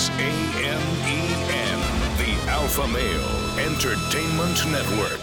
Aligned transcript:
is 0.00 0.08
AMEN, 0.10 1.80
the 2.16 2.32
Alpha 2.50 2.86
Male 2.88 3.58
Entertainment 3.58 4.64
Network. 4.70 5.20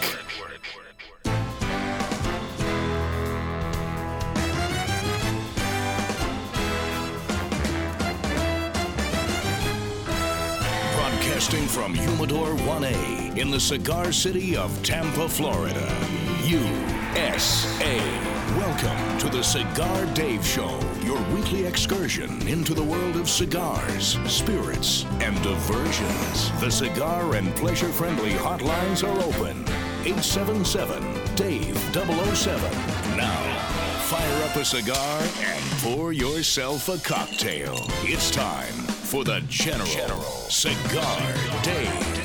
Broadcasting 10.94 11.66
from 11.66 11.94
Humidor 11.94 12.54
1A 12.54 13.36
in 13.36 13.50
the 13.50 13.58
cigar 13.58 14.12
city 14.12 14.56
of 14.56 14.70
Tampa, 14.84 15.28
Florida. 15.28 15.88
USA. 16.44 17.98
Welcome 18.56 19.18
to 19.18 19.28
the 19.28 19.42
Cigar 19.42 20.06
Dave 20.14 20.46
Show, 20.46 20.78
your 21.08 21.22
weekly 21.34 21.64
excursion 21.64 22.46
into 22.46 22.74
the 22.74 22.84
world 22.84 23.16
of 23.16 23.30
cigars, 23.30 24.18
spirits, 24.30 25.06
and 25.22 25.42
diversions. 25.42 26.60
The 26.60 26.70
cigar 26.70 27.34
and 27.34 27.48
pleasure 27.56 27.88
friendly 27.88 28.32
hotlines 28.32 29.02
are 29.02 29.18
open. 29.22 29.62
877 30.04 31.02
Dave 31.34 31.78
007. 31.94 32.60
Now, 33.16 33.40
fire 34.00 34.44
up 34.44 34.56
a 34.56 34.64
cigar 34.66 35.22
and 35.40 35.64
pour 35.80 36.12
yourself 36.12 36.90
a 36.90 36.98
cocktail. 36.98 37.86
It's 38.02 38.30
time 38.30 38.74
for 39.08 39.24
the 39.24 39.40
General, 39.48 40.20
Cigar 40.50 41.22
Dave. 41.62 42.17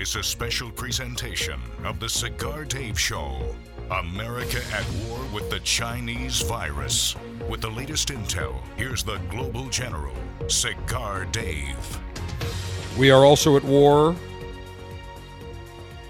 Is 0.00 0.16
a 0.16 0.22
special 0.22 0.70
presentation 0.70 1.60
of 1.84 2.00
the 2.00 2.08
Cigar 2.08 2.64
Dave 2.64 2.98
Show. 2.98 3.36
America 3.90 4.58
at 4.72 4.90
war 5.04 5.18
with 5.30 5.50
the 5.50 5.60
Chinese 5.60 6.40
virus. 6.40 7.14
With 7.50 7.60
the 7.60 7.68
latest 7.68 8.08
intel, 8.08 8.62
here's 8.78 9.04
the 9.04 9.18
Global 9.28 9.68
General, 9.68 10.14
Cigar 10.48 11.26
Dave. 11.26 12.00
We 12.98 13.10
are 13.10 13.26
also 13.26 13.58
at 13.58 13.62
war 13.62 14.16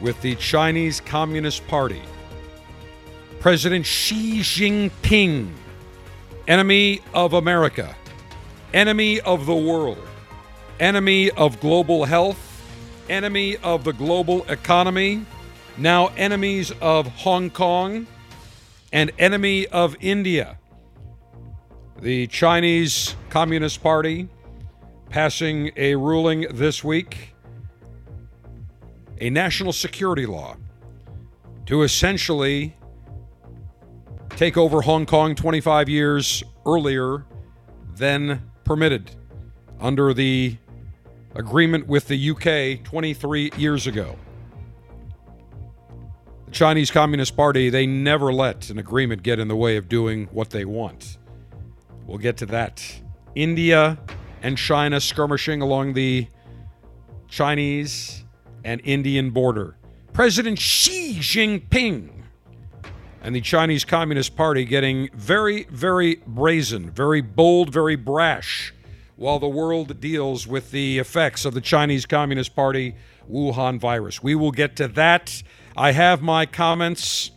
with 0.00 0.22
the 0.22 0.36
Chinese 0.36 1.00
Communist 1.00 1.66
Party. 1.66 2.02
President 3.40 3.84
Xi 3.84 4.38
Jinping, 4.38 5.50
enemy 6.46 7.00
of 7.12 7.32
America, 7.32 7.96
enemy 8.72 9.20
of 9.22 9.46
the 9.46 9.56
world, 9.56 10.06
enemy 10.78 11.32
of 11.32 11.58
global 11.58 12.04
health, 12.04 12.49
enemy 13.10 13.56
of 13.58 13.84
the 13.84 13.92
global 13.92 14.44
economy, 14.44 15.26
now 15.76 16.08
enemies 16.16 16.72
of 16.80 17.06
Hong 17.08 17.50
Kong, 17.50 18.06
and 18.92 19.10
enemy 19.18 19.66
of 19.66 19.96
India. 20.00 20.58
The 22.00 22.28
Chinese 22.28 23.16
Communist 23.28 23.82
Party 23.82 24.28
passing 25.10 25.72
a 25.76 25.96
ruling 25.96 26.46
this 26.52 26.82
week, 26.82 27.34
a 29.20 29.28
national 29.28 29.72
security 29.72 30.24
law 30.24 30.56
to 31.66 31.82
essentially 31.82 32.74
take 34.30 34.56
over 34.56 34.80
Hong 34.80 35.04
Kong 35.04 35.34
25 35.34 35.88
years 35.88 36.42
earlier 36.64 37.26
than 37.96 38.50
permitted 38.64 39.10
under 39.80 40.14
the 40.14 40.56
agreement 41.34 41.86
with 41.86 42.08
the 42.08 42.30
UK 42.30 42.82
23 42.84 43.52
years 43.56 43.86
ago. 43.86 44.16
The 46.46 46.50
Chinese 46.52 46.90
Communist 46.90 47.36
Party, 47.36 47.70
they 47.70 47.86
never 47.86 48.32
let 48.32 48.70
an 48.70 48.78
agreement 48.78 49.22
get 49.22 49.38
in 49.38 49.48
the 49.48 49.56
way 49.56 49.76
of 49.76 49.88
doing 49.88 50.26
what 50.32 50.50
they 50.50 50.64
want. 50.64 51.18
We'll 52.06 52.18
get 52.18 52.36
to 52.38 52.46
that. 52.46 52.84
India 53.34 53.98
and 54.42 54.58
China 54.58 55.00
skirmishing 55.00 55.62
along 55.62 55.92
the 55.92 56.26
Chinese 57.28 58.24
and 58.64 58.80
Indian 58.84 59.30
border. 59.30 59.76
President 60.12 60.58
Xi 60.58 61.14
Jinping 61.20 62.10
and 63.22 63.34
the 63.34 63.40
Chinese 63.40 63.84
Communist 63.84 64.34
Party 64.34 64.64
getting 64.64 65.08
very, 65.14 65.64
very 65.70 66.16
brazen, 66.26 66.90
very 66.90 67.20
bold, 67.20 67.72
very 67.72 67.94
brash 67.94 68.74
while 69.20 69.38
the 69.38 69.46
world 69.46 70.00
deals 70.00 70.46
with 70.46 70.70
the 70.70 70.98
effects 70.98 71.44
of 71.44 71.52
the 71.52 71.60
Chinese 71.60 72.06
Communist 72.06 72.56
Party 72.56 72.94
Wuhan 73.30 73.78
virus. 73.78 74.22
We 74.22 74.34
will 74.34 74.50
get 74.50 74.76
to 74.76 74.88
that. 74.88 75.42
I 75.76 75.92
have 75.92 76.22
my 76.22 76.46
comments 76.46 77.30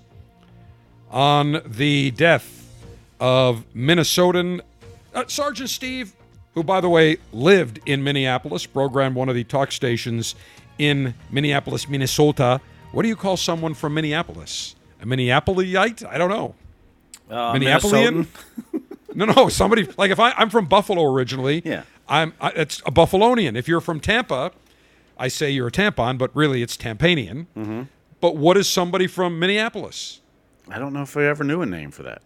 on 1.11 1.61
the 1.65 2.11
death 2.11 2.71
of 3.19 3.65
Minnesotan 3.75 4.61
uh, 5.13 5.25
Sergeant 5.27 5.69
Steve, 5.69 6.13
who, 6.53 6.63
by 6.63 6.79
the 6.79 6.87
way, 6.87 7.17
lived 7.33 7.81
in 7.85 8.01
Minneapolis, 8.01 8.65
programmed 8.65 9.15
one 9.15 9.27
of 9.27 9.35
the 9.35 9.43
talk 9.43 9.73
stations 9.73 10.35
in 10.79 11.13
Minneapolis, 11.31 11.89
Minnesota. 11.89 12.61
What 12.93 13.01
do 13.01 13.09
you 13.09 13.17
call 13.17 13.35
someone 13.35 13.73
from 13.73 13.93
Minneapolis? 13.93 14.75
A 15.01 15.05
Minneapolite? 15.05 16.05
I 16.05 16.17
don't 16.17 16.29
know. 16.29 16.55
Uh? 17.29 17.51
No, 19.15 19.25
no, 19.25 19.49
somebody 19.49 19.87
like 19.97 20.11
if 20.11 20.19
I, 20.19 20.31
I'm 20.31 20.49
from 20.49 20.65
Buffalo 20.65 21.03
originally. 21.11 21.61
Yeah. 21.65 21.83
I'm. 22.07 22.33
I, 22.41 22.49
it's 22.49 22.79
a 22.85 22.91
Buffalonian. 22.91 23.55
If 23.55 23.67
you're 23.67 23.81
from 23.81 23.99
Tampa, 23.99 24.51
I 25.17 25.27
say 25.27 25.49
you're 25.51 25.67
a 25.67 25.71
tampon, 25.71 26.17
but 26.17 26.35
really 26.35 26.61
it's 26.61 26.75
Tampanian. 26.77 27.47
Mm-hmm. 27.55 27.81
But 28.19 28.35
what 28.35 28.57
is 28.57 28.67
somebody 28.69 29.07
from 29.07 29.39
Minneapolis? 29.39 30.21
I 30.69 30.79
don't 30.79 30.93
know 30.93 31.01
if 31.03 31.15
I 31.17 31.25
ever 31.25 31.43
knew 31.43 31.61
a 31.61 31.65
name 31.65 31.91
for 31.91 32.03
that. 32.03 32.21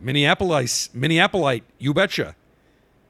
Minneapolis, 0.00 0.88
Minneapolite. 0.94 1.62
You 1.78 1.94
betcha. 1.94 2.34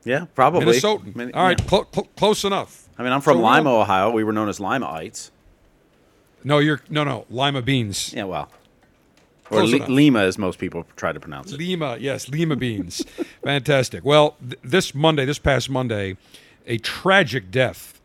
Yeah, 0.04 0.26
probably. 0.34 0.66
Minnesotan. 0.66 1.16
Min- 1.16 1.32
All 1.34 1.44
right, 1.44 1.60
yeah. 1.60 1.66
clo- 1.66 1.86
cl- 1.92 2.08
close 2.16 2.44
enough. 2.44 2.88
I 2.98 3.02
mean, 3.02 3.12
I'm 3.12 3.20
from 3.20 3.38
So 3.38 3.42
Lima, 3.42 3.70
Ohio. 3.70 4.10
We 4.10 4.24
were 4.24 4.32
known 4.32 4.48
as 4.48 4.58
Limaites. 4.60 5.30
No, 6.44 6.58
you're 6.58 6.80
no, 6.88 7.02
no. 7.04 7.26
Lima 7.28 7.60
beans. 7.60 8.12
Yeah, 8.14 8.24
well. 8.24 8.48
Or 9.50 9.64
Li- 9.64 9.78
Lima, 9.86 10.20
as 10.20 10.38
most 10.38 10.58
people 10.58 10.86
try 10.96 11.12
to 11.12 11.20
pronounce 11.20 11.52
it. 11.52 11.58
Lima, 11.58 11.96
yes, 12.00 12.28
Lima 12.28 12.56
beans. 12.56 13.04
Fantastic. 13.44 14.04
Well, 14.04 14.36
th- 14.40 14.58
this 14.62 14.94
Monday, 14.94 15.24
this 15.24 15.38
past 15.38 15.70
Monday, 15.70 16.16
a 16.66 16.78
tragic 16.78 17.50
death 17.50 18.00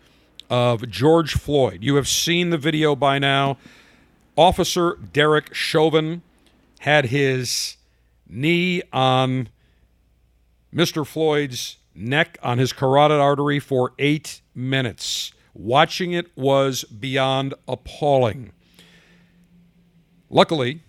of 0.50 0.88
George 0.90 1.34
Floyd. 1.34 1.80
You 1.82 1.96
have 1.96 2.08
seen 2.08 2.50
the 2.50 2.58
video 2.58 2.96
by 2.96 3.18
now. 3.20 3.58
Officer 4.38 4.98
Derek 5.14 5.54
Chauvin 5.54 6.22
had 6.80 7.06
his 7.06 7.78
knee 8.28 8.82
on 8.94 9.50
Mr. 10.74 11.06
Floyd's 11.06 11.78
neck 11.94 12.38
on 12.42 12.58
his 12.58 12.72
carotid 12.74 13.20
artery 13.20 13.60
for 13.60 13.94
eight 14.00 14.42
minutes. 14.56 15.34
Watching 15.54 16.14
it 16.14 16.36
was 16.38 16.84
beyond 16.86 17.54
appalling. 17.68 18.52
Luckily, 20.30 20.82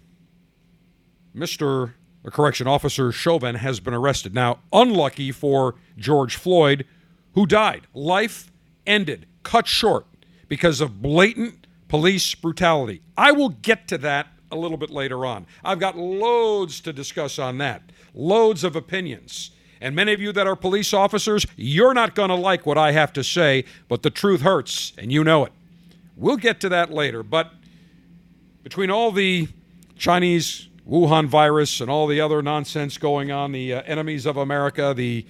Mr. 1.35 1.93
or 2.25 2.31
correction 2.31 2.67
officer 2.67 3.11
Chauvin 3.13 3.57
has 3.57 3.81
been 3.81 3.95
arrested. 3.95 4.35
Now, 4.35 4.59
unlucky 4.73 5.33
for 5.33 5.75
George 5.97 6.37
Floyd, 6.37 6.87
who 7.35 7.47
died. 7.47 7.87
Life 7.95 8.53
ended, 8.87 9.27
cut 9.43 9.67
short 9.67 10.07
because 10.49 10.81
of 10.81 11.01
blatant 11.01 11.67
police 11.89 12.35
brutality. 12.35 13.03
I 13.17 13.33
will 13.33 13.51
get 13.51 13.89
to 13.89 13.99
that 13.99 14.29
a 14.51 14.57
little 14.57 14.77
bit 14.77 14.91
later 14.91 15.25
on. 15.25 15.47
I've 15.65 15.79
got 15.79 15.97
loads 15.97 16.81
to 16.83 16.93
discuss 16.93 17.39
on 17.39 17.59
that, 17.59 17.83
loads 18.15 18.65
of 18.65 18.77
opinions. 18.77 19.51
And 19.81 19.97
many 19.97 20.13
of 20.13 20.21
you 20.21 20.31
that 20.33 20.47
are 20.47 20.55
police 20.55 20.95
officers, 20.95 21.45
you're 21.57 21.95
not 21.95 22.15
going 22.15 22.29
to 22.29 22.37
like 22.37 22.67
what 22.67 22.79
I 22.79 22.93
have 22.93 23.13
to 23.15 23.25
say, 23.25 23.65
but 23.89 24.03
the 24.03 24.11
truth 24.11 24.43
hurts, 24.43 24.93
and 24.97 25.11
you 25.11 25.25
know 25.25 25.45
it. 25.45 25.53
We'll 26.17 26.37
get 26.37 26.61
to 26.61 26.69
that 26.69 26.93
later. 26.93 27.23
But 27.23 27.51
between 28.63 28.91
all 28.91 29.11
the 29.11 29.49
Chinese 29.97 30.69
Wuhan 30.89 31.27
virus 31.27 31.81
and 31.81 31.91
all 31.91 32.07
the 32.07 32.21
other 32.21 32.43
nonsense 32.43 32.99
going 32.99 33.31
on, 33.31 33.53
the 33.53 33.75
uh, 33.75 33.83
enemies 33.83 34.27
of 34.27 34.37
America, 34.37 34.93
the 34.97 35.27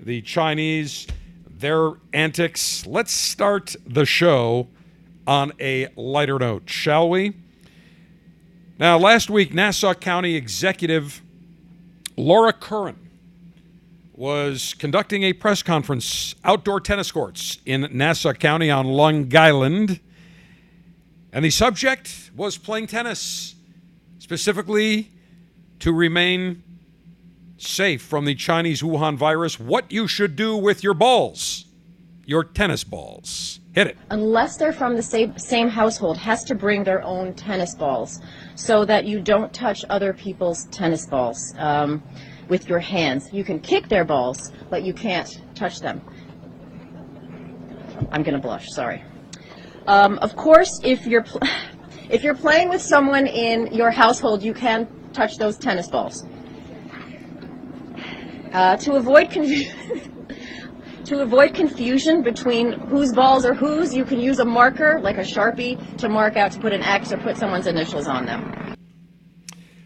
the 0.00 0.20
Chinese, 0.22 1.06
their 1.48 1.92
antics. 2.12 2.86
Let's 2.86 3.12
start 3.12 3.76
the 3.86 4.04
show 4.04 4.68
on 5.26 5.52
a 5.60 5.88
lighter 5.96 6.38
note, 6.38 6.68
shall 6.68 7.08
we? 7.08 7.34
Now, 8.78 8.98
last 8.98 9.30
week, 9.30 9.54
Nassau 9.54 9.94
County 9.94 10.34
Executive 10.34 11.22
Laura 12.16 12.52
Curran 12.52 12.96
was 14.12 14.74
conducting 14.74 15.22
a 15.22 15.32
press 15.32 15.62
conference 15.62 16.34
outdoor 16.44 16.80
tennis 16.80 17.10
courts 17.12 17.58
in 17.66 17.88
Nassau 17.92 18.32
County 18.32 18.70
on 18.70 18.86
Long 18.86 19.34
Island. 19.34 20.00
And 21.32 21.44
the 21.44 21.50
subject 21.50 22.30
was 22.34 22.56
playing 22.56 22.86
tennis, 22.86 23.55
specifically 24.30 25.08
to 25.78 25.92
remain 25.92 26.60
safe 27.58 28.02
from 28.02 28.24
the 28.24 28.34
Chinese 28.34 28.82
Wuhan 28.82 29.16
virus, 29.16 29.60
what 29.60 29.92
you 29.92 30.08
should 30.08 30.34
do 30.34 30.56
with 30.56 30.82
your 30.82 30.94
balls. 30.94 31.64
your 32.24 32.42
tennis 32.42 32.82
balls. 32.82 33.60
Hit 33.72 33.86
it. 33.86 33.96
unless 34.10 34.56
they're 34.56 34.72
from 34.72 34.96
the 34.96 35.02
same, 35.02 35.38
same 35.38 35.68
household, 35.68 36.16
has 36.18 36.42
to 36.42 36.56
bring 36.56 36.82
their 36.82 37.02
own 37.04 37.34
tennis 37.34 37.76
balls 37.76 38.20
so 38.56 38.84
that 38.84 39.04
you 39.04 39.20
don't 39.20 39.52
touch 39.52 39.84
other 39.90 40.12
people's 40.12 40.64
tennis 40.72 41.06
balls 41.06 41.54
um, 41.58 42.02
with 42.48 42.68
your 42.68 42.80
hands. 42.80 43.32
You 43.32 43.44
can 43.44 43.60
kick 43.60 43.88
their 43.88 44.04
balls, 44.04 44.50
but 44.70 44.82
you 44.82 44.92
can't 44.92 45.40
touch 45.54 45.78
them. 45.78 46.00
I'm 48.10 48.24
going 48.24 48.34
to 48.34 48.42
blush, 48.42 48.66
sorry. 48.70 49.04
Um, 49.86 50.18
of 50.18 50.34
course, 50.34 50.80
if 50.82 51.06
you're, 51.06 51.22
pl- 51.22 51.42
if 52.08 52.22
you're 52.22 52.34
playing 52.34 52.68
with 52.68 52.82
someone 52.82 53.26
in 53.26 53.72
your 53.72 53.90
household, 53.90 54.42
you 54.42 54.54
can 54.54 54.88
touch 55.12 55.36
those 55.38 55.56
tennis 55.56 55.88
balls. 55.88 56.24
Uh, 58.52 58.76
to 58.76 58.94
avoid 58.94 59.30
confusion. 59.30 60.12
To 61.06 61.20
avoid 61.20 61.54
confusion 61.54 62.24
between 62.24 62.72
whose 62.72 63.12
balls 63.12 63.44
are 63.44 63.54
whose, 63.54 63.94
you 63.94 64.04
can 64.04 64.18
use 64.18 64.40
a 64.40 64.44
marker, 64.44 64.98
like 65.00 65.18
a 65.18 65.20
Sharpie, 65.20 65.78
to 65.98 66.08
mark 66.08 66.36
out 66.36 66.50
to 66.50 66.58
put 66.58 66.72
an 66.72 66.82
X 66.82 67.12
or 67.12 67.18
put 67.18 67.36
someone's 67.36 67.68
initials 67.68 68.08
on 68.08 68.26
them. 68.26 68.74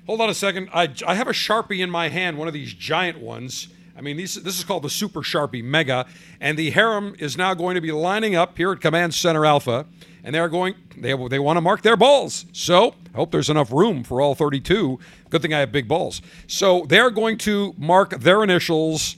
Hold 0.07 0.23
on 0.23 0.31
a 0.31 0.35
second. 0.35 0.71
I, 0.73 0.89
I 1.07 1.17
have 1.17 1.29
a 1.29 1.33
Sharpie 1.33 1.81
in 1.81 1.91
my 1.91 2.09
hand, 2.09 2.39
one 2.39 2.49
of 2.49 2.55
these 2.55 2.73
giant 2.73 3.21
ones. 3.21 3.69
I 3.95 4.01
mean, 4.01 4.17
these, 4.17 4.35
this 4.43 4.59
is 4.59 4.65
called 4.65 4.83
the 4.83 4.89
Super 4.89 5.21
Sharpie 5.21 5.63
Mega, 5.63 6.07
and 6.41 6.59
the 6.59 6.71
harem 6.71 7.15
is 7.19 7.37
now 7.37 7.53
going 7.53 7.75
to 7.75 7.83
be 7.83 7.93
lining 7.93 8.35
up 8.35 8.57
here 8.57 8.73
at 8.73 8.81
Command 8.81 9.13
Center 9.13 9.45
Alpha, 9.45 9.85
and 10.25 10.35
they're 10.35 10.49
going. 10.49 10.75
They 10.97 11.15
they 11.29 11.39
want 11.39 11.57
to 11.57 11.61
mark 11.61 11.83
their 11.83 11.97
balls. 11.97 12.47
So 12.53 12.95
I 13.13 13.17
hope 13.17 13.31
there's 13.31 13.51
enough 13.51 13.73
room 13.73 14.05
for 14.05 14.21
all 14.21 14.35
32. 14.35 14.99
Good 15.31 15.43
thing 15.43 15.55
I 15.55 15.61
have 15.61 15.73
big 15.73 15.89
balls. 15.89 16.23
So 16.47 16.85
they're 16.89 17.11
going 17.11 17.39
to 17.39 17.75
mark 17.79 18.21
their 18.21 18.43
initials 18.43 19.17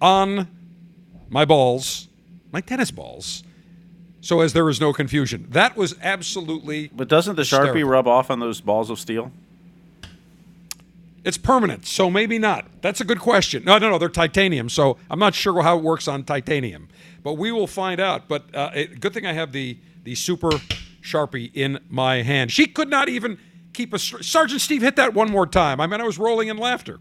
on 0.00 0.48
my 1.28 1.44
balls, 1.44 2.08
my 2.52 2.60
tennis 2.60 2.90
balls, 2.90 3.42
so 4.20 4.40
as 4.40 4.52
there 4.52 4.68
is 4.68 4.80
no 4.80 4.92
confusion. 4.92 5.46
That 5.50 5.76
was 5.76 5.94
absolutely. 6.02 6.90
But 6.94 7.08
doesn't 7.08 7.36
the 7.36 7.42
Sharpie 7.42 7.66
Hysterical. 7.66 7.90
rub 7.90 8.06
off 8.06 8.30
on 8.30 8.40
those 8.40 8.60
balls 8.60 8.90
of 8.90 8.98
steel? 8.98 9.32
It's 11.24 11.36
permanent, 11.36 11.86
so 11.86 12.10
maybe 12.10 12.38
not. 12.38 12.66
That's 12.80 13.00
a 13.00 13.04
good 13.04 13.18
question. 13.18 13.64
No, 13.64 13.78
no, 13.78 13.90
no, 13.90 13.98
they're 13.98 14.08
titanium, 14.08 14.68
so 14.68 14.98
I'm 15.10 15.18
not 15.18 15.34
sure 15.34 15.62
how 15.62 15.78
it 15.78 15.82
works 15.82 16.06
on 16.08 16.24
titanium, 16.24 16.88
but 17.22 17.34
we 17.34 17.50
will 17.52 17.66
find 17.66 18.00
out. 18.00 18.28
But 18.28 18.54
uh, 18.54 18.70
it, 18.74 19.00
good 19.00 19.12
thing 19.12 19.26
I 19.26 19.32
have 19.32 19.52
the 19.52 19.78
the 20.04 20.14
super 20.14 20.50
sharpie 21.02 21.50
in 21.54 21.80
my 21.88 22.22
hand. 22.22 22.50
She 22.50 22.66
could 22.66 22.88
not 22.88 23.08
even 23.08 23.38
keep 23.72 23.92
a 23.92 23.98
Sergeant 23.98 24.60
Steve 24.60 24.82
hit 24.82 24.96
that 24.96 25.14
one 25.14 25.30
more 25.30 25.46
time. 25.46 25.80
I 25.80 25.86
mean, 25.86 26.00
I 26.00 26.04
was 26.04 26.18
rolling 26.18 26.48
in 26.48 26.56
laughter. 26.56 26.98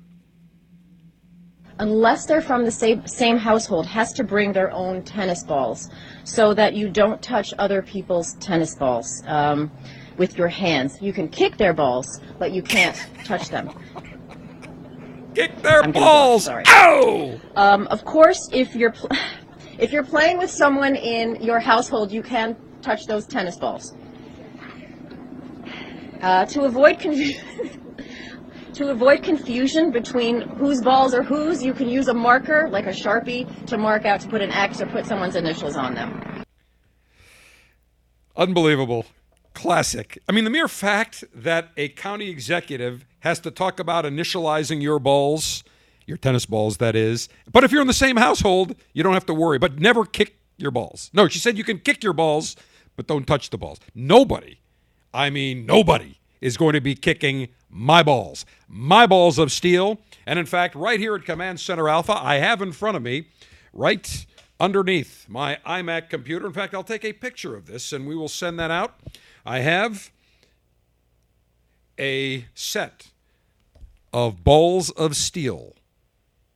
Unless 1.80 2.26
they're 2.26 2.42
from 2.42 2.66
the 2.66 2.72
same, 2.72 3.06
same 3.06 3.38
household, 3.38 3.86
has 3.86 4.12
to 4.14 4.24
bring 4.24 4.52
their 4.52 4.72
own 4.72 5.04
tennis 5.04 5.44
balls 5.44 5.90
so 6.24 6.54
that 6.56 6.74
you 6.74 6.90
don't 6.90 7.22
touch 7.22 7.54
other 7.60 7.84
people's 7.84 8.34
tennis 8.36 8.76
balls 8.76 9.22
um, 9.28 9.72
with 10.18 10.38
your 10.38 10.48
hands. 10.48 11.02
You 11.02 11.14
can 11.14 11.28
kick 11.30 11.58
their 11.58 11.74
balls, 11.74 12.20
but 12.40 12.52
you 12.52 12.62
can't 12.62 12.98
touch 13.24 13.50
them. 13.50 13.70
Kick 15.36 15.62
their 15.62 15.84
I'm 15.84 15.92
balls! 15.92 16.46
sorry. 16.46 16.64
Ow! 16.68 17.40
Um, 17.56 17.88
of 17.88 18.04
course, 18.04 18.50
if 18.52 18.76
you're 18.76 18.92
pl- 18.92 19.10
if 19.78 19.92
you're 19.92 20.04
playing 20.04 20.38
with 20.40 20.50
someone 20.50 20.96
in 20.96 21.42
your 21.42 21.60
household, 21.60 22.12
you 22.12 22.24
can 22.24 22.56
touch 22.82 23.06
those 23.06 23.26
tennis 23.26 23.58
balls. 23.58 23.96
Uh, 26.22 26.46
to 26.48 26.64
avoid 26.64 27.00
confusion. 27.00 27.44
To 28.74 28.90
avoid 28.92 29.24
confusion 29.24 29.90
between 29.90 30.42
whose 30.42 30.82
balls 30.84 31.16
are 31.16 31.24
whose, 31.24 31.64
you 31.64 31.74
can 31.74 31.90
use 31.90 32.10
a 32.10 32.14
marker, 32.14 32.70
like 32.70 32.86
a 32.86 32.92
Sharpie, 32.92 33.66
to 33.66 33.76
mark 33.76 34.06
out 34.06 34.22
to 34.22 34.28
put 34.28 34.40
an 34.40 34.52
X 34.52 34.80
or 34.80 34.86
put 34.86 35.08
someone's 35.08 35.36
initials 35.36 35.76
on 35.76 35.96
them. 35.96 36.44
Unbelievable. 38.36 39.04
Classic. 39.58 40.20
I 40.30 40.34
mean, 40.34 40.44
the 40.44 40.52
mere 40.52 40.68
fact 40.68 41.24
that 41.34 41.70
a 41.78 41.90
county 41.90 42.30
executive 42.30 43.08
has 43.22 43.40
to 43.40 43.50
talk 43.50 43.80
about 43.80 44.06
initializing 44.06 44.84
your 44.84 45.00
balls, 45.00 45.64
your 46.06 46.16
tennis 46.16 46.46
balls, 46.46 46.78
that 46.78 46.96
is. 46.96 47.28
But 47.52 47.64
if 47.64 47.72
you're 47.72 47.82
in 47.82 47.88
the 47.88 47.94
same 47.94 48.18
household, 48.18 48.76
you 48.94 49.02
don't 49.02 49.16
have 49.16 49.26
to 49.26 49.34
worry. 49.34 49.58
But 49.58 49.80
never 49.80 50.06
kick 50.06 50.38
your 50.58 50.70
balls. 50.70 51.10
No, 51.12 51.28
she 51.28 51.40
said 51.40 51.58
you 51.58 51.64
can 51.64 51.80
kick 51.80 52.04
your 52.04 52.14
balls, 52.14 52.56
but 52.96 53.08
don't 53.08 53.26
touch 53.26 53.50
the 53.50 53.58
balls. 53.58 53.80
Nobody, 53.96 54.60
I 55.12 55.32
mean, 55.32 55.66
nobody 55.66 56.20
is 56.40 56.56
going 56.56 56.74
to 56.74 56.82
be 56.82 56.94
kicking 56.94 57.48
my 57.68 58.04
balls, 58.04 58.46
my 58.68 59.08
balls 59.08 59.40
of 59.40 59.52
steel. 59.52 60.00
And 60.28 60.38
in 60.38 60.46
fact, 60.46 60.76
right 60.76 61.00
here 61.00 61.16
at 61.16 61.26
Command 61.26 61.60
Center 61.60 61.90
Alpha, 61.90 62.14
I 62.16 62.36
have 62.36 62.62
in 62.62 62.74
front 62.74 62.96
of 62.96 63.02
me, 63.02 63.30
right 63.74 64.24
underneath 64.60 65.28
my 65.28 65.58
iMac 65.66 66.10
computer. 66.10 66.46
In 66.46 66.54
fact, 66.54 66.76
I'll 66.76 66.84
take 66.84 67.06
a 67.06 67.14
picture 67.14 67.56
of 67.56 67.66
this 67.66 67.92
and 67.92 68.06
we 68.06 68.16
will 68.16 68.28
send 68.28 68.60
that 68.60 68.70
out. 68.70 69.00
I 69.48 69.60
have 69.60 70.12
a 71.98 72.48
set 72.54 73.12
of 74.12 74.44
balls 74.44 74.90
of 74.90 75.16
steel. 75.16 75.74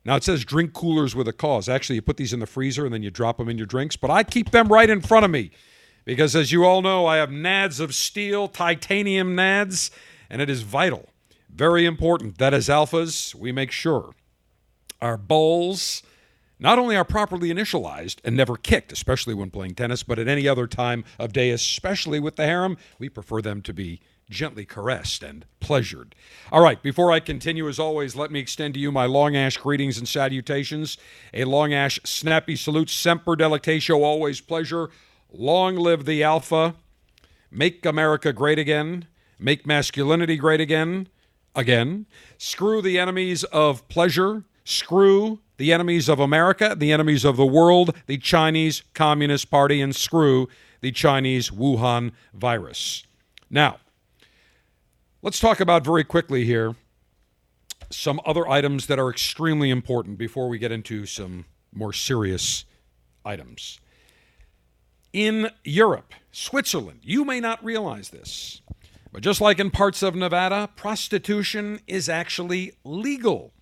Now 0.03 0.17
it 0.17 0.25
says 0.25 0.43
drink 0.43 0.73
coolers 0.73 1.15
with 1.15 1.25
a 1.29 1.33
cause. 1.33 1.69
Actually, 1.69 1.95
you 1.95 2.01
put 2.01 2.17
these 2.17 2.33
in 2.33 2.41
the 2.41 2.45
freezer 2.45 2.83
and 2.83 2.93
then 2.93 3.01
you 3.01 3.09
drop 3.09 3.38
them 3.38 3.47
in 3.47 3.57
your 3.57 3.65
drinks, 3.65 3.95
but 3.95 4.11
I 4.11 4.23
keep 4.23 4.51
them 4.51 4.67
right 4.67 4.89
in 4.89 4.99
front 4.99 5.23
of 5.23 5.31
me 5.31 5.51
because, 6.03 6.35
as 6.35 6.51
you 6.51 6.65
all 6.65 6.81
know, 6.81 7.05
I 7.05 7.15
have 7.15 7.29
nads 7.29 7.79
of 7.79 7.95
steel, 7.95 8.49
titanium 8.49 9.38
nads, 9.38 9.89
and 10.29 10.41
it 10.41 10.49
is 10.49 10.63
vital, 10.63 11.07
very 11.49 11.85
important 11.85 12.39
that 12.39 12.53
as 12.53 12.67
alphas, 12.67 13.33
we 13.33 13.53
make 13.53 13.71
sure 13.71 14.11
our 14.99 15.15
balls 15.15 16.03
not 16.62 16.78
only 16.78 16.96
are 16.96 17.04
properly 17.04 17.50
initialized 17.50 18.18
and 18.24 18.38
never 18.38 18.56
kicked, 18.56 18.92
especially 18.92 19.34
when 19.34 19.50
playing 19.50 19.74
tennis, 19.74 20.04
but 20.04 20.19
at 20.19 20.28
any 20.28 20.48
other 20.48 20.68
time 20.68 21.04
of 21.18 21.34
day, 21.34 21.50
especially 21.50 22.19
with 22.19 22.36
the 22.36 22.46
harem, 22.46 22.78
we 23.00 23.10
prefer 23.10 23.42
them 23.42 23.63
to 23.63 23.74
be 23.74 24.00
gently 24.30 24.63
caressed 24.63 25.24
and 25.24 25.46
pleasured. 25.60 26.16
All 26.52 26.62
right, 26.63 26.81
before 26.81 27.12
I 27.12 27.19
continue, 27.19 27.68
as 27.68 27.80
always, 27.80 28.16
let 28.16 28.31
me 28.31 28.40
extend 28.40 28.75
to 28.75 28.80
you 28.80 28.92
my 28.92 29.08
Long 29.08 29.36
Ash 29.36 29.58
greetings 29.58 29.98
and 29.98 30.08
salutations. 30.08 31.00
A 31.34 31.46
Long 31.46 31.74
Ash 31.74 32.00
snappy 32.06 32.56
salute, 32.56 32.92
semper 32.92 33.36
delectatio, 33.36 33.98
always 33.98 34.40
pleasure. 34.40 34.90
Long 35.34 35.75
live 35.75 36.06
the 36.06 36.24
Alpha. 36.24 36.75
Make 37.50 37.86
America 37.86 38.31
great 38.31 38.60
again. 38.60 39.08
Make 39.40 39.66
masculinity 39.66 40.38
great 40.38 40.62
again. 40.62 41.08
Again. 41.56 42.06
Screw 42.38 42.81
the 42.84 43.00
enemies 43.00 43.44
of 43.46 43.88
pleasure. 43.90 44.46
Screw 44.63 45.40
the 45.62 45.72
enemies 45.72 46.10
of 46.10 46.19
America, 46.19 46.75
the 46.75 46.92
enemies 46.92 47.24
of 47.24 47.38
the 47.38 47.46
world, 47.46 47.96
the 48.08 48.18
Chinese 48.18 48.81
Communist 48.96 49.52
Party, 49.52 49.80
and 49.80 49.96
screw 49.96 50.48
the 50.81 50.92
Chinese 50.92 51.52
Wuhan 51.52 52.13
virus. 52.34 53.04
Now, 53.48 53.78
let's 55.22 55.40
talk 55.40 55.60
about 55.60 55.86
very 55.86 56.04
quickly 56.04 56.46
here 56.46 56.74
some 57.92 58.19
other 58.25 58.48
items 58.48 58.88
that 58.88 58.98
are 58.98 59.12
extremely 59.12 59.70
important 59.70 60.18
before 60.18 60.50
we 60.50 60.58
get 60.58 60.72
into 60.72 61.06
some 61.06 61.46
more 61.72 61.94
serious 61.94 62.65
items. 63.24 63.80
In 65.13 65.51
Europe, 65.63 66.15
Switzerland, 66.32 67.01
you 67.03 67.24
may 67.24 67.39
not 67.39 67.63
realize 67.63 68.10
this, 68.10 68.63
but 69.12 69.22
just 69.22 69.41
like 69.41 69.60
in 69.60 69.70
parts 69.70 70.01
of 70.01 70.15
Nevada, 70.15 70.72
prostitution 70.75 71.82
is 71.86 72.10
actually 72.10 72.72
legal. 72.84 73.53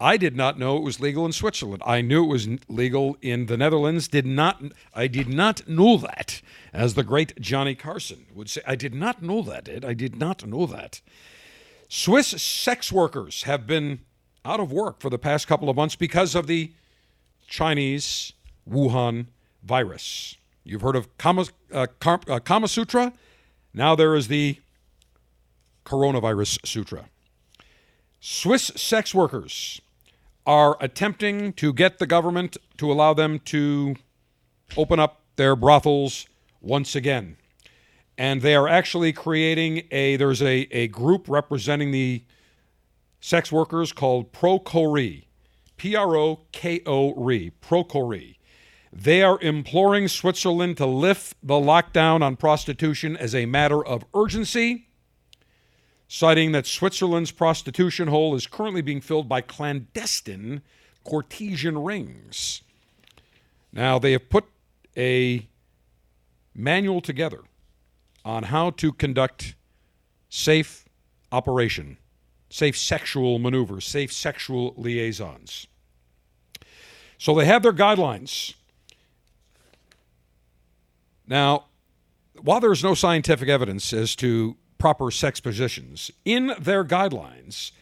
I 0.00 0.16
did 0.16 0.36
not 0.36 0.58
know 0.58 0.76
it 0.76 0.84
was 0.84 1.00
legal 1.00 1.26
in 1.26 1.32
Switzerland. 1.32 1.82
I 1.84 2.02
knew 2.02 2.22
it 2.24 2.28
was 2.28 2.48
legal 2.68 3.16
in 3.20 3.46
the 3.46 3.56
Netherlands. 3.56 4.06
Did 4.06 4.26
not 4.26 4.62
I 4.94 5.08
did 5.08 5.28
not 5.28 5.66
know 5.68 5.96
that, 5.96 6.40
as 6.72 6.94
the 6.94 7.02
great 7.02 7.40
Johnny 7.40 7.74
Carson 7.74 8.26
would 8.32 8.48
say. 8.48 8.60
I 8.66 8.76
did 8.76 8.94
not 8.94 9.22
know 9.22 9.42
that. 9.42 9.68
Ed. 9.68 9.84
I 9.84 9.94
did 9.94 10.16
not 10.16 10.46
know 10.46 10.66
that. 10.66 11.00
Swiss 11.88 12.28
sex 12.28 12.92
workers 12.92 13.42
have 13.44 13.66
been 13.66 14.00
out 14.44 14.60
of 14.60 14.70
work 14.70 15.00
for 15.00 15.10
the 15.10 15.18
past 15.18 15.48
couple 15.48 15.68
of 15.68 15.74
months 15.74 15.96
because 15.96 16.34
of 16.36 16.46
the 16.46 16.70
Chinese 17.48 18.32
Wuhan 18.70 19.26
virus. 19.64 20.36
You've 20.62 20.82
heard 20.82 20.96
of 20.96 21.16
Kama, 21.18 21.46
uh, 21.72 21.86
Kar- 21.98 22.20
uh, 22.28 22.38
Kama 22.38 22.68
Sutra. 22.68 23.12
Now 23.74 23.96
there 23.96 24.14
is 24.14 24.28
the 24.28 24.58
Coronavirus 25.84 26.64
Sutra. 26.66 27.06
Swiss 28.20 28.70
sex 28.76 29.14
workers 29.14 29.80
are 30.48 30.78
attempting 30.80 31.52
to 31.52 31.74
get 31.74 31.98
the 31.98 32.06
government 32.06 32.56
to 32.78 32.90
allow 32.90 33.12
them 33.12 33.38
to 33.38 33.94
open 34.78 34.98
up 34.98 35.20
their 35.36 35.54
brothels 35.54 36.26
once 36.62 36.96
again. 36.96 37.36
And 38.16 38.40
they 38.40 38.56
are 38.56 38.66
actually 38.66 39.12
creating 39.12 39.82
a, 39.90 40.16
there's 40.16 40.40
a, 40.40 40.66
a 40.72 40.88
group 40.88 41.26
representing 41.28 41.90
the 41.90 42.24
sex 43.20 43.52
workers 43.52 43.92
called 43.92 44.32
Procori, 44.32 45.26
P 45.76 45.94
R 45.94 46.16
O 46.16 46.40
K 46.50 46.80
O 46.86 47.10
R, 47.10 47.50
Procori. 47.60 48.36
They 48.90 49.22
are 49.22 49.38
imploring 49.42 50.08
Switzerland 50.08 50.78
to 50.78 50.86
lift 50.86 51.36
the 51.42 51.54
lockdown 51.54 52.22
on 52.22 52.36
prostitution 52.36 53.18
as 53.18 53.34
a 53.34 53.44
matter 53.44 53.84
of 53.84 54.06
urgency 54.14 54.87
citing 56.08 56.52
that 56.52 56.66
Switzerland's 56.66 57.30
prostitution 57.30 58.08
hole 58.08 58.34
is 58.34 58.46
currently 58.46 58.80
being 58.80 59.00
filled 59.00 59.28
by 59.28 59.42
clandestine 59.42 60.62
courtesan 61.04 61.84
rings. 61.84 62.62
Now, 63.72 63.98
they 63.98 64.12
have 64.12 64.30
put 64.30 64.46
a 64.96 65.46
manual 66.54 67.02
together 67.02 67.42
on 68.24 68.44
how 68.44 68.70
to 68.70 68.92
conduct 68.92 69.54
safe 70.30 70.86
operation, 71.30 71.98
safe 72.50 72.76
sexual 72.76 73.38
maneuvers, 73.38 73.84
safe 73.84 74.12
sexual 74.12 74.74
liaisons. 74.76 75.66
So 77.18 77.34
they 77.34 77.44
have 77.44 77.62
their 77.62 77.72
guidelines. 77.72 78.54
Now, 81.26 81.66
while 82.40 82.60
there 82.60 82.72
is 82.72 82.82
no 82.82 82.94
scientific 82.94 83.48
evidence 83.48 83.92
as 83.92 84.16
to 84.16 84.56
proper 84.78 85.10
sex 85.10 85.40
positions, 85.40 86.10
in 86.24 86.54
their 86.58 86.84
guidelines, 86.84 87.72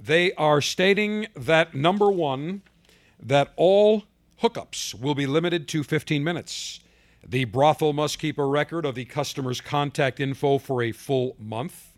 they 0.00 0.32
are 0.34 0.60
stating 0.60 1.26
that 1.34 1.74
number 1.74 2.10
one, 2.10 2.62
that 3.20 3.52
all 3.56 4.04
hookups 4.42 4.94
will 4.94 5.14
be 5.14 5.26
limited 5.26 5.66
to 5.68 5.82
15 5.82 6.22
minutes. 6.22 6.80
The 7.26 7.44
brothel 7.44 7.92
must 7.92 8.18
keep 8.18 8.38
a 8.38 8.44
record 8.44 8.84
of 8.84 8.94
the 8.94 9.04
customer's 9.04 9.60
contact 9.60 10.20
info 10.20 10.58
for 10.58 10.82
a 10.82 10.92
full 10.92 11.36
month. 11.38 11.92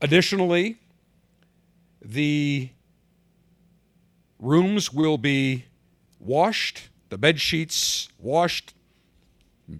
Additionally, 0.00 0.78
the 2.00 2.70
rooms 4.38 4.92
will 4.92 5.18
be 5.18 5.64
washed, 6.20 6.88
the 7.08 7.18
bed 7.18 7.40
sheets 7.40 8.08
washed, 8.18 8.74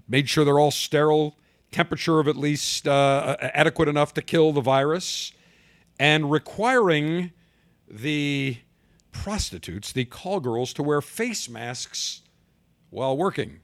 made 0.09 0.29
sure 0.29 0.45
they're 0.45 0.59
all 0.59 0.73
sterile, 0.73 1.37
temperature 1.71 2.19
of 2.19 2.29
at 2.29 2.37
least 2.37 2.89
uh, 2.89 3.37
adequate 3.41 3.89
enough 3.89 4.15
to 4.15 4.23
kill 4.23 4.53
the 4.53 4.61
virus, 4.61 5.33
and 5.99 6.31
requiring 6.31 7.33
the 7.91 8.59
prostitutes, 9.13 9.93
the 9.93 10.05
call 10.05 10.41
girls, 10.41 10.73
to 10.75 10.83
wear 10.83 11.01
face 11.01 11.49
masks 11.49 12.23
while 12.91 13.17
working. 13.17 13.61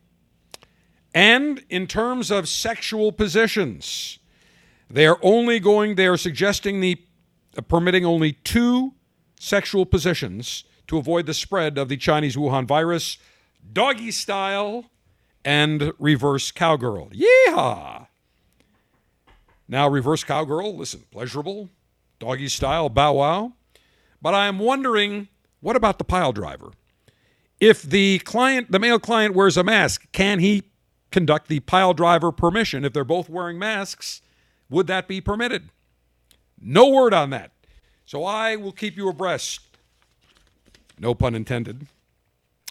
And 1.15 1.65
in 1.71 1.87
terms 1.87 2.31
of 2.31 2.49
sexual 2.49 3.13
positions, 3.13 4.19
they 4.91 5.07
are 5.07 5.19
only 5.23 5.61
going, 5.61 5.95
they 5.95 6.07
are 6.07 6.17
suggesting 6.17 6.81
the 6.81 7.01
uh, 7.57 7.63
permitting 7.63 8.05
only 8.05 8.33
two 8.33 8.95
sexual 9.39 9.87
positions 9.87 10.65
to 10.89 10.99
avoid 10.99 11.27
the 11.27 11.35
spread 11.35 11.79
of 11.79 11.89
the 11.89 11.97
Chinese 11.97 12.37
Wuhan 12.37 12.67
virus 12.67 13.19
doggy 13.73 14.11
style 14.11 14.91
and 15.45 15.93
reverse 15.99 16.51
cowgirl. 16.51 17.11
Yeehaw! 17.11 18.07
Now, 19.69 19.89
reverse 19.89 20.25
cowgirl, 20.25 20.77
listen, 20.77 21.05
pleasurable, 21.11 21.71
doggy 22.19 22.49
style, 22.49 22.89
bow 22.89 23.15
wow. 23.15 23.53
But 24.21 24.35
I 24.35 24.47
am 24.47 24.59
wondering 24.59 25.29
what 25.61 25.77
about 25.77 25.97
the 25.97 26.05
pile 26.05 26.33
driver? 26.33 26.73
If 27.59 27.83
the 27.83 28.19
client, 28.19 28.71
the 28.71 28.79
male 28.79 28.99
client 28.99 29.35
wears 29.35 29.57
a 29.57 29.65
mask, 29.65 30.07
can 30.13 30.39
he 30.39 30.65
conduct 31.11 31.49
the 31.49 31.61
pile 31.61 31.95
driver 31.95 32.31
permission? 32.31 32.85
If 32.85 32.93
they're 32.93 33.05
both 33.05 33.31
wearing 33.31 33.59
masks, 33.59 34.21
would 34.69 34.87
that 34.89 35.09
be 35.09 35.23
permitted? 35.23 35.71
No 36.61 36.89
word 36.89 37.15
on 37.15 37.31
that. 37.31 37.53
So 38.05 38.25
I 38.25 38.57
will 38.57 38.73
keep 38.73 38.99
you 38.99 39.09
abreast, 39.09 39.61
no 40.99 41.15
pun 41.15 41.35
intended, 41.35 41.87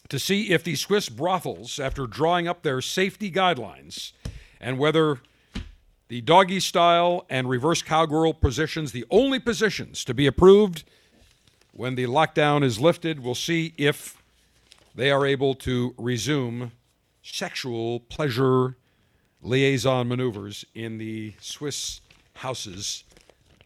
to 0.10 0.20
see 0.20 0.52
if 0.52 0.64
the 0.64 0.76
Swiss 0.76 1.10
brothels, 1.10 1.80
after 1.80 2.06
drawing 2.06 2.48
up 2.48 2.64
their 2.64 2.82
safety 2.82 3.32
guidelines, 3.32 4.12
and 4.60 4.78
whether 4.78 5.22
the 6.08 6.22
doggy 6.22 6.60
style 6.60 7.26
and 7.30 7.50
reverse 7.50 7.82
cowgirl 7.82 8.34
positions, 8.34 8.92
the 8.92 9.06
only 9.10 9.40
positions 9.40 10.04
to 10.06 10.14
be 10.14 10.28
approved 10.28 10.84
when 11.72 11.96
the 11.96 12.06
lockdown 12.06 12.64
is 12.64 12.80
lifted, 12.80 13.20
we'll 13.20 13.34
see 13.34 13.74
if 13.78 14.22
they 14.94 15.10
are 15.10 15.26
able 15.26 15.56
to 15.56 15.96
resume 15.98 16.72
sexual 17.24 18.00
pleasure 18.00 18.78
liaison 19.42 20.08
maneuvers 20.08 20.66
in 20.76 21.00
the 21.00 21.34
Swiss 21.40 22.02
houses 22.36 23.04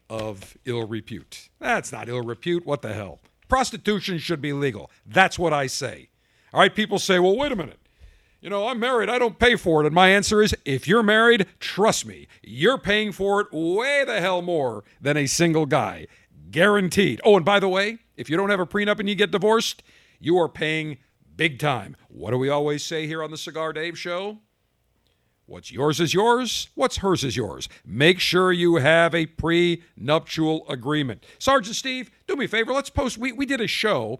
of 0.09 0.57
ill 0.65 0.87
repute. 0.87 1.49
That's 1.59 1.91
not 1.91 2.07
ill 2.07 2.21
repute. 2.21 2.65
What 2.65 2.81
the 2.81 2.93
hell? 2.93 3.19
Prostitution 3.49 4.17
should 4.17 4.41
be 4.41 4.53
legal. 4.53 4.89
That's 5.05 5.37
what 5.37 5.53
I 5.53 5.67
say. 5.67 6.09
All 6.53 6.61
right, 6.61 6.73
people 6.73 6.99
say, 6.99 7.19
well, 7.19 7.35
wait 7.35 7.51
a 7.51 7.55
minute. 7.55 7.79
You 8.41 8.49
know, 8.49 8.67
I'm 8.67 8.79
married. 8.79 9.09
I 9.09 9.19
don't 9.19 9.39
pay 9.39 9.55
for 9.55 9.81
it. 9.81 9.87
And 9.87 9.95
my 9.95 10.09
answer 10.09 10.41
is 10.41 10.55
if 10.63 10.87
you're 10.87 11.03
married, 11.03 11.47
trust 11.59 12.05
me, 12.05 12.27
you're 12.43 12.77
paying 12.77 13.11
for 13.11 13.41
it 13.41 13.47
way 13.51 14.03
the 14.05 14.21
hell 14.21 14.41
more 14.41 14.83
than 15.01 15.17
a 15.17 15.25
single 15.25 15.65
guy. 15.65 16.07
Guaranteed. 16.51 17.19
Oh, 17.23 17.35
and 17.35 17.43
by 17.43 17.59
the 17.59 17.67
way, 17.67 17.97
if 18.15 18.29
you 18.29 18.37
don't 18.37 18.49
have 18.49 18.59
a 18.59 18.65
prenup 18.65 18.99
and 18.99 19.09
you 19.09 19.15
get 19.15 19.31
divorced, 19.31 19.83
you 20.19 20.37
are 20.37 20.47
paying 20.47 20.97
big 21.35 21.59
time. 21.59 21.95
What 22.09 22.31
do 22.31 22.37
we 22.37 22.49
always 22.49 22.83
say 22.83 23.07
here 23.07 23.23
on 23.23 23.31
the 23.31 23.37
Cigar 23.37 23.73
Dave 23.73 23.97
show? 23.97 24.37
What's 25.47 25.71
yours 25.71 25.99
is 25.99 26.13
yours. 26.13 26.69
What's 26.75 26.97
hers 26.97 27.23
is 27.23 27.37
yours. 27.37 27.69
Make 27.85 28.19
sure 28.19 28.51
you 28.51 28.75
have 28.77 29.15
a 29.15 29.25
prenuptial 29.25 30.67
agreement. 30.69 31.23
Sergeant 31.39 31.75
Steve, 31.75 32.11
do 32.27 32.35
me 32.35 32.45
a 32.45 32.47
favor. 32.49 32.73
Let's 32.73 32.89
post. 32.89 33.17
We, 33.17 33.31
we 33.31 33.45
did 33.45 33.61
a 33.61 33.67
show, 33.67 34.19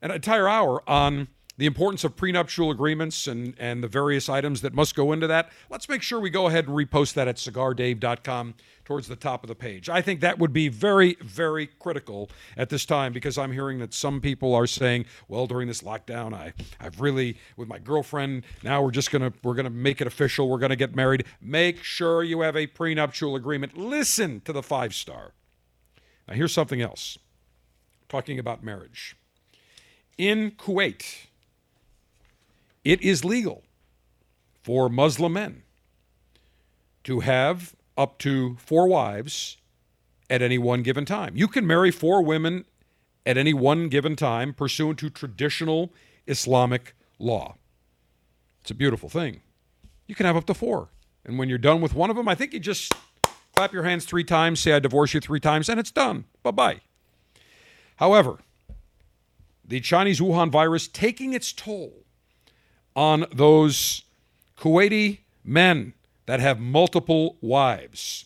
an 0.00 0.10
entire 0.10 0.48
hour 0.48 0.82
on 0.88 1.28
the 1.58 1.66
importance 1.66 2.04
of 2.04 2.16
prenuptial 2.16 2.70
agreements 2.70 3.26
and, 3.26 3.54
and 3.58 3.82
the 3.82 3.88
various 3.88 4.28
items 4.28 4.62
that 4.62 4.72
must 4.72 4.94
go 4.94 5.12
into 5.12 5.26
that. 5.26 5.50
Let's 5.68 5.88
make 5.88 6.02
sure 6.02 6.20
we 6.20 6.30
go 6.30 6.46
ahead 6.46 6.68
and 6.68 6.76
repost 6.76 7.14
that 7.14 7.28
at 7.28 7.36
cigardave.com 7.36 8.54
towards 8.84 9.08
the 9.08 9.16
top 9.16 9.42
of 9.44 9.48
the 9.48 9.54
page. 9.54 9.90
I 9.90 10.00
think 10.00 10.20
that 10.20 10.38
would 10.38 10.52
be 10.52 10.68
very, 10.68 11.16
very 11.20 11.66
critical 11.66 12.30
at 12.56 12.70
this 12.70 12.86
time 12.86 13.12
because 13.12 13.36
I'm 13.36 13.52
hearing 13.52 13.80
that 13.80 13.92
some 13.92 14.20
people 14.20 14.54
are 14.54 14.66
saying, 14.68 15.06
well, 15.26 15.46
during 15.46 15.68
this 15.68 15.82
lockdown, 15.82 16.32
I, 16.32 16.54
I've 16.80 17.00
really, 17.00 17.36
with 17.56 17.68
my 17.68 17.78
girlfriend, 17.78 18.44
now 18.62 18.80
we're 18.80 18.92
just 18.92 19.10
gonna 19.10 19.32
we're 19.42 19.54
gonna 19.54 19.68
make 19.68 20.00
it 20.00 20.06
official, 20.06 20.48
we're 20.48 20.58
gonna 20.58 20.76
get 20.76 20.96
married. 20.96 21.26
Make 21.40 21.82
sure 21.82 22.22
you 22.22 22.40
have 22.40 22.56
a 22.56 22.66
prenuptial 22.66 23.36
agreement. 23.36 23.76
Listen 23.76 24.40
to 24.46 24.52
the 24.52 24.62
five 24.62 24.94
star. 24.94 25.32
Now 26.26 26.34
here's 26.34 26.52
something 26.52 26.80
else. 26.80 27.18
Talking 28.08 28.38
about 28.38 28.64
marriage. 28.64 29.16
In 30.16 30.52
Kuwait, 30.52 31.27
it 32.88 33.02
is 33.02 33.22
legal 33.22 33.64
for 34.62 34.88
Muslim 34.88 35.34
men 35.34 35.62
to 37.04 37.20
have 37.20 37.76
up 37.98 38.16
to 38.18 38.56
four 38.56 38.88
wives 38.88 39.58
at 40.30 40.40
any 40.40 40.56
one 40.56 40.82
given 40.82 41.04
time. 41.04 41.36
You 41.36 41.48
can 41.48 41.66
marry 41.66 41.90
four 41.90 42.22
women 42.22 42.64
at 43.26 43.36
any 43.36 43.52
one 43.52 43.90
given 43.90 44.16
time 44.16 44.54
pursuant 44.54 44.98
to 45.00 45.10
traditional 45.10 45.92
Islamic 46.26 46.94
law. 47.18 47.56
It's 48.62 48.70
a 48.70 48.74
beautiful 48.74 49.10
thing. 49.10 49.42
You 50.06 50.14
can 50.14 50.24
have 50.24 50.36
up 50.36 50.46
to 50.46 50.54
four. 50.54 50.88
And 51.26 51.38
when 51.38 51.50
you're 51.50 51.58
done 51.58 51.82
with 51.82 51.92
one 51.92 52.08
of 52.08 52.16
them, 52.16 52.26
I 52.26 52.34
think 52.34 52.54
you 52.54 52.58
just 52.58 52.94
clap 53.54 53.70
your 53.70 53.82
hands 53.82 54.06
three 54.06 54.24
times, 54.24 54.60
say, 54.60 54.72
I 54.72 54.78
divorce 54.78 55.12
you 55.12 55.20
three 55.20 55.40
times, 55.40 55.68
and 55.68 55.78
it's 55.78 55.90
done. 55.90 56.24
Bye 56.42 56.52
bye. 56.52 56.80
However, 57.96 58.38
the 59.62 59.80
Chinese 59.80 60.20
Wuhan 60.20 60.50
virus 60.50 60.88
taking 60.88 61.34
its 61.34 61.52
toll 61.52 62.06
on 62.98 63.24
those 63.32 64.02
Kuwaiti 64.58 65.18
men 65.44 65.94
that 66.26 66.40
have 66.40 66.58
multiple 66.58 67.36
wives. 67.40 68.24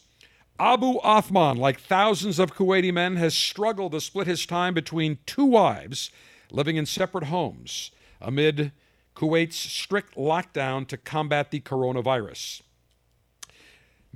Abu 0.59 0.97
Othman, 1.01 1.59
like 1.59 1.79
thousands 1.79 2.39
of 2.39 2.55
Kuwaiti 2.55 2.91
men, 2.91 3.17
has 3.17 3.35
struggled 3.35 3.93
to 3.93 4.01
split 4.01 4.27
his 4.27 4.47
time 4.47 4.73
between 4.73 5.19
two 5.27 5.45
wives 5.45 6.11
living 6.51 6.77
in 6.77 6.87
separate 6.87 7.25
homes 7.25 7.91
amid 8.19 8.73
Kuwait's 9.15 9.57
strict 9.57 10.17
lockdown 10.17 10.89
to 10.89 10.97
combat 10.97 11.51
the 11.51 11.61
coronavirus. 11.61 12.63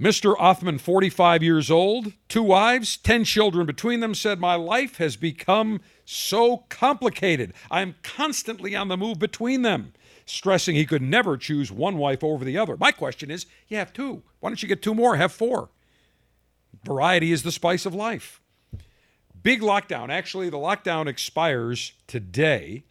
Mr. 0.00 0.36
Othman, 0.38 0.78
45 0.78 1.42
years 1.42 1.70
old, 1.70 2.14
two 2.30 2.42
wives, 2.42 2.96
10 2.96 3.24
children 3.24 3.66
between 3.66 4.00
them, 4.00 4.14
said, 4.14 4.40
My 4.40 4.54
life 4.54 4.96
has 4.96 5.16
become 5.16 5.82
so 6.06 6.64
complicated. 6.70 7.52
I 7.70 7.82
am 7.82 7.96
constantly 8.02 8.74
on 8.74 8.88
the 8.88 8.96
move 8.96 9.18
between 9.18 9.60
them, 9.60 9.92
stressing 10.26 10.74
he 10.74 10.84
could 10.84 11.02
never 11.02 11.36
choose 11.36 11.72
one 11.72 11.96
wife 11.96 12.22
over 12.22 12.44
the 12.44 12.58
other. 12.58 12.76
My 12.76 12.92
question 12.92 13.30
is, 13.30 13.46
you 13.68 13.78
have 13.78 13.92
two. 13.92 14.22
Why 14.40 14.50
don't 14.50 14.62
you 14.62 14.68
get 14.68 14.82
two 14.82 14.94
more? 14.94 15.16
Have 15.16 15.32
four. 15.32 15.70
Variety 16.84 17.32
is 17.32 17.42
the 17.42 17.52
spice 17.52 17.86
of 17.86 17.94
life. 17.94 18.40
Big 19.42 19.60
lockdown. 19.60 20.10
Actually, 20.10 20.50
the 20.50 20.58
lockdown 20.58 21.06
expires 21.06 21.92
today 22.06 22.84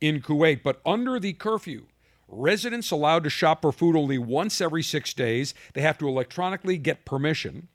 in 0.00 0.20
Kuwait, 0.20 0.62
but 0.62 0.80
under 0.84 1.18
the 1.18 1.32
curfew, 1.32 1.86
residents 2.28 2.90
allowed 2.90 3.24
to 3.24 3.30
shop 3.30 3.62
for 3.62 3.72
food 3.72 3.96
only 3.96 4.18
once 4.18 4.60
every 4.60 4.82
six 4.82 5.14
days. 5.14 5.54
They 5.72 5.80
have 5.80 5.98
to 5.98 6.08
electronically 6.08 6.76
get 6.76 7.06
permission. 7.06 7.68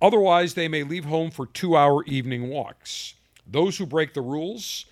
Otherwise, 0.00 0.54
they 0.54 0.66
may 0.66 0.82
leave 0.82 1.04
home 1.04 1.30
for 1.30 1.46
two 1.46 1.76
hour 1.76 2.02
evening 2.04 2.48
walks. 2.48 3.14
Those 3.46 3.78
who 3.78 3.86
break 3.86 4.14
the 4.14 4.20
rules, 4.20 4.86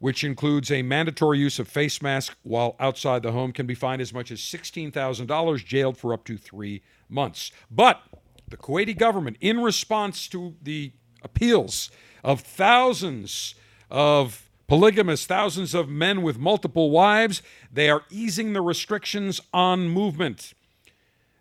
which 0.00 0.24
includes 0.24 0.70
a 0.70 0.82
mandatory 0.82 1.38
use 1.38 1.58
of 1.58 1.68
face 1.68 2.02
mask 2.02 2.36
while 2.42 2.74
outside 2.80 3.22
the 3.22 3.32
home, 3.32 3.52
can 3.52 3.66
be 3.66 3.74
fined 3.74 4.02
as 4.02 4.12
much 4.12 4.30
as 4.32 4.40
$16,000, 4.40 5.64
jailed 5.64 5.96
for 5.96 6.12
up 6.12 6.24
to 6.24 6.36
three 6.36 6.82
months. 7.08 7.52
But 7.70 8.00
the 8.48 8.56
Kuwaiti 8.56 8.96
government, 8.96 9.36
in 9.40 9.60
response 9.60 10.26
to 10.28 10.56
the 10.60 10.92
appeals 11.22 11.90
of 12.24 12.40
thousands 12.40 13.54
of 13.90 14.50
Polygamists, 14.66 15.26
thousands 15.26 15.74
of 15.74 15.88
men 15.88 16.22
with 16.22 16.38
multiple 16.38 16.90
wives, 16.90 17.42
they 17.72 17.90
are 17.90 18.04
easing 18.08 18.52
the 18.52 18.60
restrictions 18.60 19.40
on 19.52 19.88
movement. 19.88 20.54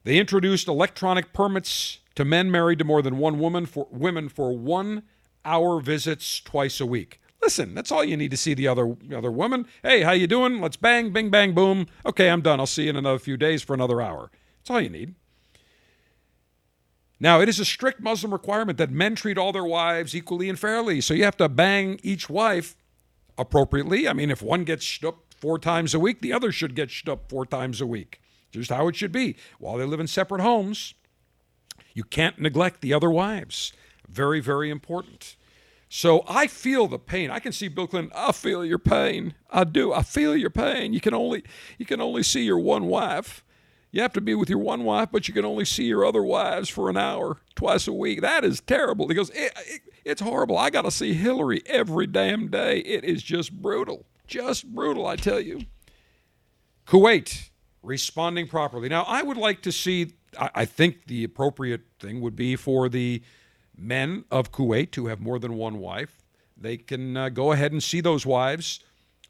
They 0.03 0.17
introduced 0.17 0.67
electronic 0.67 1.31
permits 1.31 1.99
to 2.15 2.25
men 2.25 2.51
married 2.51 2.79
to 2.79 2.85
more 2.85 3.01
than 3.01 3.19
one 3.19 3.39
woman 3.39 3.65
for 3.67 3.87
women 3.91 4.29
for 4.29 4.57
one 4.57 5.03
hour 5.45 5.79
visits 5.79 6.41
twice 6.41 6.81
a 6.81 6.85
week. 6.85 7.21
Listen, 7.49 7.73
that's 7.73 7.91
all 7.91 8.03
you 8.03 8.15
need 8.15 8.29
to 8.29 8.37
see 8.37 8.53
the 8.53 8.67
other 8.67 8.95
other 9.11 9.31
woman. 9.31 9.65
Hey, 9.81 10.03
how 10.03 10.11
you 10.11 10.27
doing? 10.27 10.61
Let's 10.61 10.77
bang, 10.77 11.09
bing, 11.09 11.31
bang, 11.31 11.55
boom. 11.55 11.87
Okay, 12.05 12.29
I'm 12.29 12.41
done. 12.41 12.59
I'll 12.59 12.67
see 12.67 12.83
you 12.83 12.91
in 12.91 12.95
another 12.95 13.17
few 13.17 13.37
days 13.37 13.63
for 13.63 13.73
another 13.73 14.03
hour. 14.03 14.29
That's 14.59 14.69
all 14.69 14.79
you 14.79 14.91
need. 14.91 15.15
Now, 17.19 17.41
it 17.41 17.49
is 17.49 17.59
a 17.59 17.65
strict 17.65 18.01
Muslim 18.01 18.31
requirement 18.31 18.77
that 18.77 18.91
men 18.91 19.15
treat 19.15 19.39
all 19.39 19.51
their 19.51 19.65
wives 19.65 20.15
equally 20.15 20.47
and 20.47 20.59
fairly. 20.59 21.01
So 21.01 21.15
you 21.15 21.23
have 21.23 21.37
to 21.37 21.49
bang 21.49 21.99
each 22.03 22.29
wife 22.29 22.75
appropriately. 23.35 24.07
I 24.07 24.13
mean, 24.13 24.29
if 24.29 24.43
one 24.43 24.63
gets 24.63 24.85
schnooped 24.85 25.33
four 25.33 25.57
times 25.57 25.95
a 25.95 25.99
week, 25.99 26.21
the 26.21 26.31
other 26.31 26.51
should 26.51 26.75
get 26.75 26.91
schnooped 26.91 27.31
four 27.31 27.47
times 27.47 27.81
a 27.81 27.87
week. 27.87 28.21
Just 28.51 28.69
how 28.69 28.87
it 28.87 28.95
should 28.95 29.11
be. 29.11 29.35
While 29.57 29.77
they 29.77 29.85
live 29.85 29.99
in 29.99 30.05
separate 30.05 30.41
homes, 30.41 30.93
you 31.95 32.03
can't 32.03 32.37
neglect 32.37 32.81
the 32.81 32.93
other 32.93 33.09
wives. 33.09 33.73
Very, 34.07 34.39
very 34.39 34.69
important. 34.69 35.35
So 35.89 36.23
I 36.27 36.45
feel 36.45 36.87
the 36.87 36.99
pain. 36.99 37.31
I 37.31 37.39
can 37.39 37.51
see 37.51 37.67
Bill 37.67 37.87
Clinton. 37.87 38.11
I 38.15 38.31
feel 38.31 38.63
your 38.63 38.77
pain. 38.77 39.33
I 39.49 39.63
do. 39.63 39.91
I 39.91 40.03
feel 40.03 40.37
your 40.37 40.51
pain. 40.51 40.93
You 40.93 41.01
can 41.01 41.15
only 41.15 41.43
you 41.79 41.85
can 41.85 41.99
only 41.99 42.21
see 42.21 42.43
your 42.43 42.59
one 42.59 42.85
wife. 42.85 43.43
You 43.91 44.03
have 44.03 44.13
to 44.13 44.21
be 44.21 44.35
with 44.35 44.51
your 44.51 44.59
one 44.59 44.83
wife, 44.83 45.09
but 45.11 45.27
you 45.27 45.33
can 45.33 45.45
only 45.45 45.65
see 45.65 45.85
your 45.85 46.05
other 46.05 46.21
wives 46.21 46.69
for 46.69 46.91
an 46.91 46.97
hour 46.97 47.37
twice 47.55 47.87
a 47.87 47.93
week. 47.93 48.21
That 48.21 48.45
is 48.45 48.61
terrible. 48.61 49.07
He 49.07 49.15
goes, 49.15 49.31
it, 49.31 49.51
it, 49.65 49.81
it's 50.05 50.21
horrible. 50.21 50.59
I 50.59 50.69
got 50.69 50.83
to 50.83 50.91
see 50.91 51.15
Hillary 51.15 51.63
every 51.65 52.05
damn 52.05 52.49
day. 52.49 52.79
It 52.79 53.03
is 53.03 53.23
just 53.23 53.51
brutal. 53.51 54.05
Just 54.27 54.67
brutal, 54.67 55.07
I 55.07 55.15
tell 55.15 55.39
you. 55.39 55.61
Kuwait 56.85 57.49
responding 57.81 58.47
properly. 58.47 58.89
Now, 58.89 59.05
I 59.07 59.23
would 59.23 59.37
like 59.37 59.63
to 59.63 59.71
see, 59.71 60.13
I, 60.39 60.51
I 60.53 60.65
think 60.65 61.07
the 61.07 61.23
appropriate 61.23 61.81
thing 61.99 62.21
would 62.21 62.35
be 62.35 62.55
for 62.55 62.89
the 62.89 63.23
men 63.79 64.25
of 64.29 64.51
Kuwait 64.51 64.93
who 64.95 65.07
have 65.07 65.19
more 65.19 65.39
than 65.39 65.55
one 65.55 65.79
wife. 65.79 66.21
They 66.57 66.77
can 66.77 67.15
uh, 67.15 67.29
go 67.29 67.51
ahead 67.51 67.71
and 67.71 67.81
see 67.81 68.01
those 68.01 68.25
wives 68.25 68.81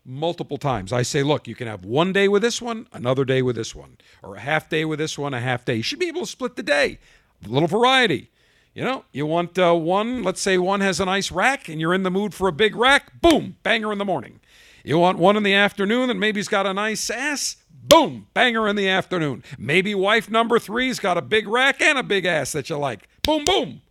multiple 0.06 0.58
times. 0.58 0.92
I 0.92 1.04
say, 1.04 1.24
look, 1.24 1.48
you 1.48 1.56
can 1.56 1.68
have 1.68 1.86
one 1.86 2.12
day 2.12 2.28
with 2.28 2.42
this 2.42 2.62
one, 2.62 2.88
another 2.92 3.26
day 3.26 3.42
with 3.42 3.56
this 3.56 3.76
one, 3.76 3.98
or 4.24 4.36
a 4.36 4.40
half 4.40 4.70
day 4.70 4.86
with 4.86 5.00
this 5.00 5.18
one, 5.18 5.34
a 5.34 5.40
half 5.40 5.66
day. 5.66 5.76
You 5.76 5.84
should 5.84 6.00
be 6.00 6.08
able 6.08 6.22
to 6.22 6.28
split 6.28 6.56
the 6.56 6.64
day. 6.64 7.00
A 7.46 7.48
little 7.48 7.68
variety. 7.68 8.32
You 8.74 8.84
know, 8.84 9.06
you 9.12 9.26
want 9.26 9.58
uh, 9.58 9.74
one, 9.74 10.24
let's 10.24 10.42
say 10.42 10.58
one 10.58 10.82
has 10.82 11.00
a 11.00 11.06
nice 11.06 11.32
rack 11.32 11.68
and 11.70 11.82
you're 11.82 11.94
in 11.94 12.04
the 12.04 12.12
mood 12.12 12.34
for 12.34 12.48
a 12.48 12.54
big 12.54 12.76
rack, 12.76 13.22
boom, 13.22 13.58
banger 13.64 13.92
in 13.92 13.98
the 13.98 14.06
morning. 14.06 14.40
You 14.84 15.00
want 15.00 15.18
one 15.18 15.36
in 15.36 15.44
the 15.44 15.54
afternoon 15.54 16.10
and 16.10 16.20
maybe 16.20 16.40
he's 16.40 16.48
got 16.48 16.66
a 16.66 16.74
nice 16.74 17.10
ass, 17.10 17.58
boom, 17.70 18.28
banger 18.34 18.68
in 18.68 18.76
the 18.76 18.88
afternoon. 18.88 19.44
Maybe 19.58 19.96
wife 19.96 20.30
number 20.30 20.60
three's 20.60 21.00
got 21.00 21.18
a 21.18 21.22
big 21.22 21.48
rack 21.48 21.82
and 21.82 21.98
a 21.98 22.04
big 22.04 22.26
ass 22.26 22.52
that 22.54 22.70
you 22.70 22.78
like, 22.78 23.10
boom, 23.24 23.44
boom. 23.44 23.82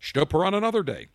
Schnoop 0.00 0.32
her 0.32 0.44
on 0.44 0.54
another 0.54 0.82
day. 0.82 1.06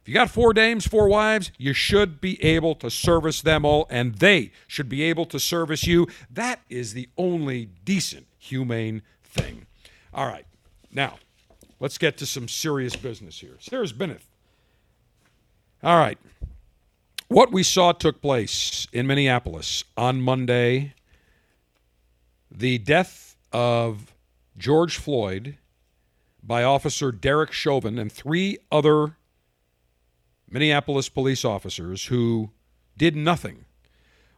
If 0.00 0.08
you 0.08 0.14
got 0.14 0.30
four 0.30 0.52
dames, 0.52 0.84
four 0.84 1.06
wives, 1.06 1.52
you 1.58 1.72
should 1.72 2.20
be 2.20 2.42
able 2.42 2.74
to 2.76 2.90
service 2.90 3.40
them 3.40 3.64
all, 3.64 3.86
and 3.88 4.16
they 4.16 4.50
should 4.66 4.88
be 4.88 5.02
able 5.02 5.26
to 5.26 5.38
service 5.38 5.86
you. 5.86 6.08
That 6.28 6.60
is 6.68 6.92
the 6.92 7.08
only 7.16 7.66
decent, 7.84 8.26
humane 8.36 9.02
thing. 9.22 9.66
All 10.12 10.26
right, 10.26 10.46
now 10.90 11.18
let's 11.78 11.98
get 11.98 12.16
to 12.16 12.26
some 12.26 12.48
serious 12.48 12.96
business 12.96 13.38
here. 13.38 13.56
Serious 13.60 13.92
business. 13.92 14.24
All 15.84 15.98
right. 15.98 16.18
What 17.28 17.52
we 17.52 17.62
saw 17.62 17.92
took 17.92 18.20
place 18.20 18.88
in 18.92 19.06
Minneapolis 19.06 19.84
on 19.96 20.20
Monday 20.20 20.94
the 22.50 22.78
death 22.78 23.36
of 23.52 24.14
George 24.58 24.98
Floyd 24.98 25.56
by 26.42 26.62
Officer 26.64 27.12
Derek 27.12 27.52
Chauvin 27.52 27.98
and 27.98 28.10
three 28.10 28.58
other 28.70 29.16
Minneapolis 30.48 31.08
police 31.08 31.44
officers 31.44 32.06
who 32.06 32.50
did 32.96 33.16
nothing 33.16 33.64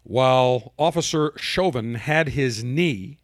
while 0.02 0.74
Officer 0.78 1.32
Chauvin 1.36 1.94
had 1.94 2.30
his 2.30 2.62
knee 2.62 3.18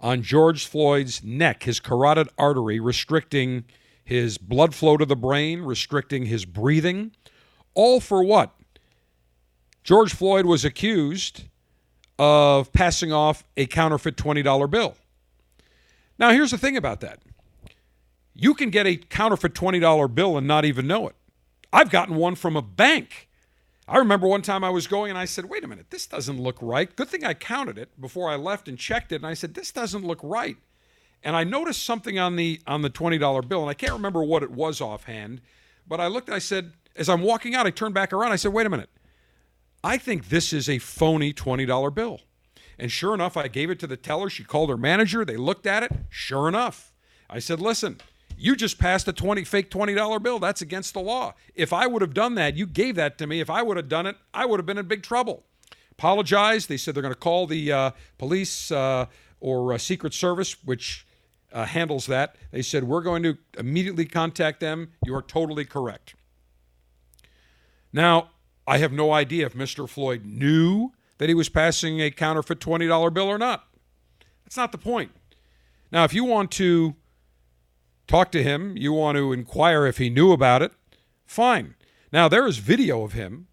on 0.00 0.22
George 0.22 0.66
Floyd's 0.66 1.22
neck, 1.22 1.62
his 1.62 1.80
carotid 1.80 2.28
artery, 2.38 2.80
restricting 2.80 3.64
his 4.02 4.38
blood 4.38 4.74
flow 4.74 4.96
to 4.96 5.04
the 5.04 5.16
brain, 5.16 5.62
restricting 5.62 6.26
his 6.26 6.44
breathing. 6.44 7.12
All 7.74 8.00
for 8.00 8.22
what? 8.22 8.54
George 9.84 10.14
Floyd 10.14 10.46
was 10.46 10.64
accused 10.64 11.44
of 12.18 12.72
passing 12.72 13.12
off 13.12 13.44
a 13.56 13.66
counterfeit 13.66 14.16
$20 14.16 14.70
bill. 14.70 14.96
Now, 16.18 16.30
here's 16.30 16.50
the 16.50 16.58
thing 16.58 16.76
about 16.76 17.00
that 17.00 17.20
you 18.38 18.54
can 18.54 18.70
get 18.70 18.86
a 18.86 18.96
counterfeit 18.96 19.54
$20 19.54 20.14
bill 20.14 20.36
and 20.36 20.46
not 20.46 20.64
even 20.64 20.86
know 20.86 21.08
it. 21.08 21.16
I've 21.72 21.90
gotten 21.90 22.16
one 22.16 22.34
from 22.34 22.56
a 22.56 22.62
bank. 22.62 23.28
I 23.88 23.98
remember 23.98 24.26
one 24.26 24.42
time 24.42 24.64
I 24.64 24.70
was 24.70 24.86
going 24.86 25.10
and 25.10 25.18
I 25.18 25.24
said, 25.24 25.46
wait 25.46 25.64
a 25.64 25.68
minute, 25.68 25.90
this 25.90 26.06
doesn't 26.06 26.40
look 26.40 26.58
right. 26.60 26.94
Good 26.94 27.08
thing 27.08 27.24
I 27.24 27.34
counted 27.34 27.78
it 27.78 28.00
before 28.00 28.28
I 28.28 28.36
left 28.36 28.68
and 28.68 28.78
checked 28.78 29.12
it. 29.12 29.16
And 29.16 29.26
I 29.26 29.34
said, 29.34 29.54
this 29.54 29.70
doesn't 29.70 30.04
look 30.04 30.20
right. 30.22 30.56
And 31.22 31.34
I 31.34 31.44
noticed 31.44 31.84
something 31.84 32.18
on 32.18 32.36
the 32.36 32.60
on 32.66 32.82
the 32.82 32.90
$20 32.90 33.48
bill, 33.48 33.62
and 33.62 33.70
I 33.70 33.74
can't 33.74 33.92
remember 33.92 34.22
what 34.22 34.42
it 34.42 34.50
was 34.50 34.80
offhand, 34.80 35.40
but 35.88 36.00
I 36.00 36.06
looked, 36.06 36.30
I 36.30 36.38
said, 36.38 36.72
as 36.94 37.08
I'm 37.08 37.22
walking 37.22 37.54
out, 37.54 37.66
I 37.66 37.70
turned 37.70 37.94
back 37.94 38.12
around, 38.12 38.32
I 38.32 38.36
said, 38.36 38.52
wait 38.52 38.66
a 38.66 38.70
minute. 38.70 38.90
I 39.82 39.98
think 39.98 40.28
this 40.28 40.52
is 40.52 40.68
a 40.68 40.78
phony 40.78 41.32
$20 41.32 41.94
bill. 41.94 42.20
And 42.78 42.92
sure 42.92 43.14
enough, 43.14 43.36
I 43.36 43.48
gave 43.48 43.70
it 43.70 43.78
to 43.80 43.86
the 43.86 43.96
teller. 43.96 44.28
She 44.28 44.44
called 44.44 44.68
her 44.68 44.76
manager. 44.76 45.24
They 45.24 45.36
looked 45.36 45.66
at 45.66 45.82
it. 45.82 45.92
Sure 46.10 46.48
enough, 46.48 46.92
I 47.30 47.38
said, 47.38 47.60
listen, 47.60 48.00
you 48.36 48.56
just 48.56 48.78
passed 48.78 49.08
a 49.08 49.12
20 49.12 49.44
fake 49.44 49.70
$20 49.70 50.22
bill. 50.22 50.38
That's 50.38 50.62
against 50.62 50.94
the 50.94 51.00
law. 51.00 51.34
If 51.54 51.72
I 51.72 51.86
would 51.86 52.02
have 52.02 52.14
done 52.14 52.34
that, 52.34 52.56
you 52.56 52.66
gave 52.66 52.94
that 52.96 53.18
to 53.18 53.26
me. 53.26 53.40
If 53.40 53.50
I 53.50 53.62
would 53.62 53.76
have 53.76 53.88
done 53.88 54.06
it, 54.06 54.16
I 54.34 54.46
would 54.46 54.58
have 54.58 54.66
been 54.66 54.78
in 54.78 54.86
big 54.86 55.02
trouble. 55.02 55.44
Apologized. 55.92 56.68
They 56.68 56.76
said 56.76 56.94
they're 56.94 57.02
going 57.02 57.14
to 57.14 57.18
call 57.20 57.46
the 57.46 57.72
uh, 57.72 57.90
police 58.18 58.70
uh, 58.70 59.06
or 59.40 59.72
uh, 59.72 59.78
Secret 59.78 60.12
Service, 60.12 60.62
which 60.64 61.06
uh, 61.52 61.64
handles 61.64 62.06
that. 62.06 62.36
They 62.50 62.62
said, 62.62 62.84
We're 62.84 63.00
going 63.02 63.22
to 63.22 63.38
immediately 63.58 64.04
contact 64.04 64.60
them. 64.60 64.92
You 65.04 65.14
are 65.14 65.22
totally 65.22 65.64
correct. 65.64 66.14
Now, 67.92 68.30
I 68.66 68.78
have 68.78 68.92
no 68.92 69.12
idea 69.12 69.46
if 69.46 69.54
Mr. 69.54 69.88
Floyd 69.88 70.26
knew 70.26 70.92
that 71.18 71.28
he 71.30 71.34
was 71.34 71.48
passing 71.48 72.00
a 72.00 72.10
counterfeit 72.10 72.60
$20 72.60 73.14
bill 73.14 73.28
or 73.28 73.38
not. 73.38 73.64
That's 74.44 74.56
not 74.56 74.72
the 74.72 74.78
point. 74.78 75.12
Now, 75.90 76.04
if 76.04 76.12
you 76.12 76.24
want 76.24 76.50
to 76.52 76.94
talk 78.06 78.30
to 78.32 78.42
him, 78.42 78.76
you 78.76 78.92
want 78.92 79.16
to 79.16 79.32
inquire 79.32 79.86
if 79.86 79.98
he 79.98 80.10
knew 80.10 80.32
about 80.32 80.62
it, 80.62 80.72
fine. 81.24 81.74
Now, 82.12 82.28
there 82.28 82.46
is 82.46 82.58
video 82.58 83.02
of 83.02 83.12
him 83.12 83.48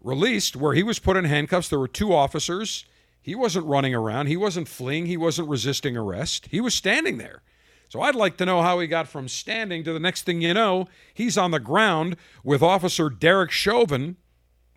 released 0.00 0.56
where 0.56 0.74
he 0.74 0.82
was 0.82 0.98
put 0.98 1.16
in 1.16 1.24
handcuffs. 1.24 1.68
There 1.68 1.78
were 1.78 1.88
two 1.88 2.12
officers. 2.12 2.84
He 3.20 3.34
wasn't 3.34 3.66
running 3.66 3.94
around, 3.94 4.26
he 4.26 4.36
wasn't 4.36 4.68
fleeing, 4.68 5.06
he 5.06 5.16
wasn't 5.16 5.48
resisting 5.48 5.96
arrest. 5.96 6.48
He 6.50 6.60
was 6.60 6.74
standing 6.74 7.18
there. 7.18 7.42
So 7.90 8.00
I'd 8.00 8.14
like 8.14 8.36
to 8.38 8.46
know 8.46 8.62
how 8.62 8.80
he 8.80 8.86
got 8.86 9.08
from 9.08 9.28
standing 9.28 9.82
to 9.84 9.92
the 9.92 10.00
next 10.00 10.22
thing 10.22 10.40
you 10.40 10.54
know, 10.54 10.88
he's 11.12 11.36
on 11.38 11.50
the 11.50 11.60
ground 11.60 12.16
with 12.44 12.62
Officer 12.62 13.10
Derek 13.10 13.50
Chauvin 13.50 14.16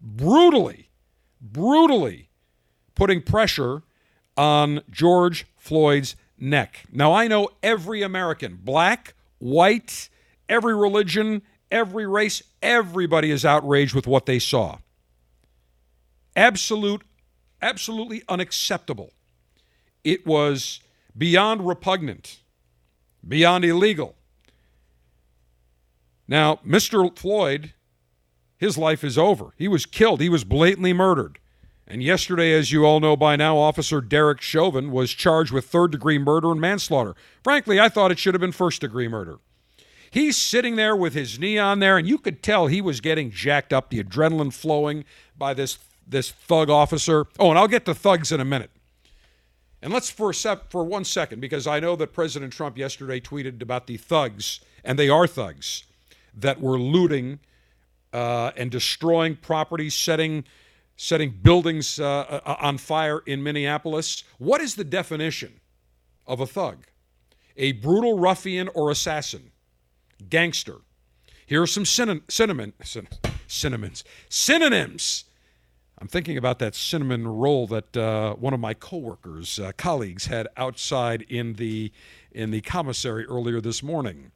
brutally, 0.01 0.89
brutally 1.39 2.29
putting 2.95 3.21
pressure 3.21 3.83
on 4.37 4.81
George 4.89 5.45
Floyd's 5.57 6.15
neck. 6.37 6.85
Now, 6.91 7.13
I 7.13 7.27
know 7.27 7.49
every 7.61 8.01
American, 8.01 8.59
black, 8.61 9.13
white, 9.41 10.09
every 10.47 10.75
religion, 10.75 11.41
every 11.69 12.05
race, 12.05 12.41
everybody 12.61 13.31
is 13.31 13.43
outraged 13.43 13.93
with 13.93 14.07
what 14.07 14.25
they 14.25 14.39
saw. 14.39 14.77
Absolute, 16.35 17.01
absolutely 17.61 18.23
unacceptable. 18.29 19.11
It 20.03 20.25
was 20.25 20.79
beyond 21.17 21.67
repugnant, 21.67 22.39
beyond 23.27 23.65
illegal. 23.65 24.15
Now, 26.27 26.59
Mr. 26.65 27.17
Floyd, 27.17 27.73
his 28.57 28.77
life 28.77 29.03
is 29.03 29.17
over. 29.17 29.53
He 29.57 29.67
was 29.67 29.85
killed, 29.85 30.21
he 30.21 30.29
was 30.29 30.43
blatantly 30.43 30.93
murdered. 30.93 31.39
And 31.91 32.01
yesterday, 32.01 32.53
as 32.53 32.71
you 32.71 32.85
all 32.85 33.01
know 33.01 33.17
by 33.17 33.35
now, 33.35 33.57
Officer 33.57 33.99
Derek 33.99 34.39
Chauvin 34.39 34.91
was 34.91 35.11
charged 35.11 35.51
with 35.51 35.65
third 35.65 35.91
degree 35.91 36.17
murder 36.17 36.49
and 36.49 36.61
manslaughter. 36.61 37.15
Frankly, 37.43 37.81
I 37.81 37.89
thought 37.89 38.11
it 38.11 38.17
should 38.17 38.33
have 38.33 38.39
been 38.39 38.53
first 38.53 38.79
degree 38.79 39.09
murder. 39.09 39.39
He's 40.09 40.37
sitting 40.37 40.77
there 40.77 40.95
with 40.95 41.13
his 41.13 41.37
knee 41.37 41.57
on 41.57 41.79
there, 41.79 41.97
and 41.97 42.07
you 42.07 42.17
could 42.17 42.41
tell 42.41 42.67
he 42.67 42.79
was 42.79 43.01
getting 43.01 43.29
jacked 43.29 43.73
up, 43.73 43.89
the 43.89 44.01
adrenaline 44.01 44.53
flowing 44.53 45.03
by 45.37 45.53
this, 45.53 45.79
this 46.07 46.31
thug 46.31 46.69
officer. 46.69 47.25
Oh, 47.37 47.49
and 47.49 47.59
I'll 47.59 47.67
get 47.67 47.83
to 47.83 47.93
thugs 47.93 48.31
in 48.31 48.39
a 48.39 48.45
minute. 48.45 48.71
And 49.81 49.91
let's 49.91 50.09
for, 50.09 50.31
for 50.31 50.85
one 50.85 51.03
second, 51.03 51.41
because 51.41 51.67
I 51.67 51.81
know 51.81 51.97
that 51.97 52.13
President 52.13 52.53
Trump 52.53 52.77
yesterday 52.77 53.19
tweeted 53.19 53.61
about 53.61 53.87
the 53.87 53.97
thugs, 53.97 54.61
and 54.85 54.97
they 54.97 55.09
are 55.09 55.27
thugs, 55.27 55.83
that 56.33 56.61
were 56.61 56.79
looting 56.79 57.39
uh, 58.13 58.51
and 58.55 58.71
destroying 58.71 59.35
property, 59.35 59.89
setting 59.89 60.45
setting 60.95 61.39
buildings 61.41 61.99
uh, 61.99 62.41
uh, 62.45 62.55
on 62.59 62.77
fire 62.77 63.19
in 63.25 63.41
Minneapolis. 63.41 64.23
What 64.37 64.61
is 64.61 64.75
the 64.75 64.83
definition 64.83 65.59
of 66.27 66.39
a 66.39 66.45
thug? 66.45 66.87
A 67.57 67.73
brutal 67.73 68.17
ruffian 68.17 68.67
or 68.69 68.91
assassin, 68.91 69.51
gangster. 70.29 70.77
Here 71.45 71.61
are 71.61 71.67
some 71.67 71.85
cinnamon, 71.85 72.23
cinnamon, 72.29 72.73
cinnamons, 73.47 74.03
synonyms. 74.29 75.25
I'm 75.99 76.07
thinking 76.07 76.37
about 76.37 76.59
that 76.59 76.73
cinnamon 76.73 77.27
roll 77.27 77.67
that 77.67 77.95
uh, 77.95 78.33
one 78.35 78.53
of 78.53 78.59
my 78.59 78.73
coworkers, 78.73 79.59
uh, 79.59 79.71
colleagues, 79.77 80.25
had 80.25 80.47
outside 80.57 81.23
in 81.29 81.53
the 81.53 81.91
in 82.31 82.51
the 82.51 82.61
commissary 82.61 83.25
earlier 83.25 83.61
this 83.61 83.83
morning. 83.83 84.31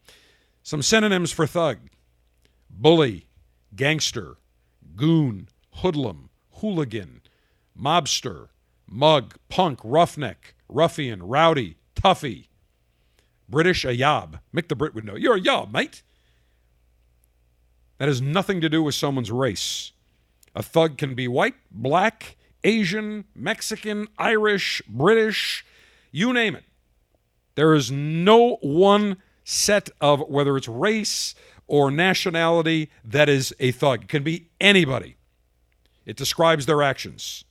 Some 0.61 0.81
synonyms 0.81 1.31
for 1.31 1.47
thug: 1.47 1.77
bully, 2.69 3.25
gangster, 3.75 4.35
goon, 4.95 5.47
hoodlum, 5.75 6.29
hooligan, 6.55 7.21
mobster, 7.79 8.49
mug, 8.87 9.35
punk, 9.49 9.79
roughneck, 9.83 10.55
ruffian, 10.69 11.23
rowdy, 11.23 11.77
toughie. 11.95 12.47
British, 13.47 13.85
a 13.85 13.95
yob. 13.95 14.39
Mick 14.53 14.67
the 14.67 14.75
Brit 14.75 14.95
would 14.95 15.05
know. 15.05 15.15
You're 15.15 15.35
a 15.35 15.41
yob, 15.41 15.71
mate. 15.71 16.01
That 17.97 18.07
has 18.07 18.21
nothing 18.21 18.59
to 18.61 18.69
do 18.69 18.83
with 18.83 18.95
someone's 18.95 19.31
race. 19.31 19.91
A 20.55 20.63
thug 20.63 20.97
can 20.97 21.15
be 21.15 21.27
white, 21.27 21.55
black, 21.69 22.37
Asian, 22.63 23.25
Mexican, 23.35 24.07
Irish, 24.17 24.81
British, 24.87 25.65
you 26.11 26.33
name 26.33 26.55
it. 26.55 26.63
There 27.55 27.73
is 27.73 27.91
no 27.91 28.57
one 28.61 29.17
set 29.43 29.89
of 30.01 30.21
whether 30.27 30.57
it's 30.57 30.67
race 30.67 31.35
or 31.67 31.91
nationality 31.91 32.89
that 33.03 33.29
is 33.29 33.53
a 33.59 33.71
thug. 33.71 34.03
It 34.03 34.09
can 34.09 34.23
be 34.23 34.49
anybody. 34.59 35.17
It 36.05 36.15
describes 36.15 36.65
their 36.65 36.83
actions. 36.83 37.43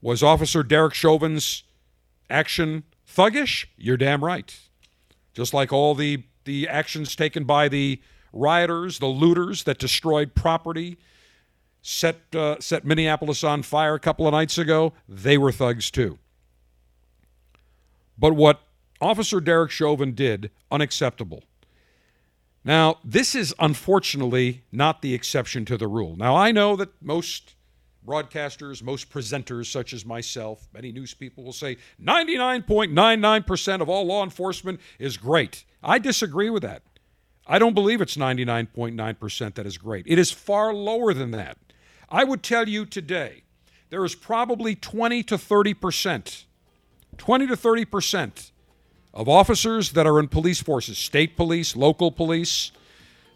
Was 0.00 0.22
Officer 0.22 0.62
Derek 0.62 0.94
Chauvin's 0.94 1.64
action 2.30 2.84
thuggish? 3.08 3.66
You're 3.76 3.96
damn 3.96 4.24
right. 4.24 4.58
Just 5.34 5.54
like 5.54 5.72
all 5.72 5.94
the, 5.94 6.24
the 6.44 6.68
actions 6.68 7.16
taken 7.16 7.44
by 7.44 7.68
the 7.68 8.00
rioters, 8.32 8.98
the 8.98 9.06
looters 9.06 9.64
that 9.64 9.78
destroyed 9.78 10.34
property, 10.34 10.98
set, 11.82 12.16
uh, 12.34 12.56
set 12.60 12.84
Minneapolis 12.84 13.44
on 13.44 13.62
fire 13.62 13.94
a 13.94 14.00
couple 14.00 14.26
of 14.26 14.32
nights 14.32 14.58
ago, 14.58 14.92
they 15.08 15.36
were 15.36 15.52
thugs 15.52 15.90
too. 15.90 16.18
But 18.18 18.34
what 18.34 18.60
Officer 19.00 19.40
Derek 19.40 19.70
Chauvin 19.70 20.14
did, 20.14 20.50
unacceptable. 20.70 21.42
Now, 22.64 22.98
this 23.02 23.34
is 23.34 23.52
unfortunately 23.58 24.62
not 24.70 25.02
the 25.02 25.14
exception 25.14 25.64
to 25.64 25.76
the 25.76 25.88
rule. 25.88 26.14
Now, 26.16 26.36
I 26.36 26.52
know 26.52 26.76
that 26.76 26.90
most 27.02 27.56
broadcasters, 28.06 28.82
most 28.82 29.10
presenters, 29.10 29.66
such 29.66 29.92
as 29.92 30.04
myself, 30.04 30.68
many 30.72 30.92
news 30.92 31.14
people 31.14 31.44
will 31.44 31.52
say 31.52 31.76
99.99% 32.02 33.80
of 33.80 33.88
all 33.88 34.06
law 34.06 34.24
enforcement 34.24 34.80
is 34.98 35.16
great. 35.16 35.64
I 35.82 35.98
disagree 35.98 36.50
with 36.50 36.62
that. 36.62 36.82
I 37.46 37.58
don't 37.58 37.74
believe 37.74 38.00
it's 38.00 38.16
99.9% 38.16 39.54
that 39.54 39.66
is 39.66 39.78
great. 39.78 40.04
It 40.06 40.18
is 40.18 40.30
far 40.30 40.72
lower 40.72 41.12
than 41.12 41.32
that. 41.32 41.58
I 42.08 42.24
would 42.24 42.42
tell 42.42 42.68
you 42.68 42.86
today 42.86 43.42
there 43.90 44.04
is 44.04 44.14
probably 44.14 44.74
20 44.74 45.22
to 45.24 45.36
30%, 45.36 46.44
20 47.18 47.46
to 47.46 47.56
30% 47.56 48.50
of 49.14 49.28
officers 49.28 49.92
that 49.92 50.06
are 50.06 50.18
in 50.18 50.28
police 50.28 50.62
forces, 50.62 50.98
state 50.98 51.36
police, 51.36 51.76
local 51.76 52.10
police, 52.10 52.72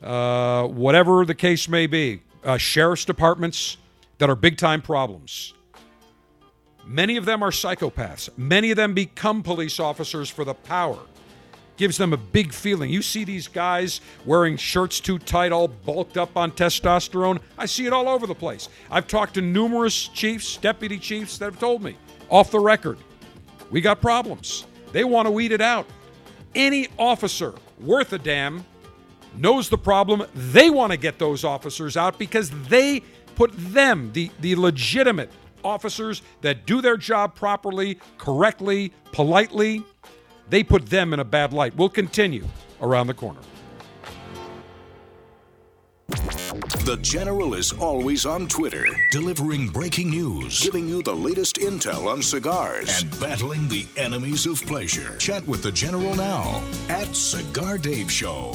uh, 0.02 0.66
whatever 0.66 1.24
the 1.24 1.35
case 1.35 1.68
may 1.68 1.87
be, 1.87 2.22
uh, 2.44 2.57
sheriff's 2.57 3.05
departments 3.05 3.76
that 4.18 4.31
are 4.31 4.37
big 4.37 4.57
time 4.57 4.83
problems. 4.83 5.55
Many 6.87 7.16
of 7.16 7.24
them 7.24 7.42
are 7.42 7.50
psychopaths. 7.50 8.29
Many 8.37 8.70
of 8.70 8.76
them 8.76 8.94
become 8.94 9.42
police 9.42 9.81
officers 9.81 10.31
for 10.31 10.44
the 10.44 10.55
power. 10.55 10.98
Gives 11.76 11.98
them 11.98 12.12
a 12.12 12.16
big 12.16 12.52
feeling. 12.52 12.90
You 12.90 13.02
see 13.02 13.24
these 13.24 13.48
guys 13.48 14.00
wearing 14.24 14.57
shirts 14.57 15.00
too 15.00 15.18
tight, 15.18 15.52
all 15.52 15.68
bulked 15.68 16.16
up 16.16 16.37
on 16.37 16.52
testosterone. 16.52 17.40
I 17.59 17.66
see 17.66 17.87
it 17.87 17.92
all 17.92 18.09
over 18.09 18.26
the 18.26 18.35
place. 18.35 18.68
I've 18.90 19.09
talked 19.09 19.35
to 19.35 19.42
numerous 19.42 20.09
chiefs, 20.09 20.57
deputy 20.57 20.98
chiefs 20.98 21.38
that 21.38 21.46
have 21.46 21.59
told 21.59 21.83
me 21.83 21.96
off 22.31 22.50
the 22.50 22.61
record, 22.61 22.98
we 23.70 23.81
got 23.81 24.00
problems. 24.00 24.64
They 24.92 25.05
want 25.05 25.26
to 25.26 25.31
weed 25.31 25.52
it 25.52 25.61
out. 25.61 25.87
Any 26.55 26.88
officer 26.98 27.55
worth 27.81 28.12
a 28.12 28.18
damn 28.18 28.64
knows 29.37 29.68
the 29.68 29.79
problem. 29.79 30.24
They 30.35 30.70
want 30.70 30.92
to 30.92 30.96
get 30.96 31.18
those 31.18 31.44
officers 31.44 31.96
out 31.96 32.18
because 32.18 32.50
they 32.68 33.02
put 33.37 33.53
them, 33.57 34.11
the, 34.12 34.31
the 34.40 34.57
legitimate 34.57 35.31
officers 35.62 36.22
that 36.40 36.66
do 36.66 36.81
their 36.81 36.96
job 36.96 37.35
properly, 37.35 37.99
correctly, 38.18 38.92
politely, 39.12 39.85
they 40.49 40.62
put 40.62 40.87
them 40.87 41.12
in 41.12 41.20
a 41.20 41.25
bad 41.25 41.53
light. 41.53 41.77
We'll 41.77 41.88
continue 41.88 42.46
around 42.81 43.07
the 43.07 43.14
corner. 43.14 43.40
The 46.87 46.99
General 47.03 47.55
is 47.55 47.72
always 47.72 48.27
on 48.27 48.46
Twitter, 48.46 48.87
delivering 49.11 49.68
breaking 49.70 50.11
news, 50.11 50.61
giving 50.61 50.88
you 50.88 51.03
the 51.03 51.14
latest 51.14 51.57
intel 51.57 52.07
on 52.07 52.22
cigars, 52.22 53.03
and 53.03 53.20
battling 53.20 53.66
the 53.66 53.87
enemies 53.96 54.46
of 54.46 54.64
pleasure. 54.64 55.16
Chat 55.16 55.44
with 55.49 55.64
the 55.64 55.72
General 55.72 56.14
now 56.14 56.62
at 56.88 57.16
Cigar 57.16 57.77
Dave 57.79 58.11
Show. 58.11 58.55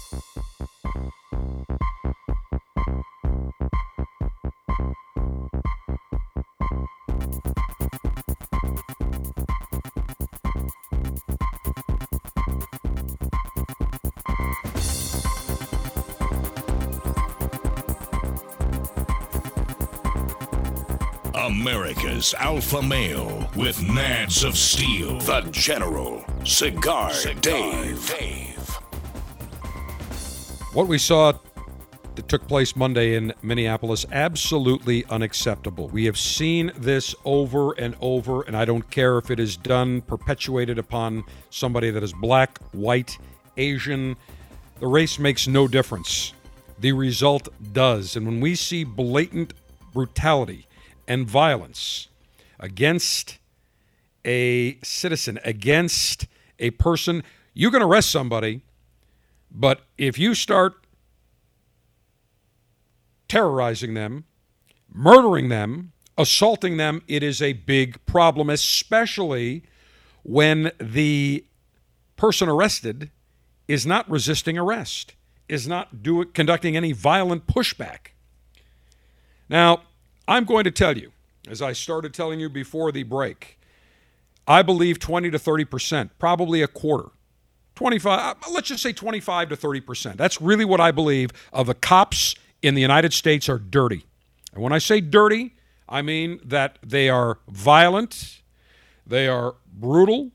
America's 22.21 22.33
alpha 22.35 22.81
male 22.83 23.49
with 23.55 23.77
nads 23.77 24.47
of 24.47 24.55
steel. 24.55 25.17
The 25.21 25.41
General. 25.51 26.23
Cigar, 26.43 27.11
Dave. 27.41 28.15
Dave. 28.15 28.69
What 30.73 30.87
we 30.87 30.99
saw 30.99 31.33
that 32.13 32.29
took 32.29 32.47
place 32.47 32.75
Monday 32.75 33.15
in 33.15 33.33
Minneapolis, 33.41 34.05
absolutely 34.11 35.03
unacceptable. 35.05 35.87
We 35.87 36.05
have 36.05 36.17
seen 36.17 36.71
this 36.77 37.15
over 37.25 37.71
and 37.79 37.95
over, 38.01 38.43
and 38.43 38.55
I 38.55 38.65
don't 38.65 38.87
care 38.91 39.17
if 39.17 39.31
it 39.31 39.39
is 39.39 39.57
done, 39.57 40.01
perpetuated 40.01 40.77
upon 40.77 41.23
somebody 41.49 41.89
that 41.89 42.03
is 42.03 42.13
black, 42.13 42.59
white, 42.71 43.17
Asian. 43.57 44.15
The 44.79 44.85
race 44.85 45.17
makes 45.17 45.47
no 45.47 45.67
difference. 45.67 46.33
the 46.79 46.91
result 46.91 47.47
does. 47.73 48.15
And 48.15 48.27
when 48.27 48.39
we 48.41 48.53
see 48.53 48.83
blatant 48.83 49.53
brutality 49.93 50.67
and 51.07 51.27
violence 51.27 52.07
against 52.61 53.39
a 54.23 54.77
citizen, 54.83 55.39
against 55.43 56.27
a 56.59 56.71
person, 56.71 57.23
you 57.53 57.71
can 57.71 57.81
arrest 57.81 58.11
somebody, 58.11 58.61
but 59.51 59.81
if 59.97 60.17
you 60.17 60.33
start 60.35 60.85
terrorizing 63.27 63.93
them, 63.93 64.25
murdering 64.93 65.49
them, 65.49 65.91
assaulting 66.17 66.77
them, 66.77 67.01
it 67.07 67.23
is 67.23 67.41
a 67.41 67.53
big 67.53 68.05
problem, 68.05 68.49
especially 68.49 69.63
when 70.23 70.71
the 70.79 71.43
person 72.15 72.47
arrested 72.47 73.09
is 73.67 73.85
not 73.85 74.09
resisting 74.09 74.57
arrest, 74.57 75.15
is 75.49 75.67
not 75.67 75.89
conducting 76.33 76.77
any 76.77 76.91
violent 76.91 77.47
pushback. 77.47 78.11
Now, 79.49 79.81
I'm 80.27 80.45
going 80.45 80.65
to 80.65 80.71
tell 80.71 80.97
you, 80.97 81.11
as 81.51 81.61
I 81.61 81.73
started 81.73 82.13
telling 82.13 82.39
you 82.39 82.49
before 82.49 82.93
the 82.93 83.03
break, 83.03 83.59
I 84.47 84.61
believe 84.61 84.97
20 84.99 85.29
to 85.31 85.37
30 85.37 85.65
percent, 85.65 86.11
probably 86.17 86.61
a 86.61 86.67
quarter, 86.67 87.09
25, 87.75 88.19
uh, 88.19 88.51
let's 88.51 88.69
just 88.69 88.81
say 88.81 88.93
25 88.93 89.49
to 89.49 89.55
30 89.57 89.81
percent. 89.81 90.17
That's 90.17 90.41
really 90.41 90.65
what 90.65 90.79
I 90.79 90.91
believe 90.91 91.31
of 91.51 91.67
the 91.67 91.75
cops 91.75 92.35
in 92.61 92.73
the 92.73 92.81
United 92.81 93.11
States 93.11 93.49
are 93.49 93.59
dirty. 93.59 94.05
And 94.53 94.63
when 94.63 94.71
I 94.71 94.77
say 94.77 95.01
dirty, 95.01 95.55
I 95.89 96.01
mean 96.01 96.39
that 96.43 96.79
they 96.81 97.09
are 97.09 97.39
violent, 97.49 98.41
they 99.05 99.27
are 99.27 99.55
brutal. 99.71 100.31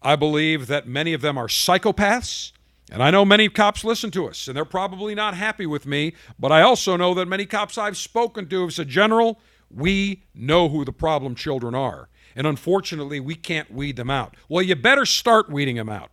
I 0.00 0.14
believe 0.14 0.68
that 0.68 0.86
many 0.86 1.12
of 1.12 1.20
them 1.20 1.36
are 1.36 1.48
psychopaths. 1.48 2.52
And 2.92 3.02
I 3.02 3.10
know 3.10 3.24
many 3.24 3.48
cops 3.48 3.82
listen 3.82 4.12
to 4.12 4.28
us, 4.28 4.46
and 4.46 4.56
they're 4.56 4.64
probably 4.64 5.16
not 5.16 5.34
happy 5.34 5.66
with 5.66 5.86
me, 5.86 6.14
but 6.38 6.52
I 6.52 6.62
also 6.62 6.96
know 6.96 7.14
that 7.14 7.26
many 7.26 7.44
cops 7.44 7.76
I've 7.76 7.96
spoken 7.96 8.48
to 8.48 8.62
have 8.62 8.72
said, 8.74 8.88
General, 8.88 9.40
we 9.70 10.24
know 10.34 10.68
who 10.68 10.84
the 10.84 10.92
problem 10.92 11.34
children 11.34 11.74
are. 11.74 12.08
And 12.34 12.46
unfortunately, 12.46 13.18
we 13.20 13.34
can't 13.34 13.70
weed 13.70 13.96
them 13.96 14.10
out. 14.10 14.36
Well, 14.48 14.62
you 14.62 14.76
better 14.76 15.06
start 15.06 15.50
weeding 15.50 15.76
them 15.76 15.88
out. 15.88 16.10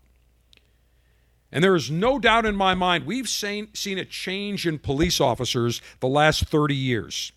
And 1.52 1.64
there 1.64 1.76
is 1.76 1.92
no 1.92 2.18
doubt 2.18 2.46
in 2.46 2.56
my 2.56 2.74
mind, 2.74 3.06
we've 3.06 3.30
seen, 3.30 3.68
seen 3.74 4.00
a 4.00 4.06
change 4.06 4.66
in 4.66 4.80
police 4.80 5.22
officers 5.22 5.82
the 6.00 6.08
last 6.08 6.48
30 6.48 6.76
years. 6.76 7.32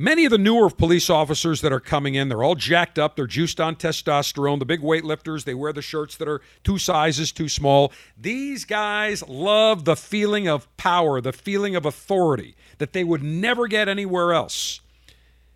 Many 0.00 0.24
of 0.24 0.30
the 0.30 0.38
newer 0.38 0.70
police 0.70 1.10
officers 1.10 1.60
that 1.60 1.72
are 1.72 1.80
coming 1.80 2.14
in, 2.14 2.28
they're 2.28 2.44
all 2.44 2.54
jacked 2.54 3.00
up. 3.00 3.16
They're 3.16 3.26
juiced 3.26 3.60
on 3.60 3.74
testosterone. 3.74 4.60
The 4.60 4.64
big 4.64 4.80
weightlifters, 4.80 5.42
they 5.42 5.54
wear 5.54 5.72
the 5.72 5.82
shirts 5.82 6.16
that 6.18 6.28
are 6.28 6.40
two 6.62 6.78
sizes 6.78 7.32
too 7.32 7.48
small. 7.48 7.92
These 8.16 8.64
guys 8.64 9.26
love 9.28 9.84
the 9.84 9.96
feeling 9.96 10.46
of 10.46 10.76
power, 10.76 11.20
the 11.20 11.32
feeling 11.32 11.74
of 11.74 11.84
authority 11.84 12.54
that 12.78 12.92
they 12.92 13.04
would 13.04 13.22
never 13.22 13.66
get 13.66 13.88
anywhere 13.88 14.32
else. 14.32 14.80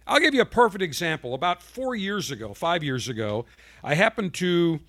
I'll 0.07 0.21
give 0.21 0.35
you 0.35 0.43
a 0.43 0.47
perfect 0.47 0.83
example. 0.83 1.35
About 1.35 1.63
four 1.63 1.95
years 1.95 2.31
ago, 2.31 2.55
five 2.55 2.83
years 2.83 3.09
ago, 3.09 3.47
I 3.83 3.95
happened 3.95 4.35
to 4.35 4.81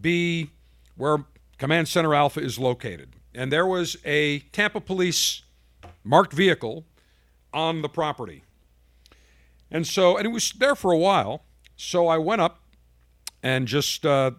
be 0.00 0.50
where 0.96 1.24
Command 1.58 1.88
Center 1.88 2.14
Alpha 2.14 2.40
is 2.40 2.58
located. 2.58 3.10
And 3.34 3.52
there 3.52 3.66
was 3.66 3.96
a 4.04 4.40
Tampa 4.52 4.80
police 4.80 5.42
marked 6.04 6.32
vehicle 6.32 6.84
on 7.52 7.82
the 7.82 7.88
property. 7.88 8.42
And 9.70 9.86
so, 9.86 10.16
and 10.16 10.26
it 10.26 10.30
was 10.30 10.52
there 10.52 10.74
for 10.74 10.92
a 10.92 10.98
while. 10.98 11.42
So 11.76 12.08
I 12.08 12.16
went 12.16 12.40
up 12.40 12.60
and 13.42 13.68
just 13.68 14.06
uh, 14.06 14.30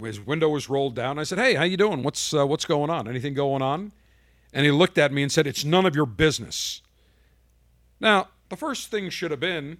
his 0.00 0.20
window 0.20 0.48
was 0.48 0.68
rolled 0.68 0.94
down. 0.94 1.18
I 1.18 1.24
said, 1.24 1.38
"Hey, 1.38 1.54
how 1.54 1.64
you 1.64 1.76
doing? 1.76 2.02
What's 2.02 2.32
uh, 2.32 2.46
what's 2.46 2.64
going 2.64 2.90
on? 2.90 3.06
Anything 3.06 3.34
going 3.34 3.62
on?" 3.62 3.92
And 4.52 4.64
he 4.64 4.72
looked 4.72 4.98
at 4.98 5.12
me 5.12 5.22
and 5.22 5.30
said, 5.30 5.46
"It's 5.46 5.64
none 5.64 5.86
of 5.86 5.94
your 5.94 6.06
business." 6.06 6.82
Now, 8.00 8.28
the 8.48 8.56
first 8.56 8.90
thing 8.90 9.10
should 9.10 9.30
have 9.30 9.40
been, 9.40 9.78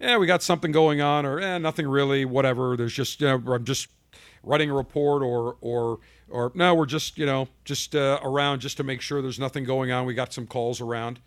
"Yeah, 0.00 0.16
we 0.16 0.26
got 0.26 0.42
something 0.42 0.72
going 0.72 1.00
on," 1.00 1.24
or 1.24 1.40
"Eh, 1.40 1.58
nothing 1.58 1.86
really. 1.86 2.24
Whatever. 2.24 2.76
There's 2.76 2.94
just, 2.94 3.20
you 3.20 3.28
know, 3.28 3.54
I'm 3.54 3.64
just 3.64 3.88
writing 4.42 4.70
a 4.70 4.74
report, 4.74 5.22
or 5.22 5.56
or 5.60 6.00
or 6.28 6.52
no, 6.54 6.74
we're 6.74 6.86
just, 6.86 7.18
you 7.18 7.26
know, 7.26 7.48
just 7.64 7.94
uh, 7.94 8.18
around 8.22 8.60
just 8.60 8.76
to 8.78 8.84
make 8.84 9.00
sure 9.00 9.22
there's 9.22 9.38
nothing 9.38 9.64
going 9.64 9.92
on. 9.92 10.06
We 10.06 10.14
got 10.14 10.32
some 10.32 10.46
calls 10.46 10.80
around." 10.80 11.20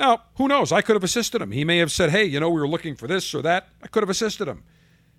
Now, 0.00 0.22
who 0.36 0.48
knows? 0.48 0.72
I 0.72 0.80
could 0.80 0.96
have 0.96 1.04
assisted 1.04 1.42
him. 1.42 1.50
He 1.50 1.62
may 1.62 1.76
have 1.76 1.92
said, 1.92 2.08
hey, 2.08 2.24
you 2.24 2.40
know, 2.40 2.48
we 2.48 2.58
were 2.58 2.68
looking 2.68 2.96
for 2.96 3.06
this 3.06 3.34
or 3.34 3.42
that. 3.42 3.68
I 3.82 3.86
could 3.86 4.02
have 4.02 4.08
assisted 4.08 4.48
him. 4.48 4.62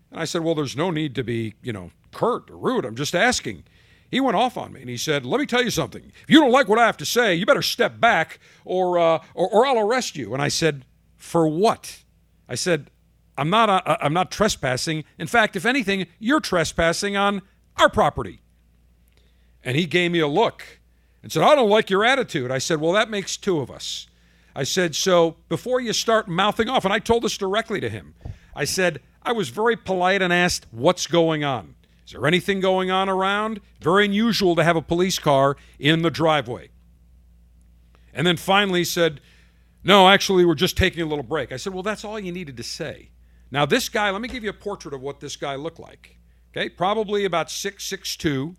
And 0.10 0.19
I 0.19 0.25
said, 0.25 0.43
well, 0.43 0.56
there's 0.56 0.75
no 0.75 0.89
need 0.89 1.13
to 1.15 1.23
be, 1.23 1.54
you 1.62 1.71
know, 1.71 1.91
curt 2.12 2.49
or 2.49 2.58
rude. 2.58 2.84
I'm 2.84 2.95
just 2.95 3.13
asking. 3.13 3.63
He 4.12 4.19
went 4.19 4.36
off 4.36 4.58
on 4.58 4.74
me 4.74 4.82
and 4.82 4.89
he 4.89 4.97
said, 4.97 5.26
let 5.26 5.39
me 5.39 5.45
tell 5.45 5.63
you 5.63 5.71
something. 5.71 6.04
If 6.04 6.30
you 6.30 6.41
don't 6.41 6.52
like 6.52 6.67
what 6.67 6.78
I 6.78 6.86
have 6.86 6.97
to 6.97 7.06
say, 7.06 7.34
you 7.34 7.45
better 7.45 7.62
step 7.62 8.00
back 8.02 8.39
or, 8.65 9.00
uh, 9.00 9.24
or, 9.34 9.47
or 9.50 9.65
I'll 9.65 9.80
arrest 9.80 10.17
you. 10.17 10.34
And 10.34 10.41
I 10.41 10.50
said, 10.50 10.86
for 11.15 11.47
what? 11.47 12.04
I 12.50 12.56
said, 12.56 12.91
I'm 13.38 13.50
not, 13.50 13.69
uh, 13.69 13.97
I'm 14.02 14.12
not 14.12 14.30
trespassing. 14.30 15.06
In 15.17 15.28
fact, 15.28 15.56
if 15.56 15.65
anything, 15.65 16.08
you're 16.19 16.41
trespassing 16.41 17.15
on 17.15 17.41
our 17.78 17.89
property. 17.89 18.41
And 19.63 19.78
he 19.78 19.86
gave 19.86 20.12
me 20.12 20.19
a 20.19 20.28
look 20.28 20.82
and 21.24 21.32
said, 21.32 21.43
I 21.43 21.56
don't 21.56 21.69
like 21.69 21.89
your 21.89 22.04
attitude. 22.04 22.52
I 22.52 22.58
said, 22.58 22.82
well, 22.82 22.91
that 22.91 23.10
makes 23.10 23.38
two 23.38 23.62
of 23.62 23.71
us. 23.71 24.08
I 24.54 24.63
said, 24.63 24.93
so 24.93 25.38
before 25.47 25.80
you 25.80 25.93
start 25.93 26.28
mouthing 26.28 26.67
off, 26.67 26.84
and 26.84 26.93
I 26.93 27.00
told 27.00 27.24
this 27.24 27.38
directly 27.38 27.80
to 27.80 27.89
him, 27.89 28.13
I 28.54 28.65
said, 28.65 29.00
I 29.24 29.32
was 29.32 29.47
very 29.47 29.78
polite 29.78 30.21
and 30.21 30.34
asked, 30.34 30.65
what's 30.71 31.08
going 31.08 31.45
on? 31.45 31.76
Is 32.05 32.13
there 32.13 32.25
anything 32.25 32.59
going 32.59 32.91
on 32.91 33.09
around? 33.09 33.61
Very 33.79 34.05
unusual 34.05 34.55
to 34.55 34.63
have 34.63 34.75
a 34.75 34.81
police 34.81 35.19
car 35.19 35.55
in 35.79 36.01
the 36.01 36.11
driveway. 36.11 36.69
And 38.13 38.27
then 38.27 38.37
finally 38.37 38.83
said, 38.83 39.21
no, 39.83 40.09
actually, 40.09 40.45
we're 40.45 40.55
just 40.55 40.77
taking 40.77 41.01
a 41.01 41.05
little 41.05 41.23
break. 41.23 41.51
I 41.51 41.57
said, 41.57 41.73
well, 41.73 41.83
that's 41.83 42.03
all 42.03 42.19
you 42.19 42.31
needed 42.31 42.57
to 42.57 42.63
say. 42.63 43.11
Now, 43.49 43.65
this 43.65 43.89
guy, 43.89 44.09
let 44.11 44.21
me 44.21 44.27
give 44.27 44.43
you 44.43 44.49
a 44.49 44.53
portrait 44.53 44.93
of 44.93 45.01
what 45.01 45.19
this 45.19 45.35
guy 45.35 45.55
looked 45.55 45.79
like. 45.79 46.17
Okay, 46.51 46.69
probably 46.69 47.25
about 47.25 47.49
six, 47.49 47.85
six, 47.85 48.15
two, 48.15 48.55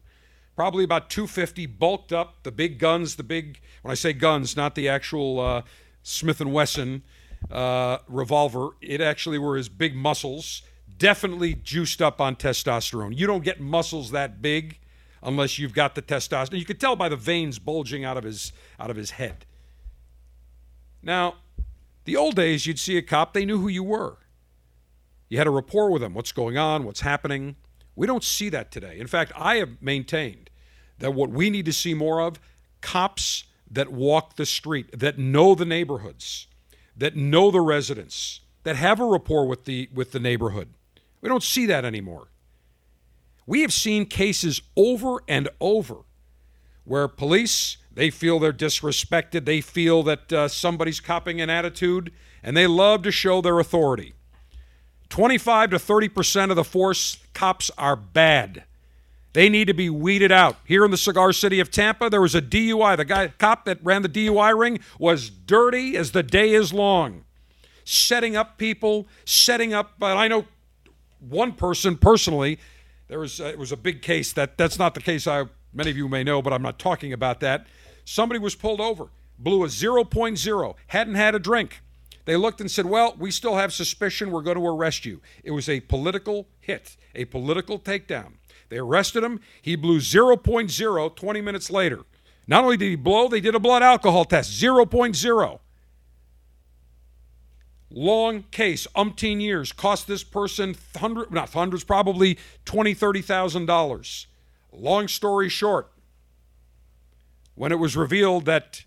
probably 0.57 0.85
about 0.85 1.11
250, 1.11 1.67
bulked 1.67 2.13
up, 2.13 2.43
the 2.43 2.51
big 2.51 2.79
guns, 2.79 3.17
the 3.17 3.23
big, 3.23 3.61
when 3.83 3.93
I 3.93 3.95
say 3.95 4.13
guns, 4.13 4.57
not 4.57 4.75
the 4.75 4.89
actual 4.89 5.41
uh, 5.41 5.63
Smith 6.03 6.41
and 6.41 6.53
Wesson 6.53 7.03
uh, 7.51 7.99
revolver. 8.09 8.71
It 8.81 9.01
actually 9.01 9.39
were 9.39 9.57
his 9.57 9.69
big 9.69 9.95
muscles, 9.95 10.63
definitely 11.03 11.55
juiced 11.55 12.01
up 12.01 12.21
on 12.21 12.37
testosterone. 12.37 13.19
You 13.19 13.27
don't 13.27 13.43
get 13.43 13.61
muscles 13.61 14.13
that 14.13 14.41
big 14.41 14.79
unless 15.21 15.59
you've 15.59 15.75
got 15.75 15.97
the 15.97 16.03
testosterone. 16.03 16.61
You 16.61 16.65
could 16.65 16.79
tell 16.79 16.95
by 16.95 17.09
the 17.09 17.17
veins 17.17 17.59
bulging 17.59 18.05
out 18.05 18.17
of 18.17 18.23
his 18.23 18.53
out 18.79 18.89
of 18.89 18.97
his 18.97 19.11
head. 19.11 19.45
Now, 21.03 21.35
the 22.05 22.17
old 22.17 22.37
days, 22.37 22.67
you'd 22.67 22.79
see 22.79 22.97
a 22.97 23.03
cop, 23.03 23.33
they 23.33 23.45
knew 23.45 23.59
who 23.59 23.67
you 23.67 23.83
were. 23.83 24.19
You 25.29 25.39
had 25.39 25.49
a 25.49 25.51
rapport 25.51 25.91
with 25.91 26.03
them. 26.03 26.15
What's 26.15 26.31
going 26.31 26.57
on? 26.57 26.85
What's 26.85 27.01
happening? 27.01 27.57
We 27.97 28.07
don't 28.07 28.23
see 28.23 28.49
that 28.51 28.71
today. 28.71 29.01
In 29.01 29.09
fact, 29.09 29.33
I 29.35 29.57
have 29.57 29.83
maintained 29.83 30.51
that 31.01 31.15
what 31.15 31.31
we 31.31 31.51
need 31.51 31.65
to 31.65 31.73
see 31.73 31.95
more 31.95 32.21
of 32.21 32.39
cops 32.81 33.43
that 33.69 33.91
walk 33.91 34.37
the 34.37 34.47
street, 34.47 34.97
that 34.97 35.19
know 35.19 35.57
the 35.57 35.65
neighborhoods, 35.65 36.47
that 36.97 37.17
know 37.17 37.51
the 37.51 37.61
residents, 37.61 38.41
that 38.63 38.77
have 38.77 39.01
a 39.01 39.05
rapport 39.05 39.49
with 39.49 39.65
the 39.65 39.89
with 39.93 40.13
the 40.13 40.21
neighborhood. 40.21 40.69
We 41.23 41.29
don't 41.29 41.43
see 41.43 41.67
that 41.67 41.85
anymore. 41.85 42.29
We 43.47 43.63
have 43.63 43.73
seen 43.73 44.07
cases 44.07 44.61
over 44.77 45.23
and 45.29 45.49
over 45.61 45.99
where 46.85 47.09
police 47.09 47.79
they 47.95 48.11
feel 48.11 48.39
they're 48.39 48.53
disrespected, 48.53 49.45
they 49.45 49.61
feel 49.61 50.03
that 50.05 50.33
uh, 50.33 50.49
somebody's 50.49 51.01
copying 51.01 51.41
an 51.41 51.51
attitude, 51.51 52.13
and 52.43 52.57
they 52.57 52.67
love 52.67 53.03
to 53.03 53.11
show 53.11 53.41
their 53.41 53.59
authority. 53.59 54.15
25 55.11 55.71
to 55.71 55.79
30 55.79 56.09
percent 56.09 56.51
of 56.51 56.57
the 56.57 56.65
force 56.65 57.19
cops 57.35 57.71
are 57.77 57.97
bad. 57.97 58.65
They 59.35 59.49
need 59.49 59.67
to 59.67 59.75
be 59.75 59.89
weeded 59.89 60.33
out. 60.33 60.57
Here 60.65 60.85
in 60.85 60.91
the 60.91 60.97
cigar 60.97 61.33
city 61.33 61.61
of 61.61 61.71
Tampa, 61.71 62.11
there 62.11 62.21
was 62.21 62.35
a 62.35 62.43
DUI. 62.43 62.97
The 62.97 63.05
guy 63.05 63.29
cop 63.29 63.65
that 63.65 63.79
ran 63.83 64.03
the 64.03 64.09
DUI 64.09 64.59
ring 64.59 64.81
was 64.99 65.31
dirty 65.31 65.97
as 65.97 66.13
the 66.13 66.23
day 66.23 66.51
is 66.51 66.73
long. 66.73 67.25
Setting 67.85 68.37
up 68.37 68.59
people, 68.59 69.07
setting 69.25 69.75
up 69.75 69.95
uh, 70.01 70.07
I 70.07 70.29
know 70.29 70.47
one 71.29 71.53
person 71.53 71.97
personally, 71.97 72.59
there 73.09 73.19
was 73.19 73.41
uh, 73.41 73.45
it 73.45 73.59
was 73.59 73.73
a 73.73 73.77
big 73.77 74.03
case 74.03 74.33
that 74.33 74.57
that's 74.57 74.79
not 74.79 74.95
the 74.95 75.01
case 75.01 75.27
I 75.27 75.45
many 75.73 75.91
of 75.91 75.97
you 75.97 76.09
may 76.09 76.25
know, 76.25 76.43
but 76.43 76.53
I'm 76.53 76.63
not 76.63 76.79
talking 76.79 77.13
about 77.13 77.41
that. 77.41 77.67
Somebody 78.05 78.41
was 78.41 78.55
pulled 78.55 78.81
over, 78.81 79.09
blew 79.39 79.65
a 79.65 79.69
0.0, 79.69 80.75
hadn't 80.89 81.15
had 81.15 81.35
a 81.35 81.39
drink. 81.39 81.83
They 82.25 82.37
looked 82.37 82.61
and 82.61 82.71
said, 82.71 82.87
Well, 82.87 83.15
we 83.19 83.31
still 83.31 83.57
have 83.57 83.73
suspicion. 83.73 84.31
We're 84.31 84.43
going 84.43 84.57
to 84.57 84.67
arrest 84.67 85.05
you. 85.05 85.21
It 85.43 85.51
was 85.51 85.69
a 85.69 85.81
political 85.81 86.49
hit, 86.61 86.97
a 87.15 87.25
political 87.25 87.79
takedown. 87.79 88.35
They 88.69 88.79
arrested 88.79 89.25
him. 89.25 89.41
He 89.61 89.77
blew 89.77 89.99
0.0 89.99 91.17
20 91.17 91.41
minutes 91.41 91.71
later. 91.71 92.01
Not 92.47 92.65
only 92.65 92.77
did 92.77 92.89
he 92.89 92.97
blow, 92.97 93.29
they 93.29 93.41
did 93.41 93.55
a 93.55 93.61
blood 93.61 93.83
alcohol 93.83 94.25
test 94.25 94.61
0.0. 94.61 95.61
Long 97.95 98.45
case, 98.51 98.87
umpteen 98.97 99.41
years, 99.43 99.71
cost 99.71 100.07
this 100.07 100.25
person 100.25 100.77
hundred, 100.97 101.31
not 101.31 101.51
hundreds, 101.51 101.85
probably 101.85 102.39
twenty, 102.65 102.95
thirty 102.95 103.21
thousand 103.21 103.67
dollars. 103.67 104.27
Long 104.73 105.09
story 105.09 105.51
short, 105.51 105.93
when 107.55 107.71
it 107.71 107.79
was 107.79 107.95
revealed 107.95 108.47
that 108.47 108.85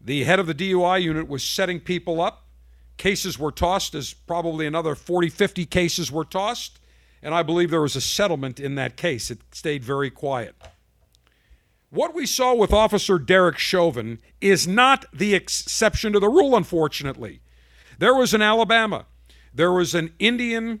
the 0.00 0.24
head 0.24 0.38
of 0.38 0.46
the 0.46 0.54
DUI 0.54 1.02
unit 1.02 1.28
was 1.28 1.44
setting 1.44 1.78
people 1.78 2.20
up. 2.20 2.46
Cases 2.96 3.38
were 3.38 3.52
tossed, 3.52 3.94
as 3.94 4.12
probably 4.12 4.66
another 4.66 4.94
40, 4.94 5.28
50 5.28 5.64
cases 5.66 6.10
were 6.10 6.24
tossed, 6.24 6.78
and 7.22 7.34
I 7.34 7.42
believe 7.42 7.70
there 7.70 7.80
was 7.80 7.96
a 7.96 8.00
settlement 8.00 8.60
in 8.60 8.74
that 8.74 8.96
case. 8.96 9.30
It 9.30 9.40
stayed 9.52 9.84
very 9.84 10.10
quiet. 10.10 10.54
What 11.90 12.14
we 12.14 12.26
saw 12.26 12.54
with 12.54 12.72
Officer 12.72 13.18
Derek 13.18 13.58
Chauvin 13.58 14.20
is 14.40 14.66
not 14.66 15.06
the 15.12 15.34
exception 15.34 16.12
to 16.12 16.20
the 16.20 16.28
rule, 16.28 16.56
unfortunately. 16.56 17.40
There 18.00 18.14
was 18.14 18.32
in 18.32 18.40
Alabama, 18.40 19.04
there 19.52 19.70
was 19.70 19.94
an 19.94 20.14
Indian, 20.18 20.80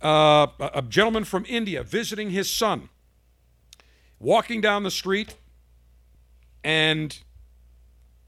uh, 0.00 0.46
a 0.60 0.80
gentleman 0.88 1.24
from 1.24 1.44
India 1.48 1.82
visiting 1.82 2.30
his 2.30 2.48
son, 2.48 2.88
walking 4.20 4.60
down 4.60 4.84
the 4.84 4.90
street, 4.92 5.34
and 6.62 7.18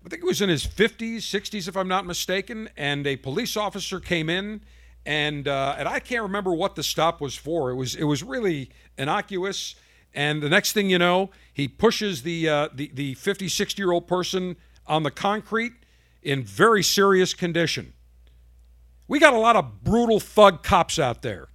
I 0.05 0.09
think 0.09 0.25
it 0.25 0.27
was 0.27 0.43
in 0.43 0.49
his 0.49 0.67
50s, 0.67 1.19
60s, 1.19 1.69
if 1.69 1.77
I'm 1.77 1.87
not 1.87 2.05
mistaken, 2.05 2.69
and 2.77 3.07
a 3.07 3.15
police 3.15 3.57
officer 3.57 4.01
came 4.01 4.29
in. 4.29 4.63
And 5.07 5.47
uh, 5.47 5.77
and 5.79 5.89
I 5.89 6.01
can't 6.01 6.23
remember 6.25 6.53
what 6.53 6.75
the 6.75 6.83
stop 6.83 7.21
was 7.21 7.37
for. 7.37 7.71
It 7.71 7.77
was 7.77 7.95
it 7.95 8.05
was 8.05 8.25
really 8.25 8.71
innocuous. 8.99 9.77
And 10.15 10.43
the 10.43 10.49
next 10.49 10.73
thing 10.73 10.91
you 10.91 10.99
know, 10.99 11.31
he 11.53 11.69
pushes 11.69 12.23
the 12.23 12.49
uh, 12.49 12.69
the 12.75 12.91
the 12.93 13.15
50, 13.15 13.49
60 13.49 13.81
year 13.81 13.93
old 13.93 14.09
person 14.09 14.57
on 14.87 15.05
the 15.05 15.13
concrete 15.13 15.75
in 16.23 16.43
very 16.43 16.83
serious 16.83 17.35
condition. 17.35 17.93
We 19.13 19.19
got 19.19 19.35
a 19.35 19.39
lot 19.39 19.57
of 19.57 19.85
brutal 19.85 20.21
thug 20.21 20.63
cops 20.63 20.99
out 20.99 21.21
there. 21.21 21.49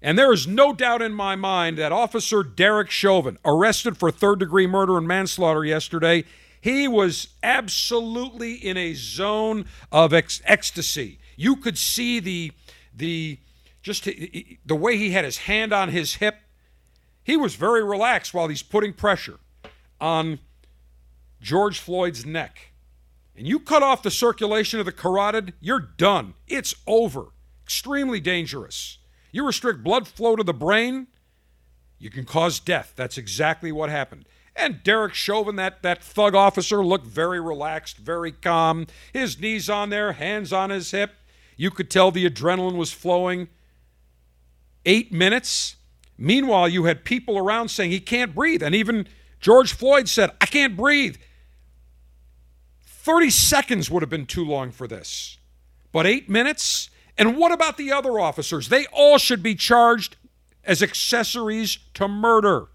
And 0.00 0.16
there 0.16 0.32
is 0.32 0.46
no 0.46 0.72
doubt 0.72 1.02
in 1.02 1.12
my 1.12 1.34
mind 1.34 1.78
that 1.78 1.90
Officer 1.90 2.44
Derek 2.44 2.90
Chauvin, 2.90 3.38
arrested 3.44 3.96
for 3.96 4.12
third 4.12 4.38
degree 4.38 4.68
murder 4.68 4.96
and 4.96 5.08
manslaughter 5.08 5.64
yesterday, 5.64 6.22
he 6.60 6.86
was 6.86 7.30
absolutely 7.42 8.54
in 8.54 8.76
a 8.76 8.94
zone 8.94 9.64
of 9.90 10.12
ec- 10.12 10.40
ecstasy. 10.44 11.18
You 11.34 11.56
could 11.56 11.76
see 11.76 12.20
the 12.20 12.52
the 12.94 13.40
just 13.82 14.04
the 14.04 14.76
way 14.76 14.96
he 14.96 15.10
had 15.10 15.24
his 15.24 15.38
hand 15.38 15.72
on 15.72 15.88
his 15.88 16.14
hip. 16.14 16.36
He 17.24 17.36
was 17.36 17.56
very 17.56 17.82
relaxed 17.82 18.32
while 18.32 18.46
he's 18.46 18.62
putting 18.62 18.92
pressure 18.92 19.40
on 20.00 20.38
George 21.40 21.80
Floyd's 21.80 22.24
neck. 22.24 22.69
And 23.36 23.46
you 23.46 23.60
cut 23.60 23.82
off 23.82 24.02
the 24.02 24.10
circulation 24.10 24.80
of 24.80 24.86
the 24.86 24.92
carotid, 24.92 25.54
you're 25.60 25.80
done. 25.80 26.34
It's 26.46 26.74
over. 26.86 27.28
Extremely 27.64 28.20
dangerous. 28.20 28.98
You 29.32 29.46
restrict 29.46 29.82
blood 29.84 30.08
flow 30.08 30.36
to 30.36 30.42
the 30.42 30.52
brain, 30.52 31.06
you 31.98 32.10
can 32.10 32.24
cause 32.24 32.58
death. 32.58 32.94
That's 32.96 33.18
exactly 33.18 33.70
what 33.70 33.90
happened. 33.90 34.24
And 34.56 34.82
Derek 34.82 35.14
Chauvin, 35.14 35.56
that, 35.56 35.82
that 35.82 36.02
thug 36.02 36.34
officer, 36.34 36.84
looked 36.84 37.06
very 37.06 37.40
relaxed, 37.40 37.98
very 37.98 38.32
calm. 38.32 38.86
His 39.12 39.38
knees 39.40 39.70
on 39.70 39.90
there, 39.90 40.12
hands 40.12 40.52
on 40.52 40.70
his 40.70 40.90
hip. 40.90 41.12
You 41.56 41.70
could 41.70 41.90
tell 41.90 42.10
the 42.10 42.28
adrenaline 42.28 42.76
was 42.76 42.92
flowing. 42.92 43.48
Eight 44.84 45.12
minutes. 45.12 45.76
Meanwhile, 46.18 46.70
you 46.70 46.84
had 46.84 47.04
people 47.04 47.38
around 47.38 47.68
saying 47.68 47.90
he 47.90 48.00
can't 48.00 48.34
breathe. 48.34 48.62
And 48.62 48.74
even 48.74 49.06
George 49.40 49.72
Floyd 49.72 50.08
said, 50.08 50.30
I 50.40 50.46
can't 50.46 50.76
breathe. 50.76 51.16
30 53.02 53.30
seconds 53.30 53.90
would 53.90 54.02
have 54.02 54.10
been 54.10 54.26
too 54.26 54.44
long 54.44 54.70
for 54.70 54.86
this. 54.86 55.38
But 55.90 56.06
eight 56.06 56.28
minutes? 56.28 56.90
And 57.16 57.38
what 57.38 57.50
about 57.50 57.78
the 57.78 57.90
other 57.90 58.20
officers? 58.20 58.68
They 58.68 58.84
all 58.92 59.16
should 59.16 59.42
be 59.42 59.54
charged 59.54 60.16
as 60.64 60.82
accessories 60.82 61.78
to 61.94 62.06
murder. 62.06 62.68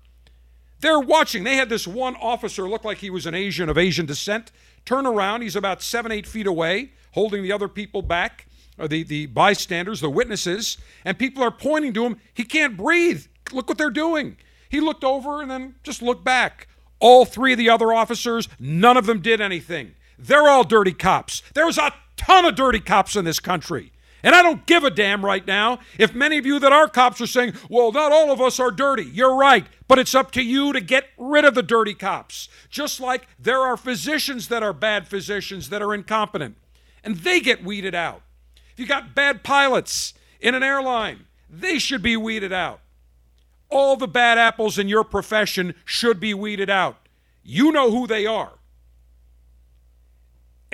They're 0.79 0.99
watching. 0.99 1.43
They 1.43 1.57
had 1.57 1.69
this 1.69 1.88
one 1.88 2.15
officer 2.15 2.67
look 2.67 2.83
like 2.83 2.97
he 2.97 3.11
was 3.11 3.27
an 3.27 3.35
Asian 3.35 3.69
of 3.69 3.77
Asian 3.77 4.07
descent. 4.07 4.51
Turn 4.83 5.05
around. 5.05 5.41
He's 5.41 5.55
about 5.55 5.83
seven, 5.83 6.11
eight 6.11 6.25
feet 6.25 6.47
away, 6.47 6.93
holding 7.13 7.43
the 7.43 7.51
other 7.51 7.67
people 7.67 8.01
back, 8.01 8.47
or 8.79 8.88
the, 8.88 9.03
the 9.03 9.27
bystanders, 9.27 10.01
the 10.01 10.09
witnesses, 10.09 10.79
and 11.05 11.19
people 11.19 11.43
are 11.43 11.51
pointing 11.51 11.93
to 11.93 12.03
him. 12.03 12.17
He 12.33 12.43
can't 12.43 12.75
breathe. 12.75 13.27
Look 13.51 13.69
what 13.69 13.77
they're 13.77 13.91
doing. 13.91 14.38
He 14.69 14.81
looked 14.81 15.03
over 15.03 15.43
and 15.43 15.51
then 15.51 15.75
just 15.83 16.01
looked 16.01 16.23
back. 16.23 16.67
All 16.99 17.25
three 17.25 17.51
of 17.51 17.59
the 17.59 17.69
other 17.69 17.93
officers, 17.93 18.49
none 18.59 18.97
of 18.97 19.05
them 19.05 19.21
did 19.21 19.39
anything. 19.39 19.93
They're 20.17 20.47
all 20.47 20.63
dirty 20.63 20.93
cops. 20.93 21.41
There's 21.54 21.78
a 21.78 21.93
ton 22.17 22.45
of 22.45 22.56
dirty 22.56 22.80
cops 22.80 23.15
in 23.15 23.25
this 23.25 23.39
country. 23.39 23.91
And 24.23 24.34
I 24.34 24.41
don't 24.41 24.65
give 24.65 24.84
a 24.84 24.89
damn 24.89 25.23
right 25.23 25.45
now 25.45 25.78
if 25.99 26.15
many 26.15 26.39
of 26.39 26.47
you 26.47 26.58
that 26.58 26.73
are 26.73 26.88
cops 26.88 27.21
are 27.21 27.28
saying, 27.28 27.54
well, 27.69 27.91
not 27.91 28.12
all 28.12 28.32
of 28.32 28.41
us 28.41 28.60
are 28.60 28.71
dirty. 28.71 29.04
You're 29.04 29.36
right. 29.36 29.67
But 29.88 29.99
it's 29.99 30.15
up 30.15 30.32
to 30.32 30.41
you 30.41 30.73
to 30.73 30.82
get 30.82 31.10
rid 31.15 31.45
of 31.45 31.54
the 31.54 31.62
dirty 31.62 31.93
cops. 31.93 32.49
Just 32.67 32.99
like 32.99 33.28
there 33.38 33.62
are 33.62 33.78
physicians 33.78 34.47
that 34.47 34.63
are 34.63 34.73
bad 34.73 35.08
physicians 35.08 35.69
that 35.69 35.84
are 35.84 35.93
incompetent, 35.93 36.58
and 37.04 37.17
they 37.17 37.39
get 37.39 37.63
weeded 37.63 37.93
out. 37.93 38.23
If 38.73 38.80
you 38.80 38.88
got 38.88 39.13
bad 39.13 39.43
pilots 39.43 40.15
in 40.41 40.56
an 40.56 40.63
airline, 40.63 41.25
they 41.47 41.78
should 41.78 42.01
be 42.01 42.17
weeded 42.17 42.51
out. 42.51 42.80
All 43.69 43.95
the 43.95 44.08
bad 44.08 44.39
apples 44.39 44.80
in 44.80 44.89
your 44.89 45.04
profession 45.04 45.75
should 45.86 46.19
be 46.19 46.34
weeded 46.34 46.69
out. 46.69 46.97
You 47.43 47.71
know 47.71 47.91
who 47.91 48.08
they 48.08 48.25
are. 48.25 48.54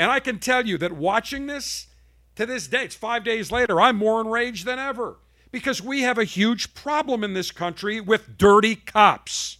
And 0.02 0.10
I 0.10 0.20
can 0.20 0.40
tell 0.40 0.66
you 0.66 0.80
that 0.80 0.94
watching 0.94 1.46
this, 1.46 1.86
to 2.34 2.48
this 2.48 2.66
day, 2.66 2.86
it's 2.86 2.96
five 2.96 3.24
days 3.24 3.52
later, 3.52 3.80
I'm 3.80 3.98
more 3.98 4.20
enraged 4.20 4.66
than 4.66 4.80
ever 4.80 5.18
because 5.52 5.80
we 5.80 6.02
have 6.02 6.18
a 6.18 6.24
huge 6.24 6.74
problem 6.74 7.24
in 7.24 7.36
this 7.36 7.52
country 7.52 8.02
with 8.02 8.36
dirty 8.36 8.76
cops. 8.76 9.60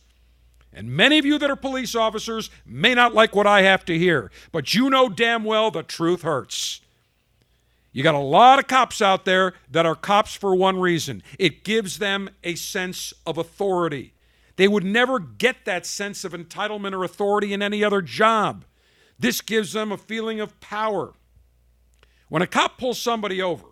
And 0.74 0.90
many 0.90 1.20
of 1.20 1.26
you 1.26 1.38
that 1.38 1.52
are 1.52 1.56
police 1.56 1.94
officers 1.94 2.50
may 2.66 2.96
not 2.96 3.14
like 3.14 3.36
what 3.36 3.46
I 3.46 3.62
have 3.62 3.86
to 3.86 4.00
hear, 4.00 4.32
but 4.52 4.74
you 4.74 4.90
know 4.90 5.10
damn 5.10 5.44
well 5.44 5.70
the 5.70 5.84
truth 5.84 6.24
hurts. 6.24 6.82
You 7.92 8.02
got 8.02 8.16
a 8.16 8.18
lot 8.18 8.58
of 8.58 8.66
cops 8.66 9.00
out 9.00 9.26
there 9.26 9.54
that 9.70 9.86
are 9.86 9.94
cops 9.94 10.34
for 10.34 10.56
one 10.56 10.80
reason 10.80 11.22
it 11.38 11.64
gives 11.64 12.00
them 12.00 12.32
a 12.44 12.56
sense 12.56 13.14
of 13.28 13.38
authority. 13.38 14.16
They 14.56 14.68
would 14.68 14.86
never 14.86 15.20
get 15.20 15.66
that 15.66 15.86
sense 15.86 16.24
of 16.24 16.34
entitlement 16.34 16.94
or 16.94 17.04
authority 17.04 17.54
in 17.54 17.62
any 17.62 17.84
other 17.84 18.02
job. 18.02 18.66
This 19.22 19.40
gives 19.40 19.74
them 19.74 19.92
a 19.92 19.98
feeling 19.98 20.40
of 20.40 20.60
power. 20.60 21.14
When 22.28 22.42
a 22.42 22.48
cop 22.48 22.80
pulls 22.80 23.00
somebody 23.00 23.40
over, 23.40 23.68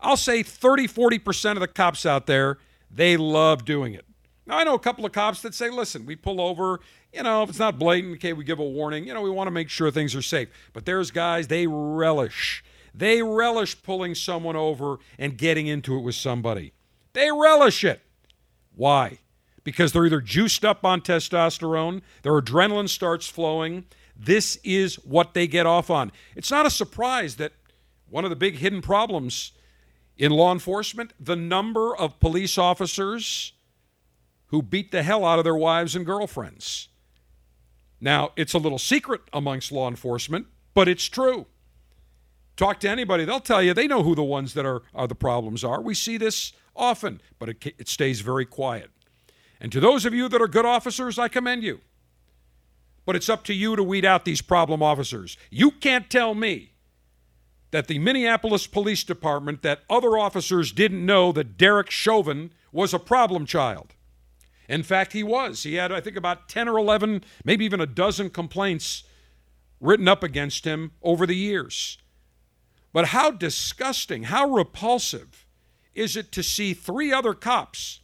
I'll 0.00 0.16
say 0.16 0.42
30, 0.42 0.88
40% 0.88 1.52
of 1.52 1.60
the 1.60 1.68
cops 1.68 2.06
out 2.06 2.26
there, 2.26 2.56
they 2.90 3.18
love 3.18 3.66
doing 3.66 3.92
it. 3.92 4.06
Now, 4.46 4.56
I 4.56 4.64
know 4.64 4.72
a 4.72 4.78
couple 4.78 5.04
of 5.04 5.12
cops 5.12 5.42
that 5.42 5.54
say, 5.54 5.68
listen, 5.68 6.06
we 6.06 6.16
pull 6.16 6.40
over, 6.40 6.80
you 7.12 7.22
know, 7.22 7.42
if 7.42 7.50
it's 7.50 7.58
not 7.58 7.78
blatant, 7.78 8.14
okay, 8.14 8.32
we 8.32 8.44
give 8.44 8.58
a 8.60 8.64
warning. 8.64 9.06
You 9.06 9.12
know, 9.12 9.20
we 9.20 9.28
want 9.28 9.46
to 9.46 9.52
make 9.52 9.68
sure 9.68 9.90
things 9.90 10.14
are 10.14 10.22
safe. 10.22 10.48
But 10.72 10.86
there's 10.86 11.10
guys, 11.10 11.48
they 11.48 11.66
relish. 11.66 12.64
They 12.94 13.22
relish 13.22 13.82
pulling 13.82 14.14
someone 14.14 14.56
over 14.56 14.96
and 15.18 15.36
getting 15.36 15.66
into 15.66 15.98
it 15.98 16.00
with 16.00 16.14
somebody. 16.14 16.72
They 17.12 17.30
relish 17.30 17.84
it. 17.84 18.00
Why? 18.74 19.18
Because 19.64 19.92
they're 19.92 20.06
either 20.06 20.22
juiced 20.22 20.64
up 20.64 20.82
on 20.82 21.02
testosterone, 21.02 22.00
their 22.22 22.40
adrenaline 22.40 22.88
starts 22.88 23.28
flowing. 23.28 23.84
This 24.24 24.56
is 24.62 24.94
what 24.96 25.34
they 25.34 25.48
get 25.48 25.66
off 25.66 25.90
on. 25.90 26.12
It's 26.36 26.50
not 26.50 26.64
a 26.64 26.70
surprise 26.70 27.36
that 27.36 27.52
one 28.08 28.22
of 28.22 28.30
the 28.30 28.36
big 28.36 28.56
hidden 28.56 28.80
problems 28.80 29.50
in 30.16 30.30
law 30.30 30.52
enforcement 30.52 31.12
the 31.18 31.34
number 31.34 31.96
of 31.96 32.20
police 32.20 32.56
officers 32.56 33.52
who 34.46 34.62
beat 34.62 34.92
the 34.92 35.02
hell 35.02 35.24
out 35.24 35.38
of 35.38 35.44
their 35.44 35.56
wives 35.56 35.96
and 35.96 36.06
girlfriends. 36.06 36.88
Now, 38.00 38.30
it's 38.36 38.54
a 38.54 38.58
little 38.58 38.78
secret 38.78 39.22
amongst 39.32 39.72
law 39.72 39.88
enforcement, 39.88 40.46
but 40.72 40.86
it's 40.86 41.06
true. 41.06 41.46
Talk 42.56 42.78
to 42.80 42.88
anybody, 42.88 43.24
they'll 43.24 43.40
tell 43.40 43.62
you 43.62 43.74
they 43.74 43.88
know 43.88 44.04
who 44.04 44.14
the 44.14 44.22
ones 44.22 44.54
that 44.54 44.66
are, 44.66 44.82
are 44.94 45.08
the 45.08 45.16
problems 45.16 45.64
are. 45.64 45.80
We 45.80 45.94
see 45.94 46.16
this 46.16 46.52
often, 46.76 47.20
but 47.40 47.48
it, 47.48 47.74
it 47.78 47.88
stays 47.88 48.20
very 48.20 48.44
quiet. 48.44 48.90
And 49.60 49.72
to 49.72 49.80
those 49.80 50.04
of 50.04 50.14
you 50.14 50.28
that 50.28 50.40
are 50.40 50.48
good 50.48 50.66
officers, 50.66 51.18
I 51.18 51.26
commend 51.26 51.64
you. 51.64 51.80
But 53.04 53.16
it's 53.16 53.28
up 53.28 53.44
to 53.44 53.54
you 53.54 53.74
to 53.76 53.82
weed 53.82 54.04
out 54.04 54.24
these 54.24 54.42
problem 54.42 54.82
officers. 54.82 55.36
You 55.50 55.70
can't 55.70 56.08
tell 56.08 56.34
me 56.34 56.72
that 57.72 57.88
the 57.88 57.98
Minneapolis 57.98 58.66
Police 58.66 59.02
Department, 59.02 59.62
that 59.62 59.80
other 59.90 60.18
officers 60.18 60.72
didn't 60.72 61.04
know 61.04 61.32
that 61.32 61.56
Derek 61.56 61.90
Chauvin 61.90 62.52
was 62.70 62.94
a 62.94 62.98
problem 62.98 63.46
child. 63.46 63.94
In 64.68 64.82
fact, 64.82 65.12
he 65.12 65.22
was. 65.22 65.64
He 65.64 65.74
had, 65.74 65.90
I 65.90 66.00
think, 66.00 66.16
about 66.16 66.48
10 66.48 66.68
or 66.68 66.78
11, 66.78 67.24
maybe 67.44 67.64
even 67.64 67.80
a 67.80 67.86
dozen 67.86 68.30
complaints 68.30 69.04
written 69.80 70.06
up 70.06 70.22
against 70.22 70.64
him 70.64 70.92
over 71.02 71.26
the 71.26 71.36
years. 71.36 71.98
But 72.92 73.08
how 73.08 73.30
disgusting, 73.30 74.24
how 74.24 74.48
repulsive 74.48 75.46
is 75.94 76.16
it 76.16 76.30
to 76.32 76.42
see 76.42 76.74
three 76.74 77.12
other 77.12 77.34
cops 77.34 78.00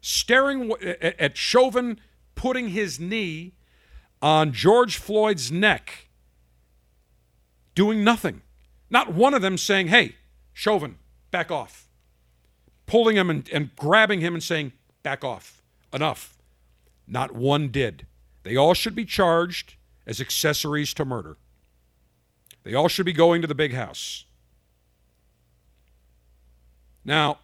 staring 0.00 0.72
at 1.00 1.36
Chauvin 1.36 2.00
putting 2.34 2.68
his 2.68 2.98
knee 2.98 3.54
on 4.22 4.52
George 4.52 4.96
Floyd's 4.96 5.52
neck, 5.52 6.08
doing 7.74 8.02
nothing? 8.02 8.42
Not 8.90 9.12
one 9.12 9.34
of 9.34 9.42
them 9.42 9.58
saying, 9.58 9.88
hey, 9.88 10.16
Chauvin, 10.52 10.96
back 11.30 11.50
off. 11.50 11.88
Pulling 12.86 13.16
him 13.16 13.30
and, 13.30 13.48
and 13.52 13.74
grabbing 13.76 14.20
him 14.20 14.34
and 14.34 14.42
saying, 14.42 14.72
back 15.02 15.24
off. 15.24 15.62
Enough. 15.92 16.38
Not 17.06 17.32
one 17.32 17.68
did. 17.68 18.06
They 18.42 18.56
all 18.56 18.74
should 18.74 18.94
be 18.94 19.04
charged 19.04 19.74
as 20.06 20.20
accessories 20.20 20.94
to 20.94 21.04
murder. 21.04 21.36
They 22.62 22.74
all 22.74 22.88
should 22.88 23.06
be 23.06 23.12
going 23.12 23.42
to 23.42 23.48
the 23.48 23.54
big 23.54 23.74
house. 23.74 24.24
Now, 27.04 27.38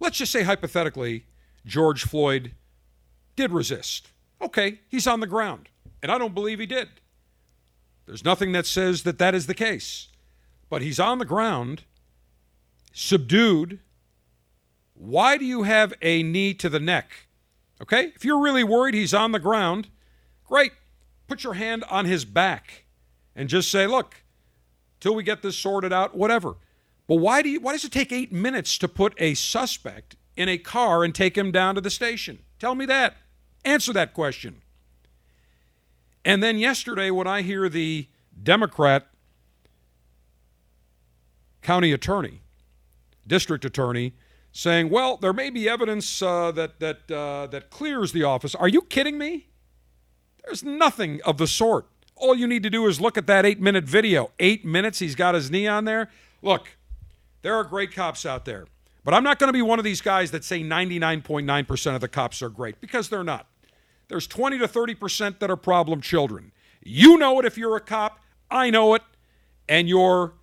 let's 0.00 0.18
just 0.18 0.32
say 0.32 0.42
hypothetically, 0.42 1.24
George 1.64 2.04
Floyd 2.04 2.52
did 3.36 3.52
resist. 3.52 4.10
Okay, 4.42 4.80
he's 4.88 5.06
on 5.06 5.20
the 5.20 5.26
ground, 5.26 5.70
and 6.04 6.12
I 6.12 6.18
don't 6.18 6.34
believe 6.34 6.58
he 6.58 6.66
did. 6.66 6.88
There's 8.04 8.26
nothing 8.26 8.52
that 8.52 8.66
says 8.66 9.04
that 9.04 9.16
that 9.16 9.34
is 9.34 9.46
the 9.46 9.54
case. 9.54 10.08
But 10.68 10.82
he's 10.82 11.00
on 11.00 11.18
the 11.18 11.24
ground, 11.24 11.84
subdued. 12.92 13.80
Why 14.92 15.38
do 15.38 15.46
you 15.46 15.62
have 15.62 15.94
a 16.02 16.22
knee 16.22 16.52
to 16.52 16.68
the 16.68 16.78
neck? 16.78 17.26
Okay, 17.80 18.12
if 18.14 18.22
you're 18.22 18.42
really 18.42 18.62
worried 18.62 18.92
he's 18.92 19.14
on 19.14 19.32
the 19.32 19.38
ground, 19.38 19.88
great. 20.44 20.72
Put 21.26 21.42
your 21.42 21.54
hand 21.54 21.84
on 21.88 22.04
his 22.04 22.26
back 22.26 22.84
and 23.34 23.48
just 23.48 23.70
say, 23.70 23.86
look, 23.86 24.24
till 25.00 25.14
we 25.14 25.22
get 25.22 25.40
this 25.40 25.56
sorted 25.56 25.90
out, 25.90 26.14
whatever. 26.14 26.56
But 27.06 27.16
why 27.16 27.40
do 27.40 27.48
you 27.48 27.60
why 27.60 27.72
does 27.72 27.84
it 27.86 27.92
take 27.92 28.12
eight 28.12 28.30
minutes 28.30 28.76
to 28.76 28.88
put 28.88 29.14
a 29.16 29.32
suspect 29.32 30.16
in 30.36 30.50
a 30.50 30.58
car 30.58 31.02
and 31.02 31.14
take 31.14 31.38
him 31.38 31.50
down 31.50 31.76
to 31.76 31.80
the 31.80 31.88
station? 31.88 32.40
Tell 32.58 32.74
me 32.74 32.84
that. 32.84 33.16
Answer 33.64 33.94
that 33.94 34.12
question. 34.12 34.60
And 36.24 36.42
then 36.42 36.58
yesterday, 36.58 37.10
when 37.10 37.26
I 37.26 37.42
hear 37.42 37.68
the 37.68 38.08
Democrat 38.42 39.06
county 41.62 41.92
attorney, 41.92 42.40
district 43.26 43.64
attorney, 43.64 44.14
saying, 44.52 44.88
"Well, 44.90 45.16
there 45.16 45.32
may 45.32 45.50
be 45.50 45.68
evidence 45.68 46.22
uh, 46.22 46.50
that 46.52 46.80
that 46.80 47.10
uh, 47.10 47.46
that 47.48 47.70
clears 47.70 48.12
the 48.12 48.22
office." 48.22 48.54
Are 48.54 48.68
you 48.68 48.82
kidding 48.82 49.18
me? 49.18 49.48
There's 50.44 50.62
nothing 50.62 51.20
of 51.22 51.38
the 51.38 51.46
sort. 51.46 51.86
All 52.16 52.34
you 52.34 52.46
need 52.46 52.62
to 52.62 52.70
do 52.70 52.86
is 52.86 53.00
look 53.00 53.18
at 53.18 53.26
that 53.26 53.44
eight-minute 53.44 53.84
video. 53.84 54.30
Eight 54.38 54.64
minutes. 54.64 55.00
He's 55.00 55.14
got 55.14 55.34
his 55.34 55.50
knee 55.50 55.66
on 55.66 55.84
there. 55.84 56.10
Look, 56.42 56.76
there 57.42 57.54
are 57.54 57.64
great 57.64 57.92
cops 57.92 58.24
out 58.24 58.44
there, 58.44 58.66
but 59.04 59.14
I'm 59.14 59.24
not 59.24 59.38
going 59.38 59.48
to 59.48 59.52
be 59.52 59.62
one 59.62 59.78
of 59.78 59.84
these 59.84 60.00
guys 60.00 60.30
that 60.30 60.44
say 60.44 60.62
99.9% 60.62 61.94
of 61.94 62.00
the 62.00 62.08
cops 62.08 62.40
are 62.42 62.48
great 62.48 62.80
because 62.80 63.08
they're 63.08 63.24
not. 63.24 63.46
There's 64.08 64.26
20 64.26 64.58
to 64.58 64.68
30% 64.68 65.38
that 65.38 65.50
are 65.50 65.56
problem 65.56 66.00
children. 66.00 66.52
You 66.82 67.16
know 67.18 67.38
it 67.40 67.46
if 67.46 67.56
you're 67.56 67.76
a 67.76 67.80
cop. 67.80 68.20
I 68.50 68.70
know 68.70 68.94
it. 68.94 69.02
And 69.68 69.88
your 69.88 70.34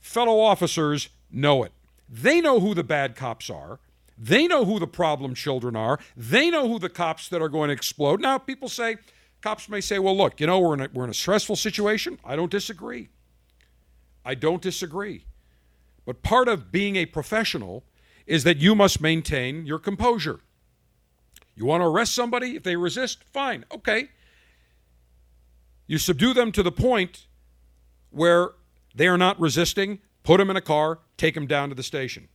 fellow 0.00 0.40
officers 0.40 1.08
know 1.30 1.62
it. 1.62 1.72
They 2.08 2.40
know 2.40 2.60
who 2.60 2.74
the 2.74 2.84
bad 2.84 3.16
cops 3.16 3.48
are. 3.48 3.78
They 4.18 4.46
know 4.46 4.64
who 4.64 4.78
the 4.78 4.86
problem 4.86 5.34
children 5.34 5.74
are. 5.74 5.98
They 6.16 6.50
know 6.50 6.68
who 6.68 6.78
the 6.78 6.90
cops 6.90 7.28
that 7.28 7.40
are 7.40 7.48
going 7.48 7.68
to 7.68 7.74
explode. 7.74 8.20
Now, 8.20 8.36
people 8.38 8.68
say, 8.68 8.96
cops 9.40 9.68
may 9.68 9.80
say, 9.80 9.98
well, 9.98 10.16
look, 10.16 10.38
you 10.38 10.46
know, 10.46 10.60
we're 10.60 10.74
in 10.74 10.80
a, 10.82 10.88
we're 10.92 11.04
in 11.04 11.10
a 11.10 11.14
stressful 11.14 11.56
situation. 11.56 12.18
I 12.24 12.36
don't 12.36 12.50
disagree. 12.50 13.08
I 14.24 14.34
don't 14.34 14.62
disagree. 14.62 15.24
But 16.04 16.22
part 16.22 16.48
of 16.48 16.70
being 16.70 16.96
a 16.96 17.06
professional 17.06 17.84
is 18.26 18.44
that 18.44 18.58
you 18.58 18.74
must 18.74 19.00
maintain 19.00 19.66
your 19.66 19.78
composure. 19.78 20.40
You 21.54 21.66
want 21.66 21.82
to 21.82 21.86
arrest 21.86 22.14
somebody? 22.14 22.56
If 22.56 22.62
they 22.62 22.76
resist, 22.76 23.24
fine, 23.24 23.64
okay. 23.72 24.08
You 25.86 25.98
subdue 25.98 26.32
them 26.32 26.52
to 26.52 26.62
the 26.62 26.72
point 26.72 27.26
where 28.10 28.52
they 28.94 29.06
are 29.06 29.18
not 29.18 29.40
resisting, 29.40 29.98
put 30.22 30.38
them 30.38 30.50
in 30.50 30.56
a 30.56 30.62
car, 30.62 31.00
take 31.16 31.34
them 31.34 31.46
down 31.46 31.68
to 31.68 31.74
the 31.74 31.82
station. 31.82 32.28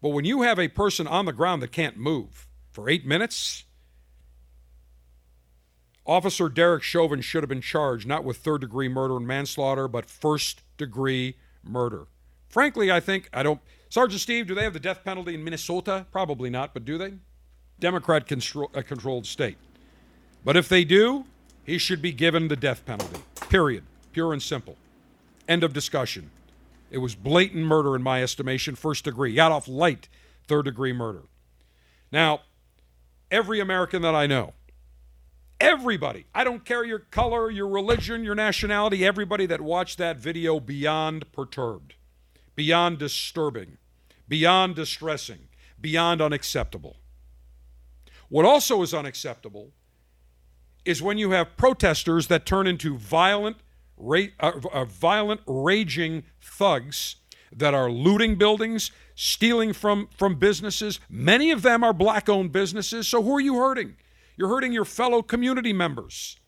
But 0.00 0.10
when 0.10 0.24
you 0.24 0.42
have 0.42 0.58
a 0.58 0.68
person 0.68 1.06
on 1.06 1.26
the 1.26 1.32
ground 1.32 1.62
that 1.62 1.70
can't 1.70 1.96
move 1.96 2.48
for 2.72 2.88
eight 2.90 3.06
minutes, 3.06 3.64
Officer 6.04 6.48
Derek 6.48 6.82
Chauvin 6.82 7.20
should 7.20 7.44
have 7.44 7.48
been 7.48 7.60
charged 7.60 8.08
not 8.08 8.24
with 8.24 8.38
third 8.38 8.62
degree 8.62 8.88
murder 8.88 9.16
and 9.16 9.26
manslaughter, 9.26 9.86
but 9.86 10.10
first 10.10 10.62
degree 10.76 11.36
murder. 11.62 12.06
Frankly, 12.48 12.90
I 12.90 12.98
think, 12.98 13.30
I 13.32 13.44
don't. 13.44 13.60
Sergeant 13.88 14.20
Steve, 14.20 14.48
do 14.48 14.54
they 14.54 14.64
have 14.64 14.72
the 14.72 14.80
death 14.80 15.04
penalty 15.04 15.34
in 15.34 15.44
Minnesota? 15.44 16.06
Probably 16.10 16.50
not, 16.50 16.74
but 16.74 16.84
do 16.84 16.98
they? 16.98 17.14
Democrat 17.82 18.30
uh, 18.30 18.82
controlled 18.82 19.26
state. 19.26 19.58
But 20.44 20.56
if 20.56 20.68
they 20.68 20.84
do, 20.84 21.24
he 21.64 21.78
should 21.78 22.00
be 22.00 22.12
given 22.12 22.46
the 22.46 22.54
death 22.54 22.86
penalty. 22.86 23.20
Period. 23.48 23.82
Pure 24.12 24.34
and 24.34 24.42
simple. 24.42 24.76
End 25.48 25.64
of 25.64 25.72
discussion. 25.72 26.30
It 26.92 26.98
was 26.98 27.16
blatant 27.16 27.64
murder 27.64 27.96
in 27.96 28.02
my 28.02 28.22
estimation, 28.22 28.76
first 28.76 29.04
degree. 29.04 29.34
Got 29.34 29.50
off 29.50 29.66
light, 29.66 30.08
third 30.46 30.66
degree 30.66 30.92
murder. 30.92 31.22
Now, 32.12 32.42
every 33.32 33.58
American 33.58 34.00
that 34.02 34.14
I 34.14 34.28
know, 34.28 34.52
everybody, 35.58 36.26
I 36.32 36.44
don't 36.44 36.64
care 36.64 36.84
your 36.84 37.00
color, 37.00 37.50
your 37.50 37.66
religion, 37.66 38.22
your 38.22 38.36
nationality, 38.36 39.04
everybody 39.04 39.46
that 39.46 39.60
watched 39.60 39.98
that 39.98 40.18
video 40.18 40.60
beyond 40.60 41.32
perturbed, 41.32 41.94
beyond 42.54 42.98
disturbing, 42.98 43.78
beyond 44.28 44.76
distressing, 44.76 45.48
beyond 45.80 46.20
unacceptable. 46.20 46.98
What 48.32 48.46
also 48.46 48.80
is 48.80 48.94
unacceptable 48.94 49.72
is 50.86 51.02
when 51.02 51.18
you 51.18 51.32
have 51.32 51.58
protesters 51.58 52.28
that 52.28 52.46
turn 52.46 52.66
into 52.66 52.96
violent 52.96 53.58
ra- 53.98 54.32
uh, 54.40 54.52
uh, 54.72 54.86
violent, 54.86 55.42
raging 55.46 56.22
thugs 56.40 57.16
that 57.54 57.74
are 57.74 57.90
looting 57.90 58.36
buildings, 58.36 58.90
stealing 59.14 59.74
from, 59.74 60.08
from 60.16 60.36
businesses. 60.36 60.98
Many 61.10 61.50
of 61.50 61.60
them 61.60 61.84
are 61.84 61.92
black 61.92 62.30
owned 62.30 62.52
businesses. 62.52 63.06
So 63.06 63.22
who 63.22 63.36
are 63.36 63.40
you 63.40 63.56
hurting? 63.56 63.96
You're 64.38 64.48
hurting 64.48 64.72
your 64.72 64.86
fellow 64.86 65.20
community 65.20 65.74
members, 65.74 66.38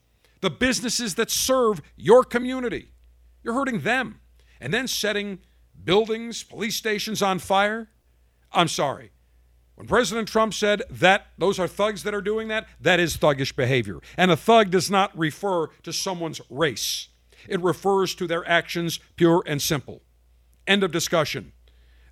the 0.41 0.49
businesses 0.49 1.17
that 1.17 1.31
serve 1.31 1.83
your 1.99 2.25
community. 2.25 2.93
You're 3.43 3.53
hurting 3.53 3.81
them. 3.81 4.21
And 4.59 4.73
then 4.73 4.89
setting 4.89 5.41
buildings, 5.85 6.45
police 6.45 6.77
stations 6.77 7.21
on 7.21 7.41
fire. 7.41 7.91
I'm 8.53 8.69
sorry. 8.69 9.11
When 9.75 9.87
President 9.87 10.29
Trump 10.29 10.55
said 10.55 10.83
that 10.89 11.27
those 11.37 11.59
are 11.59 11.67
thugs 11.67 12.05
that 12.05 12.15
are 12.15 12.21
doing 12.21 12.49
that, 12.49 12.69
that 12.81 13.01
is 13.01 13.17
thuggish 13.17 13.57
behavior. 13.57 13.99
And 14.17 14.31
a 14.31 14.37
thug 14.37 14.71
does 14.71 14.91
not 14.91 15.17
refer 15.19 15.69
to 15.83 15.93
someone's 15.93 16.41
race. 16.49 17.09
It 17.49 17.61
refers 17.61 18.15
to 18.17 18.27
their 18.27 18.49
actions, 18.49 19.01
pure 19.17 19.43
and 19.47 19.61
simple. 19.61 20.03
End 20.67 20.83
of 20.85 20.93
discussion. 20.93 21.53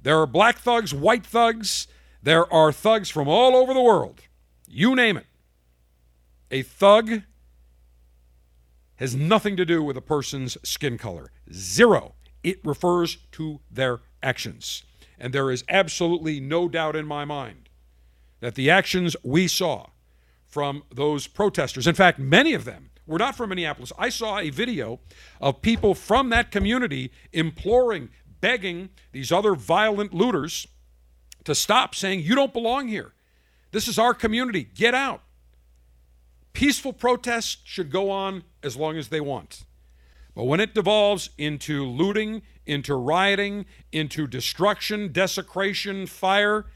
There 0.03 0.21
are 0.21 0.27
black 0.27 0.59
thugs, 0.59 0.93
white 0.93 1.25
thugs, 1.25 1.87
there 2.23 2.53
are 2.53 2.73
thugs 2.73 3.09
from 3.11 3.29
all 3.29 3.57
over 3.57 3.73
the 3.75 3.83
world. 3.83 4.23
You 4.69 4.95
name 4.95 5.17
it. 5.17 5.27
A 6.51 6.63
thug 6.63 7.23
has 8.97 9.17
nothing 9.17 9.57
to 9.57 9.65
do 9.65 9.83
with 9.83 9.97
a 9.97 10.03
person's 10.03 10.57
skin 10.63 10.99
color. 10.99 11.33
Zero. 11.53 12.15
It 12.43 12.61
refers 12.65 13.17
to 13.33 13.61
their 13.71 14.01
actions. 14.23 14.85
And 15.23 15.33
there 15.33 15.53
is 15.53 15.63
absolutely 15.69 16.41
no 16.41 16.69
doubt 16.69 16.97
in 16.97 17.07
my 17.07 17.25
mind 17.25 17.69
that 18.41 18.57
the 18.57 18.69
actions 18.69 19.15
we 19.23 19.47
saw 19.47 19.87
from 20.49 20.83
those 20.93 21.29
protesters, 21.29 21.87
in 21.87 21.95
fact, 21.95 22.19
many 22.19 22.55
of 22.55 22.65
them 22.65 22.91
were 23.07 23.21
not 23.21 23.37
from 23.37 23.51
Minneapolis. 23.51 23.93
I 23.97 24.09
saw 24.09 24.41
a 24.41 24.51
video 24.51 24.99
of 25.41 25.63
people 25.63 25.95
from 25.95 26.31
that 26.31 26.51
community 26.51 27.13
imploring, 27.33 28.09
begging 28.41 28.91
these 29.13 29.31
other 29.31 29.55
violent 29.55 30.13
looters 30.13 30.67
to 31.45 31.55
stop, 31.55 31.95
saying, 31.95 32.23
You 32.23 32.35
don't 32.35 32.53
belong 32.53 32.89
here. 32.89 33.13
This 33.71 33.87
is 33.87 34.01
our 34.01 34.15
community. 34.15 34.65
Get 34.75 34.93
out. 34.93 35.23
Peaceful 36.53 36.93
protests 36.93 37.59
should 37.65 37.93
go 37.93 38.11
on 38.11 38.43
as 38.65 38.77
long 38.77 38.99
as 38.99 39.07
they 39.09 39.21
want. 39.21 39.63
But 40.35 40.45
when 40.45 40.59
it 40.59 40.75
devolves 40.75 41.31
into 41.39 41.87
looting, 41.87 42.43
into 42.67 42.95
rioting, 42.95 43.67
into 43.91 44.27
destruction, 44.27 45.13
desecration, 45.13 46.07
fire, 46.07 46.67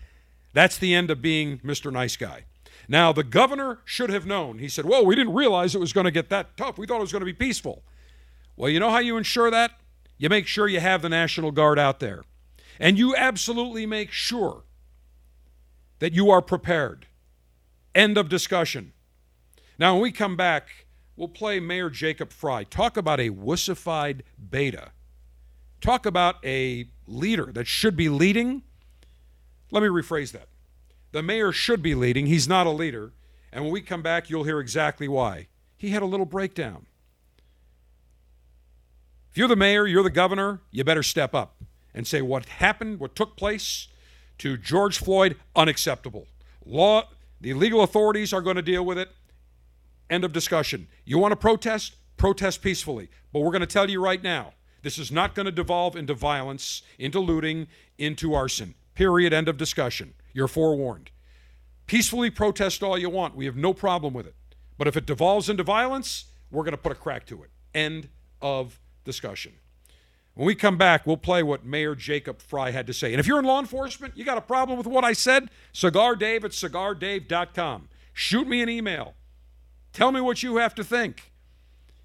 that's 0.52 0.78
the 0.78 0.94
end 0.94 1.10
of 1.10 1.20
being 1.20 1.58
Mr. 1.58 1.92
Nice 1.92 2.16
Guy. 2.16 2.44
Now, 2.88 3.12
the 3.12 3.24
governor 3.24 3.80
should 3.84 4.10
have 4.10 4.26
known. 4.26 4.58
He 4.58 4.68
said, 4.68 4.84
Well, 4.84 5.04
we 5.04 5.14
didn't 5.14 5.34
realize 5.34 5.74
it 5.74 5.80
was 5.80 5.92
going 5.92 6.04
to 6.04 6.10
get 6.10 6.30
that 6.30 6.56
tough. 6.56 6.78
We 6.78 6.86
thought 6.86 6.98
it 6.98 7.00
was 7.00 7.12
going 7.12 7.20
to 7.20 7.26
be 7.26 7.32
peaceful. 7.32 7.82
Well, 8.56 8.70
you 8.70 8.80
know 8.80 8.90
how 8.90 8.98
you 8.98 9.16
ensure 9.16 9.50
that? 9.50 9.72
You 10.18 10.28
make 10.28 10.46
sure 10.46 10.68
you 10.68 10.80
have 10.80 11.02
the 11.02 11.08
National 11.08 11.50
Guard 11.50 11.78
out 11.78 12.00
there. 12.00 12.22
And 12.78 12.98
you 12.98 13.14
absolutely 13.14 13.86
make 13.86 14.10
sure 14.12 14.64
that 15.98 16.12
you 16.12 16.30
are 16.30 16.42
prepared. 16.42 17.06
End 17.94 18.16
of 18.16 18.28
discussion. 18.28 18.92
Now, 19.78 19.94
when 19.94 20.02
we 20.02 20.12
come 20.12 20.36
back, 20.36 20.86
we'll 21.16 21.28
play 21.28 21.60
Mayor 21.60 21.90
Jacob 21.90 22.32
Fry. 22.32 22.64
Talk 22.64 22.96
about 22.96 23.20
a 23.20 23.30
wussified 23.30 24.22
beta. 24.50 24.92
Talk 25.80 26.06
about 26.06 26.36
a 26.44 26.88
leader 27.06 27.52
that 27.52 27.66
should 27.66 27.96
be 27.96 28.08
leading. 28.08 28.62
Let 29.70 29.82
me 29.82 29.88
rephrase 29.88 30.32
that. 30.32 30.48
The 31.12 31.22
mayor 31.22 31.52
should 31.52 31.82
be 31.82 31.94
leading. 31.94 32.26
He's 32.26 32.48
not 32.48 32.66
a 32.66 32.70
leader. 32.70 33.12
And 33.52 33.64
when 33.64 33.72
we 33.72 33.80
come 33.80 34.02
back, 34.02 34.28
you'll 34.28 34.44
hear 34.44 34.60
exactly 34.60 35.08
why. 35.08 35.48
He 35.76 35.90
had 35.90 36.02
a 36.02 36.06
little 36.06 36.26
breakdown. 36.26 36.86
If 39.30 39.38
you're 39.38 39.48
the 39.48 39.56
mayor, 39.56 39.86
you're 39.86 40.02
the 40.02 40.10
governor, 40.10 40.60
you 40.70 40.82
better 40.82 41.02
step 41.02 41.34
up 41.34 41.62
and 41.94 42.06
say 42.06 42.22
what 42.22 42.46
happened, 42.46 43.00
what 43.00 43.14
took 43.14 43.36
place 43.36 43.88
to 44.38 44.56
George 44.56 44.98
Floyd, 44.98 45.36
unacceptable. 45.54 46.26
Law, 46.64 47.08
the 47.40 47.54
legal 47.54 47.82
authorities 47.82 48.32
are 48.32 48.40
going 48.40 48.56
to 48.56 48.62
deal 48.62 48.84
with 48.84 48.98
it. 48.98 49.10
End 50.08 50.24
of 50.24 50.32
discussion. 50.32 50.88
You 51.04 51.18
want 51.18 51.32
to 51.32 51.36
protest? 51.36 51.96
Protest 52.16 52.62
peacefully. 52.62 53.08
But 53.32 53.40
we're 53.40 53.50
going 53.50 53.60
to 53.60 53.66
tell 53.66 53.90
you 53.90 54.02
right 54.02 54.22
now 54.22 54.54
this 54.86 54.98
is 54.98 55.10
not 55.10 55.34
going 55.34 55.46
to 55.46 55.52
devolve 55.52 55.96
into 55.96 56.14
violence, 56.14 56.82
into 56.96 57.18
looting, 57.18 57.66
into 57.98 58.34
arson. 58.34 58.76
Period. 58.94 59.32
End 59.32 59.48
of 59.48 59.56
discussion. 59.56 60.14
You're 60.32 60.46
forewarned. 60.46 61.10
Peacefully 61.86 62.30
protest 62.30 62.84
all 62.84 62.96
you 62.96 63.10
want. 63.10 63.34
We 63.34 63.46
have 63.46 63.56
no 63.56 63.74
problem 63.74 64.14
with 64.14 64.28
it. 64.28 64.36
But 64.78 64.86
if 64.86 64.96
it 64.96 65.04
devolves 65.04 65.48
into 65.48 65.64
violence, 65.64 66.26
we're 66.52 66.62
going 66.62 66.70
to 66.70 66.78
put 66.78 66.92
a 66.92 66.94
crack 66.94 67.26
to 67.26 67.42
it. 67.42 67.50
End 67.74 68.10
of 68.40 68.78
discussion. 69.04 69.54
When 70.34 70.46
we 70.46 70.54
come 70.54 70.78
back, 70.78 71.04
we'll 71.04 71.16
play 71.16 71.42
what 71.42 71.64
Mayor 71.64 71.96
Jacob 71.96 72.40
Fry 72.40 72.70
had 72.70 72.86
to 72.86 72.94
say. 72.94 73.12
And 73.12 73.18
if 73.18 73.26
you're 73.26 73.40
in 73.40 73.44
law 73.44 73.58
enforcement, 73.58 74.16
you 74.16 74.24
got 74.24 74.38
a 74.38 74.42
problem 74.42 74.78
with 74.78 74.86
what 74.86 75.02
I 75.02 75.14
said, 75.14 75.50
cigardave 75.74 76.44
at 76.44 76.52
cigardave.com. 76.52 77.88
Shoot 78.12 78.46
me 78.46 78.62
an 78.62 78.68
email. 78.68 79.14
Tell 79.92 80.12
me 80.12 80.20
what 80.20 80.44
you 80.44 80.58
have 80.58 80.76
to 80.76 80.84
think. 80.84 81.32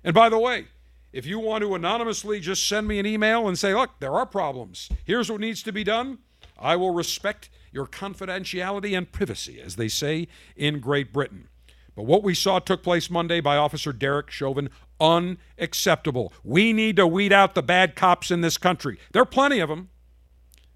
And 0.03 0.15
by 0.15 0.29
the 0.29 0.39
way, 0.39 0.65
if 1.13 1.25
you 1.25 1.39
want 1.39 1.63
to 1.63 1.75
anonymously 1.75 2.39
just 2.39 2.67
send 2.67 2.87
me 2.87 2.99
an 2.99 3.05
email 3.05 3.47
and 3.47 3.57
say, 3.57 3.73
look, 3.73 3.99
there 3.99 4.13
are 4.13 4.25
problems, 4.25 4.89
here's 5.03 5.31
what 5.31 5.41
needs 5.41 5.63
to 5.63 5.71
be 5.71 5.83
done, 5.83 6.19
I 6.57 6.75
will 6.75 6.93
respect 6.93 7.49
your 7.71 7.87
confidentiality 7.87 8.97
and 8.97 9.11
privacy, 9.11 9.59
as 9.61 9.75
they 9.75 9.87
say 9.87 10.27
in 10.55 10.79
Great 10.79 11.11
Britain. 11.13 11.47
But 11.95 12.03
what 12.03 12.23
we 12.23 12.33
saw 12.33 12.59
took 12.59 12.83
place 12.83 13.09
Monday 13.09 13.41
by 13.41 13.57
Officer 13.57 13.91
Derek 13.91 14.29
Chauvin, 14.29 14.69
unacceptable. 14.99 16.31
We 16.43 16.73
need 16.73 16.95
to 16.97 17.07
weed 17.07 17.33
out 17.33 17.55
the 17.55 17.63
bad 17.63 17.95
cops 17.95 18.31
in 18.31 18.41
this 18.41 18.57
country. 18.57 18.97
There 19.11 19.21
are 19.21 19.25
plenty 19.25 19.59
of 19.59 19.69
them. 19.69 19.89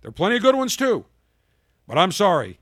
There 0.02 0.10
are 0.10 0.14
plenty 0.14 0.36
of 0.38 0.42
good 0.42 0.56
ones 0.56 0.76
too. 0.76 1.06
But 1.88 1.98
I'm 1.98 2.12
sorry. 2.12 2.60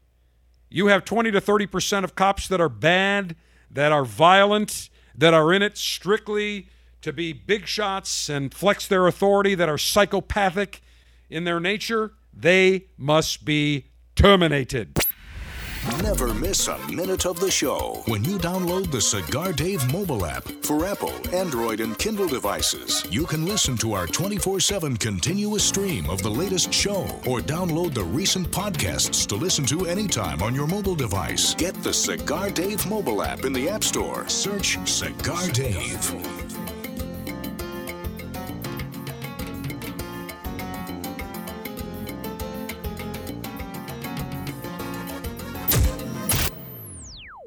You 0.69 0.87
have 0.87 1.05
20 1.05 1.31
to 1.31 1.41
30% 1.41 2.03
of 2.03 2.15
cops 2.15 2.47
that 2.47 2.61
are 2.61 2.69
bad, 2.69 3.35
that 3.71 3.91
are 3.91 4.05
violent, 4.05 4.89
that 5.15 5.33
are 5.33 5.53
in 5.53 5.61
it 5.61 5.77
strictly 5.77 6.67
to 7.03 7.13
be 7.13 7.33
big 7.33 7.67
shots 7.67 8.29
and 8.29 8.53
flex 8.53 8.87
their 8.87 9.07
authority, 9.07 9.55
that 9.55 9.69
are 9.69 9.77
psychopathic 9.77 10.81
in 11.29 11.43
their 11.43 11.59
nature. 11.59 12.13
They 12.33 12.87
must 12.97 13.45
be 13.45 13.87
terminated. 14.15 14.97
Never 16.01 16.33
miss 16.33 16.69
a 16.69 16.77
minute 16.87 17.25
of 17.25 17.41
the 17.41 17.51
show 17.51 18.03
when 18.07 18.23
you 18.23 18.37
download 18.37 18.89
the 18.89 19.01
Cigar 19.01 19.51
Dave 19.51 19.91
mobile 19.91 20.25
app 20.25 20.47
for 20.61 20.85
Apple, 20.85 21.11
Android, 21.35 21.81
and 21.81 21.97
Kindle 21.97 22.27
devices. 22.27 23.05
You 23.09 23.25
can 23.25 23.45
listen 23.45 23.75
to 23.77 23.91
our 23.91 24.07
24 24.07 24.61
7 24.61 24.95
continuous 24.95 25.65
stream 25.65 26.09
of 26.09 26.23
the 26.23 26.29
latest 26.29 26.73
show 26.73 27.01
or 27.27 27.39
download 27.39 27.93
the 27.93 28.03
recent 28.03 28.49
podcasts 28.49 29.27
to 29.27 29.35
listen 29.35 29.65
to 29.65 29.85
anytime 29.87 30.41
on 30.41 30.55
your 30.55 30.67
mobile 30.67 30.95
device. 30.95 31.53
Get 31.55 31.75
the 31.83 31.93
Cigar 31.93 32.49
Dave 32.49 32.87
mobile 32.87 33.21
app 33.21 33.43
in 33.43 33.51
the 33.51 33.67
App 33.67 33.83
Store. 33.83 34.27
Search 34.29 34.77
Cigar 34.87 35.49
Dave. 35.49 36.72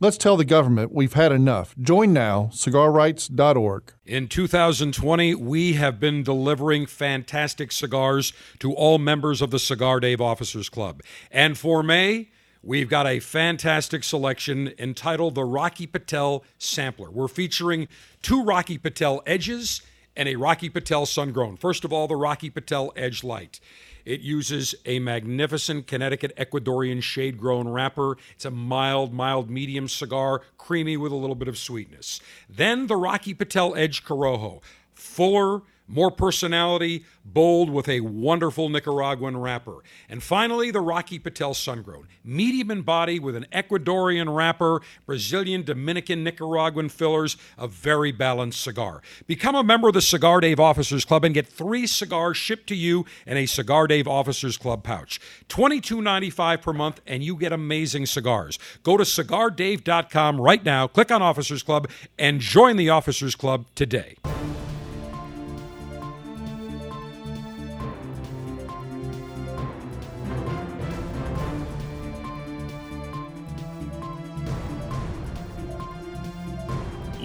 Let's 0.00 0.18
tell 0.18 0.36
the 0.36 0.44
government 0.44 0.92
we've 0.92 1.12
had 1.12 1.30
enough. 1.30 1.74
Join 1.80 2.12
now, 2.12 2.50
cigarrights.org. 2.52 3.92
In 4.04 4.26
2020, 4.26 5.36
we 5.36 5.74
have 5.74 6.00
been 6.00 6.24
delivering 6.24 6.86
fantastic 6.86 7.70
cigars 7.70 8.32
to 8.58 8.72
all 8.72 8.98
members 8.98 9.40
of 9.40 9.52
the 9.52 9.58
Cigar 9.60 10.00
Dave 10.00 10.20
Officers 10.20 10.68
Club. 10.68 11.00
And 11.30 11.56
for 11.56 11.84
May, 11.84 12.30
we've 12.60 12.88
got 12.88 13.06
a 13.06 13.20
fantastic 13.20 14.02
selection 14.02 14.72
entitled 14.80 15.36
the 15.36 15.44
Rocky 15.44 15.86
Patel 15.86 16.42
Sampler. 16.58 17.10
We're 17.10 17.28
featuring 17.28 17.86
two 18.20 18.42
Rocky 18.42 18.78
Patel 18.78 19.22
Edges 19.26 19.80
and 20.16 20.28
a 20.28 20.34
Rocky 20.34 20.68
Patel 20.68 21.06
Sun 21.06 21.32
Grown. 21.32 21.56
First 21.56 21.84
of 21.84 21.92
all, 21.92 22.08
the 22.08 22.16
Rocky 22.16 22.50
Patel 22.50 22.92
Edge 22.96 23.22
Light. 23.22 23.60
It 24.04 24.20
uses 24.20 24.74
a 24.84 24.98
magnificent 24.98 25.86
Connecticut 25.86 26.36
Ecuadorian 26.36 27.02
shade 27.02 27.38
grown 27.38 27.68
wrapper. 27.68 28.16
It's 28.34 28.44
a 28.44 28.50
mild, 28.50 29.12
mild 29.12 29.50
medium 29.50 29.88
cigar, 29.88 30.42
creamy 30.58 30.96
with 30.96 31.12
a 31.12 31.16
little 31.16 31.36
bit 31.36 31.48
of 31.48 31.56
sweetness. 31.58 32.20
Then 32.48 32.86
the 32.86 32.96
Rocky 32.96 33.34
Patel 33.34 33.74
Edge 33.74 34.04
Corojo, 34.04 34.60
fuller, 34.92 35.62
more 35.86 36.10
personality, 36.10 37.04
bold 37.24 37.70
with 37.70 37.88
a 37.88 38.00
wonderful 38.00 38.68
Nicaraguan 38.68 39.36
wrapper. 39.36 39.78
And 40.08 40.22
finally, 40.22 40.70
the 40.70 40.80
Rocky 40.80 41.18
Patel 41.18 41.54
Sungrown, 41.54 42.06
medium 42.24 42.70
in 42.70 42.82
body 42.82 43.18
with 43.18 43.36
an 43.36 43.46
Ecuadorian 43.52 44.34
wrapper, 44.34 44.82
Brazilian, 45.06 45.62
Dominican, 45.62 46.24
Nicaraguan 46.24 46.88
fillers, 46.88 47.36
a 47.58 47.68
very 47.68 48.12
balanced 48.12 48.62
cigar. 48.62 49.02
Become 49.26 49.54
a 49.54 49.62
member 49.62 49.88
of 49.88 49.94
the 49.94 50.02
Cigar 50.02 50.40
Dave 50.40 50.60
Officers 50.60 51.04
Club 51.04 51.24
and 51.24 51.34
get 51.34 51.46
three 51.46 51.86
cigars 51.86 52.36
shipped 52.36 52.66
to 52.68 52.74
you 52.74 53.04
in 53.26 53.36
a 53.36 53.46
Cigar 53.46 53.86
Dave 53.86 54.08
Officers 54.08 54.56
Club 54.56 54.82
pouch. 54.82 55.20
$22.95 55.48 56.62
per 56.62 56.72
month, 56.72 57.00
and 57.06 57.22
you 57.22 57.36
get 57.36 57.52
amazing 57.52 58.06
cigars. 58.06 58.58
Go 58.82 58.96
to 58.96 59.04
cigardave.com 59.04 60.40
right 60.40 60.64
now, 60.64 60.86
click 60.86 61.10
on 61.10 61.22
Officers 61.22 61.62
Club, 61.62 61.88
and 62.18 62.40
join 62.40 62.76
the 62.76 62.90
Officers 62.90 63.34
Club 63.34 63.66
today. 63.74 64.16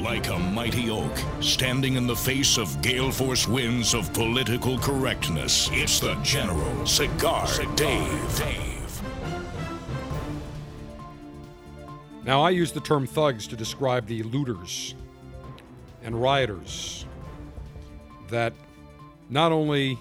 Like 0.10 0.30
a 0.30 0.39
mighty 0.39 0.89
oak, 0.89 1.16
standing 1.39 1.93
in 1.93 2.07
the 2.07 2.16
face 2.16 2.57
of 2.57 2.82
gale 2.82 3.12
force 3.12 3.47
winds 3.47 3.93
of 3.93 4.12
political 4.12 4.80
correctness, 4.80 5.70
it's 5.72 5.99
the 5.99 6.16
General 6.24 6.84
Cigar, 6.88 7.47
Dave. 7.76 8.38
Dave. 8.39 9.01
Now, 12.26 12.41
I 12.41 12.49
use 12.49 12.72
the 12.72 12.80
term 12.80 13.05
thugs 13.05 13.45
to 13.49 13.55
describe 13.55 14.07
the 14.07 14.24
looters 14.24 14.95
and 16.01 16.20
rioters 16.20 17.05
that 18.30 18.53
not 19.30 19.51
only 19.51 19.99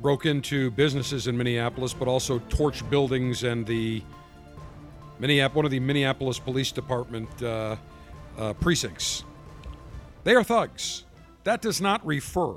broke 0.00 0.24
into 0.24 0.70
businesses 0.70 1.26
in 1.26 1.36
Minneapolis, 1.36 1.92
but 1.92 2.08
also 2.08 2.38
torched 2.38 2.88
buildings 2.88 3.44
and 3.44 3.66
the 3.66 4.02
Minneapolis, 5.18 5.56
one 5.56 5.64
of 5.66 5.70
the 5.70 5.80
Minneapolis 5.80 6.38
Police 6.38 6.72
Department 6.72 7.42
uh, 7.42 7.76
uh, 8.38 8.52
precincts. 8.54 9.24
They 10.24 10.34
are 10.34 10.44
thugs. 10.44 11.04
That 11.44 11.62
does 11.62 11.80
not 11.80 12.04
refer 12.04 12.54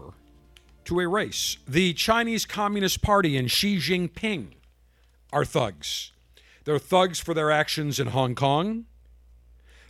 to 0.86 0.99
a 0.99 1.07
race. 1.07 1.57
The 1.67 1.93
Chinese 1.93 2.45
Communist 2.45 3.01
Party 3.01 3.38
and 3.38 3.49
Xi 3.49 3.77
Jinping 3.77 4.53
are 5.32 5.45
thugs. 5.45 6.11
They're 6.65 6.80
thugs 6.80 7.19
for 7.19 7.34
their 7.34 7.51
actions 7.51 7.99
in 7.99 8.07
Hong 8.07 8.36
Kong. 8.36 8.86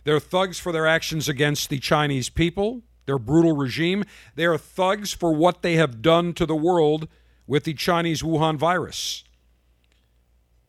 They're 0.04 0.20
thugs 0.20 0.58
for 0.58 0.72
their 0.72 0.86
actions 0.86 1.28
against 1.28 1.70
the 1.70 1.78
Chinese 1.78 2.28
people, 2.28 2.82
their 3.06 3.18
brutal 3.18 3.56
regime. 3.56 4.04
They 4.34 4.46
are 4.46 4.58
thugs 4.58 5.12
for 5.12 5.32
what 5.34 5.62
they 5.62 5.76
have 5.76 6.02
done 6.02 6.32
to 6.34 6.46
the 6.46 6.56
world 6.56 7.08
with 7.46 7.64
the 7.64 7.74
Chinese 7.74 8.22
Wuhan 8.22 8.56
virus, 8.56 9.24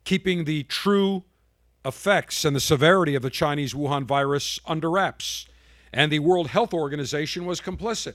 keeping 0.04 0.44
the 0.44 0.64
true 0.64 1.24
effects 1.84 2.44
and 2.44 2.54
the 2.54 2.60
severity 2.60 3.14
of 3.14 3.22
the 3.22 3.30
Chinese 3.30 3.74
Wuhan 3.74 4.04
virus 4.04 4.60
under 4.66 4.90
wraps. 4.90 5.46
And 5.92 6.10
the 6.10 6.20
World 6.20 6.48
Health 6.48 6.72
Organization 6.72 7.44
was 7.44 7.60
complicit. 7.60 8.14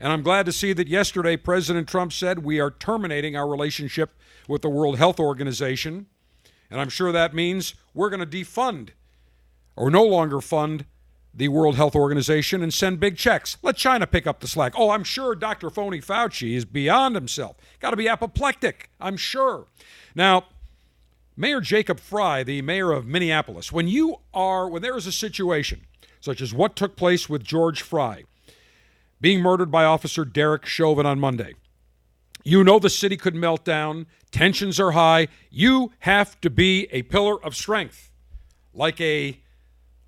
And 0.00 0.12
I'm 0.12 0.22
glad 0.22 0.46
to 0.46 0.52
see 0.52 0.72
that 0.74 0.88
yesterday 0.88 1.36
President 1.36 1.88
Trump 1.88 2.12
said 2.12 2.44
we 2.44 2.60
are 2.60 2.70
terminating 2.70 3.36
our 3.36 3.48
relationship 3.48 4.16
with 4.46 4.62
the 4.62 4.70
World 4.70 4.96
Health 4.96 5.18
Organization. 5.18 6.06
And 6.70 6.80
I'm 6.80 6.88
sure 6.88 7.12
that 7.12 7.34
means 7.34 7.74
we're 7.94 8.10
going 8.10 8.20
to 8.20 8.26
defund 8.26 8.90
or 9.76 9.90
no 9.90 10.04
longer 10.04 10.40
fund 10.40 10.84
the 11.34 11.48
World 11.48 11.76
Health 11.76 11.94
Organization 11.94 12.62
and 12.62 12.72
send 12.72 13.00
big 13.00 13.16
checks. 13.16 13.58
Let 13.62 13.76
China 13.76 14.06
pick 14.06 14.26
up 14.26 14.40
the 14.40 14.48
slack. 14.48 14.72
Oh, 14.76 14.90
I'm 14.90 15.04
sure 15.04 15.34
Dr. 15.34 15.70
Phony 15.70 16.00
Fauci 16.00 16.54
is 16.54 16.64
beyond 16.64 17.14
himself. 17.14 17.56
Got 17.80 17.90
to 17.90 17.96
be 17.96 18.08
apoplectic, 18.08 18.90
I'm 19.00 19.16
sure. 19.16 19.66
Now, 20.14 20.46
Mayor 21.40 21.60
Jacob 21.60 22.00
Fry, 22.00 22.42
the 22.42 22.62
mayor 22.62 22.90
of 22.90 23.06
Minneapolis, 23.06 23.70
when 23.70 23.86
you 23.86 24.16
are, 24.34 24.68
when 24.68 24.82
there 24.82 24.96
is 24.96 25.06
a 25.06 25.12
situation 25.12 25.82
such 26.20 26.40
as 26.40 26.52
what 26.52 26.74
took 26.74 26.96
place 26.96 27.28
with 27.28 27.44
George 27.44 27.80
Fry 27.80 28.24
being 29.20 29.40
murdered 29.40 29.70
by 29.70 29.84
Officer 29.84 30.24
Derek 30.24 30.66
Chauvin 30.66 31.06
on 31.06 31.20
Monday, 31.20 31.54
you 32.42 32.64
know 32.64 32.80
the 32.80 32.90
city 32.90 33.16
could 33.16 33.36
melt 33.36 33.64
down, 33.64 34.06
tensions 34.32 34.80
are 34.80 34.90
high. 34.90 35.28
You 35.48 35.92
have 36.00 36.40
to 36.40 36.50
be 36.50 36.88
a 36.90 37.02
pillar 37.02 37.40
of 37.44 37.54
strength, 37.54 38.10
like 38.74 39.00
a 39.00 39.38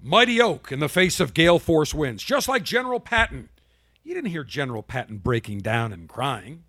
mighty 0.01 0.41
oak 0.41 0.73
in 0.73 0.81
the 0.81 0.89
face 0.89 1.21
of 1.21 1.33
gale 1.33 1.61
force 1.61 1.95
winds, 1.95 2.25
just 2.25 2.49
like 2.49 2.65
General 2.65 2.99
Patton. 2.99 3.51
You 4.03 4.15
didn't 4.15 4.31
hear 4.31 4.43
General 4.43 4.83
Patton 4.83 5.19
breaking 5.19 5.59
down 5.59 5.93
and 5.93 6.09
crying. 6.09 6.65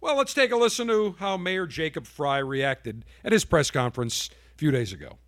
Well, 0.00 0.16
let's 0.16 0.32
take 0.32 0.52
a 0.52 0.56
listen 0.56 0.86
to 0.88 1.16
how 1.18 1.36
Mayor 1.36 1.66
Jacob 1.66 2.06
Fry 2.06 2.38
reacted 2.38 3.04
at 3.24 3.32
his 3.32 3.44
press 3.44 3.70
conference 3.70 4.30
a 4.54 4.58
few 4.58 4.70
days 4.70 4.92
ago. 4.92 5.18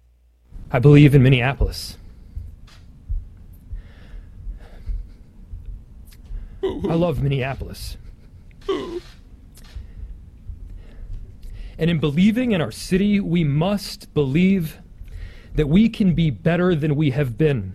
I 0.71 0.79
believe 0.79 1.14
in 1.14 1.23
Minneapolis. 1.23 1.97
I 6.62 6.95
love 6.95 7.23
Minneapolis. 7.23 7.97
And 8.68 9.01
in 11.91 11.99
believing 11.99 12.53
in 12.53 12.61
our 12.61 12.71
city, 12.71 13.18
we 13.18 13.43
must 13.43 14.12
believe 14.14 14.79
that 15.55 15.68
we 15.68 15.89
can 15.89 16.14
be 16.14 16.31
better 16.31 16.75
than 16.75 16.95
we 16.95 17.11
have 17.11 17.37
been. 17.37 17.75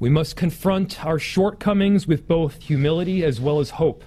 We 0.00 0.08
must 0.10 0.34
confront 0.34 1.04
our 1.04 1.18
shortcomings 1.18 2.08
with 2.08 2.26
both 2.26 2.62
humility 2.62 3.22
as 3.24 3.40
well 3.40 3.60
as 3.60 3.70
hope. 3.70 4.02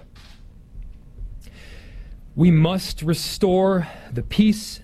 We 2.36 2.52
must 2.52 3.02
restore 3.02 3.88
the 4.12 4.22
peace 4.22 4.82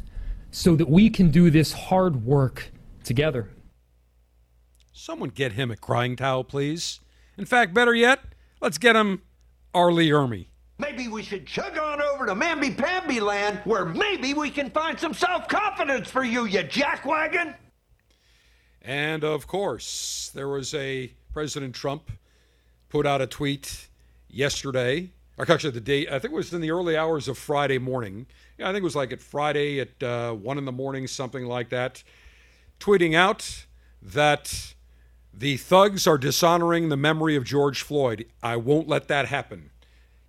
so 0.51 0.77
that 0.77 0.89
we 0.89 1.09
can 1.09 1.31
do 1.31 1.49
this 1.49 1.73
hard 1.73 2.25
work 2.25 2.71
together. 3.03 3.49
Someone 4.93 5.29
get 5.29 5.53
him 5.53 5.69
a 5.69 5.75
crying 5.75 6.15
towel, 6.15 6.45
please. 6.45 7.01
In 7.37 7.45
fact, 7.45 7.73
better 7.73 7.93
yet, 7.93 8.19
let's 8.61 8.77
get 8.77 8.95
him 8.95 9.21
R. 9.73 9.91
Lee 9.91 10.09
Ermey. 10.09 10.47
Maybe 10.79 11.09
we 11.09 11.23
should 11.23 11.45
chug 11.45 11.77
on 11.77 12.01
over 12.01 12.25
to 12.25 12.33
Mamby 12.33 12.77
Pamby 12.77 13.19
land 13.19 13.59
where 13.65 13.85
maybe 13.85 14.33
we 14.33 14.49
can 14.49 14.69
find 14.69 14.97
some 14.97 15.13
self 15.13 15.47
confidence 15.49 16.09
for 16.09 16.23
you, 16.23 16.45
you 16.45 16.59
jackwagon. 16.59 17.55
And 18.81 19.23
of 19.23 19.45
course, 19.45 20.31
there 20.33 20.47
was 20.47 20.73
a 20.73 21.11
President 21.33 21.75
Trump 21.75 22.11
put 22.89 23.05
out 23.05 23.21
a 23.21 23.27
tweet 23.27 23.89
yesterday, 24.29 25.01
or 25.01 25.20
actually 25.49 25.71
the 25.71 25.81
day, 25.81 26.07
I 26.07 26.19
think 26.19 26.25
it 26.25 26.33
was 26.33 26.53
in 26.53 26.61
the 26.61 26.71
early 26.71 26.97
hours 26.97 27.27
of 27.27 27.37
Friday 27.37 27.77
morning. 27.77 28.27
I 28.59 28.65
think 28.65 28.77
it 28.77 28.83
was 28.83 28.95
like 28.95 29.11
at 29.11 29.21
Friday 29.21 29.79
at 29.79 30.03
uh, 30.03 30.33
1 30.33 30.57
in 30.57 30.65
the 30.65 30.71
morning, 30.71 31.07
something 31.07 31.45
like 31.45 31.69
that, 31.69 32.03
tweeting 32.79 33.15
out 33.15 33.65
that 34.01 34.73
the 35.33 35.57
thugs 35.57 36.05
are 36.05 36.17
dishonoring 36.17 36.89
the 36.89 36.97
memory 36.97 37.35
of 37.35 37.43
George 37.43 37.81
Floyd. 37.81 38.25
I 38.43 38.57
won't 38.57 38.87
let 38.87 39.07
that 39.07 39.27
happen. 39.27 39.71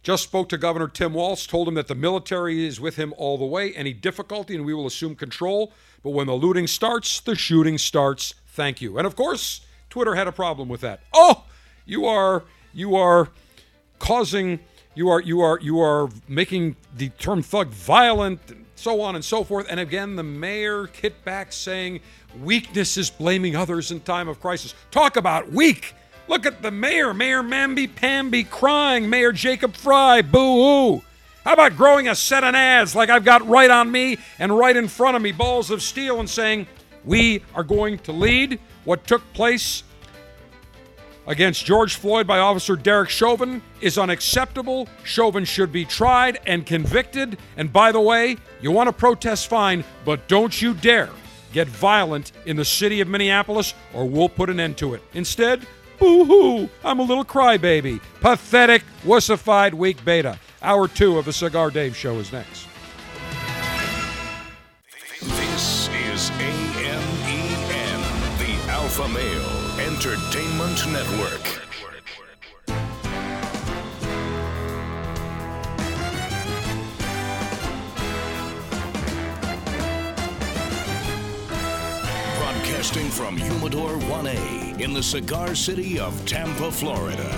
Just 0.02 0.24
spoke 0.24 0.48
to 0.48 0.58
Governor 0.58 0.88
Tim 0.88 1.14
Walz, 1.14 1.46
told 1.46 1.68
him 1.68 1.74
that 1.74 1.86
the 1.86 1.94
military 1.94 2.66
is 2.66 2.80
with 2.80 2.96
him 2.96 3.14
all 3.16 3.38
the 3.38 3.44
way. 3.44 3.72
Any 3.74 3.92
difficulty, 3.92 4.54
and 4.54 4.64
we 4.64 4.74
will 4.74 4.86
assume 4.86 5.14
control. 5.14 5.72
But 6.02 6.10
when 6.10 6.26
the 6.26 6.34
looting 6.34 6.66
starts, 6.66 7.20
the 7.20 7.36
shooting 7.36 7.78
starts. 7.78 8.34
Thank 8.48 8.80
you. 8.80 8.98
And 8.98 9.06
of 9.06 9.14
course, 9.14 9.60
Twitter 9.90 10.14
had 10.14 10.26
a 10.26 10.32
problem 10.32 10.68
with 10.68 10.80
that. 10.80 11.00
Oh, 11.12 11.44
you 11.86 12.06
are 12.06 12.44
you 12.72 12.96
are 12.96 13.28
causing 13.98 14.58
you 14.94 15.08
are 15.08 15.20
you 15.20 15.40
are 15.40 15.58
you 15.60 15.80
are 15.80 16.08
making 16.28 16.76
the 16.96 17.08
term 17.10 17.42
thug 17.42 17.68
violent 17.68 18.40
and 18.50 18.66
so 18.74 19.00
on 19.00 19.14
and 19.14 19.24
so 19.24 19.44
forth. 19.44 19.66
And 19.70 19.80
again, 19.80 20.16
the 20.16 20.22
mayor 20.22 20.86
hit 20.86 21.24
back 21.24 21.52
saying 21.52 22.00
weakness 22.42 22.96
is 22.96 23.10
blaming 23.10 23.56
others 23.56 23.90
in 23.90 24.00
time 24.00 24.28
of 24.28 24.40
crisis. 24.40 24.74
Talk 24.90 25.16
about 25.16 25.50
weak. 25.50 25.94
Look 26.28 26.46
at 26.46 26.62
the 26.62 26.70
mayor, 26.70 27.12
Mayor 27.12 27.42
Mamby 27.42 27.94
Pamby 27.94 28.44
crying, 28.44 29.08
Mayor 29.08 29.32
Jacob 29.32 29.74
Fry, 29.74 30.22
boo 30.22 30.38
hoo. 30.38 31.02
How 31.44 31.54
about 31.54 31.76
growing 31.76 32.08
a 32.08 32.14
set 32.14 32.44
of 32.44 32.54
ads 32.54 32.94
like 32.94 33.10
I've 33.10 33.24
got 33.24 33.46
right 33.48 33.70
on 33.70 33.90
me 33.90 34.18
and 34.38 34.56
right 34.56 34.76
in 34.76 34.86
front 34.86 35.16
of 35.16 35.22
me, 35.22 35.32
balls 35.32 35.70
of 35.70 35.82
steel, 35.82 36.20
and 36.20 36.30
saying, 36.30 36.68
we 37.04 37.42
are 37.54 37.64
going 37.64 37.98
to 37.98 38.12
lead 38.12 38.60
what 38.84 39.06
took 39.06 39.20
place 39.32 39.82
against 41.26 41.64
George 41.64 41.96
Floyd 41.96 42.26
by 42.26 42.38
Officer 42.38 42.76
Derek 42.76 43.10
Chauvin 43.10 43.62
is 43.80 43.98
unacceptable. 43.98 44.88
Chauvin 45.04 45.44
should 45.44 45.72
be 45.72 45.84
tried 45.84 46.40
and 46.46 46.66
convicted. 46.66 47.38
And 47.56 47.72
by 47.72 47.92
the 47.92 48.00
way, 48.00 48.36
you 48.60 48.70
want 48.70 48.88
to 48.88 48.92
protest, 48.92 49.48
fine, 49.48 49.84
but 50.04 50.26
don't 50.28 50.60
you 50.60 50.74
dare 50.74 51.10
get 51.52 51.68
violent 51.68 52.32
in 52.46 52.56
the 52.56 52.64
city 52.64 53.00
of 53.00 53.08
Minneapolis 53.08 53.74
or 53.92 54.08
we'll 54.08 54.28
put 54.28 54.50
an 54.50 54.58
end 54.58 54.76
to 54.78 54.94
it. 54.94 55.02
Instead, 55.14 55.66
boo 55.98 56.24
hoo, 56.24 56.68
I'm 56.82 56.98
a 56.98 57.02
little 57.02 57.24
crybaby. 57.24 58.00
Pathetic, 58.20 58.82
wussified, 59.04 59.74
weak 59.74 60.04
beta. 60.04 60.38
Hour 60.62 60.88
two 60.88 61.18
of 61.18 61.24
the 61.24 61.32
Cigar 61.32 61.70
Dave 61.70 61.96
Show 61.96 62.18
is 62.18 62.32
next. 62.32 62.66
This 65.20 65.88
is 65.88 66.30
the 66.30 66.52
Alpha 68.82 69.08
Male 69.10 69.80
Entertainment 69.86 70.86
Network. 70.90 71.44
Broadcasting 82.38 83.08
from 83.08 83.36
Humidor 83.36 83.90
1A 83.90 84.80
in 84.80 84.92
the 84.92 85.02
cigar 85.02 85.54
city 85.54 86.00
of 86.00 86.26
Tampa, 86.26 86.72
Florida. 86.72 87.30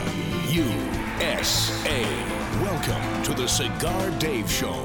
USA. 0.49 2.05
Welcome 2.63 3.23
to 3.25 3.35
the 3.35 3.47
Cigar 3.47 4.11
Dave 4.19 4.51
Show, 4.51 4.83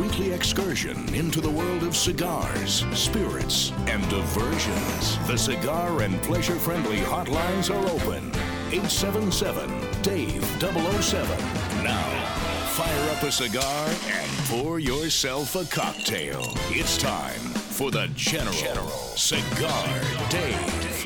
weekly 0.00 0.32
excursion 0.32 1.14
into 1.14 1.40
the 1.40 1.50
world 1.50 1.82
of 1.82 1.96
cigars, 1.96 2.84
spirits, 2.92 3.72
and 3.86 4.06
diversions. 4.08 5.18
The 5.26 5.36
cigar 5.36 6.02
and 6.02 6.20
pleasure 6.22 6.56
friendly 6.56 6.98
hotlines 6.98 7.70
are 7.70 7.88
open. 7.88 8.30
877 8.72 10.02
Dave 10.02 10.44
007. 10.60 11.28
Now, 11.84 12.26
fire 12.74 13.10
up 13.10 13.22
a 13.22 13.32
cigar 13.32 13.88
and 14.08 14.30
pour 14.48 14.78
yourself 14.78 15.56
a 15.56 15.64
cocktail. 15.64 16.42
It's 16.70 16.98
time 16.98 17.40
for 17.76 17.90
the 17.90 18.08
General, 18.14 18.88
Cigar 19.16 19.88
Dave. 20.30 20.96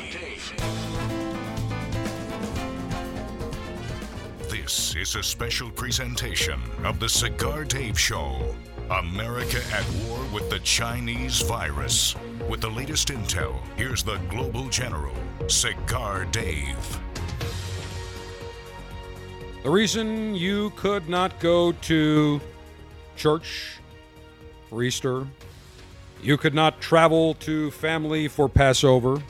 This 4.49 4.95
is 4.95 5.15
a 5.15 5.23
special 5.23 5.69
presentation 5.69 6.61
of 6.83 6.99
the 6.99 7.09
Cigar 7.09 7.63
Dave 7.63 7.99
Show. 7.99 8.55
America 8.91 9.61
at 9.73 9.85
war 10.03 10.19
with 10.33 10.49
the 10.49 10.59
Chinese 10.59 11.41
virus. 11.43 12.13
With 12.49 12.59
the 12.59 12.69
latest 12.69 13.07
intel, 13.07 13.61
here's 13.77 14.03
the 14.03 14.17
Global 14.29 14.67
General, 14.67 15.15
Cigar 15.47 16.25
Dave. 16.25 16.99
The 19.63 19.69
reason 19.69 20.35
you 20.35 20.71
could 20.71 21.07
not 21.07 21.39
go 21.39 21.71
to 21.71 22.41
church 23.15 23.77
for 24.69 24.83
Easter, 24.83 25.25
you 26.21 26.35
could 26.35 26.53
not 26.53 26.81
travel 26.81 27.35
to 27.35 27.71
family 27.71 28.27
for 28.27 28.49
Passover, 28.49 29.23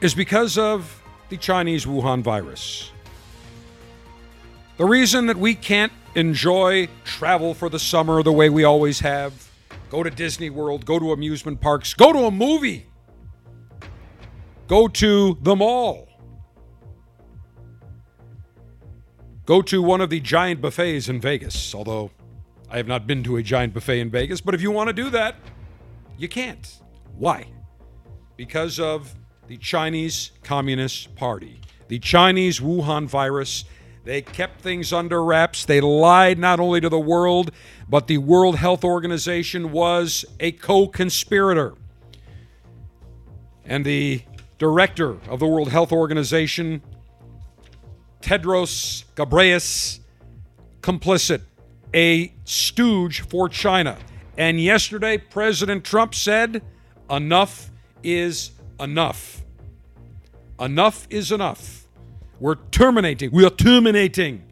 is 0.00 0.14
because 0.14 0.56
of 0.56 1.02
the 1.28 1.36
Chinese 1.36 1.84
Wuhan 1.84 2.22
virus. 2.22 2.90
The 4.78 4.86
reason 4.86 5.26
that 5.26 5.36
we 5.36 5.54
can't 5.54 5.92
enjoy 6.16 6.88
travel 7.04 7.54
for 7.54 7.68
the 7.68 7.78
summer 7.78 8.22
the 8.22 8.32
way 8.32 8.48
we 8.48 8.64
always 8.64 9.00
have, 9.00 9.48
go 9.90 10.02
to 10.02 10.10
Disney 10.10 10.50
World, 10.50 10.84
go 10.86 10.98
to 10.98 11.12
amusement 11.12 11.60
parks, 11.60 11.94
go 11.94 12.12
to 12.12 12.20
a 12.20 12.30
movie, 12.30 12.86
go 14.66 14.88
to 14.88 15.36
the 15.42 15.54
mall, 15.54 16.08
go 19.44 19.60
to 19.62 19.82
one 19.82 20.00
of 20.00 20.08
the 20.08 20.18
giant 20.18 20.62
buffets 20.62 21.08
in 21.08 21.20
Vegas, 21.20 21.74
although 21.74 22.10
I 22.70 22.78
have 22.78 22.88
not 22.88 23.06
been 23.06 23.22
to 23.24 23.36
a 23.36 23.42
giant 23.42 23.74
buffet 23.74 24.00
in 24.00 24.10
Vegas, 24.10 24.40
but 24.40 24.54
if 24.54 24.62
you 24.62 24.70
want 24.70 24.88
to 24.88 24.94
do 24.94 25.10
that, 25.10 25.36
you 26.16 26.28
can't. 26.28 26.80
Why? 27.18 27.46
Because 28.36 28.80
of 28.80 29.14
the 29.48 29.58
Chinese 29.58 30.32
Communist 30.42 31.14
Party, 31.14 31.60
the 31.88 31.98
Chinese 31.98 32.58
Wuhan 32.58 33.06
virus 33.06 33.66
They 34.06 34.22
kept 34.22 34.60
things 34.60 34.92
under 34.92 35.20
wraps. 35.20 35.64
They 35.64 35.80
lied 35.80 36.38
not 36.38 36.60
only 36.60 36.80
to 36.80 36.88
the 36.88 36.96
world, 36.96 37.50
but 37.88 38.06
the 38.06 38.18
World 38.18 38.54
Health 38.54 38.84
Organization 38.84 39.72
was 39.72 40.24
a 40.38 40.52
co 40.52 40.86
conspirator. 40.86 41.74
And 43.64 43.84
the 43.84 44.22
director 44.58 45.16
of 45.28 45.40
the 45.40 45.48
World 45.48 45.70
Health 45.70 45.90
Organization, 45.90 46.82
Tedros 48.22 49.02
Ghebreyesus, 49.16 49.98
complicit, 50.82 51.40
a 51.92 52.32
stooge 52.44 53.22
for 53.22 53.48
China. 53.48 53.98
And 54.38 54.60
yesterday, 54.60 55.18
President 55.18 55.82
Trump 55.82 56.14
said, 56.14 56.62
enough 57.10 57.72
is 58.04 58.52
enough. 58.78 59.42
Enough 60.60 61.08
is 61.10 61.32
enough. 61.32 61.85
We're 62.38 62.56
terminating, 62.70 63.30
we 63.32 63.46
are 63.46 63.50
terminating 63.50 64.42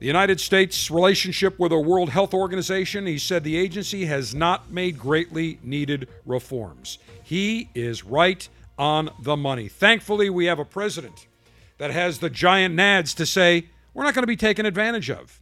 the 0.00 0.06
United 0.06 0.40
States' 0.40 0.90
relationship 0.90 1.58
with 1.60 1.70
the 1.70 1.78
World 1.78 2.10
Health 2.10 2.34
Organization. 2.34 3.06
He 3.06 3.18
said 3.18 3.44
the 3.44 3.56
agency 3.56 4.06
has 4.06 4.34
not 4.34 4.70
made 4.70 4.98
greatly 4.98 5.60
needed 5.62 6.08
reforms. 6.26 6.98
He 7.22 7.70
is 7.74 8.02
right 8.02 8.48
on 8.76 9.10
the 9.20 9.36
money. 9.36 9.68
Thankfully, 9.68 10.28
we 10.28 10.46
have 10.46 10.58
a 10.58 10.64
president 10.64 11.28
that 11.78 11.92
has 11.92 12.18
the 12.18 12.30
giant 12.30 12.74
nads 12.74 13.14
to 13.16 13.26
say, 13.26 13.66
we're 13.94 14.02
not 14.02 14.14
going 14.14 14.24
to 14.24 14.26
be 14.26 14.36
taken 14.36 14.66
advantage 14.66 15.10
of. 15.10 15.40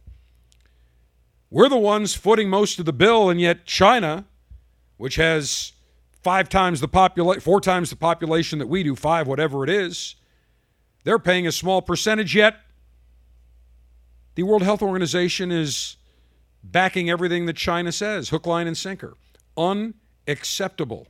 We're 1.49 1.69
the 1.69 1.77
ones 1.77 2.13
footing 2.13 2.49
most 2.49 2.77
of 2.77 2.85
the 2.85 2.93
bill, 2.93 3.31
and 3.31 3.41
yet 3.41 3.65
China, 3.65 4.25
which 4.97 5.15
has 5.15 5.71
five 6.21 6.49
times 6.49 6.81
the 6.81 6.87
population, 6.87 7.41
four 7.41 7.61
times 7.61 7.89
the 7.89 7.95
population 7.95 8.59
that 8.59 8.67
we 8.67 8.83
do, 8.83 8.95
five, 8.95 9.25
whatever 9.25 9.63
it 9.63 9.69
is, 9.71 10.15
they're 11.03 11.19
paying 11.19 11.47
a 11.47 11.51
small 11.51 11.81
percentage 11.81 12.35
yet. 12.35 12.55
The 14.35 14.43
World 14.43 14.63
Health 14.63 14.81
Organization 14.81 15.51
is 15.51 15.97
backing 16.63 17.09
everything 17.09 17.45
that 17.45 17.55
China 17.55 17.91
says, 17.91 18.29
hook, 18.29 18.45
line, 18.45 18.67
and 18.67 18.77
sinker. 18.77 19.15
Unacceptable. 19.57 21.07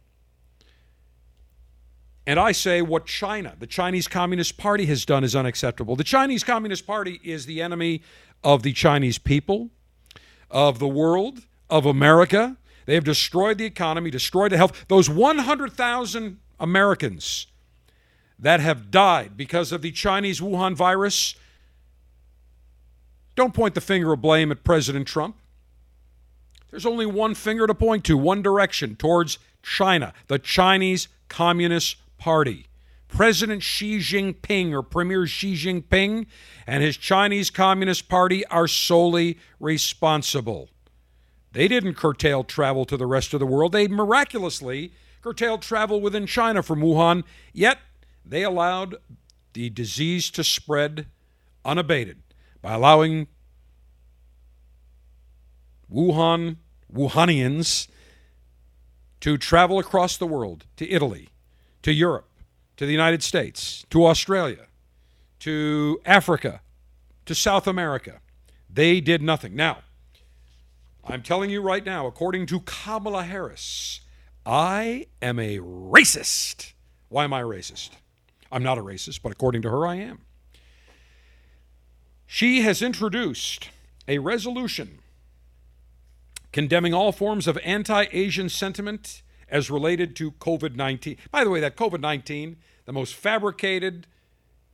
And 2.25 2.39
I 2.39 2.51
say 2.51 2.81
what 2.81 3.07
China, 3.07 3.55
the 3.57 3.67
Chinese 3.67 4.07
Communist 4.07 4.57
Party, 4.57 4.85
has 4.85 5.03
done 5.05 5.23
is 5.23 5.35
unacceptable. 5.35 5.95
The 5.95 6.03
Chinese 6.03 6.43
Communist 6.43 6.85
Party 6.85 7.19
is 7.23 7.47
the 7.47 7.61
enemy 7.61 8.03
of 8.43 8.61
the 8.61 8.73
Chinese 8.73 9.17
people, 9.17 9.69
of 10.51 10.79
the 10.79 10.87
world, 10.87 11.39
of 11.69 11.85
America. 11.85 12.57
They 12.85 12.93
have 12.95 13.03
destroyed 13.03 13.57
the 13.57 13.65
economy, 13.65 14.11
destroyed 14.11 14.51
the 14.51 14.57
health. 14.57 14.85
Those 14.87 15.09
100,000 15.09 16.39
Americans 16.59 17.47
that 18.39 18.59
have 18.59 18.89
died 18.89 19.35
because 19.35 19.71
of 19.71 19.81
the 19.81 19.91
Chinese 19.91 20.39
Wuhan 20.39 20.75
virus, 20.75 21.35
don't 23.35 23.53
point 23.53 23.75
the 23.75 23.81
finger 23.81 24.13
of 24.13 24.21
blame 24.21 24.51
at 24.51 24.63
President 24.63 25.07
Trump. 25.07 25.35
There's 26.71 26.85
only 26.85 27.05
one 27.05 27.35
finger 27.35 27.67
to 27.67 27.73
point 27.73 28.03
to, 28.05 28.17
one 28.17 28.41
direction 28.41 28.95
towards 28.95 29.39
China, 29.63 30.13
the 30.27 30.39
Chinese 30.39 31.07
Communist 31.27 31.97
Party. 32.17 32.67
President 33.07 33.63
Xi 33.63 33.97
Jinping 33.97 34.71
or 34.71 34.83
Premier 34.83 35.25
Xi 35.25 35.55
Jinping 35.55 36.27
and 36.67 36.83
his 36.83 36.95
Chinese 36.95 37.49
Communist 37.49 38.07
Party 38.07 38.45
are 38.47 38.67
solely 38.67 39.39
responsible. 39.59 40.69
They 41.51 41.67
didn't 41.67 41.95
curtail 41.95 42.43
travel 42.43 42.85
to 42.85 42.95
the 42.95 43.07
rest 43.07 43.33
of 43.33 43.39
the 43.39 43.47
world. 43.47 43.71
They 43.71 43.87
miraculously 43.87 44.93
curtailed 45.21 45.63
travel 45.63 45.99
within 45.99 46.27
China 46.27 46.61
from 46.61 46.81
Wuhan, 46.81 47.23
yet 47.51 47.79
they 48.25 48.43
allowed 48.43 48.95
the 49.53 49.69
disease 49.69 50.29
to 50.31 50.43
spread 50.43 51.07
unabated 51.65 52.21
by 52.61 52.73
allowing 52.73 53.27
Wuhan 55.91 56.57
Wuhanians 56.93 57.87
to 59.19 59.37
travel 59.37 59.79
across 59.79 60.17
the 60.17 60.27
world 60.27 60.65
to 60.77 60.89
Italy, 60.89 61.29
to 61.81 61.91
Europe, 61.91 62.29
to 62.77 62.85
the 62.85 62.91
United 62.91 63.21
States, 63.21 63.85
to 63.89 64.05
Australia, 64.05 64.67
to 65.39 65.99
Africa, 66.05 66.61
to 67.25 67.35
South 67.35 67.67
America. 67.67 68.21
They 68.69 69.01
did 69.01 69.21
nothing. 69.21 69.55
Now, 69.55 69.79
I'm 71.03 71.21
telling 71.23 71.49
you 71.49 71.61
right 71.61 71.85
now, 71.85 72.07
according 72.07 72.45
to 72.47 72.59
Kamala 72.61 73.23
Harris, 73.23 74.01
I 74.45 75.07
am 75.21 75.39
a 75.39 75.57
racist. 75.57 76.73
Why 77.09 77.23
am 77.23 77.33
I 77.33 77.41
racist? 77.41 77.89
I'm 78.51 78.63
not 78.63 78.77
a 78.77 78.81
racist, 78.81 79.21
but 79.21 79.31
according 79.31 79.61
to 79.63 79.69
her, 79.69 79.85
I 79.85 79.95
am. 79.95 80.21
She 82.25 82.61
has 82.61 82.81
introduced 82.81 83.69
a 84.07 84.19
resolution 84.19 84.99
condemning 86.51 86.93
all 86.93 87.11
forms 87.11 87.47
of 87.47 87.57
anti 87.63 88.05
Asian 88.11 88.49
sentiment 88.49 89.21
as 89.49 89.69
related 89.69 90.15
to 90.17 90.31
COVID 90.33 90.75
19. 90.75 91.17
By 91.31 91.43
the 91.43 91.49
way, 91.49 91.59
that 91.59 91.75
COVID 91.75 91.99
19, 91.99 92.57
the 92.85 92.93
most 92.93 93.15
fabricated, 93.15 94.07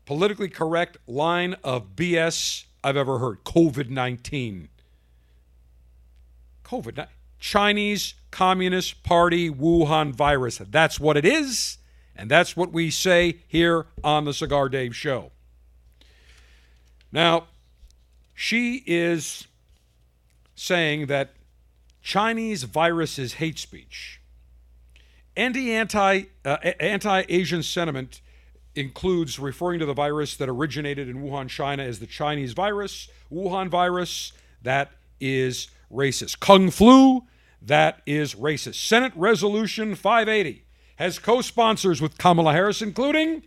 politically 0.05 0.49
correct 0.49 0.97
line 1.07 1.55
of 1.63 1.95
BS 1.95 2.65
I've 2.84 2.97
ever 2.97 3.19
heard. 3.19 3.43
COVID 3.43 3.89
19. 3.89 4.69
COVID, 6.63 7.07
Chinese 7.39 8.15
Communist 8.32 9.03
Party 9.03 9.49
Wuhan 9.49 10.13
virus. 10.13 10.57
That's 10.57 10.99
what 10.99 11.15
it 11.15 11.26
is, 11.26 11.78
and 12.16 12.30
that's 12.30 12.55
what 12.55 12.72
we 12.72 12.89
say 12.89 13.38
here 13.47 13.88
on 14.03 14.26
the 14.26 14.34
Cigar 14.34 14.70
Dave 14.70 14.95
Show. 14.95 15.32
Now, 17.11 17.47
she 18.34 18.84
is 18.86 19.47
saying 20.55 21.07
that 21.07 21.34
Chinese 22.01 22.63
virus 22.63 23.18
is 23.18 23.34
hate 23.34 23.59
speech. 23.59 24.22
Anti 25.38 25.72
anti 25.74 26.24
uh, 26.45 27.61
sentiment 27.61 28.22
includes 28.76 29.39
referring 29.39 29.80
to 29.80 29.86
the 29.86 29.93
virus 29.93 30.36
that 30.38 30.49
originated 30.49 31.07
in 31.09 31.24
Wuhan, 31.24 31.49
China, 31.49 31.84
as 31.84 31.99
the 31.99 32.05
Chinese 32.05 32.53
virus, 32.53 33.09
Wuhan 33.32 33.70
virus. 33.70 34.34
That 34.61 34.91
is 35.20 35.70
racist. 35.91 36.39
Kung 36.39 36.70
flu. 36.70 37.24
That 37.61 38.01
is 38.05 38.36
racist. 38.36 38.76
Senate 38.76 39.13
Resolution 39.16 39.95
580 39.95 40.64
has 40.95 41.19
co-sponsors 41.19 42.01
with 42.01 42.17
Kamala 42.17 42.53
Harris, 42.53 42.81
including 42.81 43.43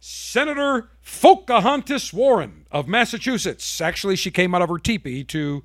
Senator 0.00 0.90
Pocahontas 1.20 2.12
Warren 2.12 2.66
of 2.70 2.86
Massachusetts. 2.86 3.80
Actually, 3.80 4.16
she 4.16 4.30
came 4.30 4.54
out 4.54 4.62
of 4.62 4.68
her 4.68 4.78
teepee 4.78 5.24
to 5.24 5.62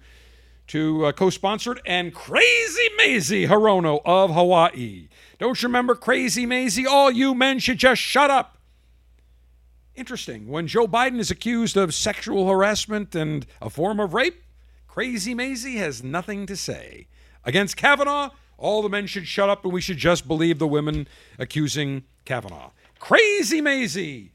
to 0.68 1.06
uh, 1.06 1.12
co-sponsor 1.12 1.72
it, 1.72 1.82
and 1.84 2.14
Crazy 2.14 2.90
Mazie 2.96 3.48
Hirono 3.48 4.02
of 4.06 4.32
Hawaii. 4.32 5.10
Don't 5.40 5.60
you 5.62 5.68
remember 5.68 5.96
Crazy 5.96 6.46
Mazie? 6.46 6.86
All 6.86 7.10
you 7.10 7.34
men 7.34 7.58
should 7.58 7.80
just 7.80 8.00
shut 8.00 8.30
up. 8.30 8.60
Interesting. 9.96 10.48
When 10.48 10.68
Joe 10.68 10.88
Biden 10.88 11.20
is 11.20 11.32
accused 11.32 11.76
of 11.76 11.96
sexual 11.96 12.48
harassment 12.48 13.16
and 13.16 13.48
a 13.60 13.72
form 13.72 14.00
of 14.00 14.14
rape, 14.14 14.44
Crazy 14.88 15.34
Mazie 15.34 15.78
has 15.78 16.04
nothing 16.04 16.46
to 16.46 16.56
say. 16.56 17.08
Against 17.44 17.76
Kavanaugh, 17.76 18.30
all 18.60 18.82
the 18.82 18.90
men 18.90 19.08
should 19.08 19.28
shut 19.28 19.50
up 19.50 19.64
and 19.64 19.74
we 19.74 19.82
should 19.82 19.98
just 19.98 20.28
believe 20.28 20.60
the 20.60 20.68
women 20.68 21.08
accusing 21.38 22.04
Kavanaugh. 22.26 22.72
Crazy 23.00 23.62
Mazie, 23.62 24.32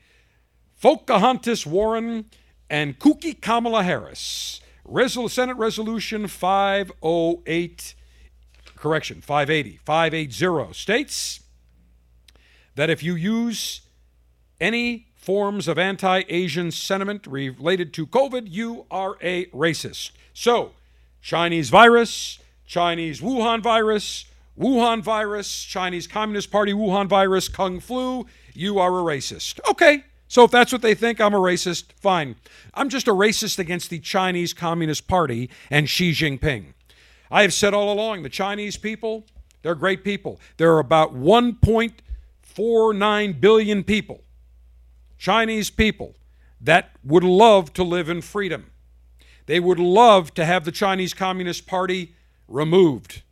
Pocahontas 0.80 1.66
Warren, 1.66 2.26
and 2.68 2.98
kooky 2.98 3.40
Kamala 3.40 3.82
Harris. 3.82 4.60
Resol- 4.86 5.30
Senate 5.30 5.56
Resolution 5.56 6.26
508, 6.26 7.94
correction, 8.76 9.20
580, 9.20 9.80
580 9.84 10.74
states 10.74 11.40
that 12.74 12.90
if 12.90 13.02
you 13.02 13.14
use 13.14 13.82
any 14.60 15.06
forms 15.14 15.68
of 15.68 15.78
anti 15.78 16.22
Asian 16.28 16.70
sentiment 16.70 17.26
related 17.26 17.94
to 17.94 18.06
COVID, 18.06 18.46
you 18.50 18.86
are 18.90 19.16
a 19.22 19.46
racist. 19.46 20.10
So, 20.34 20.72
Chinese 21.22 21.70
virus, 21.70 22.38
Chinese 22.66 23.20
Wuhan 23.20 23.62
virus, 23.62 24.24
Wuhan 24.58 25.02
virus, 25.02 25.62
Chinese 25.62 26.06
Communist 26.06 26.50
Party 26.50 26.72
Wuhan 26.72 27.06
virus, 27.08 27.48
Kung 27.48 27.80
flu, 27.80 28.24
you 28.54 28.78
are 28.78 28.98
a 28.98 29.02
racist. 29.02 29.60
Okay, 29.68 30.04
so 30.28 30.44
if 30.44 30.50
that's 30.50 30.72
what 30.72 30.80
they 30.82 30.94
think, 30.94 31.20
I'm 31.20 31.34
a 31.34 31.38
racist, 31.38 31.92
fine. 32.00 32.36
I'm 32.72 32.88
just 32.88 33.08
a 33.08 33.12
racist 33.12 33.58
against 33.58 33.90
the 33.90 33.98
Chinese 33.98 34.54
Communist 34.54 35.08
Party 35.08 35.50
and 35.70 35.88
Xi 35.88 36.12
Jinping. 36.12 36.74
I 37.30 37.42
have 37.42 37.52
said 37.52 37.74
all 37.74 37.92
along 37.92 38.22
the 38.22 38.28
Chinese 38.28 38.76
people, 38.76 39.26
they're 39.62 39.74
great 39.74 40.04
people. 40.04 40.40
There 40.56 40.72
are 40.74 40.78
about 40.78 41.12
1.49 41.14 43.40
billion 43.40 43.82
people, 43.82 44.22
Chinese 45.18 45.70
people, 45.70 46.14
that 46.60 46.92
would 47.02 47.24
love 47.24 47.72
to 47.74 47.82
live 47.82 48.08
in 48.08 48.20
freedom. 48.20 48.70
They 49.46 49.60
would 49.60 49.78
love 49.78 50.32
to 50.34 50.44
have 50.44 50.64
the 50.64 50.72
Chinese 50.72 51.12
Communist 51.12 51.66
Party 51.66 52.14
removed. 52.48 53.22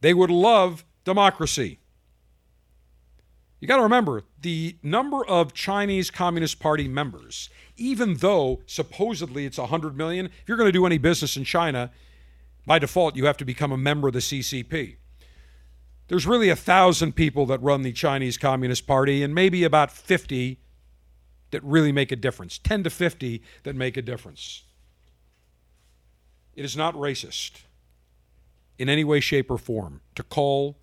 They 0.00 0.14
would 0.14 0.30
love 0.30 0.84
democracy. 1.04 1.78
You 3.60 3.68
got 3.68 3.76
to 3.76 3.84
remember 3.84 4.24
the 4.40 4.76
number 4.82 5.24
of 5.24 5.54
Chinese 5.54 6.10
Communist 6.10 6.58
Party 6.58 6.88
members, 6.88 7.48
even 7.76 8.16
though 8.16 8.60
supposedly 8.66 9.46
it's 9.46 9.58
100 9.58 9.96
million, 9.96 10.26
if 10.26 10.48
you're 10.48 10.56
going 10.56 10.68
to 10.68 10.72
do 10.72 10.84
any 10.84 10.98
business 10.98 11.36
in 11.36 11.44
China, 11.44 11.92
by 12.66 12.80
default, 12.80 13.14
you 13.14 13.26
have 13.26 13.36
to 13.36 13.44
become 13.44 13.70
a 13.70 13.76
member 13.76 14.08
of 14.08 14.14
the 14.14 14.20
CCP. 14.20 14.96
There's 16.08 16.26
really 16.26 16.48
a 16.48 16.56
thousand 16.56 17.12
people 17.14 17.46
that 17.46 17.62
run 17.62 17.82
the 17.82 17.92
Chinese 17.92 18.36
Communist 18.36 18.86
Party, 18.86 19.22
and 19.22 19.32
maybe 19.32 19.62
about 19.62 19.92
50 19.92 20.58
that 21.52 21.62
really 21.62 21.92
make 21.92 22.10
a 22.10 22.16
difference 22.16 22.58
10 22.58 22.82
to 22.82 22.90
50 22.90 23.42
that 23.62 23.76
make 23.76 23.96
a 23.96 24.02
difference. 24.02 24.64
It 26.56 26.64
is 26.64 26.76
not 26.76 26.94
racist 26.94 27.62
in 28.82 28.88
any 28.88 29.04
way, 29.04 29.20
shape, 29.20 29.48
or 29.48 29.58
form 29.58 30.00
to 30.16 30.24
call 30.24 30.76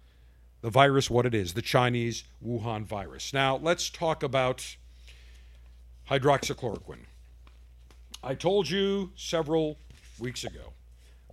the 0.61 0.69
virus 0.69 1.09
what 1.09 1.25
it 1.25 1.35
is 1.35 1.53
the 1.53 1.61
Chinese 1.61 2.23
Wuhan 2.41 2.85
virus. 2.85 3.33
Now, 3.33 3.57
let's 3.57 3.89
talk 3.89 4.23
about 4.23 4.77
hydroxychloroquine. 6.09 7.07
I 8.23 8.35
told 8.35 8.69
you 8.69 9.11
several 9.17 9.79
weeks 10.17 10.45
ago, 10.45 10.71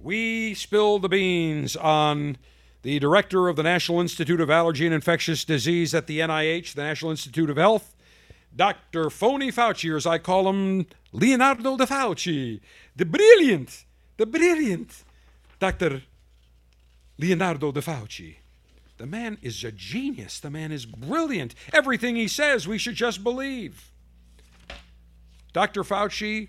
we 0.01 0.55
spilled 0.55 1.03
the 1.03 1.09
beans 1.09 1.77
on 1.77 2.37
the 2.83 2.99
director 2.99 3.47
of 3.47 3.55
the 3.55 3.63
National 3.63 4.01
Institute 4.01 4.41
of 4.41 4.51
Allergy 4.51 4.87
and 4.87 4.95
Infectious 4.95 5.45
Disease 5.45 5.95
at 5.95 6.09
the 6.09 6.19
NIH, 6.19 6.75
the 6.75 6.83
National 6.83 7.13
Institute 7.13 7.49
of 7.49 7.57
Health, 7.57 7.95
Dr. 8.55 9.09
Phony 9.09 9.53
Fauci, 9.53 9.93
or 9.93 9.97
as 9.97 10.07
I 10.07 10.19
call 10.19 10.49
him, 10.49 10.87
Leonardo 11.13 11.77
da 11.77 11.87
Fauci, 11.87 12.61
the 12.97 13.05
brilliant, 13.05 13.85
the 14.17 14.27
brilliant 14.27 15.05
Dr. 15.61 16.03
Leonardo 17.19 17.73
da 17.73 17.81
Fauci. 17.81 18.37
The 18.99 19.07
man 19.07 19.39
is 19.43 19.63
a 19.65 19.73
genius. 19.73 20.41
The 20.41 20.51
man 20.51 20.73
is 20.73 20.87
brilliant. 20.87 21.55
Everything 21.73 22.17
he 22.17 22.29
says, 22.29 22.67
we 22.67 22.79
should 22.79 22.95
just 22.95 23.23
believe. 23.23 23.91
Dr. 25.53 25.83
Fauci 25.83 26.49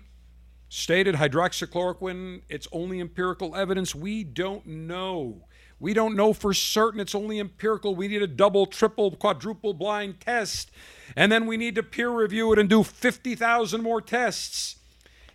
stated 0.68 1.14
hydroxychloroquine, 1.14 2.42
it's 2.48 2.68
only 2.72 3.00
empirical 3.00 3.54
evidence. 3.54 3.94
We 3.94 4.24
don't 4.24 4.66
know. 4.66 5.44
We 5.80 5.94
don't 5.94 6.16
know 6.16 6.32
for 6.32 6.52
certain. 6.52 7.00
It's 7.00 7.14
only 7.14 7.38
empirical. 7.38 7.94
We 7.94 8.08
need 8.08 8.22
a 8.22 8.26
double, 8.26 8.66
triple, 8.66 9.12
quadruple 9.12 9.74
blind 9.74 10.20
test. 10.20 10.70
And 11.16 11.30
then 11.30 11.46
we 11.46 11.56
need 11.56 11.74
to 11.76 11.82
peer 11.82 12.10
review 12.10 12.52
it 12.52 12.58
and 12.58 12.68
do 12.68 12.82
50,000 12.82 13.82
more 13.82 14.00
tests. 14.00 14.76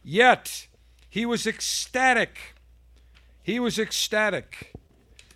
Yet, 0.03 0.67
he 1.09 1.25
was 1.25 1.47
ecstatic. 1.47 2.55
He 3.41 3.59
was 3.59 3.79
ecstatic 3.79 4.73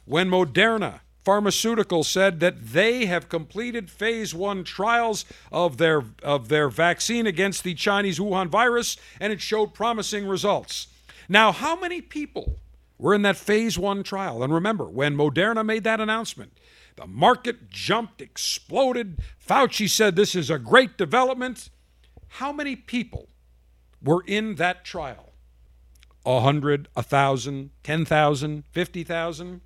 when 0.07 0.29
Moderna 0.29 1.01
Pharmaceutical 1.23 2.05
said 2.05 2.39
that 2.39 2.67
they 2.67 3.05
have 3.05 3.27
completed 3.27 3.91
phase 3.91 4.33
one 4.33 4.63
trials 4.63 5.25
of 5.51 5.75
their, 5.77 6.05
of 6.23 6.47
their 6.47 6.69
vaccine 6.69 7.27
against 7.27 7.65
the 7.65 7.73
Chinese 7.73 8.17
Wuhan 8.17 8.47
virus 8.47 8.95
and 9.19 9.33
it 9.33 9.41
showed 9.41 9.73
promising 9.73 10.25
results. 10.25 10.87
Now, 11.27 11.51
how 11.51 11.77
many 11.77 11.99
people 11.99 12.59
were 12.97 13.13
in 13.13 13.23
that 13.23 13.35
phase 13.35 13.77
one 13.77 14.03
trial? 14.03 14.41
And 14.41 14.53
remember, 14.53 14.85
when 14.85 15.17
Moderna 15.17 15.65
made 15.65 15.83
that 15.83 15.99
announcement, 15.99 16.53
the 16.95 17.05
market 17.05 17.69
jumped, 17.69 18.21
exploded. 18.21 19.17
Fauci 19.45 19.89
said 19.89 20.15
this 20.15 20.33
is 20.33 20.49
a 20.49 20.57
great 20.57 20.97
development. 20.97 21.69
How 22.29 22.53
many 22.53 22.77
people 22.77 23.27
were 24.01 24.23
in 24.25 24.55
that 24.55 24.85
trial? 24.85 25.33
A 26.25 26.39
hundred, 26.39 26.87
a 26.95 27.03
thousand, 27.03 27.71
ten 27.83 28.05
thousand, 28.05 28.63
fifty 28.71 29.03
thousand? 29.03 29.59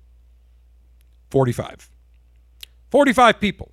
45. 1.32 1.88
45 2.90 3.40
people. 3.40 3.72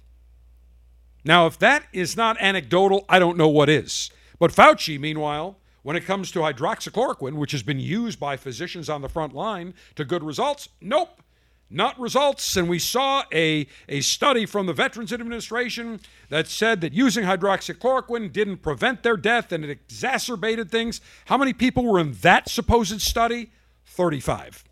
Now, 1.26 1.46
if 1.46 1.60
that 1.60 1.84
is 1.92 2.16
not 2.16 2.38
anecdotal, 2.40 3.04
I 3.10 3.20
don't 3.20 3.38
know 3.38 3.50
what 3.50 3.68
is. 3.68 4.12
But 4.40 4.52
Fauci, 4.52 4.98
meanwhile, 4.98 5.58
when 5.84 5.98
it 5.98 6.06
comes 6.06 6.32
to 6.32 6.40
hydroxychloroquine, 6.40 7.34
which 7.34 7.52
has 7.52 7.62
been 7.62 7.82
used 7.82 8.18
by 8.18 8.38
physicians 8.38 8.90
on 8.90 9.02
the 9.02 9.10
front 9.10 9.36
line 9.36 9.74
to 9.96 10.06
good 10.06 10.24
results, 10.24 10.70
nope, 10.80 11.22
not 11.70 12.00
results. 12.00 12.56
And 12.56 12.70
we 12.70 12.80
saw 12.80 13.24
a, 13.34 13.68
a 13.90 14.00
study 14.00 14.46
from 14.46 14.66
the 14.66 14.74
Veterans 14.74 15.12
Administration 15.12 16.00
that 16.30 16.48
said 16.48 16.80
that 16.80 16.94
using 16.94 17.26
hydroxychloroquine 17.26 18.32
didn't 18.32 18.60
prevent 18.60 19.04
their 19.04 19.18
death 19.18 19.52
and 19.52 19.66
it 19.66 19.70
exacerbated 19.70 20.72
things. 20.72 21.02
How 21.26 21.38
many 21.38 21.52
people 21.52 21.84
were 21.84 22.00
in 22.00 22.14
that 22.22 22.48
supposed 22.48 23.02
study? 23.02 23.52
35. 23.86 24.64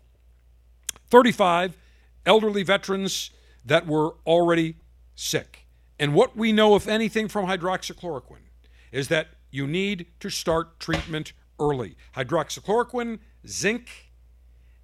35 1.10 1.76
elderly 2.26 2.62
veterans 2.62 3.30
that 3.64 3.86
were 3.86 4.14
already 4.26 4.76
sick. 5.14 5.66
And 5.98 6.14
what 6.14 6.36
we 6.36 6.52
know, 6.52 6.76
if 6.76 6.86
anything, 6.86 7.28
from 7.28 7.46
hydroxychloroquine 7.46 8.48
is 8.92 9.08
that 9.08 9.28
you 9.50 9.66
need 9.66 10.06
to 10.20 10.30
start 10.30 10.78
treatment 10.78 11.32
early. 11.58 11.96
Hydroxychloroquine, 12.14 13.18
zinc, 13.46 14.12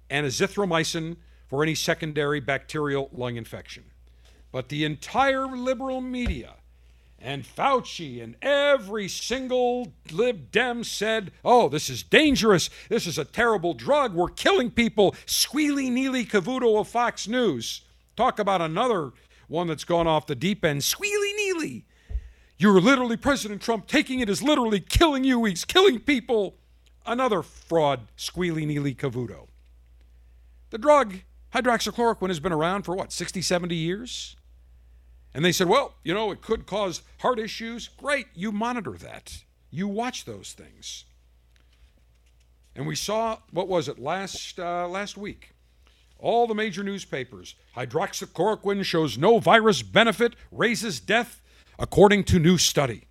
and 0.09 0.25
azithromycin 0.25 1.17
for 1.47 1.63
any 1.63 1.75
secondary 1.75 2.39
bacterial 2.39 3.09
lung 3.13 3.35
infection. 3.37 3.85
But 4.51 4.69
the 4.69 4.85
entire 4.85 5.47
liberal 5.47 6.01
media 6.01 6.55
and 7.25 7.43
Fauci 7.43 8.23
and 8.23 8.35
every 8.43 9.07
single 9.07 9.91
lib 10.11 10.51
dem 10.51 10.83
said, 10.83 11.31
oh, 11.43 11.67
this 11.67 11.89
is 11.89 12.03
dangerous. 12.03 12.69
This 12.87 13.07
is 13.07 13.17
a 13.17 13.25
terrible 13.25 13.73
drug. 13.73 14.13
We're 14.13 14.29
killing 14.29 14.69
people. 14.69 15.13
Squealy 15.25 15.91
Neely 15.91 16.23
Cavuto 16.23 16.79
of 16.79 16.87
Fox 16.87 17.27
News. 17.27 17.81
Talk 18.15 18.37
about 18.37 18.61
another 18.61 19.11
one 19.47 19.65
that's 19.65 19.83
gone 19.83 20.05
off 20.05 20.27
the 20.27 20.35
deep 20.35 20.63
end. 20.63 20.81
Squealy 20.81 21.35
Neely. 21.35 21.85
You're 22.57 22.79
literally, 22.79 23.17
President 23.17 23.59
Trump 23.59 23.87
taking 23.87 24.19
it 24.19 24.29
as 24.29 24.43
literally 24.43 24.79
killing 24.79 25.23
you. 25.23 25.45
He's 25.45 25.65
killing 25.65 25.99
people. 25.99 26.57
Another 27.07 27.41
fraud, 27.41 28.01
Squealy 28.15 28.67
Neely 28.67 28.93
Cavuto. 28.93 29.47
The 30.69 30.77
drug, 30.77 31.15
hydroxychloroquine, 31.55 32.27
has 32.27 32.39
been 32.39 32.53
around 32.53 32.83
for 32.83 32.95
what, 32.95 33.11
60, 33.11 33.41
70 33.41 33.75
years? 33.75 34.35
And 35.35 35.43
they 35.43 35.51
said, 35.51 35.67
well, 35.67 35.95
you 36.01 36.13
know, 36.13 36.31
it 36.31 36.41
could 36.41 36.65
cause 36.65 37.01
heart 37.19 37.39
issues. 37.39 37.89
Great, 37.89 38.27
you 38.33 38.53
monitor 38.53 38.93
that. 38.93 39.43
You 39.69 39.85
watch 39.85 40.23
those 40.23 40.53
things. 40.53 41.03
And 42.73 42.87
we 42.87 42.95
saw, 42.95 43.39
what 43.51 43.67
was 43.67 43.89
it, 43.89 43.99
last, 43.99 44.57
uh, 44.57 44.87
last 44.87 45.17
week? 45.17 45.51
All 46.19 46.47
the 46.47 46.55
major 46.55 46.83
newspapers. 46.83 47.55
Hydroxychloroquine 47.75 48.85
shows 48.85 49.17
no 49.17 49.39
virus 49.39 49.81
benefit, 49.81 50.37
raises 50.53 51.01
death, 51.01 51.41
according 51.77 52.23
to 52.23 52.39
new 52.39 52.57
study. 52.57 53.03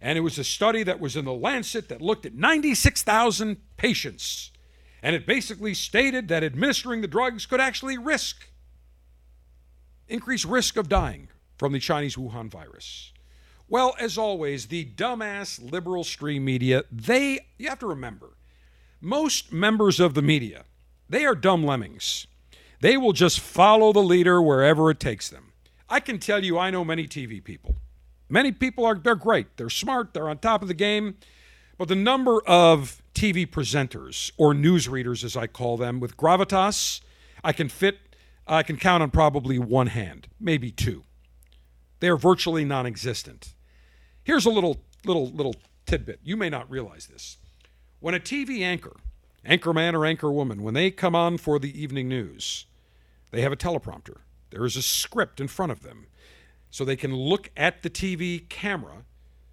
And 0.00 0.16
it 0.16 0.20
was 0.20 0.38
a 0.38 0.44
study 0.44 0.84
that 0.84 1.00
was 1.00 1.16
in 1.16 1.24
the 1.24 1.32
Lancet 1.32 1.88
that 1.88 2.02
looked 2.02 2.24
at 2.24 2.34
96,000 2.34 3.56
patients. 3.76 4.52
And 5.02 5.16
it 5.16 5.26
basically 5.26 5.74
stated 5.74 6.28
that 6.28 6.44
administering 6.44 7.00
the 7.00 7.08
drugs 7.08 7.46
could 7.46 7.60
actually 7.60 7.98
risk 7.98 8.48
increased 10.08 10.44
risk 10.44 10.76
of 10.76 10.88
dying 10.88 11.28
from 11.56 11.72
the 11.72 11.78
Chinese 11.78 12.16
Wuhan 12.16 12.50
virus? 12.50 13.12
Well, 13.68 13.94
as 13.98 14.18
always, 14.18 14.66
the 14.66 14.84
dumbass 14.84 15.70
liberal 15.72 16.04
stream 16.04 16.44
media, 16.44 16.84
they, 16.92 17.46
you 17.58 17.68
have 17.68 17.78
to 17.80 17.86
remember, 17.86 18.36
most 19.00 19.52
members 19.52 20.00
of 20.00 20.14
the 20.14 20.22
media, 20.22 20.64
they 21.08 21.24
are 21.24 21.34
dumb 21.34 21.64
lemmings. 21.64 22.26
They 22.80 22.96
will 22.96 23.12
just 23.12 23.40
follow 23.40 23.92
the 23.92 24.02
leader 24.02 24.42
wherever 24.42 24.90
it 24.90 25.00
takes 25.00 25.28
them. 25.28 25.52
I 25.88 26.00
can 26.00 26.18
tell 26.18 26.44
you, 26.44 26.58
I 26.58 26.70
know 26.70 26.84
many 26.84 27.06
TV 27.06 27.42
people. 27.42 27.76
Many 28.28 28.52
people 28.52 28.84
are, 28.84 28.94
they're 28.94 29.14
great. 29.14 29.56
They're 29.56 29.70
smart. 29.70 30.12
They're 30.12 30.28
on 30.28 30.38
top 30.38 30.62
of 30.62 30.68
the 30.68 30.74
game. 30.74 31.16
But 31.78 31.88
the 31.88 31.94
number 31.94 32.40
of 32.46 33.02
TV 33.14 33.48
presenters 33.48 34.32
or 34.36 34.54
newsreaders, 34.54 35.24
as 35.24 35.36
I 35.36 35.46
call 35.46 35.76
them, 35.76 36.00
with 36.00 36.16
gravitas, 36.16 37.00
I 37.42 37.52
can 37.52 37.68
fit 37.68 37.98
I 38.46 38.62
can 38.62 38.76
count 38.76 39.02
on 39.02 39.10
probably 39.10 39.58
one 39.58 39.86
hand, 39.88 40.28
maybe 40.38 40.70
two. 40.70 41.04
They 42.00 42.08
are 42.08 42.16
virtually 42.16 42.64
non-existent. 42.64 43.54
Here's 44.22 44.46
a 44.46 44.50
little 44.50 44.82
little 45.04 45.30
little 45.30 45.54
tidbit. 45.86 46.20
You 46.22 46.36
may 46.36 46.50
not 46.50 46.70
realize 46.70 47.06
this. 47.06 47.38
When 48.00 48.14
a 48.14 48.20
TV 48.20 48.60
anchor, 48.60 48.96
anchorman 49.46 49.94
or 49.94 50.00
anchorwoman, 50.00 50.60
when 50.60 50.74
they 50.74 50.90
come 50.90 51.14
on 51.14 51.38
for 51.38 51.58
the 51.58 51.80
evening 51.80 52.08
news, 52.08 52.66
they 53.30 53.40
have 53.40 53.52
a 53.52 53.56
teleprompter. 53.56 54.18
There 54.50 54.64
is 54.64 54.76
a 54.76 54.82
script 54.82 55.40
in 55.40 55.48
front 55.48 55.72
of 55.72 55.82
them. 55.82 56.06
So 56.70 56.84
they 56.84 56.96
can 56.96 57.14
look 57.14 57.50
at 57.56 57.82
the 57.82 57.90
TV 57.90 58.48
camera, 58.48 59.04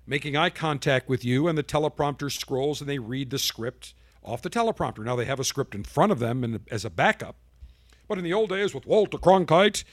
making 0.07 0.35
eye 0.35 0.49
contact 0.49 1.07
with 1.07 1.23
you, 1.23 1.47
and 1.47 1.57
the 1.57 1.63
teleprompter 1.63 2.31
scrolls 2.31 2.81
and 2.81 2.89
they 2.89 2.99
read 2.99 3.29
the 3.29 3.39
script 3.39 3.93
off 4.23 4.41
the 4.41 4.49
teleprompter. 4.49 5.03
Now 5.05 5.15
they 5.15 5.25
have 5.25 5.39
a 5.39 5.43
script 5.43 5.75
in 5.75 5.83
front 5.83 6.11
of 6.11 6.19
them 6.19 6.43
and 6.43 6.61
as 6.69 6.83
a 6.83 6.89
backup 6.89 7.35
but 8.11 8.17
in 8.17 8.25
the 8.25 8.33
old 8.33 8.49
days 8.49 8.75
with 8.75 8.85
Walter 8.85 9.17
Cronkite, 9.17 9.85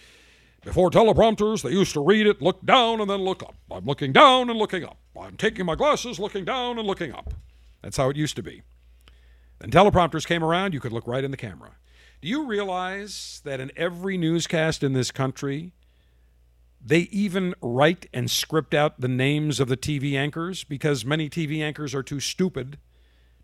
before 0.64 0.90
teleprompters, 0.90 1.62
they 1.62 1.70
used 1.70 1.92
to 1.92 2.00
read 2.04 2.26
it, 2.26 2.42
look 2.42 2.66
down, 2.66 3.00
and 3.00 3.08
then 3.08 3.20
look 3.20 3.44
up. 3.44 3.54
I'm 3.70 3.84
looking 3.84 4.12
down 4.12 4.50
and 4.50 4.58
looking 4.58 4.82
up. 4.82 4.98
I'm 5.16 5.36
taking 5.36 5.64
my 5.64 5.76
glasses, 5.76 6.18
looking 6.18 6.44
down 6.44 6.80
and 6.80 6.88
looking 6.88 7.12
up. 7.12 7.32
That's 7.80 7.96
how 7.96 8.10
it 8.10 8.16
used 8.16 8.34
to 8.34 8.42
be. 8.42 8.62
Then 9.60 9.70
teleprompters 9.70 10.26
came 10.26 10.42
around, 10.42 10.74
you 10.74 10.80
could 10.80 10.92
look 10.92 11.06
right 11.06 11.22
in 11.22 11.30
the 11.30 11.36
camera. 11.36 11.76
Do 12.20 12.26
you 12.26 12.44
realize 12.44 13.40
that 13.44 13.60
in 13.60 13.70
every 13.76 14.18
newscast 14.18 14.82
in 14.82 14.94
this 14.94 15.12
country, 15.12 15.70
They 16.80 17.00
even 17.12 17.54
write 17.60 18.06
and 18.12 18.30
script 18.30 18.74
out 18.74 19.00
the 19.00 19.08
names 19.08 19.60
of 19.60 19.68
the 19.68 19.76
TV 19.76 20.14
anchors 20.14 20.64
because 20.64 21.04
many 21.04 21.28
TV 21.28 21.62
anchors 21.62 21.94
are 21.94 22.02
too 22.02 22.20
stupid 22.20 22.78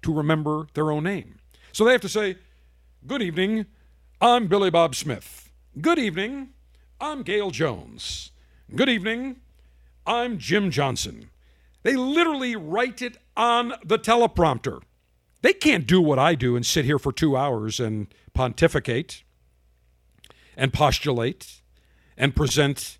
to 0.02 0.12
remember 0.14 0.68
their 0.74 0.90
own 0.92 1.04
name. 1.04 1.40
So 1.72 1.84
they 1.84 1.92
have 1.92 2.00
to 2.02 2.08
say, 2.08 2.36
Good 3.06 3.22
evening, 3.22 3.66
I'm 4.20 4.46
Billy 4.46 4.70
Bob 4.70 4.94
Smith. 4.94 5.50
Good 5.80 5.98
evening, 5.98 6.50
I'm 7.00 7.22
Gail 7.22 7.50
Jones. 7.50 8.30
Good 8.74 8.88
evening, 8.88 9.40
I'm 10.06 10.38
Jim 10.38 10.70
Johnson. 10.70 11.30
They 11.82 11.96
literally 11.96 12.54
write 12.54 13.02
it 13.02 13.18
on 13.36 13.74
the 13.84 13.98
teleprompter. 13.98 14.82
They 15.42 15.52
can't 15.52 15.86
do 15.86 16.00
what 16.00 16.18
I 16.18 16.36
do 16.36 16.54
and 16.54 16.64
sit 16.64 16.84
here 16.84 16.98
for 16.98 17.12
two 17.12 17.36
hours 17.36 17.80
and 17.80 18.06
pontificate 18.32 19.24
and 20.56 20.72
postulate 20.72 21.60
and 22.16 22.36
present 22.36 22.98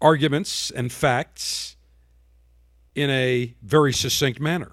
arguments 0.00 0.70
and 0.70 0.90
facts 0.90 1.76
in 2.94 3.10
a 3.10 3.54
very 3.62 3.92
succinct 3.92 4.40
manner. 4.40 4.72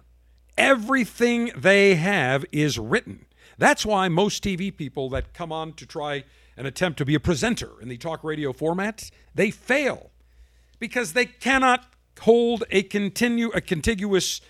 Everything 0.58 1.52
they 1.56 1.96
have 1.96 2.46
is 2.54 2.80
written. 2.80 3.26
That's 3.58 3.86
why 3.86 4.08
most 4.10 4.44
TV 4.44 4.76
people 4.76 5.10
that 5.10 5.34
come 5.34 5.52
on 5.52 5.74
to 5.74 5.86
try 5.86 6.24
and 6.58 6.68
attempt 6.68 6.98
to 7.00 7.06
be 7.06 7.16
a 7.16 7.20
presenter 7.20 7.82
in 7.82 7.90
the 7.90 7.98
talk 7.98 8.24
radio 8.24 8.54
format, 8.54 9.10
they 9.34 9.52
fail 9.52 10.12
because 10.80 11.14
they 11.14 11.26
cannot 11.26 11.86
hold 12.22 12.64
a 12.72 12.84
continue 12.84 13.50
a 13.50 13.62
contiguous 13.62 14.42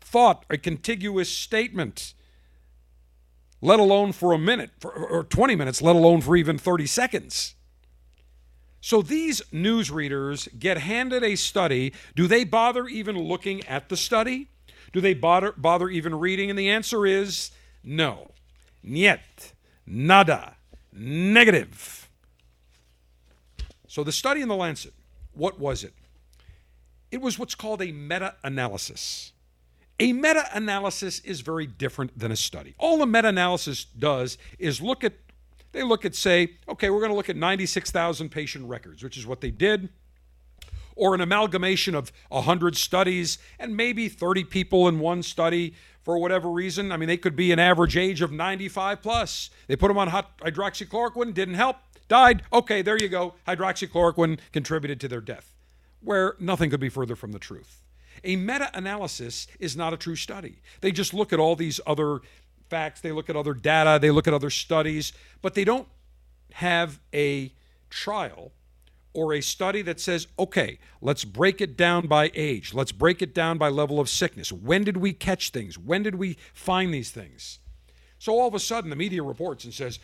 thought, 0.00 0.44
a 0.50 0.56
contiguous 0.56 1.30
statement, 1.30 2.14
let 3.60 3.78
alone 3.78 4.12
for 4.12 4.32
a 4.32 4.38
minute 4.38 4.70
for, 4.80 4.90
or 4.90 5.24
20 5.24 5.54
minutes, 5.54 5.82
let 5.82 5.96
alone 5.96 6.20
for 6.20 6.36
even 6.36 6.58
30 6.58 6.86
seconds. 6.86 7.54
So 8.80 9.02
these 9.02 9.42
newsreaders 9.52 10.48
get 10.58 10.78
handed 10.78 11.24
a 11.24 11.34
study. 11.34 11.92
Do 12.14 12.26
they 12.26 12.44
bother 12.44 12.86
even 12.86 13.18
looking 13.18 13.64
at 13.66 13.88
the 13.88 13.96
study? 13.96 14.48
Do 14.92 15.00
they 15.00 15.14
bother, 15.14 15.52
bother 15.56 15.88
even 15.88 16.14
reading? 16.14 16.48
And 16.48 16.58
the 16.58 16.70
answer 16.70 17.04
is 17.04 17.50
no. 17.88 18.32
Niet. 18.82 19.54
Nada. 19.86 20.56
Negative. 20.92 22.08
So 23.86 24.04
the 24.04 24.12
study 24.12 24.42
in 24.42 24.48
the 24.48 24.54
Lancet, 24.54 24.92
what 25.32 25.58
was 25.58 25.82
it? 25.84 25.94
It 27.10 27.22
was 27.22 27.38
what's 27.38 27.54
called 27.54 27.80
a 27.80 27.90
meta 27.90 28.34
analysis. 28.44 29.32
A 29.98 30.12
meta 30.12 30.44
analysis 30.52 31.20
is 31.20 31.40
very 31.40 31.66
different 31.66 32.16
than 32.18 32.30
a 32.30 32.36
study. 32.36 32.74
All 32.78 33.00
a 33.00 33.06
meta 33.06 33.28
analysis 33.28 33.84
does 33.84 34.36
is 34.58 34.82
look 34.82 35.02
at, 35.02 35.14
they 35.72 35.82
look 35.82 36.04
at, 36.04 36.14
say, 36.14 36.56
okay, 36.68 36.90
we're 36.90 37.00
going 37.00 37.10
to 37.10 37.16
look 37.16 37.30
at 37.30 37.36
96,000 37.36 38.28
patient 38.28 38.68
records, 38.68 39.02
which 39.02 39.16
is 39.16 39.26
what 39.26 39.40
they 39.40 39.50
did, 39.50 39.88
or 40.94 41.14
an 41.14 41.22
amalgamation 41.22 41.94
of 41.94 42.12
100 42.28 42.76
studies 42.76 43.38
and 43.58 43.74
maybe 43.74 44.10
30 44.10 44.44
people 44.44 44.88
in 44.88 44.98
one 45.00 45.22
study 45.22 45.74
for 46.08 46.16
whatever 46.16 46.48
reason. 46.48 46.90
I 46.90 46.96
mean, 46.96 47.06
they 47.06 47.18
could 47.18 47.36
be 47.36 47.52
an 47.52 47.58
average 47.58 47.94
age 47.94 48.22
of 48.22 48.32
95 48.32 49.02
plus. 49.02 49.50
They 49.66 49.76
put 49.76 49.88
them 49.88 49.98
on 49.98 50.08
hot 50.08 50.38
hydroxychloroquine, 50.38 51.34
didn't 51.34 51.56
help, 51.56 51.76
died. 52.08 52.44
Okay, 52.50 52.80
there 52.80 52.96
you 52.96 53.10
go. 53.10 53.34
Hydroxychloroquine 53.46 54.38
contributed 54.50 55.00
to 55.00 55.08
their 55.08 55.20
death, 55.20 55.52
where 56.00 56.34
nothing 56.40 56.70
could 56.70 56.80
be 56.80 56.88
further 56.88 57.14
from 57.14 57.32
the 57.32 57.38
truth. 57.38 57.82
A 58.24 58.36
meta 58.36 58.70
analysis 58.72 59.48
is 59.60 59.76
not 59.76 59.92
a 59.92 59.98
true 59.98 60.16
study. 60.16 60.62
They 60.80 60.92
just 60.92 61.12
look 61.12 61.30
at 61.34 61.38
all 61.38 61.56
these 61.56 61.78
other 61.86 62.20
facts, 62.70 63.02
they 63.02 63.12
look 63.12 63.28
at 63.28 63.36
other 63.36 63.52
data, 63.52 63.98
they 64.00 64.10
look 64.10 64.26
at 64.26 64.32
other 64.32 64.48
studies, 64.48 65.12
but 65.42 65.52
they 65.52 65.64
don't 65.64 65.88
have 66.52 67.00
a 67.12 67.52
trial 67.90 68.52
or 69.18 69.34
a 69.34 69.40
study 69.40 69.82
that 69.82 69.98
says, 69.98 70.28
okay, 70.38 70.78
let's 71.00 71.24
break 71.24 71.60
it 71.60 71.76
down 71.76 72.06
by 72.06 72.30
age, 72.36 72.72
let's 72.72 72.92
break 72.92 73.20
it 73.20 73.34
down 73.34 73.58
by 73.58 73.68
level 73.68 73.98
of 73.98 74.08
sickness. 74.08 74.52
When 74.52 74.84
did 74.84 74.96
we 74.96 75.12
catch 75.12 75.50
things? 75.50 75.76
When 75.76 76.04
did 76.04 76.14
we 76.14 76.36
find 76.54 76.94
these 76.94 77.10
things? 77.10 77.58
So 78.20 78.38
all 78.38 78.46
of 78.46 78.54
a 78.54 78.60
sudden, 78.60 78.90
the 78.90 78.96
media 78.96 79.24
reports 79.24 79.64
and 79.64 79.74
says, 79.74 79.98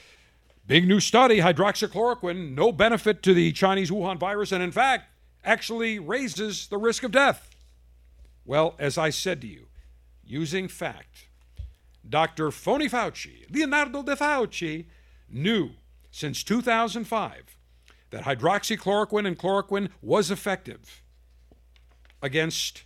big 0.66 0.88
new 0.88 0.98
study, 0.98 1.38
hydroxychloroquine, 1.38 2.56
no 2.56 2.72
benefit 2.72 3.22
to 3.22 3.34
the 3.34 3.52
Chinese 3.52 3.88
Wuhan 3.88 4.18
virus, 4.18 4.50
and 4.50 4.64
in 4.64 4.72
fact, 4.72 5.04
actually 5.44 6.00
raises 6.00 6.66
the 6.66 6.78
risk 6.78 7.04
of 7.04 7.12
death. 7.12 7.50
Well, 8.44 8.74
as 8.80 8.98
I 8.98 9.10
said 9.10 9.40
to 9.42 9.46
you, 9.46 9.68
using 10.24 10.66
fact, 10.66 11.28
Dr. 12.08 12.50
Phony 12.50 12.88
Fauci, 12.88 13.48
Leonardo 13.48 14.02
de 14.02 14.16
Fauci, 14.16 14.86
knew 15.30 15.70
since 16.10 16.42
2005 16.42 17.53
that 18.14 18.22
hydroxychloroquine 18.22 19.26
and 19.26 19.36
chloroquine 19.36 19.88
was 20.00 20.30
effective 20.30 21.02
against 22.22 22.84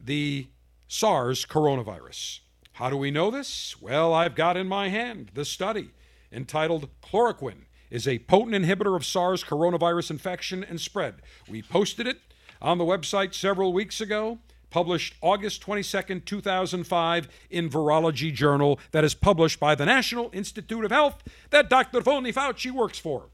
the 0.00 0.46
SARS 0.86 1.44
coronavirus. 1.44 2.38
How 2.74 2.88
do 2.88 2.96
we 2.96 3.10
know 3.10 3.28
this? 3.28 3.82
Well, 3.82 4.14
I've 4.14 4.36
got 4.36 4.56
in 4.56 4.68
my 4.68 4.88
hand 4.88 5.32
the 5.34 5.44
study 5.44 5.90
entitled 6.30 6.88
Chloroquine 7.02 7.64
is 7.90 8.06
a 8.06 8.20
potent 8.20 8.54
inhibitor 8.54 8.94
of 8.94 9.04
SARS 9.04 9.42
coronavirus 9.42 10.12
infection 10.12 10.62
and 10.62 10.80
spread. 10.80 11.22
We 11.48 11.60
posted 11.60 12.06
it 12.06 12.20
on 12.62 12.78
the 12.78 12.84
website 12.84 13.34
several 13.34 13.72
weeks 13.72 14.00
ago 14.00 14.38
published 14.70 15.14
August 15.22 15.60
22, 15.62 16.20
2005 16.20 17.28
in 17.50 17.68
Virology 17.68 18.32
Journal 18.32 18.78
that 18.92 19.02
is 19.02 19.14
published 19.14 19.58
by 19.58 19.74
the 19.74 19.86
National 19.86 20.30
Institute 20.32 20.84
of 20.84 20.92
Health 20.92 21.24
that 21.50 21.68
Dr. 21.68 22.00
Phony 22.00 22.32
Fauci 22.32 22.70
works 22.70 22.98
for. 22.98 23.30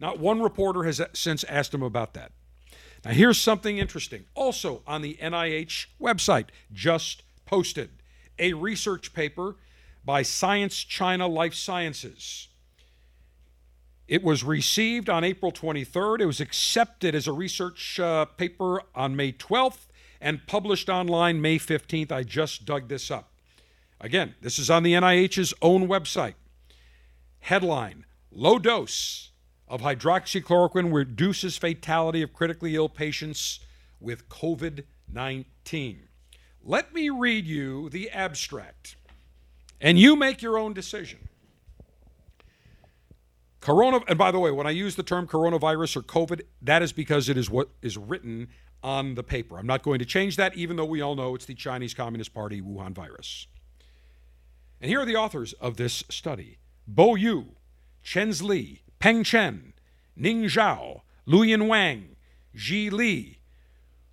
Not 0.00 0.18
one 0.18 0.40
reporter 0.42 0.84
has 0.84 1.00
since 1.12 1.44
asked 1.44 1.74
him 1.74 1.82
about 1.82 2.14
that. 2.14 2.32
Now, 3.04 3.12
here's 3.12 3.38
something 3.38 3.78
interesting. 3.78 4.24
Also 4.34 4.82
on 4.86 5.02
the 5.02 5.18
NIH 5.20 5.86
website, 6.00 6.46
just 6.72 7.22
posted 7.46 7.90
a 8.38 8.52
research 8.52 9.12
paper 9.12 9.56
by 10.04 10.22
Science 10.22 10.82
China 10.82 11.26
Life 11.26 11.54
Sciences. 11.54 12.48
It 14.06 14.22
was 14.22 14.42
received 14.42 15.10
on 15.10 15.22
April 15.22 15.52
23rd. 15.52 16.20
It 16.20 16.26
was 16.26 16.40
accepted 16.40 17.14
as 17.14 17.26
a 17.26 17.32
research 17.32 18.00
uh, 18.00 18.24
paper 18.24 18.82
on 18.94 19.16
May 19.16 19.32
12th 19.32 19.86
and 20.20 20.46
published 20.46 20.88
online 20.88 21.42
May 21.42 21.58
15th. 21.58 22.10
I 22.10 22.22
just 22.22 22.64
dug 22.64 22.88
this 22.88 23.10
up. 23.10 23.32
Again, 24.00 24.34
this 24.40 24.58
is 24.58 24.70
on 24.70 24.82
the 24.82 24.94
NIH's 24.94 25.52
own 25.60 25.88
website. 25.88 26.34
Headline 27.40 28.04
Low 28.30 28.58
dose 28.58 29.27
of 29.68 29.82
hydroxychloroquine 29.82 30.92
reduces 30.92 31.56
fatality 31.56 32.22
of 32.22 32.32
critically 32.32 32.74
ill 32.74 32.88
patients 32.88 33.60
with 34.00 34.28
COVID 34.28 34.84
19. 35.10 36.08
Let 36.62 36.92
me 36.92 37.08
read 37.10 37.46
you 37.46 37.88
the 37.88 38.10
abstract, 38.10 38.96
and 39.80 39.98
you 39.98 40.16
make 40.16 40.42
your 40.42 40.58
own 40.58 40.74
decision. 40.74 41.28
Corona, 43.60 44.00
and 44.06 44.18
by 44.18 44.30
the 44.30 44.38
way, 44.38 44.50
when 44.50 44.66
I 44.66 44.70
use 44.70 44.96
the 44.96 45.02
term 45.02 45.26
coronavirus 45.26 45.96
or 45.96 46.02
COVID, 46.02 46.42
that 46.62 46.82
is 46.82 46.92
because 46.92 47.28
it 47.28 47.36
is 47.36 47.50
what 47.50 47.68
is 47.82 47.96
written 47.96 48.48
on 48.82 49.14
the 49.14 49.22
paper. 49.22 49.58
I'm 49.58 49.66
not 49.66 49.82
going 49.82 49.98
to 49.98 50.04
change 50.04 50.36
that, 50.36 50.54
even 50.54 50.76
though 50.76 50.84
we 50.84 51.00
all 51.00 51.16
know 51.16 51.34
it's 51.34 51.46
the 51.46 51.54
Chinese 51.54 51.94
Communist 51.94 52.32
Party 52.32 52.62
Wuhan 52.62 52.92
virus. 52.92 53.46
And 54.80 54.88
here 54.88 55.00
are 55.00 55.06
the 55.06 55.16
authors 55.16 55.52
of 55.54 55.76
this 55.76 56.04
study 56.08 56.58
Bo 56.86 57.14
Yu, 57.16 57.56
Chen 58.02 58.32
Li, 58.42 58.82
Peng 58.98 59.22
Chen, 59.22 59.72
Ning 60.16 60.44
Zhao, 60.44 61.02
Luoyin 61.26 61.68
Wang, 61.68 62.16
Ji 62.54 62.90
Li, 62.90 63.38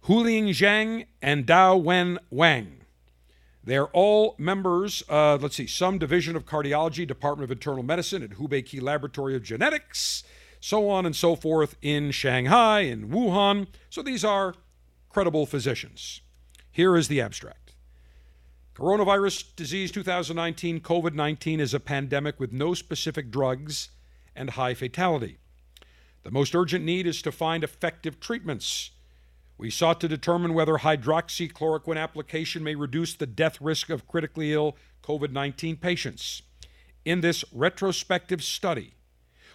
Huling 0.06 0.50
Zhang, 0.50 1.08
and 1.22 1.46
Dao 1.46 1.82
Wen 1.82 2.20
Wang. 2.30 2.82
They're 3.64 3.88
all 3.88 4.36
members, 4.38 5.02
uh, 5.10 5.40
let's 5.42 5.56
see, 5.56 5.66
some 5.66 5.98
division 5.98 6.36
of 6.36 6.46
cardiology, 6.46 7.08
Department 7.08 7.46
of 7.46 7.52
Internal 7.52 7.82
Medicine 7.82 8.22
at 8.22 8.32
Hubei 8.32 8.64
Key 8.64 8.80
Laboratory 8.80 9.36
of 9.36 9.42
Genetics, 9.42 10.24
so 10.60 10.88
on 10.88 11.06
and 11.06 11.16
so 11.16 11.36
forth 11.36 11.76
in 11.82 12.12
Shanghai, 12.12 12.82
in 12.82 13.10
Wuhan. 13.10 13.66
So 13.90 14.04
these 14.04 14.24
are 14.24 14.54
credible 15.10 15.48
physicians. 15.48 16.22
Here 16.72 16.96
is 16.96 17.08
the 17.08 17.22
abstract 17.22 17.66
Coronavirus 18.76 19.56
disease 19.56 19.90
2019 19.92 20.82
COVID 20.82 21.14
19 21.14 21.62
is 21.62 21.74
a 21.74 21.80
pandemic 21.80 22.38
with 22.42 22.52
no 22.52 22.74
specific 22.74 23.32
drugs 23.32 23.90
and 24.36 24.52
high 24.52 24.74
fatality. 24.74 25.38
The 26.24 26.32
most 26.32 26.56
urgent 26.56 26.84
need 26.84 27.08
is 27.08 27.22
to 27.22 27.32
find 27.32 27.64
effective 27.64 28.20
treatments 28.20 28.92
we 29.58 29.70
sought 29.70 30.02
to 30.02 30.08
determine 30.08 30.54
whether 30.54 30.74
hydroxychloroquine 30.74 31.98
application 31.98 32.64
may 32.64 32.76
reduce 32.76 33.14
the 33.14 33.26
death 33.26 33.62
risk 33.62 33.90
of 33.90 34.08
critically 34.08 34.54
ill 34.54 34.76
COVID 35.04 35.32
19 35.32 35.78
patients. 35.78 36.42
In 37.06 37.22
this 37.22 37.46
retrospective 37.54 38.44
study, 38.44 38.96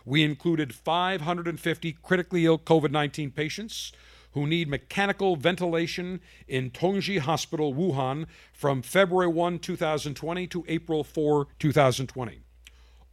we 0.07 0.25
included 0.25 0.75
550 0.75 1.93
critically 2.03 2.47
ill 2.47 2.59
COVID 2.59 2.91
19 2.91 3.31
patients 3.33 3.93
who 4.33 4.47
need 4.47 4.69
mechanical 4.69 5.37
ventilation 5.37 6.21
in 6.47 6.71
Tongji 6.71 7.19
Hospital, 7.19 7.75
Wuhan, 7.75 8.27
from 8.53 8.81
February 8.81 9.27
1, 9.27 9.59
2020 9.59 10.47
to 10.47 10.65
April 10.69 11.03
4, 11.03 11.49
2020. 11.59 12.41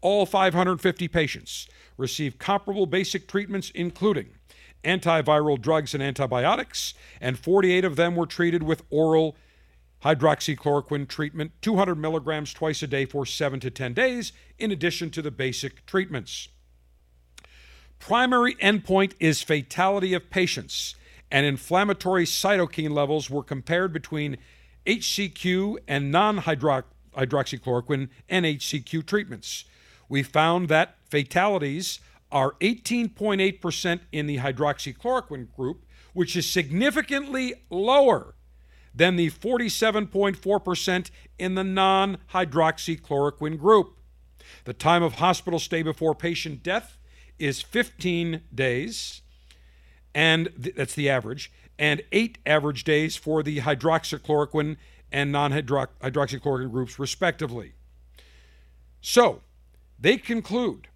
All 0.02 0.26
550 0.26 1.08
patients 1.08 1.68
received 1.98 2.40
comparable 2.40 2.86
basic 2.86 3.28
treatments, 3.28 3.72
including 3.74 4.30
antiviral 4.84 5.60
drugs 5.60 5.94
and 5.94 6.04
antibiotics, 6.04 6.94
and 7.20 7.38
48 7.38 7.84
of 7.84 7.96
them 7.96 8.16
were 8.16 8.28
treated 8.28 8.64
with 8.64 8.84
oral 8.90 9.36
hydroxychloroquine 10.04 11.08
treatment, 11.08 11.52
200 11.62 11.96
milligrams 11.96 12.54
twice 12.54 12.84
a 12.84 12.88
day 12.88 13.06
for 13.06 13.26
7 13.26 13.60
to 13.60 13.72
10 13.72 13.94
days, 13.94 14.32
in 14.60 14.72
addition 14.72 15.10
to 15.10 15.22
the 15.22 15.32
basic 15.32 15.86
treatments. 15.86 16.50
Primary 18.00 18.56
endpoint 18.56 19.14
is 19.20 19.42
fatality 19.42 20.14
of 20.14 20.30
patients, 20.30 20.96
and 21.32 21.46
inflammatory 21.46 22.26
cytokine 22.26 22.92
levels 22.92 23.30
were 23.30 23.44
compared 23.44 23.92
between 23.92 24.38
HCQ 24.86 25.78
and 25.88 26.12
non 26.12 26.40
hydroxychloroquine 26.40 28.10
NHCQ 28.30 29.06
treatments. 29.06 29.66
We 30.10 30.24
found 30.24 30.70
that 30.70 30.96
fatalities 31.10 32.00
are 32.32 32.54
18.8% 32.62 34.00
in 34.12 34.28
the 34.28 34.38
hydroxychloroquine 34.38 35.54
group, 35.56 35.86
which 36.14 36.36
is 36.36 36.50
significantly 36.50 37.54
lower 37.70 38.36
than 38.94 39.16
the 39.16 39.30
47.4% 39.30 41.12
in 41.38 41.56
the 41.56 41.64
non 41.64 42.18
hydroxychloroquine 42.34 43.60
group. 43.60 43.98
The 44.66 44.74
time 44.74 45.04
of 45.04 45.16
hospital 45.16 45.60
stay 45.60 45.84
before 45.84 46.16
patient 46.16 46.64
death 46.64 46.98
is 47.38 47.62
15 47.62 48.42
days, 48.54 49.22
and 50.16 50.50
th- 50.62 50.76
that's 50.76 50.96
the 50.96 51.10
average, 51.10 51.52
and 51.78 52.02
eight 52.12 52.40
average 52.46 52.84
days 52.84 53.16
for 53.16 53.44
the 53.44 53.60
hydroxychloroquine 53.60 54.78
and 55.12 55.32
non 55.32 55.52
hydroxychloroquine 55.52 56.72
groups, 56.72 56.98
respectively. 57.00 57.74
So, 59.00 59.44
they 60.00 60.18
conclude 60.18 60.88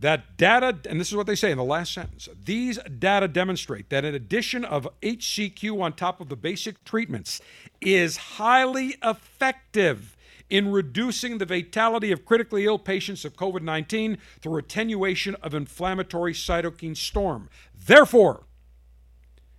that 0.00 0.36
data, 0.36 0.78
and 0.88 1.00
this 1.00 1.08
is 1.08 1.16
what 1.16 1.26
they 1.26 1.34
say 1.34 1.50
in 1.50 1.58
the 1.58 1.64
last 1.64 1.92
sentence 1.92 2.28
these 2.44 2.78
data 2.98 3.26
demonstrate 3.26 3.90
that 3.90 4.04
an 4.04 4.14
addition 4.14 4.64
of 4.64 4.88
HCQ 5.02 5.80
on 5.80 5.92
top 5.92 6.20
of 6.20 6.28
the 6.28 6.36
basic 6.36 6.84
treatments 6.84 7.40
is 7.80 8.16
highly 8.16 8.96
effective 9.02 10.16
in 10.48 10.70
reducing 10.70 11.38
the 11.38 11.46
fatality 11.46 12.12
of 12.12 12.24
critically 12.24 12.64
ill 12.64 12.78
patients 12.78 13.24
of 13.24 13.36
COVID 13.36 13.62
19 13.62 14.18
through 14.40 14.56
attenuation 14.56 15.34
of 15.36 15.54
inflammatory 15.54 16.32
cytokine 16.32 16.96
storm. 16.96 17.48
Therefore, 17.74 18.44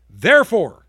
therefore, 0.10 0.86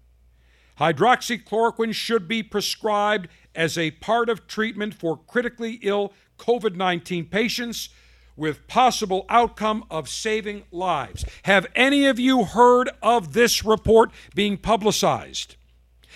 hydroxychloroquine 0.78 1.94
should 1.94 2.26
be 2.26 2.42
prescribed 2.42 3.28
as 3.54 3.76
a 3.76 3.90
part 3.92 4.28
of 4.28 4.46
treatment 4.46 4.94
for 4.94 5.18
critically 5.18 5.80
ill 5.82 6.12
COVID 6.40 6.74
19 6.74 7.26
patients 7.26 7.90
with 8.36 8.66
possible 8.66 9.26
outcome 9.28 9.84
of 9.90 10.08
saving 10.08 10.64
lives. 10.72 11.24
Have 11.42 11.66
any 11.76 12.06
of 12.06 12.18
you 12.18 12.44
heard 12.44 12.88
of 13.02 13.34
this 13.34 13.64
report 13.64 14.10
being 14.34 14.56
publicized? 14.56 15.56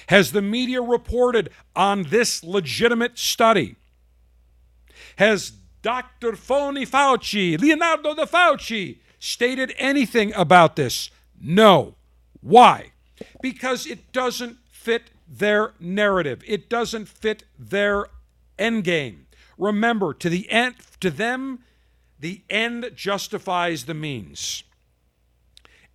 Has 0.08 0.32
the 0.32 0.40
media 0.40 0.80
reported 0.80 1.50
on 1.76 2.04
this 2.04 2.42
legitimate 2.42 3.18
study? 3.18 3.76
Has 5.16 5.52
Dr. 5.82 6.34
Phony 6.34 6.86
Fauci, 6.86 7.60
Leonardo 7.60 8.14
da 8.14 8.24
Fauci, 8.24 8.98
stated 9.18 9.74
anything 9.76 10.32
about 10.34 10.76
this? 10.76 11.10
No. 11.38 11.94
Why? 12.40 12.92
Because 13.42 13.86
it 13.86 14.12
doesn't 14.12 14.56
fit 14.70 15.10
their 15.28 15.72
narrative. 15.78 16.42
It 16.46 16.70
doesn't 16.70 17.08
fit 17.08 17.44
their 17.58 18.06
end 18.58 18.84
game. 18.84 19.23
Remember, 19.58 20.12
to 20.14 20.28
the 20.28 20.50
end, 20.50 20.76
to 21.00 21.10
them, 21.10 21.60
the 22.18 22.42
end 22.48 22.90
justifies 22.94 23.84
the 23.84 23.94
means. 23.94 24.64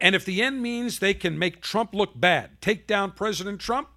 And 0.01 0.16
if 0.16 0.24
the 0.24 0.41
end 0.41 0.62
means 0.62 0.99
they 0.99 1.14
can 1.14 1.38
make 1.38 1.62
Trump 1.62 1.93
look 1.93 2.20
bad, 2.20 2.62
take 2.62 2.88
down 2.88 3.12
President 3.12 3.60
Trump, 3.60 3.89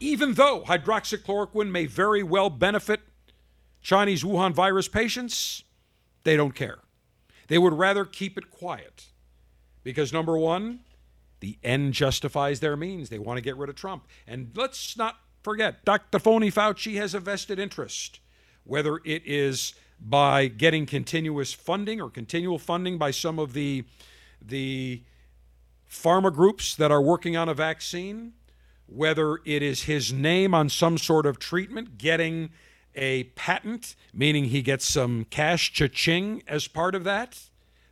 even 0.00 0.34
though 0.34 0.62
hydroxychloroquine 0.62 1.70
may 1.70 1.86
very 1.86 2.22
well 2.22 2.50
benefit 2.50 3.00
Chinese 3.82 4.24
Wuhan 4.24 4.52
virus 4.52 4.88
patients, 4.88 5.62
they 6.24 6.36
don't 6.36 6.54
care. 6.54 6.78
They 7.48 7.58
would 7.58 7.74
rather 7.74 8.04
keep 8.04 8.36
it 8.36 8.50
quiet. 8.50 9.06
Because 9.84 10.12
number 10.12 10.38
one, 10.38 10.80
the 11.40 11.58
end 11.62 11.92
justifies 11.92 12.60
their 12.60 12.76
means. 12.76 13.08
They 13.08 13.18
want 13.18 13.36
to 13.36 13.42
get 13.42 13.56
rid 13.56 13.68
of 13.68 13.74
Trump. 13.74 14.06
And 14.26 14.52
let's 14.54 14.96
not 14.96 15.16
forget, 15.42 15.84
Dr. 15.84 16.18
Phony 16.18 16.50
Fauci 16.50 16.94
has 16.96 17.14
a 17.14 17.20
vested 17.20 17.58
interest, 17.58 18.20
whether 18.64 19.00
it 19.04 19.22
is 19.24 19.74
by 20.00 20.48
getting 20.48 20.86
continuous 20.86 21.52
funding 21.52 22.00
or 22.00 22.10
continual 22.10 22.58
funding 22.58 22.98
by 22.98 23.10
some 23.10 23.38
of 23.38 23.52
the 23.52 23.84
the 24.44 25.02
pharma 25.88 26.32
groups 26.32 26.74
that 26.74 26.90
are 26.90 27.02
working 27.02 27.36
on 27.36 27.48
a 27.48 27.54
vaccine, 27.54 28.32
whether 28.86 29.38
it 29.44 29.62
is 29.62 29.82
his 29.82 30.12
name 30.12 30.54
on 30.54 30.68
some 30.68 30.98
sort 30.98 31.26
of 31.26 31.38
treatment, 31.38 31.98
getting 31.98 32.50
a 32.94 33.24
patent, 33.24 33.94
meaning 34.12 34.46
he 34.46 34.62
gets 34.62 34.86
some 34.86 35.24
cash 35.26 35.72
cha-ching 35.72 36.42
as 36.48 36.66
part 36.66 36.94
of 36.94 37.04
that. 37.04 37.38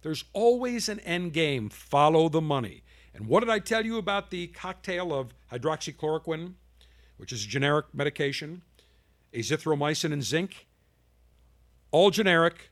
There's 0.03 0.25
always 0.33 0.89
an 0.89 1.01
end 1.01 1.33
game. 1.33 1.69
Follow 1.69 2.29
the 2.29 2.41
money. 2.41 2.83
And 3.15 3.27
what 3.27 3.41
did 3.41 3.51
I 3.51 3.59
tell 3.59 3.85
you 3.85 3.99
about 3.99 4.31
the 4.31 4.47
cocktail 4.49 5.13
of 5.13 5.35
hydroxychloroquine, 5.53 6.55
which 7.19 7.33
is 7.33 7.45
a 7.45 7.49
generic 7.49 7.87
medication, 7.93 8.63
azithromycin 9.33 10.13
and 10.13 10.23
zinc? 10.23 10.67
all 11.91 12.11
generic, 12.11 12.71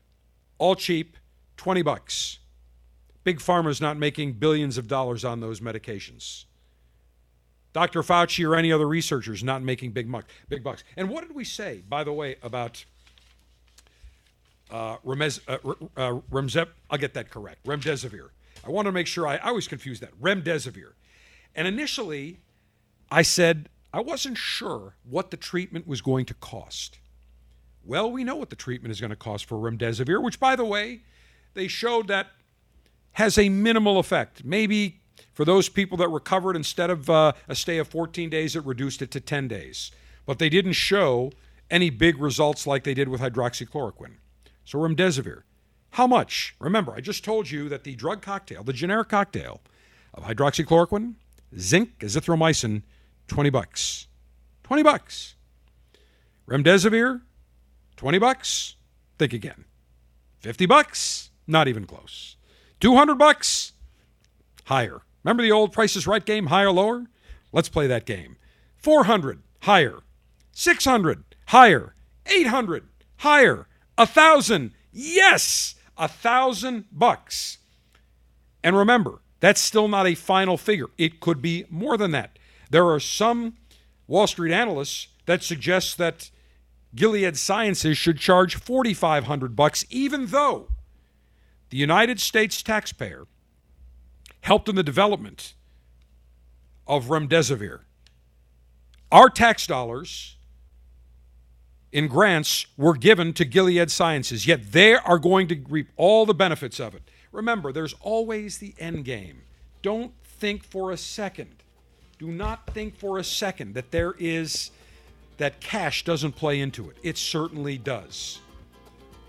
all 0.57 0.75
cheap, 0.75 1.17
20 1.57 1.81
bucks. 1.81 2.39
Big 3.23 3.39
Pharma's 3.39 3.81
not 3.81 3.97
making 3.97 4.33
billions 4.33 4.77
of 4.77 4.87
dollars 4.87 5.25
on 5.25 5.39
those 5.39 5.59
medications. 5.59 6.45
Dr. 7.73 8.01
Fauci 8.01 8.47
or 8.47 8.55
any 8.55 8.71
other 8.71 8.87
researchers 8.87 9.43
not 9.43 9.61
making 9.61 9.91
big, 9.91 10.07
muck, 10.07 10.25
big 10.47 10.63
bucks. 10.63 10.83
And 10.97 11.09
what 11.09 11.27
did 11.27 11.35
we 11.35 11.43
say, 11.43 11.83
by 11.87 12.03
the 12.03 12.13
way, 12.13 12.37
about 12.41 12.83
uh, 14.71 14.97
Remez, 15.05 15.39
uh, 15.47 15.57
uh, 15.95 16.19
Remzep? 16.31 16.69
I'll 16.89 16.97
get 16.97 17.13
that 17.13 17.29
correct. 17.29 17.63
Remdesivir. 17.65 18.29
I 18.65 18.69
want 18.71 18.87
to 18.87 18.91
make 18.91 19.05
sure 19.05 19.27
I, 19.27 19.35
I 19.35 19.49
always 19.49 19.67
confuse 19.67 19.99
that. 19.99 20.19
Remdesivir. 20.19 20.93
And 21.55 21.67
initially, 21.67 22.39
I 23.11 23.21
said 23.21 23.69
I 23.93 24.01
wasn't 24.01 24.37
sure 24.37 24.95
what 25.03 25.31
the 25.31 25.37
treatment 25.37 25.87
was 25.87 26.01
going 26.01 26.25
to 26.25 26.33
cost. 26.35 26.99
Well, 27.83 28.11
we 28.11 28.23
know 28.23 28.35
what 28.35 28.49
the 28.49 28.55
treatment 28.55 28.91
is 28.91 28.99
going 28.99 29.09
to 29.09 29.15
cost 29.15 29.45
for 29.45 29.57
remdesivir, 29.57 30.21
which, 30.21 30.39
by 30.39 30.55
the 30.55 30.65
way, 30.65 31.01
they 31.55 31.67
showed 31.67 32.07
that 32.07 32.27
has 33.13 33.37
a 33.37 33.49
minimal 33.49 33.97
effect. 33.97 34.45
Maybe 34.45 34.99
for 35.33 35.43
those 35.43 35.69
people 35.69 35.97
that 35.97 36.09
recovered, 36.09 36.55
instead 36.55 36.89
of 36.89 37.09
uh, 37.09 37.33
a 37.47 37.55
stay 37.55 37.77
of 37.77 37.87
14 37.87 38.29
days, 38.29 38.55
it 38.55 38.63
reduced 38.63 39.01
it 39.01 39.09
to 39.11 39.19
10 39.19 39.47
days. 39.47 39.91
But 40.25 40.37
they 40.37 40.49
didn't 40.49 40.73
show 40.73 41.31
any 41.71 41.89
big 41.89 42.19
results 42.19 42.67
like 42.67 42.83
they 42.83 42.93
did 42.93 43.09
with 43.09 43.21
hydroxychloroquine. 43.21 44.17
So, 44.65 44.77
remdesivir. 44.77 45.43
How 45.91 46.05
much? 46.05 46.55
Remember, 46.59 46.93
I 46.93 47.01
just 47.01 47.23
told 47.23 47.49
you 47.49 47.67
that 47.69 47.83
the 47.83 47.95
drug 47.95 48.21
cocktail, 48.21 48.63
the 48.63 48.73
generic 48.73 49.09
cocktail 49.09 49.61
of 50.13 50.23
hydroxychloroquine, 50.23 51.15
zinc, 51.57 51.97
azithromycin, 51.99 52.83
20 53.29 53.49
bucks. 53.49 54.07
20 54.63 54.83
bucks. 54.83 55.35
Remdesivir, 56.47 57.21
20 57.95 58.17
bucks? 58.19 58.75
Think 59.17 59.33
again. 59.33 59.65
50 60.39 60.65
bucks? 60.65 61.29
Not 61.47 61.67
even 61.67 61.85
close. 61.85 62.37
200 62.79 63.15
bucks? 63.15 63.73
Higher. 64.65 65.01
Remember 65.23 65.43
the 65.43 65.51
old 65.51 65.71
Price 65.71 65.95
is 65.95 66.07
Right 66.07 66.25
game, 66.25 66.47
higher, 66.47 66.71
lower? 66.71 67.05
Let's 67.51 67.69
play 67.69 67.87
that 67.87 68.05
game. 68.05 68.37
400, 68.77 69.41
higher. 69.61 69.99
600, 70.51 71.23
higher. 71.47 71.93
800, 72.25 72.87
higher. 73.17 73.67
A 73.97 74.05
thousand, 74.05 74.71
yes, 74.91 75.75
a 75.97 76.07
thousand 76.07 76.85
bucks. 76.91 77.57
And 78.63 78.75
remember, 78.75 79.21
that's 79.39 79.61
still 79.61 79.87
not 79.87 80.07
a 80.07 80.15
final 80.15 80.57
figure. 80.57 80.87
It 80.97 81.19
could 81.19 81.41
be 81.41 81.65
more 81.69 81.97
than 81.97 82.11
that. 82.11 82.39
There 82.69 82.89
are 82.89 82.99
some 82.99 83.57
Wall 84.07 84.27
Street 84.27 84.53
analysts 84.53 85.07
that 85.25 85.43
suggest 85.43 85.97
that 85.97 86.29
Gilead 86.95 87.37
Sciences 87.37 87.97
should 87.97 88.17
charge 88.17 88.55
4500 88.55 89.55
bucks 89.55 89.85
even 89.89 90.27
though 90.27 90.67
the 91.69 91.77
United 91.77 92.19
States 92.19 92.63
taxpayer 92.63 93.27
helped 94.41 94.69
in 94.69 94.75
the 94.75 94.83
development 94.83 95.53
of 96.87 97.05
remdesivir. 97.05 97.81
Our 99.11 99.29
tax 99.29 99.67
dollars 99.67 100.37
in 101.91 102.07
grants 102.07 102.67
were 102.77 102.93
given 102.93 103.33
to 103.33 103.45
Gilead 103.45 103.89
Sciences, 103.91 104.45
yet 104.45 104.71
they 104.71 104.95
are 104.95 105.19
going 105.19 105.47
to 105.47 105.63
reap 105.69 105.89
all 105.97 106.25
the 106.25 106.33
benefits 106.33 106.79
of 106.79 106.93
it. 106.95 107.03
Remember, 107.31 107.71
there's 107.71 107.95
always 108.01 108.57
the 108.57 108.73
end 108.79 109.05
game. 109.05 109.41
Don't 109.81 110.13
think 110.23 110.63
for 110.63 110.91
a 110.91 110.97
second, 110.97 111.63
do 112.19 112.27
not 112.27 112.67
think 112.73 112.97
for 112.97 113.17
a 113.17 113.23
second 113.23 113.73
that 113.73 113.91
there 113.91 114.13
is 114.19 114.71
that 115.37 115.61
cash 115.61 116.03
doesn't 116.03 116.33
play 116.33 116.59
into 116.59 116.89
it. 116.89 116.97
It 117.01 117.17
certainly 117.17 117.77
does. 117.77 118.39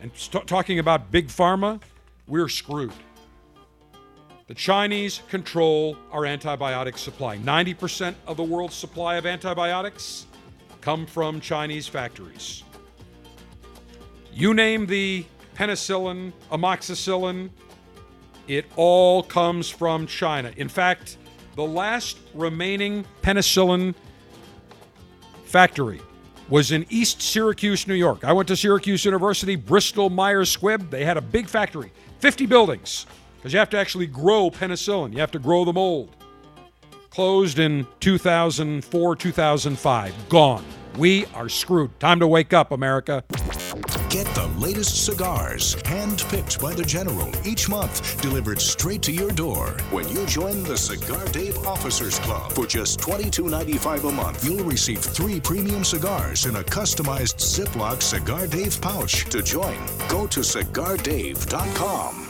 And 0.02 0.10
st- 0.16 0.48
talking 0.48 0.80
about 0.80 1.12
big 1.12 1.28
pharma, 1.28 1.80
we're 2.26 2.48
screwed. 2.48 2.92
The 4.48 4.54
Chinese 4.54 5.22
control 5.28 5.96
our 6.10 6.22
antibiotic 6.22 6.98
supply. 6.98 7.38
90% 7.38 8.16
of 8.26 8.36
the 8.36 8.42
world's 8.42 8.74
supply 8.74 9.14
of 9.14 9.24
antibiotics 9.24 10.26
come 10.80 11.06
from 11.06 11.40
Chinese 11.40 11.86
factories. 11.86 12.64
You 14.32 14.52
name 14.52 14.86
the 14.86 15.24
penicillin, 15.54 16.32
amoxicillin, 16.50 17.50
it 18.48 18.66
all 18.74 19.22
comes 19.22 19.68
from 19.68 20.08
China. 20.08 20.52
In 20.56 20.68
fact, 20.68 21.18
the 21.60 21.66
last 21.66 22.16
remaining 22.32 23.04
penicillin 23.20 23.94
factory 25.44 26.00
was 26.48 26.72
in 26.72 26.86
East 26.88 27.20
Syracuse, 27.20 27.86
New 27.86 27.92
York. 27.92 28.24
I 28.24 28.32
went 28.32 28.48
to 28.48 28.56
Syracuse 28.56 29.04
University, 29.04 29.56
Bristol 29.56 30.08
Myers 30.08 30.56
Squibb. 30.56 30.88
They 30.88 31.04
had 31.04 31.18
a 31.18 31.20
big 31.20 31.50
factory, 31.50 31.92
50 32.20 32.46
buildings, 32.46 33.04
because 33.36 33.52
you 33.52 33.58
have 33.58 33.68
to 33.70 33.76
actually 33.76 34.06
grow 34.06 34.50
penicillin, 34.50 35.12
you 35.12 35.20
have 35.20 35.32
to 35.32 35.38
grow 35.38 35.66
the 35.66 35.72
mold. 35.74 36.16
Closed 37.10 37.58
in 37.58 37.86
2004, 38.00 39.16
2005. 39.16 40.28
Gone. 40.30 40.64
We 40.96 41.26
are 41.34 41.50
screwed. 41.50 41.90
Time 42.00 42.20
to 42.20 42.26
wake 42.26 42.54
up, 42.54 42.72
America. 42.72 43.22
Get 44.10 44.26
the 44.34 44.48
latest 44.58 45.04
cigars, 45.04 45.76
hand-picked 45.86 46.60
by 46.60 46.74
the 46.74 46.82
General 46.82 47.30
each 47.46 47.68
month, 47.68 48.20
delivered 48.20 48.60
straight 48.60 49.02
to 49.02 49.12
your 49.12 49.30
door. 49.30 49.68
When 49.92 50.08
you 50.08 50.26
join 50.26 50.64
the 50.64 50.76
Cigar 50.76 51.24
Dave 51.28 51.56
Officers 51.64 52.18
Club 52.18 52.50
for 52.50 52.66
just 52.66 52.98
$22.95 52.98 54.08
a 54.08 54.12
month, 54.12 54.44
you'll 54.44 54.64
receive 54.64 54.98
three 54.98 55.38
premium 55.38 55.84
cigars 55.84 56.46
in 56.46 56.56
a 56.56 56.64
customized 56.64 57.36
Ziploc 57.36 58.02
Cigar 58.02 58.48
Dave 58.48 58.80
pouch. 58.80 59.26
To 59.26 59.44
join, 59.44 59.78
go 60.08 60.26
to 60.26 60.40
cigardave.com. 60.40 62.29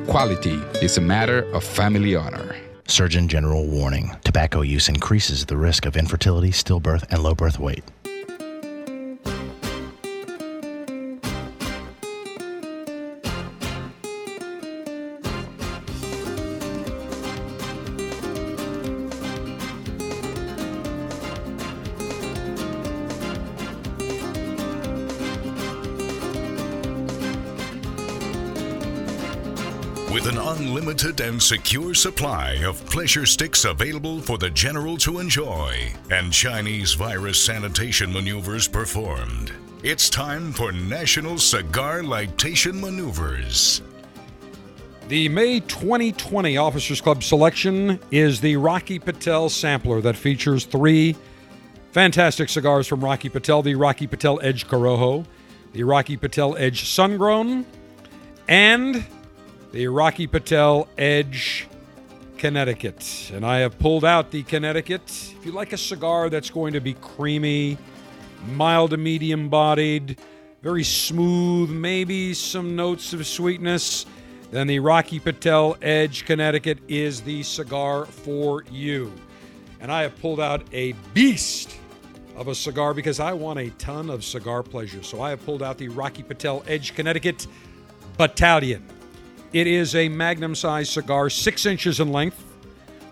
quality 0.07 0.59
is 0.81 0.97
a 0.97 1.01
matter 1.01 1.43
of 1.53 1.63
family 1.63 2.15
honor. 2.15 2.55
Surgeon 2.87 3.27
General 3.27 3.65
warning 3.65 4.11
tobacco 4.23 4.61
use 4.61 4.89
increases 4.89 5.45
the 5.45 5.57
risk 5.57 5.85
of 5.85 5.95
infertility, 5.95 6.51
stillbirth, 6.51 7.05
and 7.09 7.23
low 7.23 7.33
birth 7.33 7.59
weight. 7.59 7.83
An 30.81 30.87
unlimited 30.87 31.21
and 31.21 31.41
secure 31.41 31.93
supply 31.93 32.53
of 32.65 32.83
pleasure 32.87 33.25
sticks 33.25 33.65
available 33.65 34.19
for 34.19 34.37
the 34.37 34.49
general 34.49 34.97
to 34.97 35.19
enjoy, 35.19 35.91
and 36.09 36.33
Chinese 36.33 36.93
virus 36.93 37.43
sanitation 37.43 38.11
maneuvers 38.11 38.67
performed, 38.67 39.51
it's 39.83 40.09
time 40.09 40.51
for 40.51 40.71
National 40.71 41.37
Cigar 41.37 42.01
Lightation 42.01 42.79
Maneuvers. 42.79 43.81
The 45.07 45.29
May 45.29 45.59
2020 45.59 46.57
Officers 46.57 47.01
Club 47.01 47.23
selection 47.23 47.99
is 48.09 48.41
the 48.41 48.55
Rocky 48.55 48.97
Patel 48.97 49.49
sampler 49.49 50.01
that 50.01 50.15
features 50.15 50.65
three 50.65 51.15
fantastic 51.91 52.49
cigars 52.49 52.87
from 52.87 53.03
Rocky 53.03 53.29
Patel 53.29 53.61
the 53.61 53.75
Rocky 53.75 54.07
Patel 54.07 54.39
Edge 54.41 54.67
Corojo, 54.67 55.25
the 55.73 55.83
Rocky 55.83 56.17
Patel 56.17 56.55
Edge 56.57 56.85
Sungrown, 56.85 57.65
and 58.47 59.05
the 59.71 59.87
Rocky 59.87 60.27
Patel 60.27 60.87
Edge 60.97 61.67
Connecticut. 62.37 63.31
And 63.33 63.45
I 63.45 63.59
have 63.59 63.79
pulled 63.79 64.03
out 64.03 64.31
the 64.31 64.43
Connecticut. 64.43 65.01
If 65.07 65.45
you 65.45 65.51
like 65.53 65.71
a 65.73 65.77
cigar 65.77 66.29
that's 66.29 66.49
going 66.49 66.73
to 66.73 66.81
be 66.81 66.93
creamy, 66.95 67.77
mild 68.49 68.91
to 68.91 68.97
medium 68.97 69.47
bodied, 69.47 70.19
very 70.61 70.83
smooth, 70.83 71.69
maybe 71.69 72.33
some 72.33 72.75
notes 72.75 73.13
of 73.13 73.25
sweetness, 73.25 74.05
then 74.51 74.67
the 74.67 74.79
Rocky 74.79 75.19
Patel 75.19 75.77
Edge 75.81 76.25
Connecticut 76.25 76.79
is 76.89 77.21
the 77.21 77.41
cigar 77.43 78.05
for 78.05 78.65
you. 78.69 79.13
And 79.79 79.89
I 79.91 80.01
have 80.01 80.19
pulled 80.19 80.41
out 80.41 80.63
a 80.73 80.91
beast 81.13 81.77
of 82.35 82.49
a 82.49 82.55
cigar 82.55 82.93
because 82.93 83.21
I 83.21 83.31
want 83.31 83.59
a 83.59 83.69
ton 83.71 84.09
of 84.09 84.25
cigar 84.25 84.63
pleasure. 84.63 85.01
So 85.01 85.21
I 85.21 85.29
have 85.29 85.43
pulled 85.45 85.63
out 85.63 85.77
the 85.77 85.87
Rocky 85.87 86.23
Patel 86.23 86.63
Edge 86.67 86.93
Connecticut 86.93 87.47
Battalion. 88.17 88.85
It 89.53 89.67
is 89.67 89.95
a 89.95 90.07
magnum 90.07 90.55
sized 90.55 90.93
cigar, 90.93 91.29
six 91.29 91.65
inches 91.65 91.99
in 91.99 92.11
length, 92.11 92.43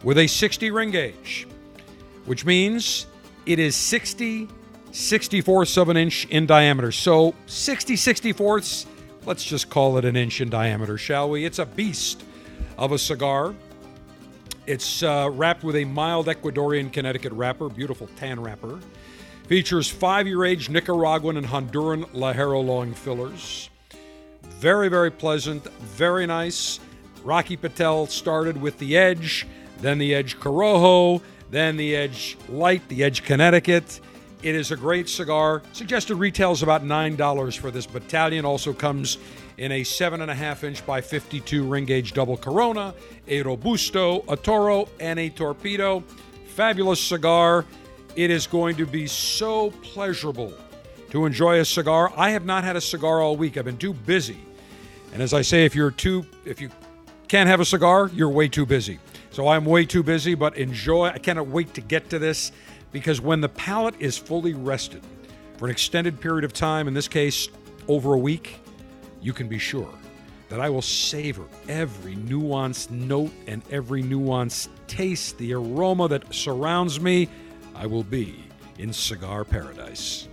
with 0.03 0.17
a 0.17 0.27
60 0.27 0.71
ring 0.71 0.91
gauge, 0.91 1.47
which 2.25 2.45
means 2.45 3.07
it 3.45 3.59
is 3.59 3.75
60 3.75 4.47
64ths 4.91 5.77
of 5.77 5.89
an 5.89 5.97
inch 5.97 6.25
in 6.25 6.45
diameter. 6.45 6.91
So 6.91 7.35
60 7.45 7.95
64ths, 7.95 8.85
let's 9.25 9.43
just 9.43 9.69
call 9.69 9.97
it 9.97 10.05
an 10.05 10.15
inch 10.15 10.41
in 10.41 10.49
diameter, 10.49 10.97
shall 10.97 11.29
we? 11.29 11.45
It's 11.45 11.59
a 11.59 11.65
beast 11.65 12.23
of 12.77 12.91
a 12.91 12.97
cigar. 12.97 13.53
It's 14.65 15.03
uh, 15.03 15.29
wrapped 15.31 15.63
with 15.63 15.75
a 15.75 15.85
mild 15.85 16.27
Ecuadorian 16.27 16.91
Connecticut 16.91 17.33
wrapper, 17.33 17.69
beautiful 17.69 18.07
tan 18.15 18.39
wrapper. 18.39 18.79
Features 19.47 19.89
five 19.89 20.27
year 20.27 20.45
aged 20.45 20.69
Nicaraguan 20.69 21.37
and 21.37 21.45
Honduran 21.45 22.05
Ligero 22.11 22.63
long 22.63 22.93
fillers. 22.93 23.69
Very, 24.59 24.89
very 24.89 25.09
pleasant, 25.09 25.63
very 25.79 26.27
nice. 26.27 26.81
Rocky 27.23 27.55
Patel 27.55 28.07
started 28.07 28.61
with 28.61 28.77
the 28.77 28.97
Edge, 28.97 29.47
then 29.79 29.97
the 29.99 30.13
Edge 30.13 30.37
Corojo, 30.37 31.21
then 31.49 31.77
the 31.77 31.95
Edge 31.95 32.37
Light, 32.49 32.85
the 32.89 33.05
Edge 33.05 33.23
Connecticut. 33.23 34.01
It 34.43 34.55
is 34.55 34.71
a 34.71 34.75
great 34.75 35.07
cigar. 35.07 35.61
Suggested 35.71 36.15
retails 36.15 36.61
about 36.61 36.83
$9 36.83 37.57
for 37.57 37.71
this 37.71 37.85
battalion. 37.85 38.43
Also 38.43 38.73
comes 38.73 39.17
in 39.57 39.71
a 39.71 39.81
7.5 39.81 40.63
inch 40.65 40.85
by 40.85 40.99
52 40.99 41.63
ring 41.63 41.85
gauge 41.85 42.11
double 42.11 42.35
Corona, 42.35 42.93
a 43.29 43.41
Robusto, 43.43 44.25
a 44.27 44.35
Toro, 44.35 44.89
and 44.99 45.19
a 45.19 45.29
Torpedo. 45.29 46.03
Fabulous 46.47 46.99
cigar. 46.99 47.63
It 48.17 48.29
is 48.29 48.45
going 48.45 48.75
to 48.75 48.85
be 48.85 49.07
so 49.07 49.71
pleasurable 49.71 50.53
to 51.11 51.25
enjoy 51.25 51.61
a 51.61 51.65
cigar. 51.65 52.11
I 52.17 52.31
have 52.31 52.43
not 52.43 52.65
had 52.65 52.75
a 52.75 52.81
cigar 52.81 53.21
all 53.21 53.37
week. 53.37 53.55
I've 53.55 53.63
been 53.63 53.77
too 53.77 53.93
busy. 53.93 54.37
And 55.13 55.21
as 55.21 55.33
I 55.33 55.41
say, 55.41 55.65
if 55.65 55.75
you're 55.75 55.91
too, 55.91 56.25
if 56.45 56.61
you 56.61 56.69
can't 57.27 57.49
have 57.49 57.59
a 57.59 57.65
cigar, 57.65 58.09
you're 58.13 58.29
way 58.29 58.47
too 58.47 58.65
busy. 58.65 58.99
So 59.31 59.47
I'm 59.47 59.65
way 59.65 59.85
too 59.85 60.03
busy, 60.03 60.35
but 60.35 60.57
enjoy. 60.57 61.07
I 61.07 61.17
cannot 61.17 61.47
wait 61.47 61.73
to 61.75 61.81
get 61.81 62.09
to 62.09 62.19
this 62.19 62.51
because 62.91 63.21
when 63.21 63.41
the 63.41 63.49
palate 63.49 63.95
is 63.99 64.17
fully 64.17 64.53
rested 64.53 65.03
for 65.57 65.65
an 65.65 65.71
extended 65.71 66.19
period 66.19 66.43
of 66.43 66.53
time, 66.53 66.87
in 66.87 66.93
this 66.93 67.07
case, 67.07 67.49
over 67.87 68.13
a 68.13 68.17
week, 68.17 68.59
you 69.21 69.33
can 69.33 69.47
be 69.47 69.59
sure 69.59 69.93
that 70.49 70.59
I 70.59 70.69
will 70.69 70.81
savor 70.81 71.45
every 71.67 72.15
nuanced 72.15 72.89
note 72.89 73.31
and 73.45 73.61
every 73.69 74.01
nuanced 74.01 74.69
taste, 74.87 75.37
the 75.37 75.53
aroma 75.53 76.07
that 76.07 76.33
surrounds 76.33 76.99
me. 76.99 77.29
I 77.75 77.85
will 77.85 78.03
be 78.03 78.43
in 78.79 78.91
cigar 78.91 79.43
paradise. 79.45 80.27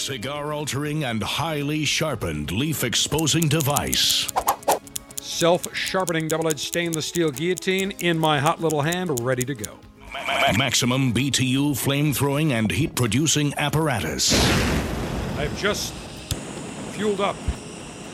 Cigar 0.00 0.54
altering 0.54 1.04
and 1.04 1.22
highly 1.22 1.84
sharpened 1.84 2.50
leaf 2.50 2.84
exposing 2.84 3.48
device. 3.48 4.32
Self 5.16 5.74
sharpening 5.76 6.26
double 6.26 6.48
edged 6.48 6.60
stainless 6.60 7.04
steel 7.04 7.30
guillotine 7.30 7.90
in 8.00 8.18
my 8.18 8.38
hot 8.38 8.60
little 8.60 8.80
hand, 8.80 9.20
ready 9.20 9.44
to 9.44 9.54
go. 9.54 9.78
Maximum 10.56 11.12
BTU 11.12 11.76
flame 11.76 12.14
throwing 12.14 12.52
and 12.54 12.70
heat 12.70 12.94
producing 12.96 13.52
apparatus. 13.58 14.32
I've 15.36 15.56
just 15.58 15.92
fueled 16.92 17.20
up 17.20 17.36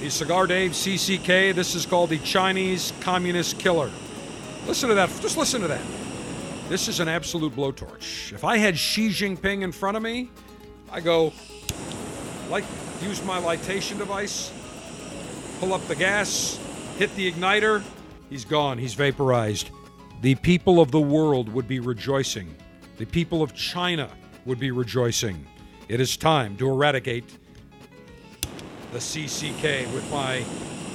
the 0.01 0.11
Cigar 0.11 0.47
Dave 0.49 0.73
CCK. 0.73 1.55
This 1.55 1.77
is 1.77 1.87
called 1.87 2.11
the 2.11 2.19
Chinese 2.19 2.93
Communist 3.01 3.61
Killer. 3.61 3.91
Listen 4.67 4.89
to 4.89 4.95
that. 4.97 5.09
Just 5.21 5.37
listen 5.37 5.61
to 5.61 5.69
that. 5.69 5.83
This 6.69 6.89
is 6.89 6.99
an 6.99 7.07
absolute 7.07 7.55
blowtorch. 7.55 8.33
If 8.33 8.43
I 8.43 8.57
had 8.57 8.77
Xi 8.77 9.09
Jinping 9.09 9.63
in 9.63 9.71
front 9.71 9.97
of 9.97 10.03
me, 10.03 10.31
I 10.91 11.01
go, 11.01 11.33
like, 12.51 12.65
use 13.03 13.23
my 13.25 13.39
litation 13.41 13.99
device, 13.99 14.53
pull 15.61 15.75
up 15.75 15.87
the 15.89 15.97
gas, 15.97 16.59
hit 16.99 17.15
the 17.17 17.31
igniter. 17.31 17.83
He's 18.31 18.45
gone. 18.45 18.79
He's 18.79 18.95
vaporized. 18.95 19.71
The 20.23 20.35
people 20.37 20.81
of 20.81 20.91
the 20.91 21.01
world 21.01 21.49
would 21.51 21.69
be 21.69 21.81
rejoicing. 21.81 22.55
The 22.99 23.05
people 23.05 23.43
of 23.43 23.55
China 23.55 24.11
would 24.45 24.59
be 24.59 24.71
rejoicing. 24.71 25.47
It 25.89 26.01
is 26.01 26.17
time 26.17 26.57
to 26.57 26.69
eradicate 26.69 27.25
the 28.93 28.99
CCK 28.99 29.93
with 29.93 30.11
my 30.11 30.45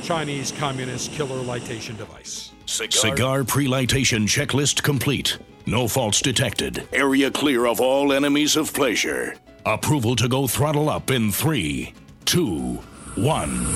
Chinese 0.02 0.52
Communist 0.52 1.12
Killer 1.12 1.44
litation 1.44 1.98
device. 1.98 2.52
Cigar 2.66 3.44
pre-litation 3.44 4.26
checklist 4.26 4.82
complete. 4.82 5.38
No 5.66 5.88
faults 5.88 6.22
detected. 6.22 6.88
Area 6.92 7.30
clear 7.30 7.68
of 7.68 7.80
all 7.80 8.12
enemies 8.12 8.56
of 8.56 8.74
pleasure. 8.74 9.36
Approval 9.66 10.16
to 10.16 10.28
go 10.28 10.48
throttle 10.48 10.90
up 10.90 11.12
in 11.12 11.32
three, 11.32 11.94
two, 12.26 12.80
one. 13.14 13.68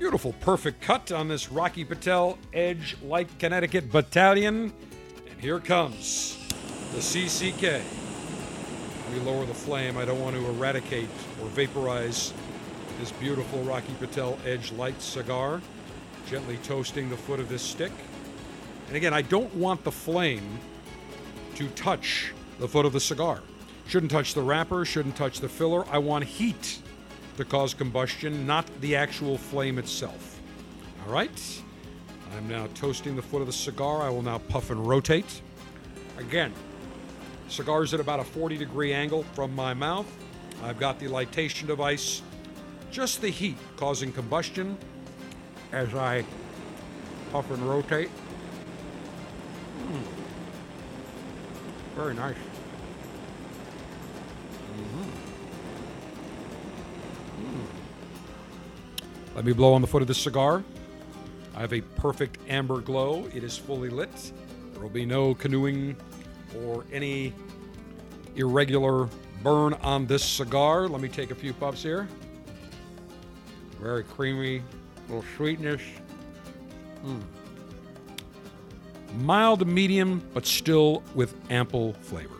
Beautiful, 0.00 0.32
perfect 0.40 0.80
cut 0.80 1.12
on 1.12 1.28
this 1.28 1.52
Rocky 1.52 1.84
Patel 1.84 2.36
Edge 2.52 2.96
Light 3.04 3.28
Connecticut 3.38 3.92
Battalion. 3.92 4.72
And 5.30 5.40
here 5.40 5.60
comes 5.60 6.38
the 6.92 6.98
CCK. 6.98 7.82
Me 9.12 9.20
lower 9.20 9.46
the 9.46 9.54
flame. 9.54 9.96
I 9.96 10.04
don't 10.04 10.20
want 10.20 10.34
to 10.34 10.44
eradicate 10.46 11.08
or 11.40 11.46
vaporize 11.50 12.34
this 12.98 13.12
beautiful 13.12 13.62
Rocky 13.62 13.94
Patel 14.00 14.36
Edge 14.44 14.72
Light 14.72 15.00
cigar. 15.00 15.62
Gently 16.26 16.56
toasting 16.64 17.10
the 17.10 17.16
foot 17.16 17.38
of 17.38 17.48
this 17.48 17.62
stick. 17.62 17.92
And 18.88 18.96
again, 18.96 19.14
I 19.14 19.22
don't 19.22 19.54
want 19.54 19.84
the 19.84 19.92
flame 19.92 20.58
to 21.54 21.68
touch 21.68 22.32
the 22.58 22.68
foot 22.68 22.86
of 22.86 22.92
the 22.92 23.00
cigar. 23.00 23.40
Shouldn't 23.86 24.12
touch 24.12 24.34
the 24.34 24.42
wrapper, 24.42 24.84
shouldn't 24.84 25.16
touch 25.16 25.40
the 25.40 25.48
filler. 25.48 25.86
I 25.88 25.98
want 25.98 26.24
heat 26.24 26.80
to 27.36 27.44
cause 27.44 27.72
combustion, 27.72 28.46
not 28.46 28.66
the 28.80 28.96
actual 28.96 29.38
flame 29.38 29.78
itself. 29.78 30.40
All 31.06 31.12
right? 31.12 31.62
I'm 32.36 32.48
now 32.48 32.66
toasting 32.74 33.16
the 33.16 33.22
foot 33.22 33.40
of 33.40 33.46
the 33.46 33.52
cigar. 33.52 34.02
I 34.02 34.10
will 34.10 34.22
now 34.22 34.38
puff 34.38 34.70
and 34.70 34.86
rotate. 34.86 35.40
Again, 36.18 36.52
cigar's 37.48 37.94
at 37.94 38.00
about 38.00 38.20
a 38.20 38.24
40 38.24 38.58
degree 38.58 38.92
angle 38.92 39.22
from 39.32 39.54
my 39.54 39.72
mouth. 39.72 40.06
I've 40.62 40.78
got 40.78 40.98
the 40.98 41.06
lightation 41.06 41.66
device, 41.66 42.22
just 42.90 43.22
the 43.22 43.28
heat 43.28 43.56
causing 43.76 44.12
combustion 44.12 44.76
as 45.72 45.94
I 45.94 46.24
puff 47.32 47.50
and 47.50 47.62
rotate. 47.62 48.10
Mm. 49.86 50.02
Very 51.94 52.14
nice. 52.14 52.36
Let 59.38 59.44
me 59.44 59.52
blow 59.52 59.72
on 59.72 59.82
the 59.82 59.86
foot 59.86 60.02
of 60.02 60.08
this 60.08 60.18
cigar. 60.18 60.64
I 61.54 61.60
have 61.60 61.72
a 61.72 61.80
perfect 61.80 62.38
amber 62.48 62.80
glow. 62.80 63.24
It 63.32 63.44
is 63.44 63.56
fully 63.56 63.88
lit. 63.88 64.32
There 64.72 64.82
will 64.82 64.88
be 64.88 65.06
no 65.06 65.32
canoeing 65.32 65.94
or 66.64 66.84
any 66.92 67.32
irregular 68.34 69.08
burn 69.44 69.74
on 69.74 70.06
this 70.06 70.24
cigar. 70.24 70.88
Let 70.88 71.00
me 71.00 71.08
take 71.08 71.30
a 71.30 71.36
few 71.36 71.52
puffs 71.52 71.84
here. 71.84 72.08
Very 73.80 74.02
creamy, 74.02 74.60
little 75.06 75.24
sweetness. 75.36 75.82
Mm. 77.06 77.22
Mild 79.20 79.60
to 79.60 79.66
medium, 79.66 80.20
but 80.34 80.46
still 80.46 81.04
with 81.14 81.36
ample 81.48 81.92
flavor. 81.92 82.37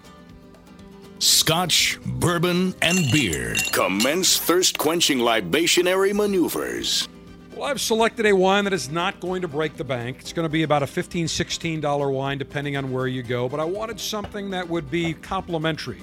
Scotch, 1.20 1.98
bourbon, 2.06 2.72
and 2.80 3.10
beer. 3.10 3.56
Commence 3.72 4.38
thirst 4.38 4.78
quenching 4.78 5.18
libationary 5.18 6.14
maneuvers. 6.14 7.08
Well, 7.56 7.64
I've 7.64 7.80
selected 7.80 8.24
a 8.26 8.32
wine 8.32 8.62
that 8.64 8.72
is 8.72 8.88
not 8.88 9.18
going 9.18 9.42
to 9.42 9.48
break 9.48 9.76
the 9.76 9.82
bank. 9.82 10.18
It's 10.20 10.32
going 10.32 10.44
to 10.44 10.48
be 10.48 10.62
about 10.62 10.84
a 10.84 10.86
$15, 10.86 11.24
$16 11.24 12.12
wine, 12.12 12.38
depending 12.38 12.76
on 12.76 12.92
where 12.92 13.08
you 13.08 13.24
go. 13.24 13.48
But 13.48 13.58
I 13.58 13.64
wanted 13.64 13.98
something 13.98 14.50
that 14.50 14.68
would 14.68 14.92
be 14.92 15.14
complementary 15.14 16.00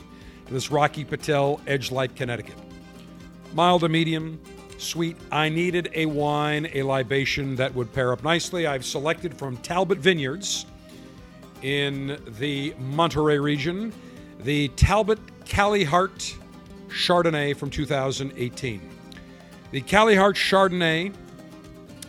to 0.48 0.54
this 0.54 0.70
Rocky 0.70 1.06
Patel 1.06 1.62
Edge 1.66 1.94
Light 1.94 2.14
Connecticut. 2.18 2.58
Mild 3.54 3.82
to 3.84 3.90
medium, 3.90 4.38
sweet. 4.78 5.16
I 5.32 5.48
needed 5.48 5.92
a 5.94 6.08
wine, 6.08 6.68
a 6.74 6.84
libation 6.84 7.56
that 7.56 7.74
would 7.74 7.94
pair 7.94 8.12
up 8.12 8.22
nicely. 8.22 8.68
I've 8.68 8.84
selected 8.84 9.34
from 9.34 9.56
Talbott 9.58 10.00
Vineyards 10.00 10.66
in 11.62 12.22
the 12.38 12.76
Monterey 12.80 13.40
region 13.40 13.94
the 14.46 14.68
Talbott 14.70 15.18
Hart 15.50 16.36
Chardonnay 16.90 17.58
from 17.58 17.72
2018. 17.72 18.90
The 19.72 19.80
Hart 19.82 20.36
Chardonnay, 20.36 21.12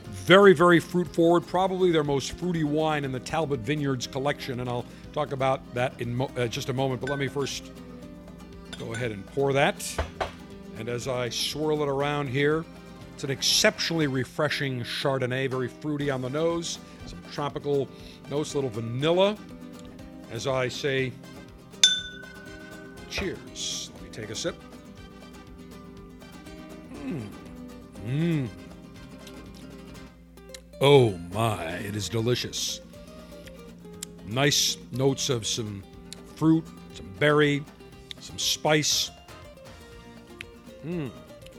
very, 0.08 0.52
very 0.52 0.78
fruit 0.78 1.08
forward, 1.08 1.46
probably 1.46 1.90
their 1.90 2.04
most 2.04 2.32
fruity 2.32 2.62
wine 2.62 3.06
in 3.06 3.12
the 3.12 3.20
Talbott 3.20 3.60
Vineyards 3.60 4.06
collection, 4.06 4.60
and 4.60 4.68
I'll 4.68 4.84
talk 5.14 5.32
about 5.32 5.62
that 5.72 5.98
in 5.98 6.14
mo- 6.14 6.30
uh, 6.36 6.46
just 6.46 6.68
a 6.68 6.74
moment. 6.74 7.00
But 7.00 7.08
let 7.08 7.18
me 7.18 7.26
first 7.26 7.72
go 8.78 8.92
ahead 8.92 9.12
and 9.12 9.24
pour 9.28 9.54
that. 9.54 9.82
And 10.78 10.90
as 10.90 11.08
I 11.08 11.30
swirl 11.30 11.82
it 11.82 11.88
around 11.88 12.28
here, 12.28 12.66
it's 13.14 13.24
an 13.24 13.30
exceptionally 13.30 14.08
refreshing 14.08 14.82
Chardonnay, 14.82 15.48
very 15.48 15.68
fruity 15.68 16.10
on 16.10 16.20
the 16.20 16.28
nose, 16.28 16.80
some 17.06 17.18
tropical 17.32 17.88
notes, 18.30 18.52
a 18.52 18.58
little 18.58 18.68
vanilla. 18.68 19.38
As 20.30 20.46
I 20.46 20.68
say, 20.68 21.12
cheers. 23.16 23.90
Let 23.94 24.02
me 24.02 24.08
take 24.10 24.30
a 24.30 24.34
sip. 24.34 24.54
Mmm. 26.94 27.26
Mmm. 28.06 28.48
Oh 30.82 31.16
my, 31.32 31.64
it 31.64 31.96
is 31.96 32.10
delicious. 32.10 32.80
Nice 34.26 34.76
notes 34.92 35.30
of 35.30 35.46
some 35.46 35.82
fruit, 36.34 36.64
some 36.92 37.06
berry, 37.18 37.64
some 38.20 38.38
spice. 38.38 39.10
Mmm. 40.86 41.10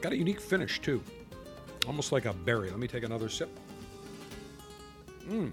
Got 0.02 0.12
a 0.12 0.18
unique 0.18 0.40
finish 0.40 0.80
too. 0.80 1.02
Almost 1.88 2.12
like 2.12 2.26
a 2.26 2.34
berry. 2.34 2.70
Let 2.70 2.78
me 2.78 2.88
take 2.88 3.04
another 3.04 3.30
sip. 3.30 3.50
Mmm. 5.28 5.52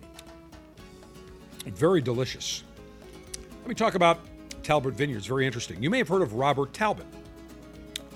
Very 1.64 2.02
delicious. 2.02 2.62
Let 3.60 3.68
me 3.68 3.74
talk 3.74 3.94
about 3.94 4.18
Talbott 4.64 4.94
Vineyards. 4.94 5.26
Very 5.26 5.46
interesting. 5.46 5.82
You 5.82 5.90
may 5.90 5.98
have 5.98 6.08
heard 6.08 6.22
of 6.22 6.34
Robert 6.34 6.72
Talbott, 6.72 7.06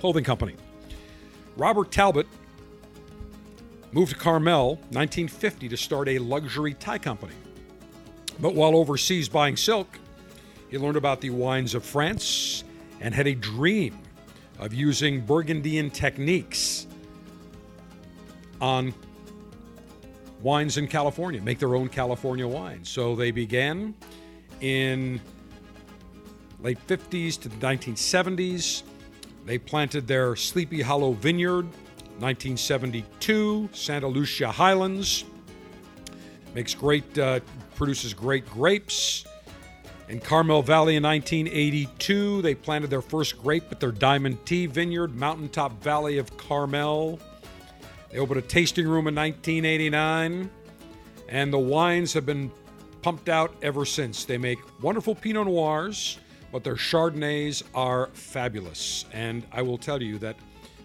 clothing 0.01 0.25
company. 0.25 0.57
Robert 1.57 1.91
Talbott 1.93 2.27
moved 3.93 4.13
to 4.13 4.19
Carmel 4.19 4.77
1950 4.91 5.69
to 5.69 5.77
start 5.77 6.09
a 6.09 6.19
luxury 6.19 6.75
tie 6.75 6.99
company. 6.99 7.35
But 8.41 8.55
while 8.55 8.77
overseas 8.77 9.29
buying 9.29 9.57
silk, 9.57 9.99
he 10.71 10.79
learned 10.79 10.97
about 10.97 11.21
the 11.21 11.31
wines 11.31 11.75
of 11.75 11.85
France 11.85 12.65
and 13.01 13.15
had 13.15 13.27
a 13.27 13.35
dream 13.35 13.99
of 14.59 14.75
using 14.75 15.21
Burgundian 15.21 15.91
techniques 15.91 16.87
on 18.61 18.93
wines 20.43 20.77
in 20.77 20.87
California, 20.87 21.41
make 21.41 21.59
their 21.59 21.75
own 21.75 21.89
California 21.89 22.47
wine. 22.47 22.85
So 22.85 23.17
they 23.17 23.31
began 23.31 23.95
in 24.61 25.21
late 26.61 26.79
50s 26.87 27.41
to 27.41 27.49
the 27.49 27.57
1970s. 27.57 28.83
They 29.45 29.59
planted 29.59 30.07
their 30.07 30.37
Sleepy 30.37 30.83
Hollow 30.83 31.13
Vineyard, 31.13 31.65
1972, 32.19 33.71
Santa 33.73 34.07
Lucia 34.07 34.51
Highlands. 34.51 35.25
Makes 36.55 36.75
great, 36.75 37.19
uh, 37.19 37.41
produces 37.77 38.13
great 38.13 38.49
grapes. 38.51 39.25
In 40.09 40.21
Carmel 40.21 40.63
Valley 40.63 40.97
in 40.97 41.03
1982, 41.03 42.43
they 42.43 42.55
planted 42.55 42.89
their 42.89 43.03
first 43.03 43.41
grape 43.43 43.65
at 43.71 43.79
their 43.79 43.93
Diamond 43.93 44.45
T 44.47 44.67
Vineyard, 44.67 45.15
Mountaintop 45.15 45.83
Valley 45.83 46.19
of 46.19 46.35
Carmel. 46.39 47.21
They 48.11 48.19
opened 48.19 48.39
a 48.39 48.43
tasting 48.43 48.87
room 48.87 49.07
in 49.07 49.15
1989, 49.15 50.51
and 51.29 51.53
the 51.53 51.59
wines 51.59 52.15
have 52.15 52.25
been 52.25 52.51
pumped 53.03 53.29
out 53.29 53.55
ever 53.61 53.85
since. 53.85 54.25
They 54.25 54.39
make 54.39 54.59
wonderful 54.83 55.15
Pinot 55.15 55.47
Noirs, 55.47 56.19
but 56.53 56.65
their 56.65 56.75
Chardonnays 56.75 57.63
are 57.75 58.09
fabulous. 58.13 59.05
And 59.13 59.45
I 59.53 59.63
will 59.63 59.79
tell 59.79 60.03
you 60.03 60.19
that 60.19 60.37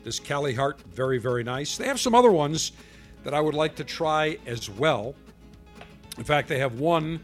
this 0.03 0.19
Kali 0.19 0.53
Hart, 0.53 0.81
very, 0.81 1.17
very 1.17 1.43
nice. 1.43 1.77
They 1.77 1.87
have 1.87 1.99
some 1.99 2.13
other 2.13 2.31
ones 2.31 2.73
that 3.23 3.33
I 3.33 3.39
would 3.39 3.53
like 3.55 3.75
to 3.75 3.83
try 3.83 4.37
as 4.45 4.69
well. 4.69 5.15
In 6.17 6.23
fact, 6.23 6.47
they 6.49 6.59
have 6.59 6.79
one 6.79 7.21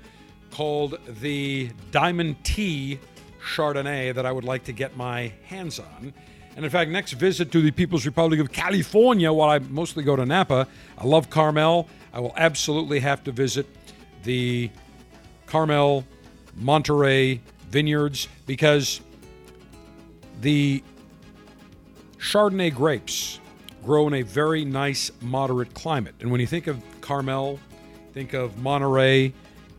called 0.52 0.98
the 1.22 1.70
Diamond 1.91 2.44
T 2.44 2.99
Chardonnay 3.41 4.14
that 4.16 4.26
I 4.26 4.32
would 4.32 4.44
like 4.44 4.64
to 4.66 4.72
get 4.72 4.95
my 4.98 5.32
hands 5.45 5.80
on. 5.80 6.14
And 6.56 6.66
in 6.66 6.72
fact, 6.72 6.90
next 6.91 7.14
visit 7.14 7.52
to 7.52 7.61
the 7.61 7.72
People's 7.72 8.06
Republic 8.06 8.40
of 8.40 8.52
California, 8.52 9.32
while 9.32 9.49
I 9.49 9.60
mostly 9.60 10.03
go 10.03 10.16
to 10.16 10.26
Napa, 10.26 10.68
I 10.98 11.06
love 11.06 11.30
Carmel. 11.30 11.88
I 12.14 12.20
will 12.20 12.34
absolutely 12.36 12.99
have 12.99 13.24
to 13.26 13.32
visit 13.32 13.68
the 14.24 14.70
Carmel, 15.45 16.03
Monterey 16.56 17.41
vineyards 17.69 18.27
because 18.45 19.01
the 20.41 20.83
Chardonnay 22.17 22.73
grapes 22.73 23.39
grow 23.83 24.07
in 24.07 24.15
a 24.15 24.21
very 24.21 24.65
nice, 24.65 25.11
moderate 25.21 25.73
climate. 25.73 26.15
And 26.19 26.31
when 26.31 26.41
you 26.41 26.47
think 26.47 26.67
of 26.67 26.81
Carmel, 27.01 27.59
think 28.13 28.33
of 28.33 28.57
Monterey, 28.57 29.33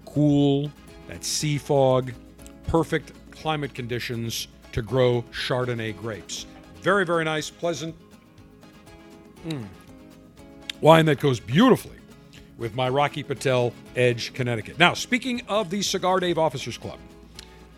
cool, 0.06 0.70
that 1.08 1.24
sea 1.24 1.58
fog, 1.58 2.12
perfect 2.66 3.12
climate 3.30 3.74
conditions 3.74 4.48
to 4.72 4.82
grow 4.82 5.22
Chardonnay 5.32 5.96
grapes. 5.96 6.46
Very, 6.82 7.04
very 7.04 7.24
nice, 7.24 7.50
pleasant 7.50 7.94
mm. 9.46 9.64
wine 10.80 11.04
that 11.06 11.20
goes 11.20 11.40
beautifully 11.40 11.96
with 12.56 12.74
my 12.74 12.88
Rocky 12.88 13.22
Patel 13.22 13.72
Edge, 13.96 14.32
Connecticut. 14.34 14.78
Now, 14.78 14.94
speaking 14.94 15.42
of 15.48 15.70
the 15.70 15.82
Cigar 15.82 16.20
Dave 16.20 16.38
Officers 16.38 16.78
Club, 16.78 16.98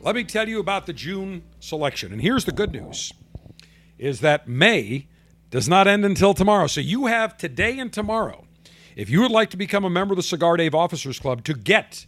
let 0.03 0.16
me 0.16 0.24
tell 0.24 0.49
you 0.49 0.59
about 0.59 0.87
the 0.87 0.93
June 0.93 1.45
selection. 1.61 2.12
And 2.12 2.20
here's 2.20 2.45
the 2.45 2.53
good 2.53 2.73
news 2.73 3.12
is 3.99 4.20
that 4.20 4.49
May 4.49 5.07
does 5.51 5.69
not 5.69 5.87
end 5.87 6.05
until 6.05 6.35
tomorrow. 6.35 6.66
So 6.66 6.81
you 6.81 7.07
have 7.07 7.37
today 7.37 7.79
and 7.79 7.93
tomorrow. 7.93 8.45
If 8.97 9.09
you 9.09 9.20
would 9.23 9.31
like 9.31 9.51
to 9.51 9.57
become 9.57 9.85
a 9.85 9.91
member 9.91 10.12
of 10.12 10.16
the 10.16 10.24
Cigar 10.24 10.57
Dave 10.57 10.74
Officers 10.74 11.20
Club 11.20 11.45
to 11.45 11.55
get 11.55 12.07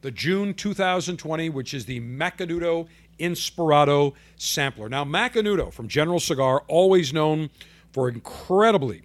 the 0.00 0.10
June 0.10 0.54
2020, 0.54 1.50
which 1.50 1.74
is 1.74 1.84
the 1.84 2.00
Macanudo 2.00 2.88
Inspirado 3.18 4.14
sampler. 4.36 4.88
Now, 4.88 5.04
Macanudo 5.04 5.72
from 5.72 5.86
General 5.86 6.20
Cigar, 6.20 6.64
always 6.66 7.12
known 7.12 7.50
for 7.92 8.08
incredibly 8.08 9.02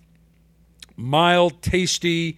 mild, 0.95 1.61
tasty, 1.61 2.38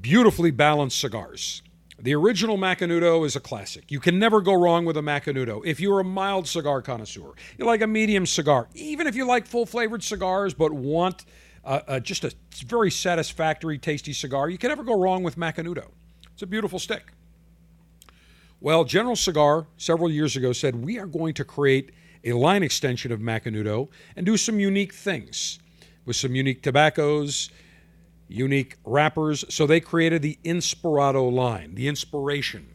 beautifully 0.00 0.50
balanced 0.50 1.00
cigars. 1.00 1.62
The 2.04 2.14
original 2.14 2.58
Macanudo 2.58 3.24
is 3.24 3.34
a 3.34 3.40
classic. 3.40 3.90
You 3.90 3.98
can 3.98 4.18
never 4.18 4.42
go 4.42 4.52
wrong 4.52 4.84
with 4.84 4.98
a 4.98 5.00
Macanudo. 5.00 5.62
If 5.64 5.80
you're 5.80 6.00
a 6.00 6.04
mild 6.04 6.46
cigar 6.46 6.82
connoisseur, 6.82 7.32
you 7.56 7.64
like 7.64 7.80
a 7.80 7.86
medium 7.86 8.26
cigar, 8.26 8.68
even 8.74 9.06
if 9.06 9.14
you 9.14 9.26
like 9.26 9.46
full 9.46 9.64
flavored 9.64 10.02
cigars 10.02 10.52
but 10.52 10.70
want 10.70 11.24
uh, 11.64 11.80
uh, 11.88 12.00
just 12.00 12.24
a 12.24 12.34
very 12.66 12.90
satisfactory, 12.90 13.78
tasty 13.78 14.12
cigar, 14.12 14.50
you 14.50 14.58
can 14.58 14.68
never 14.68 14.84
go 14.84 15.00
wrong 15.00 15.22
with 15.22 15.36
Macanudo. 15.36 15.86
It's 16.34 16.42
a 16.42 16.46
beautiful 16.46 16.78
stick. 16.78 17.10
Well, 18.60 18.84
General 18.84 19.16
Cigar 19.16 19.66
several 19.78 20.10
years 20.10 20.36
ago 20.36 20.52
said 20.52 20.76
we 20.76 20.98
are 20.98 21.06
going 21.06 21.32
to 21.32 21.44
create 21.44 21.92
a 22.22 22.34
line 22.34 22.62
extension 22.62 23.12
of 23.12 23.20
Macanudo 23.20 23.88
and 24.14 24.26
do 24.26 24.36
some 24.36 24.60
unique 24.60 24.92
things 24.92 25.58
with 26.04 26.16
some 26.16 26.34
unique 26.34 26.60
tobaccos, 26.60 27.48
unique 28.34 28.76
wrappers. 28.84 29.44
So 29.48 29.66
they 29.66 29.80
created 29.80 30.22
the 30.22 30.38
Inspirado 30.44 31.32
line, 31.32 31.74
the 31.74 31.88
inspiration. 31.88 32.68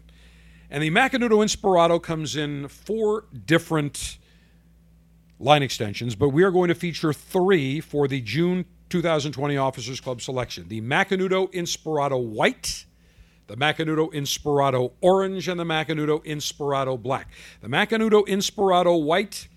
And 0.70 0.84
the 0.84 0.92
Macanudo 0.92 1.44
Inspirado 1.44 2.02
comes 2.02 2.36
in 2.36 2.68
four 2.68 3.26
different 3.46 4.20
line 5.40 5.64
extensions, 5.64 6.16
but 6.16 6.30
we 6.30 6.44
are 6.44 6.52
going 6.52 6.68
to 6.68 6.76
feature 6.76 7.14
three 7.14 7.80
for 7.80 8.08
the 8.08 8.22
June 8.22 8.66
2020 8.90 9.58
Officers 9.58 10.00
Club 10.00 10.22
selection 10.22 10.68
the 10.68 10.82
Macanudo 10.82 11.52
Inspirado 11.54 12.24
White, 12.24 12.86
the 13.48 13.56
Macanudo 13.56 14.12
Inspirado 14.14 14.92
Orange, 15.02 15.48
and 15.48 15.60
the 15.60 15.64
Macanudo 15.64 16.24
Inspirado 16.26 17.02
Black. 17.02 17.30
The 17.62 17.68
Macanudo 17.68 18.28
Inspirado 18.28 19.02
White 19.02 19.48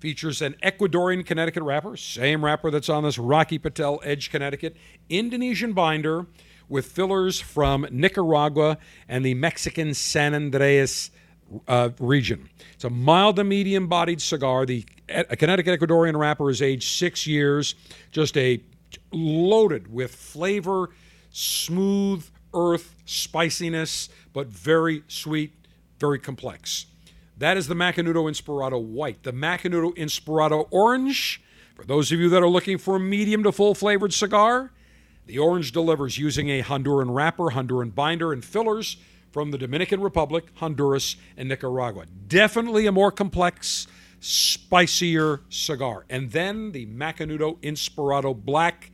features 0.00 0.40
an 0.40 0.56
Ecuadorian 0.62 1.24
Connecticut 1.24 1.62
wrapper, 1.62 1.96
same 1.96 2.44
wrapper 2.44 2.70
that's 2.70 2.88
on 2.88 3.04
this 3.04 3.18
Rocky 3.18 3.58
Patel 3.58 4.00
Edge 4.02 4.30
Connecticut, 4.30 4.76
Indonesian 5.08 5.72
binder 5.72 6.26
with 6.68 6.86
fillers 6.86 7.40
from 7.40 7.86
Nicaragua 7.90 8.78
and 9.08 9.24
the 9.24 9.34
Mexican 9.34 9.92
San 9.92 10.32
Andrés 10.32 11.10
uh, 11.68 11.90
region. 11.98 12.48
It's 12.74 12.84
a 12.84 12.90
mild 12.90 13.36
to 13.36 13.44
medium 13.44 13.88
bodied 13.88 14.22
cigar. 14.22 14.64
The 14.64 14.84
Connecticut 15.08 15.80
Ecuadorian 15.80 16.18
wrapper 16.18 16.48
is 16.48 16.62
aged 16.62 16.88
six 16.88 17.26
years, 17.26 17.74
just 18.10 18.36
a 18.36 18.62
loaded 19.12 19.92
with 19.92 20.14
flavor, 20.14 20.90
smooth 21.30 22.24
earth, 22.54 22.94
spiciness, 23.04 24.08
but 24.32 24.46
very 24.46 25.02
sweet, 25.08 25.52
very 25.98 26.18
complex. 26.18 26.86
That 27.40 27.56
is 27.56 27.68
the 27.68 27.74
Macanudo 27.74 28.28
Inspirado 28.30 28.78
White. 28.78 29.22
The 29.22 29.32
Macanudo 29.32 29.96
Inspirado 29.96 30.68
Orange, 30.70 31.42
for 31.74 31.86
those 31.86 32.12
of 32.12 32.20
you 32.20 32.28
that 32.28 32.42
are 32.42 32.48
looking 32.48 32.76
for 32.76 32.96
a 32.96 33.00
medium 33.00 33.42
to 33.44 33.50
full 33.50 33.74
flavored 33.74 34.12
cigar, 34.12 34.72
the 35.24 35.38
orange 35.38 35.72
delivers 35.72 36.18
using 36.18 36.50
a 36.50 36.62
Honduran 36.62 37.14
wrapper, 37.14 37.44
Honduran 37.44 37.94
binder, 37.94 38.34
and 38.34 38.44
fillers 38.44 38.98
from 39.32 39.52
the 39.52 39.56
Dominican 39.56 40.02
Republic, 40.02 40.48
Honduras, 40.56 41.16
and 41.34 41.48
Nicaragua. 41.48 42.04
Definitely 42.28 42.84
a 42.84 42.92
more 42.92 43.10
complex, 43.10 43.86
spicier 44.20 45.40
cigar. 45.48 46.04
And 46.10 46.32
then 46.32 46.72
the 46.72 46.84
Macanudo 46.84 47.58
Inspirado 47.62 48.36
Black, 48.36 48.90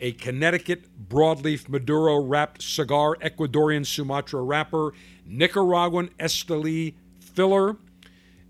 a 0.00 0.12
Connecticut 0.12 0.86
broadleaf 1.10 1.68
Maduro 1.68 2.22
wrapped 2.22 2.62
cigar, 2.62 3.16
Ecuadorian 3.16 3.84
Sumatra 3.84 4.40
wrapper, 4.40 4.94
Nicaraguan 5.26 6.08
Esteli 6.18 6.94
filler. 7.34 7.76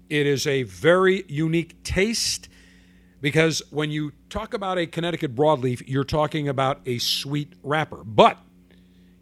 It 0.09 0.27
is 0.27 0.47
a 0.47 0.65
very 0.65 1.25
unique 1.29 1.83
taste 1.83 2.49
because 3.21 3.63
when 3.71 3.91
you 3.91 4.13
talk 4.29 4.53
about 4.53 4.79
a 4.79 4.87
Connecticut 4.87 5.35
broadleaf, 5.35 5.83
you're 5.87 6.05
talking 6.05 6.49
about 6.49 6.81
a 6.85 6.99
sweet 6.99 7.53
wrapper. 7.63 8.03
But 8.05 8.39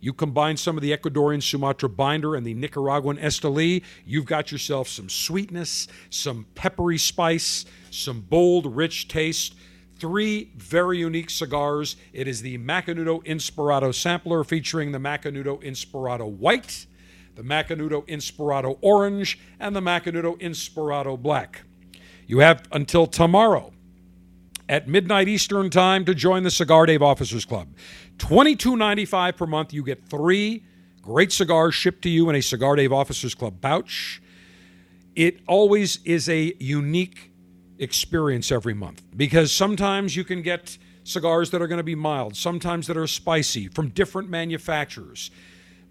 you 0.01 0.15
combine 0.15 0.57
some 0.57 0.77
of 0.77 0.82
the 0.82 0.97
Ecuadorian 0.97 1.43
Sumatra 1.43 1.89
binder 1.89 2.35
and 2.35 2.47
the 2.47 2.55
Nicaraguan 2.55 3.19
Esteli, 3.19 3.85
you've 4.07 4.24
got 4.24 4.51
yourself 4.51 4.89
some 4.89 5.11
sweetness, 5.11 5.87
some 6.09 6.47
peppery 6.55 6.97
spice, 6.97 7.66
some 7.91 8.23
bold, 8.23 8.74
rich 8.74 9.09
taste. 9.09 9.55
Three 9.99 10.51
very 10.57 10.99
unique 10.99 11.28
cigars. 11.28 11.97
It 12.15 12.27
is 12.27 12.41
the 12.41 12.57
Macanudo 12.57 13.23
Inspirado 13.27 13.95
sampler 13.95 14.43
featuring 14.43 14.93
the 14.93 14.99
Macanudo 14.99 15.62
Inspirado 15.62 16.27
White 16.27 16.87
the 17.35 17.43
Macanudo 17.43 18.07
Inspirado 18.09 18.78
Orange, 18.81 19.39
and 19.59 19.74
the 19.74 19.81
Macanudo 19.81 20.39
Inspirado 20.40 21.20
Black. 21.20 21.62
You 22.27 22.39
have 22.39 22.62
until 22.73 23.07
tomorrow 23.07 23.73
at 24.69 24.86
midnight 24.86 25.27
Eastern 25.27 25.69
Time 25.69 26.05
to 26.05 26.15
join 26.15 26.44
the 26.44 26.51
Cigar 26.51 26.86
Dave 26.86 27.02
Officers 27.02 27.44
Club. 27.44 27.74
$22.95 28.19 29.36
per 29.36 29.47
month. 29.47 29.73
You 29.73 29.82
get 29.82 30.09
three 30.09 30.65
great 31.02 31.32
cigars 31.32 31.74
shipped 31.74 32.02
to 32.02 32.09
you 32.09 32.31
in 32.31 32.36
a 32.36 32.40
Cigar 32.40 32.77
Dave 32.77 32.93
Officers 32.93 33.35
Club 33.35 33.61
pouch. 33.61 34.23
It 35.16 35.40
always 35.48 35.98
is 36.05 36.28
a 36.28 36.55
unique 36.61 37.32
experience 37.78 38.52
every 38.52 38.74
month 38.74 39.02
because 39.16 39.51
sometimes 39.51 40.15
you 40.15 40.23
can 40.23 40.43
get 40.43 40.78
cigars 41.02 41.51
that 41.51 41.61
are 41.61 41.66
going 41.66 41.78
to 41.78 41.82
be 41.82 41.94
mild, 41.94 42.36
sometimes 42.36 42.86
that 42.86 42.97
are 42.97 43.07
spicy 43.07 43.69
from 43.69 43.89
different 43.89 44.28
manufacturers. 44.28 45.31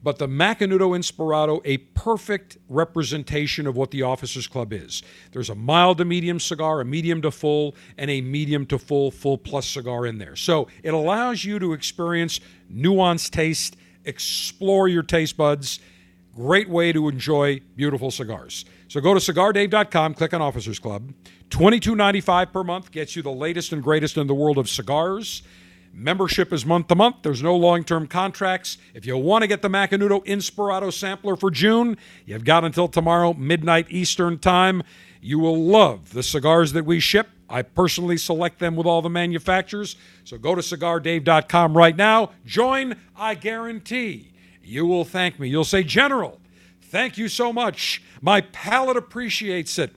But 0.02 0.18
the 0.18 0.28
Macanudo 0.28 0.98
Inspirado, 0.98 1.62
a 1.66 1.78
perfect 1.78 2.58
representation 2.70 3.68
of 3.68 3.76
what 3.76 3.92
the 3.92 4.04
Officers 4.04 4.48
Club 4.48 4.72
is. 4.72 5.04
There's 5.34 5.50
a 5.50 5.56
mild 5.56 5.98
to 5.98 6.06
medium 6.06 6.40
cigar, 6.40 6.80
a 6.80 6.86
medium 6.86 7.22
to 7.22 7.32
full, 7.32 7.76
and 7.98 8.10
a 8.10 8.22
medium 8.22 8.66
to 8.68 8.80
full, 8.80 9.12
full 9.12 9.38
plus 9.38 9.68
cigar 9.68 10.06
in 10.06 10.18
there. 10.18 10.38
So 10.38 10.68
it 10.84 10.94
allows 10.94 11.44
you 11.44 11.60
to 11.60 11.74
experience 11.74 12.40
nuanced 12.72 13.32
taste, 13.32 13.76
explore 14.06 14.88
your 14.88 15.04
taste 15.04 15.36
buds. 15.36 15.80
Great 16.34 16.70
way 16.70 16.94
to 16.94 17.10
enjoy 17.10 17.60
beautiful 17.76 18.12
cigars. 18.12 18.64
So 18.88 19.02
go 19.02 19.14
to 19.14 19.20
cigardave.com, 19.20 20.14
click 20.14 20.34
on 20.34 20.42
Officers 20.42 20.80
Club. 20.80 21.14
$22.95 21.50 22.54
per 22.54 22.64
month 22.64 22.92
gets 22.92 23.16
you 23.16 23.22
the 23.22 23.32
latest 23.32 23.74
and 23.74 23.84
greatest 23.84 24.18
in 24.18 24.28
the 24.28 24.36
world 24.36 24.58
of 24.58 24.70
cigars. 24.70 25.44
Membership 25.94 26.54
is 26.54 26.66
month 26.66 26.88
to 26.88 26.96
month. 26.96 27.18
There's 27.24 27.44
no 27.44 27.56
long 27.56 27.84
term 27.84 28.08
contracts. 28.08 28.78
If 28.94 29.06
you 29.06 29.18
want 29.18 29.42
to 29.44 29.48
get 29.48 29.62
the 29.62 29.70
Macanudo 29.70 30.26
Inspirado 30.26 30.94
sampler 30.94 31.36
for 31.36 31.52
June, 31.52 31.98
you've 32.26 32.46
got 32.46 32.64
until 32.64 32.88
tomorrow, 32.88 33.34
midnight 33.34 33.88
Eastern 33.90 34.40
Time. 34.40 34.84
You 35.22 35.40
will 35.40 35.62
love 35.62 36.14
the 36.14 36.24
cigars 36.24 36.74
that 36.74 36.86
we 36.86 37.00
ship. 37.00 37.28
I 37.50 37.64
personally 37.64 38.18
select 38.18 38.60
them 38.60 38.76
with 38.76 38.86
all 38.86 39.02
the 39.02 39.10
manufacturers. 39.10 39.96
So 40.24 40.38
go 40.38 40.56
to 40.56 40.62
cigardave.com 40.62 41.76
right 41.76 41.96
now. 41.96 42.32
Join, 42.46 42.96
I 43.18 43.36
guarantee 43.36 44.32
you 44.64 44.86
will 44.86 45.04
thank 45.04 45.40
me. 45.40 45.50
You'll 45.50 45.64
say, 45.64 45.84
General, 45.84 46.40
Thank 46.90 47.20
you 47.20 47.28
so 47.28 47.54
much. 47.54 48.02
My 48.20 48.42
palate 48.42 48.98
appreciates 48.98 49.78
it. 49.78 49.94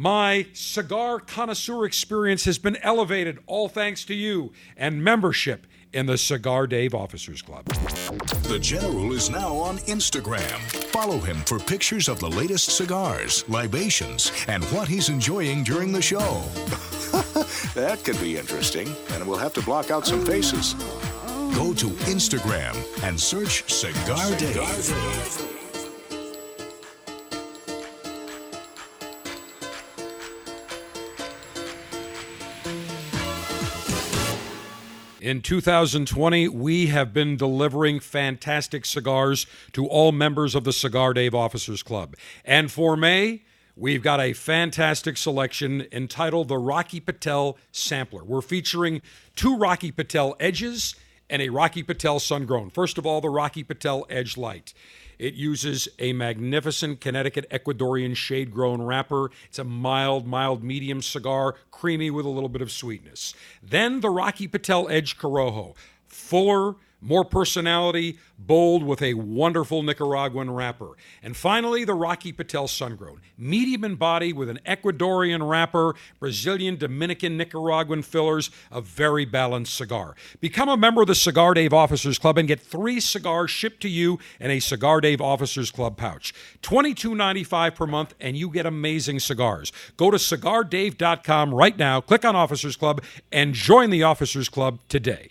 My 0.00 0.46
cigar 0.54 1.20
connoisseur 1.20 1.84
experience 1.84 2.46
has 2.46 2.56
been 2.56 2.76
elevated, 2.76 3.38
all 3.46 3.68
thanks 3.68 4.02
to 4.06 4.14
you 4.14 4.50
and 4.74 5.04
membership 5.04 5.66
in 5.92 6.06
the 6.06 6.16
Cigar 6.16 6.66
Dave 6.66 6.94
Officers 6.94 7.42
Club. 7.42 7.66
The 7.66 8.58
General 8.58 9.12
is 9.12 9.28
now 9.28 9.54
on 9.56 9.76
Instagram. 9.80 10.56
Follow 10.90 11.18
him 11.18 11.36
for 11.40 11.58
pictures 11.58 12.08
of 12.08 12.18
the 12.18 12.30
latest 12.30 12.74
cigars, 12.74 13.44
libations, 13.46 14.32
and 14.48 14.64
what 14.72 14.88
he's 14.88 15.10
enjoying 15.10 15.64
during 15.64 15.92
the 15.92 16.00
show. 16.00 16.18
that 17.74 18.00
could 18.02 18.18
be 18.22 18.38
interesting, 18.38 18.88
and 19.10 19.28
we'll 19.28 19.36
have 19.36 19.52
to 19.52 19.62
block 19.62 19.90
out 19.90 20.06
some 20.06 20.24
faces. 20.24 20.72
Go 21.54 21.74
to 21.74 21.88
Instagram 22.08 22.74
and 23.04 23.20
search 23.20 23.70
Cigar 23.70 24.34
Dave. 24.38 25.59
In 35.20 35.42
2020, 35.42 36.48
we 36.48 36.86
have 36.86 37.12
been 37.12 37.36
delivering 37.36 38.00
fantastic 38.00 38.86
cigars 38.86 39.46
to 39.72 39.86
all 39.86 40.12
members 40.12 40.54
of 40.54 40.64
the 40.64 40.72
Cigar 40.72 41.12
Dave 41.12 41.34
Officers 41.34 41.82
Club. 41.82 42.16
And 42.42 42.72
for 42.72 42.96
May, 42.96 43.42
we've 43.76 44.02
got 44.02 44.18
a 44.18 44.32
fantastic 44.32 45.18
selection 45.18 45.86
entitled 45.92 46.48
the 46.48 46.56
Rocky 46.56 47.00
Patel 47.00 47.58
Sampler. 47.70 48.24
We're 48.24 48.40
featuring 48.40 49.02
two 49.36 49.58
Rocky 49.58 49.92
Patel 49.92 50.36
Edges 50.40 50.94
and 51.28 51.42
a 51.42 51.50
Rocky 51.50 51.82
Patel 51.82 52.18
Sungrown. 52.18 52.72
First 52.72 52.96
of 52.96 53.04
all, 53.04 53.20
the 53.20 53.28
Rocky 53.28 53.62
Patel 53.62 54.06
Edge 54.08 54.38
Light. 54.38 54.72
It 55.20 55.34
uses 55.34 55.86
a 55.98 56.14
magnificent 56.14 57.02
Connecticut 57.02 57.44
Ecuadorian 57.50 58.16
shade 58.16 58.50
grown 58.50 58.80
wrapper. 58.80 59.30
It's 59.44 59.58
a 59.58 59.64
mild, 59.64 60.26
mild 60.26 60.64
medium 60.64 61.02
cigar, 61.02 61.56
creamy 61.70 62.10
with 62.10 62.24
a 62.24 62.30
little 62.30 62.48
bit 62.48 62.62
of 62.62 62.72
sweetness. 62.72 63.34
Then 63.62 64.00
the 64.00 64.08
Rocky 64.08 64.48
Patel 64.48 64.88
Edge 64.88 65.18
Corojo, 65.18 65.76
fuller, 66.06 66.76
more 67.00 67.24
personality, 67.24 68.18
bold 68.38 68.82
with 68.82 69.02
a 69.02 69.14
wonderful 69.14 69.82
Nicaraguan 69.82 70.50
wrapper. 70.50 70.96
And 71.22 71.36
finally, 71.36 71.84
the 71.84 71.94
Rocky 71.94 72.32
Patel 72.32 72.66
Sungrown, 72.66 73.20
medium 73.36 73.84
in 73.84 73.96
body 73.96 74.32
with 74.32 74.48
an 74.48 74.60
Ecuadorian 74.66 75.48
wrapper, 75.48 75.94
Brazilian, 76.18 76.76
Dominican, 76.76 77.36
Nicaraguan 77.36 78.02
fillers, 78.02 78.50
a 78.70 78.80
very 78.80 79.24
balanced 79.24 79.74
cigar. 79.74 80.14
Become 80.40 80.68
a 80.68 80.76
member 80.76 81.02
of 81.02 81.08
the 81.08 81.14
Cigar 81.14 81.54
Dave 81.54 81.72
Officers 81.72 82.18
Club 82.18 82.38
and 82.38 82.48
get 82.48 82.60
three 82.60 83.00
cigars 83.00 83.50
shipped 83.50 83.80
to 83.82 83.88
you 83.88 84.18
in 84.38 84.50
a 84.50 84.60
Cigar 84.60 85.00
Dave 85.00 85.20
Officers 85.20 85.70
Club 85.70 85.96
pouch. 85.96 86.34
$22.95 86.62 87.74
per 87.74 87.86
month, 87.86 88.14
and 88.20 88.36
you 88.36 88.50
get 88.50 88.66
amazing 88.66 89.20
cigars. 89.20 89.72
Go 89.96 90.10
to 90.10 90.16
cigardave.com 90.16 91.54
right 91.54 91.76
now, 91.76 92.00
click 92.00 92.24
on 92.24 92.36
Officers 92.36 92.76
Club, 92.76 93.02
and 93.32 93.54
join 93.54 93.90
the 93.90 94.02
Officers 94.02 94.48
Club 94.48 94.80
today. 94.88 95.30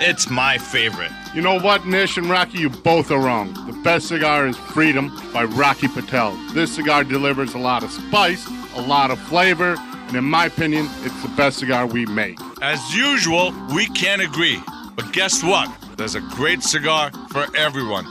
it's 0.00 0.30
my 0.30 0.58
favorite. 0.58 1.10
You 1.34 1.42
know 1.42 1.58
what, 1.58 1.86
Nish 1.86 2.16
and 2.16 2.28
Rocky, 2.28 2.58
you 2.58 2.70
both 2.70 3.10
are 3.10 3.18
wrong. 3.18 3.52
The 3.66 3.78
best 3.84 4.08
cigar 4.08 4.46
is 4.46 4.56
Freedom 4.56 5.12
by 5.32 5.44
Rocky 5.44 5.88
Patel. 5.88 6.36
This 6.52 6.74
cigar 6.74 7.04
delivers 7.04 7.54
a 7.54 7.58
lot 7.58 7.82
of 7.82 7.90
spice, 7.90 8.46
a 8.74 8.82
lot 8.82 9.10
of 9.10 9.18
flavor, 9.18 9.76
and 10.08 10.16
in 10.16 10.24
my 10.24 10.46
opinion, 10.46 10.88
it's 11.02 11.22
the 11.22 11.28
best 11.36 11.58
cigar 11.58 11.86
we 11.86 12.06
make. 12.06 12.38
As 12.62 12.94
usual, 12.94 13.52
we 13.74 13.86
can't 13.88 14.22
agree. 14.22 14.60
But 14.96 15.12
guess 15.12 15.42
what? 15.42 15.70
There's 15.96 16.14
a 16.14 16.20
great 16.20 16.62
cigar 16.62 17.10
for 17.30 17.46
everyone. 17.56 18.06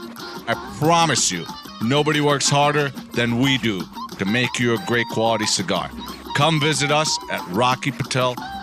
I 0.46 0.54
promise 0.78 1.30
you, 1.30 1.44
nobody 1.82 2.20
works 2.20 2.48
harder 2.48 2.90
than 3.12 3.40
we 3.40 3.58
do 3.58 3.82
to 4.18 4.24
make 4.24 4.58
you 4.58 4.74
a 4.74 4.78
great 4.86 5.06
quality 5.08 5.46
cigar. 5.46 5.90
Come 6.36 6.60
visit 6.60 6.90
us 6.90 7.18
at 7.30 7.40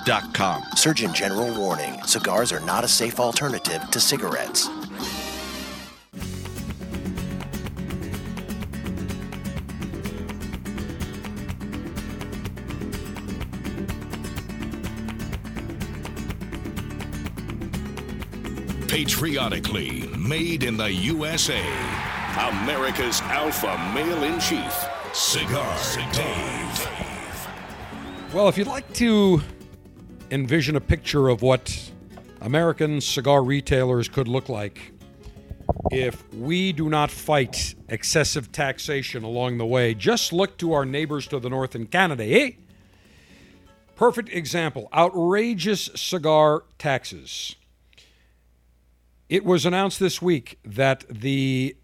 rockypatel.com. 0.05 0.63
Surgeon 0.75 1.13
General 1.13 1.53
warning 1.53 2.01
cigars 2.03 2.51
are 2.51 2.59
not 2.61 2.83
a 2.83 2.87
safe 2.87 3.19
alternative 3.19 3.81
to 3.91 3.99
cigarettes. 3.99 4.69
Patriotically 18.87 20.07
made 20.17 20.63
in 20.63 20.77
the 20.77 20.91
USA. 20.91 21.61
America's 22.37 23.21
alpha 23.21 23.77
male 23.93 24.23
in 24.23 24.39
chief, 24.39 24.73
Cigar 25.13 25.77
Dave. 26.13 26.89
Well, 28.33 28.49
if 28.49 28.57
you'd 28.57 28.67
like 28.67 28.91
to 28.95 29.41
envision 30.31 30.75
a 30.75 30.81
picture 30.81 31.29
of 31.29 31.41
what 31.41 31.91
American 32.41 33.01
cigar 33.01 33.43
retailers 33.43 34.07
could 34.07 34.27
look 34.27 34.49
like 34.49 34.93
if 35.91 36.31
we 36.33 36.71
do 36.71 36.89
not 36.89 37.11
fight 37.11 37.75
excessive 37.89 38.51
taxation 38.51 39.23
along 39.23 39.57
the 39.57 39.65
way, 39.65 39.93
just 39.93 40.33
look 40.33 40.57
to 40.57 40.73
our 40.73 40.85
neighbors 40.85 41.27
to 41.27 41.39
the 41.39 41.49
north 41.49 41.75
in 41.75 41.87
Canada, 41.87 42.23
eh? 42.23 42.51
Perfect 43.95 44.29
example 44.29 44.89
outrageous 44.93 45.89
cigar 45.95 46.63
taxes. 46.77 47.55
It 49.29 49.45
was 49.45 49.65
announced 49.65 49.99
this 49.99 50.21
week 50.21 50.59
that 50.65 51.05
the 51.09 51.75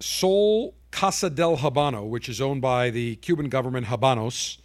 Sol 0.00 0.74
Casa 0.90 1.30
del 1.30 1.56
Habano, 1.56 2.08
which 2.08 2.28
is 2.28 2.40
owned 2.40 2.62
by 2.62 2.90
the 2.90 3.16
Cuban 3.16 3.48
government 3.48 3.86
Habanos, 3.86 4.58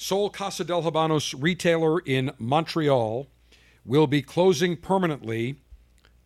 Sol 0.00 0.30
Casa 0.30 0.62
del 0.62 0.84
Habanos 0.84 1.34
retailer 1.36 1.98
in 1.98 2.30
Montreal 2.38 3.26
will 3.84 4.06
be 4.06 4.22
closing 4.22 4.76
permanently 4.76 5.56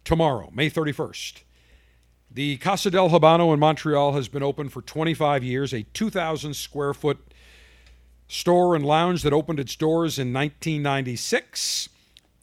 tomorrow, 0.05 0.51
May 0.53 0.69
31st. 0.69 1.41
The 2.31 2.59
Casa 2.59 2.91
del 2.91 3.09
Habano 3.09 3.51
in 3.55 3.59
Montreal 3.59 4.13
has 4.13 4.29
been 4.29 4.43
open 4.43 4.69
for 4.69 4.83
25 4.83 5.43
years, 5.43 5.73
a 5.73 5.85
2,000 5.85 6.53
square 6.53 6.93
foot 6.93 7.33
store 8.29 8.77
and 8.77 8.85
lounge 8.85 9.23
that 9.23 9.33
opened 9.33 9.59
its 9.59 9.75
doors 9.75 10.19
in 10.19 10.35
1996. 10.35 11.89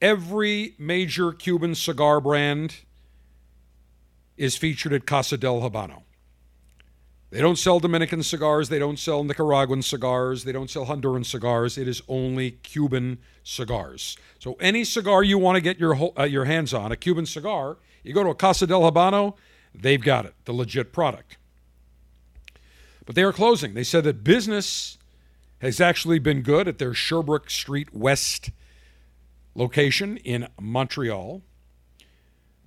Every 0.01 0.73
major 0.79 1.31
Cuban 1.31 1.75
cigar 1.75 2.19
brand 2.19 2.77
is 4.35 4.57
featured 4.57 4.93
at 4.93 5.05
Casa 5.05 5.37
del 5.37 5.61
Habano. 5.61 6.01
They 7.31 7.41
don't 7.41 7.57
sell 7.57 7.79
Dominican 7.79 8.23
cigars. 8.23 8.69
They 8.69 8.79
don't 8.79 8.97
sell 8.97 9.23
Nicaraguan 9.23 9.83
cigars. 9.83 10.45
They 10.45 10.51
don't 10.51 10.69
sell 10.69 10.87
Honduran 10.87 11.25
cigars. 11.25 11.77
It 11.77 11.87
is 11.87 12.01
only 12.07 12.51
Cuban 12.51 13.19
cigars. 13.43 14.17
So 14.39 14.55
any 14.59 14.83
cigar 14.83 15.23
you 15.23 15.37
want 15.37 15.55
to 15.55 15.61
get 15.61 15.79
your 15.79 16.11
uh, 16.17 16.23
your 16.23 16.45
hands 16.45 16.73
on, 16.73 16.91
a 16.91 16.95
Cuban 16.95 17.27
cigar, 17.27 17.77
you 18.03 18.13
go 18.13 18.23
to 18.23 18.29
a 18.29 18.35
Casa 18.35 18.65
del 18.65 18.81
Habano, 18.81 19.35
they've 19.75 20.01
got 20.01 20.25
it, 20.25 20.33
the 20.45 20.53
legit 20.53 20.91
product. 20.91 21.37
But 23.05 23.15
they 23.15 23.23
are 23.23 23.33
closing. 23.33 23.75
They 23.75 23.83
said 23.83 24.03
that 24.05 24.23
business 24.23 24.97
has 25.61 25.79
actually 25.79 26.19
been 26.19 26.41
good 26.41 26.67
at 26.67 26.77
their 26.77 26.93
Sherbrooke 26.93 27.49
Street 27.49 27.93
West 27.93 28.49
location 29.53 30.17
in 30.17 30.47
Montreal. 30.59 31.41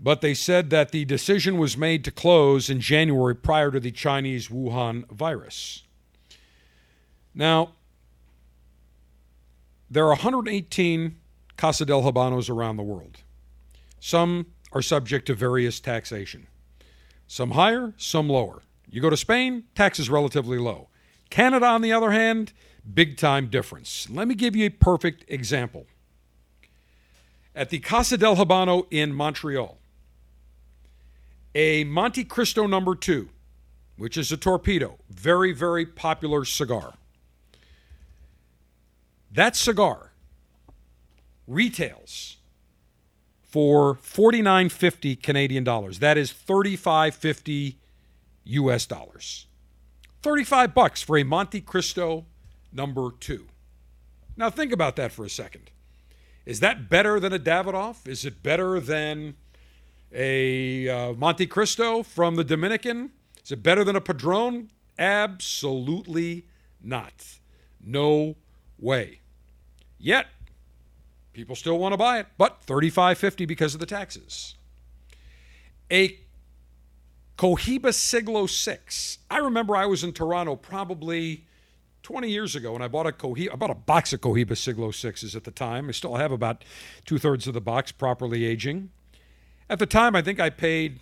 But 0.03 0.21
they 0.21 0.35
said 0.35 0.71
that 0.71 0.91
the 0.91 1.05
decision 1.05 1.59
was 1.59 1.77
made 1.77 2.05
to 2.05 2.11
close 2.11 2.69
in 2.69 2.81
January 2.81 3.37
prior 3.37 3.71
to 3.71 3.79
the 3.79 3.93
Chinese 3.93 4.49
Wuhan 4.49 5.09
virus. 5.09 5.85
Now, 7.33 7.75
there 9.89 10.05
are 10.05 10.09
118 10.09 11.17
Casa 11.57 11.85
del 11.85 12.03
Habanos 12.03 12.51
around 12.51 12.79
the 12.79 12.83
world. 12.83 13.19
Some 14.01 14.47
are 14.73 14.83
subject 14.83 15.27
to 15.27 15.35
various 15.35 15.79
taxation. 15.79 16.49
Some 17.29 17.53
higher, 17.53 17.95
some 17.97 18.29
lower. 18.29 18.63
You 18.91 19.01
go 19.01 19.11
to 19.11 19.17
Spain, 19.17 19.65
tax 19.77 20.01
is 20.01 20.11
relatively 20.11 20.59
low. 20.59 20.89
Canada, 21.31 21.67
on 21.67 21.81
the 21.81 21.93
other 21.93 22.11
hand, 22.11 22.53
big 22.93 23.17
time 23.17 23.47
difference. 23.47 24.11
Let 24.11 24.27
me 24.27 24.35
give 24.35 24.57
you 24.57 24.67
a 24.67 24.71
perfect 24.71 25.25
example. 25.29 25.87
At 27.55 27.71
the 27.71 27.79
Casa 27.79 28.19
del 28.19 28.37
Habano 28.37 28.87
in 28.91 29.15
Montreal, 29.15 29.79
a 31.55 31.85
Montecristo 31.85 32.69
number 32.69 32.95
two, 32.95 33.29
which 33.97 34.17
is 34.17 34.33
a 34.33 34.37
torpedo, 34.37 34.99
very, 35.11 35.53
very 35.53 35.87
popular 35.87 36.45
cigar. 36.45 36.95
That 39.31 39.57
cigar 39.57 40.13
retails 41.47 42.37
for 43.43 43.95
49.50 43.97 45.23
Canadian 45.23 45.65
dollars. 45.65 45.99
That 45.99 46.17
is 46.17 46.33
35.50 46.33 47.77
US 48.45 48.87
dollars. 48.87 49.47
35 50.23 50.75
bucks 50.75 51.03
for 51.03 51.19
a 51.19 51.25
Montecristo 51.25 52.25
number 52.73 53.11
2. 53.19 53.47
Now 54.37 54.51
think 54.51 54.73
about 54.73 54.97
that 54.97 55.13
for 55.13 55.25
a 55.25 55.31
second. 55.31 55.71
Is 56.47 56.61
that 56.61 56.89
better 56.89 57.21
than 57.21 57.33
a 57.33 57.39
Davidoff? 57.39 58.07
Is 58.09 58.25
it 58.25 58.43
better 58.43 58.81
than 58.81 59.37
a 60.15 60.89
uh, 60.89 61.13
Montecristo 61.15 62.05
from 62.05 62.37
the 62.37 62.45
Dominican? 62.45 63.13
Is 63.45 63.53
it 63.53 63.63
better 63.63 63.85
than 63.85 63.97
a 63.97 64.01
Padron? 64.01 64.71
Absolutely 64.99 66.47
not. 66.83 67.39
No 67.81 68.37
way. 68.79 69.21
Yet, 69.99 70.27
people 71.33 71.57
still 71.57 71.79
want 71.79 71.93
to 71.93 71.97
buy 71.97 72.19
it, 72.19 72.27
but 72.37 72.65
35.50 72.67 73.47
because 73.47 73.75
of 73.75 73.81
the 73.81 73.87
taxes. 73.87 74.55
A 75.91 76.19
Cohiba 77.39 77.93
Siglo 77.93 78.47
6. 78.47 79.19
I 79.31 79.39
remember 79.39 79.75
I 79.75 79.87
was 79.87 80.05
in 80.05 80.13
Toronto 80.13 80.57
probably 80.57 81.47
20 82.03 82.29
years 82.29 82.55
ago 82.55 82.75
and 82.75 82.85
I 82.85 82.89
bought 82.89 83.07
a 83.07 83.13
Cohiba, 83.13 83.53
I 83.53 83.57
bought 83.57 83.71
a 83.71 83.75
box 83.75 84.13
of 84.13 84.21
Cohiba 84.21 84.57
Siglo 84.57 84.91
6s 84.91 85.35
at 85.35 85.45
the 85.45 85.51
time. 85.51 85.89
I 85.89 85.93
still 85.93 86.17
have 86.17 86.33
about 86.33 86.65
two 87.05 87.19
thirds 87.19 87.47
of 87.47 87.55
the 87.55 87.61
box 87.61 87.93
properly 87.93 88.45
aging. 88.45 88.91
At 89.73 89.79
the 89.79 89.87
time, 89.87 90.15
I 90.15 90.21
think 90.21 90.39
I 90.39 90.51
paid 90.51 91.01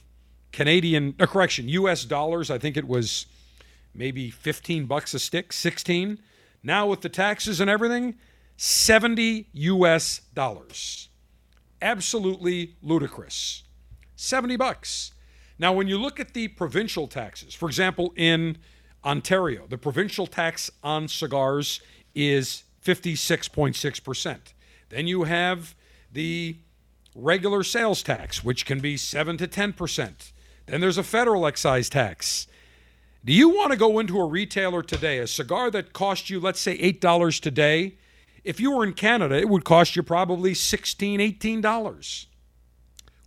Canadian, 0.53 1.17
uh, 1.19 1.27
correction, 1.27 1.69
US 1.71 2.05
dollars. 2.05 2.53
I 2.53 2.59
think 2.59 2.77
it 2.77 2.87
was 2.87 3.27
maybe 3.93 4.31
15 4.31 4.87
bucks 4.87 5.13
a 5.13 5.19
stick, 5.19 5.53
16. 5.53 6.21
Now 6.63 6.87
with 6.87 7.01
the 7.01 7.09
taxes 7.09 7.59
and 7.59 7.69
everything, 7.69 8.15
70 8.57 9.49
US 9.53 10.21
dollars. 10.35 11.09
Absolutely 11.83 12.77
ludicrous. 12.81 13.65
70 14.15 14.55
bucks. 14.55 15.15
Now, 15.59 15.73
when 15.73 15.89
you 15.89 15.99
look 15.99 16.21
at 16.21 16.33
the 16.33 16.47
provincial 16.47 17.09
taxes, 17.09 17.55
for 17.55 17.69
example, 17.69 18.13
in 18.15 18.57
Ontario, 19.05 19.67
the 19.67 19.79
provincial 19.79 20.29
tax 20.29 20.71
on 20.85 21.09
cigars 21.09 21.81
is 22.15 22.63
56.6%. 22.85 24.39
Then 24.91 25.09
you 25.09 25.25
have 25.25 25.75
the 26.13 26.59
regular 27.15 27.63
sales 27.63 28.03
tax, 28.03 28.45
which 28.45 28.67
can 28.67 28.81
be 28.81 28.97
7 28.97 29.37
to 29.39 29.49
10%. 29.49 30.33
Then 30.67 30.81
there's 30.81 30.99
a 30.99 31.03
federal 31.03 31.47
excise 31.47 31.89
tax. 31.89 32.47
Do 33.25 33.33
you 33.33 33.51
want 33.51 33.73
to 33.73 33.79
go 33.79 33.99
into 33.99 34.19
a 34.19 34.27
retailer 34.27 34.83
today, 34.83 35.19
a 35.19 35.27
cigar 35.27 35.71
that 35.73 35.93
cost 35.93 36.31
you, 36.31 36.41
let's 36.41 36.61
say, 36.61 36.79
$8 36.79 37.41
today? 37.41 37.97
If 38.45 38.61
you 38.61 38.75
were 38.75 38.85
in 38.85 38.95
Canada, 38.95 39.35
it 39.35 39.49
would 39.49 39.65
cost 39.65 39.97
you 39.97 40.03
probably 40.03 40.53
$16, 40.53 41.39
$18. 41.39 42.27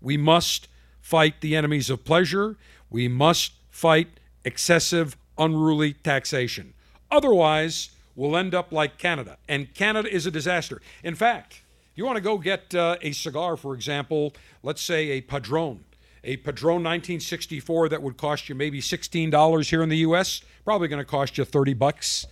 We 0.02 0.18
must 0.18 0.68
fight 1.00 1.42
the 1.42 1.56
enemies 1.56 1.90
of 1.90 2.04
pleasure. 2.04 2.58
We 2.90 3.08
must 3.08 3.54
fight 3.70 4.20
excessive, 4.44 5.16
unruly 5.38 5.94
taxation. 5.94 6.74
Otherwise, 7.12 7.92
we'll 8.16 8.36
end 8.36 8.56
up 8.56 8.72
like 8.72 8.98
Canada. 8.98 9.38
And 9.48 9.74
Canada 9.74 10.12
is 10.12 10.26
a 10.26 10.32
disaster. 10.32 10.82
In 11.04 11.14
fact, 11.14 11.63
you 11.96 12.06
want 12.06 12.16
to 12.16 12.22
go 12.22 12.38
get 12.38 12.74
uh, 12.74 12.98
a 13.02 13.12
cigar, 13.12 13.56
for 13.56 13.74
example, 13.74 14.34
let's 14.64 14.82
say 14.82 15.10
a 15.12 15.22
Padron, 15.22 15.84
a 16.24 16.38
Padron 16.38 16.84
1964 16.84 17.90
that 17.90 18.02
would 18.02 18.18
cost 18.18 18.50
you 18.50 18.56
maybe 18.56 18.82
$16 18.82 19.70
here 19.70 19.84
in 19.84 19.90
the 19.90 19.98
US, 19.98 20.42
probably 20.66 20.88
going 20.88 21.02
to 21.02 21.06
cost 21.06 21.38
you 21.38 21.46
30 21.46 21.74
bucks 21.74 22.26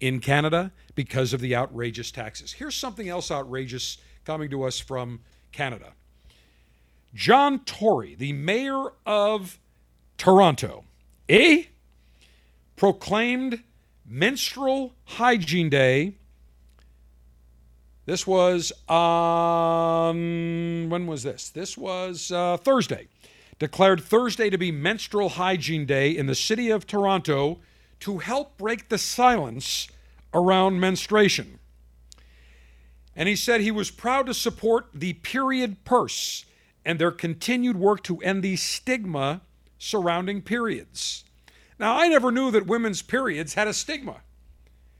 in 0.00 0.20
Canada 0.20 0.72
because 0.94 1.32
of 1.32 1.40
the 1.40 1.54
outrageous 1.54 2.10
taxes. 2.10 2.52
Here's 2.52 2.74
something 2.74 3.08
else 3.08 3.30
outrageous 3.30 3.98
coming 4.24 4.50
to 4.50 4.64
us 4.64 4.78
from 4.78 5.20
Canada. 5.52 5.92
John 7.14 7.60
Tory, 7.60 8.14
the 8.16 8.32
mayor 8.32 8.92
of 9.06 9.60
Toronto, 10.18 10.84
eh? 11.28 11.64
proclaimed 12.76 13.62
Menstrual 14.04 14.94
Hygiene 15.04 15.70
Day. 15.70 16.16
This 18.06 18.26
was 18.26 18.70
on, 18.88 20.16
when 20.90 21.06
was 21.06 21.22
this? 21.22 21.48
This 21.48 21.78
was 21.78 22.30
uh, 22.30 22.58
Thursday. 22.58 23.08
Declared 23.58 24.02
Thursday 24.02 24.50
to 24.50 24.58
be 24.58 24.70
Menstrual 24.70 25.30
Hygiene 25.30 25.86
Day 25.86 26.10
in 26.10 26.26
the 26.26 26.34
city 26.34 26.70
of 26.70 26.86
Toronto 26.86 27.60
to 28.00 28.18
help 28.18 28.58
break 28.58 28.90
the 28.90 28.98
silence 28.98 29.88
around 30.34 30.80
menstruation. 30.80 31.58
And 33.16 33.28
he 33.28 33.36
said 33.36 33.60
he 33.60 33.70
was 33.70 33.90
proud 33.90 34.26
to 34.26 34.34
support 34.34 34.88
the 34.92 35.14
period 35.14 35.84
purse 35.84 36.44
and 36.84 36.98
their 36.98 37.12
continued 37.12 37.76
work 37.76 38.02
to 38.02 38.18
end 38.18 38.42
the 38.42 38.56
stigma 38.56 39.40
surrounding 39.78 40.42
periods. 40.42 41.24
Now, 41.78 41.96
I 41.98 42.08
never 42.08 42.30
knew 42.30 42.50
that 42.50 42.66
women's 42.66 43.00
periods 43.00 43.54
had 43.54 43.68
a 43.68 43.72
stigma. 43.72 44.16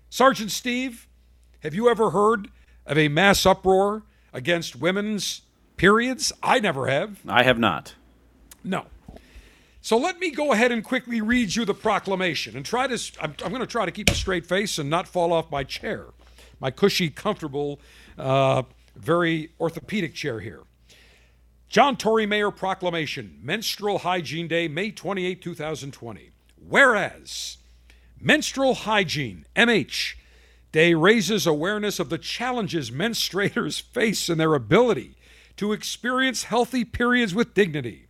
Sergeant 0.08 0.52
Steve, 0.52 1.06
have 1.60 1.74
you 1.74 1.90
ever 1.90 2.10
heard 2.10 2.48
of 2.86 2.98
a 2.98 3.08
mass 3.08 3.46
uproar 3.46 4.02
against 4.32 4.76
women's 4.76 5.42
periods? 5.76 6.32
I 6.42 6.60
never 6.60 6.86
have. 6.86 7.18
I 7.26 7.42
have 7.42 7.58
not. 7.58 7.94
No. 8.62 8.86
So 9.80 9.98
let 9.98 10.18
me 10.18 10.30
go 10.30 10.52
ahead 10.52 10.72
and 10.72 10.82
quickly 10.82 11.20
read 11.20 11.54
you 11.54 11.66
the 11.66 11.74
proclamation 11.74 12.56
and 12.56 12.64
try 12.64 12.86
to. 12.86 12.98
I'm, 13.20 13.34
I'm 13.44 13.50
going 13.50 13.60
to 13.60 13.66
try 13.66 13.84
to 13.84 13.92
keep 13.92 14.08
a 14.08 14.14
straight 14.14 14.46
face 14.46 14.78
and 14.78 14.88
not 14.88 15.06
fall 15.06 15.32
off 15.32 15.50
my 15.50 15.62
chair, 15.62 16.06
my 16.58 16.70
cushy, 16.70 17.10
comfortable, 17.10 17.80
uh, 18.18 18.62
very 18.96 19.50
orthopedic 19.60 20.14
chair 20.14 20.40
here. 20.40 20.62
John 21.68 21.96
Tory 21.96 22.24
Mayor 22.24 22.50
Proclamation, 22.50 23.38
Menstrual 23.42 23.98
Hygiene 23.98 24.48
Day, 24.48 24.68
May 24.68 24.90
28, 24.90 25.42
2020. 25.42 26.30
Whereas 26.66 27.58
Menstrual 28.20 28.74
Hygiene, 28.74 29.44
MH, 29.54 30.14
Day 30.74 30.92
raises 30.92 31.46
awareness 31.46 32.00
of 32.00 32.08
the 32.08 32.18
challenges 32.18 32.90
menstruators 32.90 33.80
face 33.94 34.28
in 34.28 34.38
their 34.38 34.54
ability 34.54 35.16
to 35.56 35.72
experience 35.72 36.42
healthy 36.42 36.84
periods 36.84 37.32
with 37.32 37.54
dignity. 37.54 38.08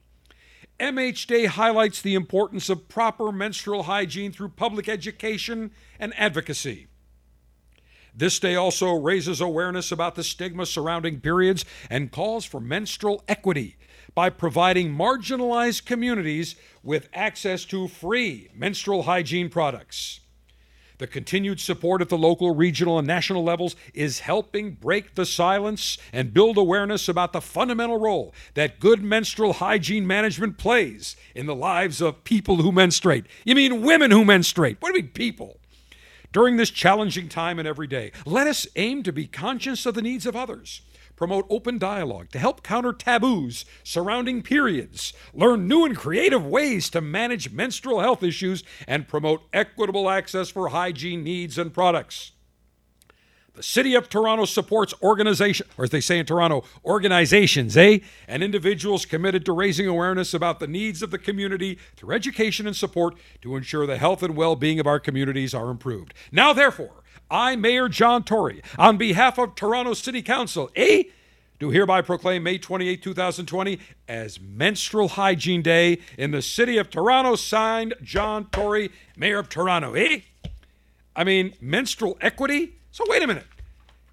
MH 0.81 1.27
Day 1.27 1.45
highlights 1.45 2.01
the 2.01 2.15
importance 2.15 2.70
of 2.70 2.89
proper 2.89 3.31
menstrual 3.31 3.82
hygiene 3.82 4.32
through 4.32 4.49
public 4.49 4.89
education 4.89 5.73
and 6.01 6.19
advocacy. 6.19 6.86
This 8.15 8.39
day 8.39 8.55
also 8.55 8.95
raises 8.95 9.43
awareness 9.43 9.93
about 9.93 10.15
the 10.15 10.24
stigma 10.24 10.65
surrounding 10.65 11.20
periods 11.20 11.66
and 11.91 12.11
calls 12.11 12.47
for 12.47 12.61
menstrual 12.61 13.23
equity 13.28 13.77
by 14.15 14.31
providing 14.31 14.91
marginalized 14.91 15.85
communities 15.85 16.57
with 16.82 17.11
access 17.12 17.66
to 17.66 17.89
free 17.89 18.49
menstrual 18.55 19.03
hygiene 19.03 19.51
products. 19.51 20.20
The 21.05 21.09
continued 21.09 21.61
support 21.61 22.01
at 22.01 22.09
the 22.09 22.17
local, 22.17 22.55
regional, 22.55 22.99
and 22.99 23.07
national 23.07 23.45
levels 23.45 23.77
is 23.93 24.21
helping 24.21 24.71
break 24.71 25.17
the 25.17 25.27
silence 25.27 25.99
and 26.15 26.33
build 26.33 26.57
awareness 26.57 27.11
about 27.11 27.35
the 27.35 27.43
fundamental 27.43 28.01
role 28.01 28.33
that 28.55 28.81
good 28.81 29.03
menstrual 29.03 29.53
hygiene 29.53 30.07
management 30.07 30.57
plays 30.57 31.15
in 31.35 31.45
the 31.45 31.55
lives 31.55 32.01
of 32.01 32.25
people 32.25 32.57
who 32.63 32.73
menstruate. 32.73 33.27
You 33.45 33.55
mean 33.55 33.83
women 33.83 34.13
who 34.13 34.25
menstruate? 34.25 34.79
What 34.81 34.93
do 34.93 34.97
you 34.97 35.03
mean, 35.03 35.13
people? 35.13 35.59
During 36.33 36.57
this 36.57 36.71
challenging 36.71 37.29
time 37.29 37.59
and 37.59 37.69
every 37.69 37.87
day, 37.87 38.11
let 38.25 38.47
us 38.47 38.67
aim 38.75 39.03
to 39.03 39.13
be 39.13 39.27
conscious 39.27 39.85
of 39.85 39.93
the 39.93 40.01
needs 40.01 40.25
of 40.25 40.35
others 40.35 40.81
promote 41.16 41.47
open 41.49 41.78
dialogue 41.78 42.31
to 42.31 42.39
help 42.39 42.62
counter 42.62 42.93
taboos 42.93 43.65
surrounding 43.82 44.43
periods, 44.43 45.12
learn 45.32 45.69
new 45.69 45.85
and 45.85 45.97
creative 45.97 46.47
ways 46.47 46.91
to 46.91 47.01
manage 47.01 47.53
menstrual 47.53 48.01
health 48.01 48.23
issues, 48.23 48.62
and 48.86 49.09
promote 49.09 49.43
equitable 49.53 50.11
access 50.11 50.49
for 50.49 50.69
hygiene 50.69 51.23
needs 51.23 51.59
and 51.59 51.73
products. 51.73 52.32
The 53.55 53.62
City 53.62 53.95
of 53.95 54.09
Toronto 54.09 54.47
supports 54.47 54.93
organization, 55.01 55.69
or 55.78 55.85
as 55.85 55.91
they 55.91 56.01
say 56.01 56.19
in 56.19 56.27
Toronto, 56.27 56.65
organizations, 56.85 57.77
eh? 57.77 58.01
And 58.27 58.43
individuals 58.43 59.07
committed 59.07 59.45
to 59.45 59.53
raising 59.53 59.86
awareness 59.86 60.35
about 60.35 60.59
the 60.59 60.66
needs 60.66 61.03
of 61.05 61.12
the 61.12 61.19
community 61.19 61.78
through 61.95 62.16
education 62.16 62.66
and 62.66 62.74
support 62.74 63.15
to 63.43 63.55
ensure 63.55 63.86
the 63.86 63.97
health 63.97 64.24
and 64.24 64.35
well 64.35 64.57
being 64.57 64.81
of 64.81 64.89
our 64.89 64.99
communities 64.99 65.55
are 65.55 65.70
improved. 65.70 66.15
Now, 66.32 66.53
therefore, 66.53 67.04
I, 67.35 67.56
Mayor 67.56 67.89
John 67.89 68.23
Tory, 68.23 68.62
on 68.78 68.97
behalf 68.97 69.39
of 69.39 69.56
Toronto 69.56 69.93
City 69.94 70.23
Council, 70.23 70.70
A, 70.77 71.11
do 71.59 71.70
hereby 71.70 72.01
proclaim 72.01 72.44
May 72.44 72.59
28, 72.59 73.02
2020 73.02 73.81
as 74.06 74.40
Menstrual 74.40 75.09
Hygiene 75.09 75.61
Day 75.61 75.98
in 76.16 76.31
the 76.31 76.40
city 76.40 76.78
of 76.78 76.90
Toronto, 76.90 77.35
signed 77.35 77.94
John 78.05 78.47
Tory, 78.52 78.93
Mayor 79.16 79.40
of 79.40 79.48
Toronto. 79.48 79.94
Eh? 79.94 80.20
I 81.16 81.24
mean, 81.24 81.55
menstrual 81.61 82.16
equity? 82.20 82.77
So 82.93 83.05
wait 83.09 83.24
a 83.24 83.27
minute. 83.27 83.47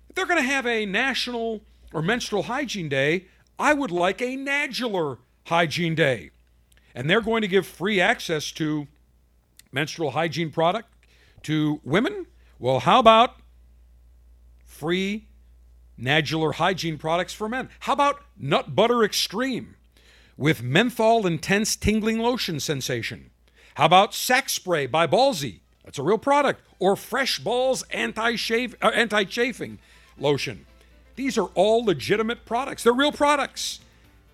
If 0.10 0.16
they're 0.16 0.26
going 0.26 0.42
to 0.42 0.50
have 0.50 0.66
a 0.66 0.88
national 0.88 1.62
or 1.94 2.02
menstrual 2.02 2.44
hygiene 2.44 2.90
day, 2.90 3.26
I 3.60 3.74
would 3.74 3.92
like 3.92 4.24
a 4.24 4.36
nadular 4.36 5.20
hygiene 5.46 5.94
day. 5.94 6.32
And 6.96 7.08
they're 7.08 7.22
going 7.22 7.44
to 7.44 7.48
give 7.48 7.68
free 7.68 8.02
access 8.02 8.52
to 8.54 8.88
menstrual 9.72 10.12
hygiene 10.12 10.50
product 10.50 10.90
to 11.44 11.80
women 11.84 12.26
well, 12.62 12.80
how 12.80 13.00
about 13.00 13.36
free 14.64 15.28
Nadular 16.02 16.54
hygiene 16.54 16.98
products 16.98 17.34
for 17.34 17.48
men. 17.48 17.70
How 17.82 17.94
about 17.94 18.24
Nut 18.38 18.76
Butter 18.76 19.04
Extreme 19.04 19.76
with 20.36 20.64
menthol 20.64 21.28
intense 21.28 21.76
tingling 21.76 22.18
lotion 22.18 22.60
sensation? 22.60 23.30
How 23.76 23.86
about 23.86 24.14
Sack 24.14 24.50
Spray 24.50 24.88
by 24.88 25.06
Ballsy? 25.06 25.60
That's 25.86 26.00
a 26.00 26.04
real 26.04 26.18
product. 26.18 26.62
Or 26.80 26.96
Fresh 26.96 27.40
Balls 27.40 27.84
anti-shave, 27.92 28.76
uh, 28.82 28.88
anti-chafing 28.88 29.78
lotion. 30.18 30.66
These 31.16 31.38
are 31.38 31.50
all 31.54 31.86
legitimate 31.86 32.46
products. 32.46 32.84
They're 32.84 32.94
real 32.94 33.12
products. 33.12 33.80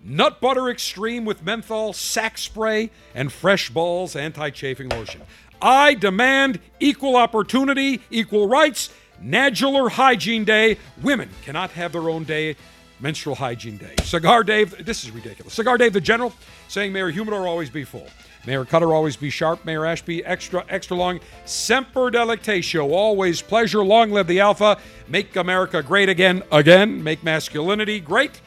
Nut 0.02 0.40
Butter 0.40 0.70
Extreme 0.70 1.24
with 1.24 1.42
menthol, 1.42 1.92
sack 1.92 2.38
spray, 2.38 2.90
and 3.14 3.32
Fresh 3.32 3.70
Balls 3.70 4.16
anti 4.16 4.48
chafing 4.50 4.88
lotion. 4.88 5.22
I 5.60 5.94
demand 5.94 6.60
equal 6.80 7.16
opportunity, 7.16 8.00
equal 8.10 8.48
rights, 8.48 8.90
Nadular 9.20 9.88
Hygiene 9.90 10.44
Day. 10.44 10.78
Women 11.02 11.28
cannot 11.44 11.70
have 11.72 11.92
their 11.92 12.08
own 12.08 12.24
day, 12.24 12.56
menstrual 13.00 13.36
hygiene 13.36 13.76
day. 13.76 13.94
Cigar 14.02 14.44
Dave, 14.44 14.84
this 14.84 15.04
is 15.04 15.10
ridiculous. 15.10 15.54
Cigar 15.54 15.78
Dave 15.78 15.92
the 15.92 16.00
General 16.00 16.32
saying 16.68 16.92
Mayor 16.92 17.10
Humidor 17.10 17.46
always 17.46 17.70
be 17.70 17.84
full. 17.84 18.06
Mayor 18.46 18.64
Cutter 18.64 18.94
always 18.94 19.16
be 19.16 19.30
sharp. 19.30 19.64
Mayor 19.64 19.84
Ashby 19.84 20.24
extra 20.24 20.64
extra 20.68 20.96
long. 20.96 21.20
Semper 21.44 22.10
Delectatio. 22.10 22.90
Always 22.90 23.42
pleasure. 23.42 23.84
Long 23.84 24.10
live 24.10 24.26
the 24.26 24.40
Alpha. 24.40 24.78
Make 25.08 25.36
America 25.36 25.82
great 25.82 26.08
again. 26.08 26.42
Again. 26.52 27.02
Make 27.02 27.22
masculinity 27.24 28.00
great. 28.00 28.40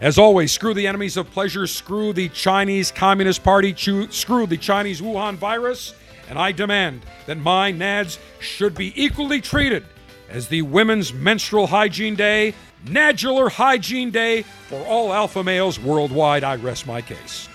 As 0.00 0.18
always, 0.18 0.52
screw 0.52 0.74
the 0.74 0.86
enemies 0.86 1.16
of 1.16 1.30
pleasure, 1.30 1.66
screw 1.66 2.12
the 2.12 2.28
Chinese 2.28 2.90
Communist 2.90 3.42
Party, 3.42 3.74
screw 4.10 4.46
the 4.46 4.58
Chinese 4.58 5.00
Wuhan 5.00 5.36
virus, 5.36 5.94
and 6.28 6.38
I 6.38 6.52
demand 6.52 7.06
that 7.24 7.38
my 7.38 7.70
NADS 7.70 8.18
should 8.38 8.74
be 8.74 8.92
equally 9.02 9.40
treated 9.40 9.86
as 10.28 10.48
the 10.48 10.60
Women's 10.62 11.14
Menstrual 11.14 11.66
Hygiene 11.66 12.14
Day, 12.14 12.52
Nadular 12.84 13.50
Hygiene 13.50 14.10
Day 14.10 14.42
for 14.68 14.84
all 14.86 15.14
alpha 15.14 15.42
males 15.42 15.80
worldwide. 15.80 16.44
I 16.44 16.56
rest 16.56 16.86
my 16.86 17.00
case. 17.00 17.48